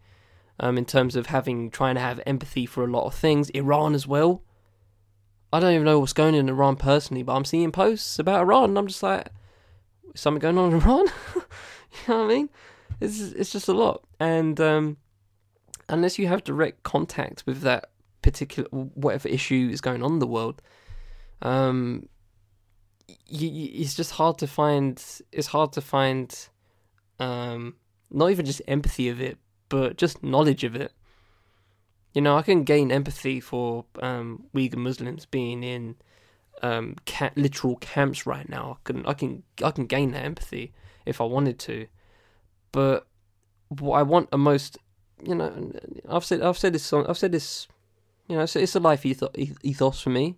Um, 0.60 0.78
in 0.78 0.86
terms 0.86 1.16
of 1.16 1.28
having 1.28 1.70
trying 1.70 1.96
to 1.96 2.02
have 2.02 2.20
empathy 2.26 2.66
for 2.66 2.84
a 2.84 2.88
lot 2.88 3.06
of 3.06 3.14
things, 3.14 3.50
Iran 3.52 3.94
as 3.94 4.08
well. 4.08 4.44
I 5.54 5.60
don't 5.60 5.74
even 5.74 5.86
know 5.86 6.00
what's 6.00 6.14
going 6.14 6.34
on 6.34 6.40
in 6.42 6.50
Iran 6.50 6.76
personally, 6.76 7.24
but 7.24 7.34
I'm 7.36 7.46
seeing 7.46 7.72
posts 7.72 8.18
about 8.18 8.42
Iran, 8.42 8.72
and 8.72 8.78
I'm 8.80 8.88
just 8.88 9.04
like, 9.04 9.30
something 10.16 10.40
going 10.40 10.58
on 10.58 10.74
in 10.74 10.82
Iran? 10.82 11.06
you 11.36 11.44
know 12.08 12.18
what 12.18 12.26
I 12.26 12.28
mean? 12.28 12.50
It's 13.00 13.20
it's 13.20 13.52
just 13.52 13.68
a 13.68 13.74
lot, 13.74 14.04
and 14.20 14.60
um, 14.60 14.98
unless 15.88 16.18
you 16.18 16.28
have 16.28 16.44
direct 16.44 16.84
contact 16.84 17.44
with 17.46 17.62
that 17.62 17.92
particular 18.22 18.68
whatever 18.72 19.28
issue 19.28 19.70
is 19.72 19.82
going 19.82 20.02
on 20.04 20.14
in 20.14 20.20
the 20.20 20.28
world, 20.28 20.62
um, 21.42 22.10
it's 23.08 23.96
just 23.96 24.12
hard 24.14 24.38
to 24.40 24.48
find. 24.48 25.04
It's 25.32 25.48
hard 25.48 25.74
to 25.74 25.82
find, 25.82 26.36
um, 27.20 27.76
not 28.10 28.32
even 28.32 28.46
just 28.46 28.62
empathy 28.68 29.10
of 29.10 29.22
it, 29.22 29.38
but 29.70 29.98
just 29.98 30.24
knowledge 30.24 30.64
of 30.64 30.76
it. 30.76 30.94
You 32.14 32.22
know, 32.22 32.38
I 32.38 32.42
can 32.42 32.64
gain 32.64 32.92
empathy 32.92 33.40
for 33.40 33.86
um, 34.02 34.46
Uyghur 34.56 34.78
Muslims 34.78 35.26
being 35.26 35.64
in 35.64 35.96
um, 36.64 36.96
ca- 37.06 37.32
literal 37.36 37.76
camps 37.78 38.26
right 38.26 38.48
now. 38.50 38.78
I 38.80 38.84
can, 38.84 39.06
I 39.06 39.14
can, 39.14 39.44
I 39.64 39.72
can 39.72 39.86
gain 39.86 40.12
that 40.12 40.26
empathy 40.26 40.74
if 41.06 41.22
I 41.22 41.26
wanted 41.26 41.60
to, 41.60 41.88
but 42.72 43.08
what 43.70 44.00
I 44.00 44.04
want 44.04 44.30
a 44.32 44.38
most 44.38 44.78
you 45.24 45.36
know, 45.36 45.72
I've 46.08 46.26
said 46.26 46.42
I've 46.42 46.58
said 46.58 46.74
this 46.74 46.94
I've 46.94 47.18
said 47.18 47.32
this, 47.32 47.68
you 48.28 48.36
know, 48.36 48.44
it's, 48.44 48.56
it's 48.56 48.76
a 48.76 48.80
life 48.80 49.06
ethos, 49.06 49.32
ethos 49.64 50.02
for 50.02 50.10
me. 50.10 50.38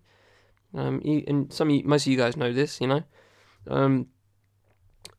Um, 0.74 1.02
and 1.06 1.52
some 1.52 1.70
of 1.70 1.76
you, 1.76 1.84
most 1.84 2.06
of 2.06 2.12
you 2.12 2.18
guys 2.18 2.38
know 2.38 2.54
this, 2.54 2.80
you 2.80 2.88
know. 2.88 3.04
Um, 3.68 4.08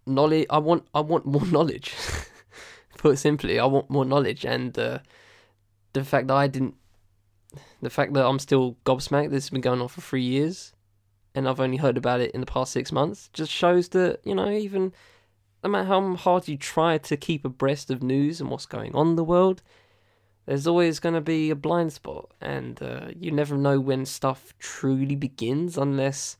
knowledge. 0.06 0.46
I 0.48 0.58
want 0.58 0.86
I 0.94 1.00
want 1.00 1.26
more 1.26 1.46
knowledge. 1.46 1.94
Put 3.00 3.18
simply, 3.18 3.58
I 3.58 3.64
want 3.64 3.88
more 3.88 4.04
knowledge, 4.04 4.44
and 4.44 4.78
uh, 4.78 4.98
the 5.94 6.04
fact 6.04 6.26
that 6.26 6.34
I 6.36 6.48
didn't, 6.48 6.74
the 7.80 7.88
fact 7.88 8.12
that 8.12 8.26
I'm 8.26 8.38
still 8.38 8.76
gobsmacked. 8.84 9.30
This 9.30 9.44
has 9.44 9.48
been 9.50 9.62
going 9.62 9.80
on 9.80 9.88
for 9.88 10.02
three 10.02 10.22
years, 10.22 10.74
and 11.34 11.48
I've 11.48 11.60
only 11.60 11.78
heard 11.78 11.96
about 11.96 12.20
it 12.20 12.30
in 12.32 12.40
the 12.40 12.46
past 12.46 12.72
six 12.72 12.92
months. 12.92 13.30
Just 13.32 13.50
shows 13.50 13.88
that 13.88 14.20
you 14.22 14.34
know 14.34 14.50
even 14.50 14.92
no 15.64 15.70
matter 15.70 15.86
how 15.86 16.14
hard 16.14 16.46
you 16.46 16.58
try 16.58 16.98
to 16.98 17.16
keep 17.16 17.42
abreast 17.42 17.90
of 17.90 18.02
news 18.02 18.38
and 18.38 18.50
what's 18.50 18.66
going 18.66 18.94
on 18.94 19.08
in 19.08 19.16
the 19.16 19.24
world, 19.24 19.62
there's 20.44 20.66
always 20.66 21.00
going 21.00 21.14
to 21.14 21.22
be 21.22 21.48
a 21.48 21.56
blind 21.56 21.94
spot, 21.94 22.30
and 22.38 22.82
uh, 22.82 23.06
you 23.18 23.30
never 23.30 23.56
know 23.56 23.80
when 23.80 24.04
stuff 24.04 24.52
truly 24.58 25.14
begins 25.14 25.78
unless 25.78 26.36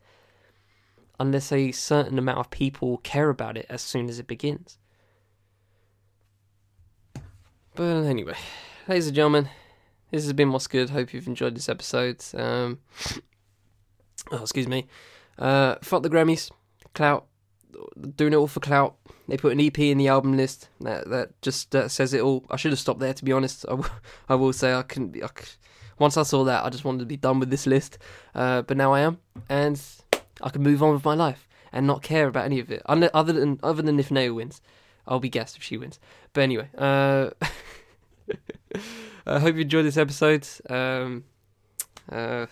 unless 1.19 1.53
a 1.53 1.73
certain 1.73 2.19
amount 2.19 2.41
of 2.41 2.51
people 2.51 2.99
care 2.99 3.31
about 3.31 3.57
it 3.57 3.65
as 3.71 3.81
soon 3.81 4.11
as 4.11 4.19
it 4.19 4.27
begins. 4.27 4.77
But 7.75 8.05
anyway, 8.05 8.35
ladies 8.89 9.07
and 9.07 9.17
gentlemen, 9.17 9.49
this 10.11 10.25
has 10.25 10.33
been 10.33 10.53
what's 10.53 10.67
good. 10.67 10.91
Hope 10.91 11.15
you've 11.15 11.27
enjoyed 11.27 11.55
this 11.55 11.69
episode. 11.69 12.23
Um, 12.35 12.81
oh, 14.33 14.43
excuse 14.43 14.67
me. 14.67 14.89
Uh, 15.39 15.77
fuck 15.83 16.03
the 16.03 16.11
Grammys, 16.11 16.51
clout, 16.95 17.27
doing 18.17 18.33
it 18.33 18.37
all 18.37 18.49
for 18.49 18.61
clout. 18.61 18.97
They 19.29 19.37
put 19.37 19.53
an 19.53 19.61
EP 19.61 19.79
in 19.79 19.99
the 19.99 20.09
album 20.09 20.37
list. 20.37 20.69
That 20.81 21.09
that 21.11 21.41
just 21.43 21.73
says 21.73 22.13
it 22.13 22.21
all. 22.21 22.45
I 22.51 22.57
should 22.57 22.73
have 22.73 22.81
stopped 22.81 23.01
there, 23.01 23.15
to 23.15 23.25
be 23.25 23.33
honest. 23.33 23.65
I, 23.69 23.73
w- 23.73 23.91
I 24.29 24.35
will 24.35 24.53
say 24.53 24.75
I 24.75 24.83
couldn't 24.83 25.11
be. 25.11 25.23
I 25.23 25.29
c- 25.29 25.57
once 25.99 26.17
I 26.17 26.25
saw 26.25 26.43
that, 26.45 26.65
I 26.65 26.71
just 26.71 26.85
wanted 26.85 27.01
to 27.01 27.07
be 27.07 27.17
done 27.17 27.39
with 27.39 27.51
this 27.51 27.67
list. 27.67 27.99
Uh, 28.35 28.63
but 28.63 28.77
now 28.77 28.93
I 28.93 29.01
am, 29.01 29.19
and 29.49 29.81
I 30.41 30.49
can 30.49 30.63
move 30.63 30.83
on 30.83 30.93
with 30.95 31.05
my 31.05 31.15
life 31.15 31.47
and 31.73 31.87
not 31.87 32.03
care 32.03 32.27
about 32.27 32.47
any 32.47 32.59
of 32.59 32.73
it. 32.73 32.83
Other 32.87 33.33
than 33.33 33.61
other 33.63 33.83
than 33.83 34.01
if 34.01 34.11
Nao 34.11 34.33
wins, 34.33 34.61
I'll 35.07 35.21
be 35.21 35.29
guessed 35.29 35.57
if 35.57 35.63
she 35.63 35.77
wins. 35.77 36.01
But 36.33 36.43
anyway, 36.43 36.69
uh, 36.77 37.31
I 39.27 39.39
hope 39.39 39.57
you 39.57 39.63
enjoyed 39.63 39.85
this 39.85 39.97
episode. 39.97 40.47
Um, 40.69 41.25
uh, 42.11 42.47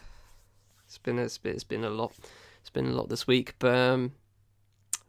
it's 0.86 0.98
been 0.98 1.18
it's 1.18 1.38
been, 1.38 1.55
it's 1.55 1.64
been 1.64 1.84
a 1.84 1.90
lot. 1.90 2.12
It's 2.60 2.70
been 2.70 2.86
a 2.86 2.92
lot 2.92 3.09
this 3.09 3.26
week, 3.26 3.55
but 3.59 3.74
um, 3.74 4.12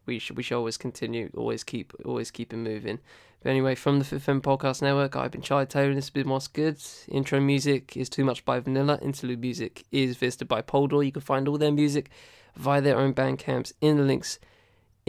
we 0.05 0.19
should 0.19 0.37
we 0.37 0.43
should 0.43 0.57
always 0.57 0.77
continue, 0.77 1.29
always 1.35 1.63
keep 1.63 1.93
always 2.05 2.31
keep 2.31 2.53
it 2.53 2.57
moving. 2.57 2.99
But 3.41 3.51
anyway, 3.51 3.75
from 3.75 3.99
the 3.99 4.05
Fifth 4.05 4.27
M 4.27 4.41
Podcast 4.41 4.81
Network, 4.81 5.15
I've 5.15 5.31
been 5.31 5.41
Charlie 5.41 5.65
Taylor, 5.65 5.95
this 5.95 6.05
has 6.05 6.09
been 6.09 6.27
What's 6.27 6.47
Good. 6.47 6.77
Intro 7.07 7.39
music 7.39 7.95
is 7.95 8.09
Too 8.09 8.25
Much 8.25 8.43
by 8.43 8.59
Vanilla. 8.59 8.99
Interlude 9.01 9.39
music 9.39 9.85
is 9.91 10.17
Vista 10.17 10.43
by 10.43 10.61
Poldoore. 10.61 11.05
You 11.05 11.13
can 11.13 11.21
find 11.21 11.47
all 11.47 11.57
their 11.57 11.71
music 11.71 12.09
via 12.57 12.81
their 12.81 12.97
own 12.97 13.13
band 13.13 13.39
camps 13.39 13.71
in 13.79 13.95
the 13.95 14.03
links 14.03 14.39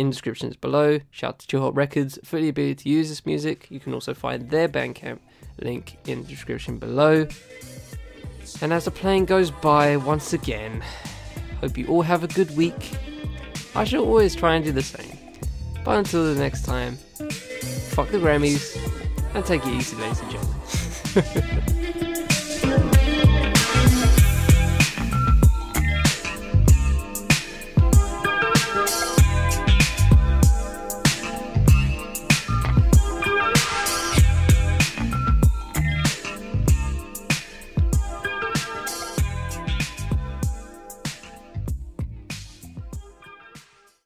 in 0.00 0.10
descriptions 0.10 0.56
below. 0.56 1.00
Shout 1.10 1.34
out 1.34 1.38
to 1.40 1.46
Chillhop 1.46 1.76
Records 1.76 2.18
for 2.24 2.40
the 2.40 2.48
ability 2.48 2.76
to 2.76 2.88
use 2.88 3.08
this 3.08 3.26
music. 3.26 3.66
You 3.70 3.80
can 3.80 3.94
also 3.94 4.14
find 4.14 4.50
their 4.50 4.68
Bandcamp 4.68 5.18
link 5.60 5.98
in 6.06 6.22
the 6.22 6.28
description 6.28 6.78
below. 6.78 7.26
And 8.62 8.72
as 8.72 8.86
the 8.86 8.90
plane 8.90 9.26
goes 9.26 9.50
by 9.50 9.96
once 9.96 10.32
again, 10.32 10.82
hope 11.60 11.76
you 11.76 11.86
all 11.86 12.02
have 12.02 12.24
a 12.24 12.28
good 12.28 12.56
week 12.56 12.92
I 13.74 13.84
shall 13.84 14.04
always 14.04 14.34
try 14.34 14.56
and 14.56 14.64
do 14.64 14.72
the 14.72 14.82
same. 14.82 15.16
But 15.84 15.98
until 15.98 16.34
the 16.34 16.40
next 16.40 16.64
time, 16.64 16.96
fuck 16.96 18.08
the 18.08 18.18
Grammys 18.18 18.76
and 19.34 19.44
take 19.44 19.64
it 19.64 19.72
easy, 19.72 19.96
ladies 19.96 20.20
and 20.20 20.30
gentlemen. 20.32 21.76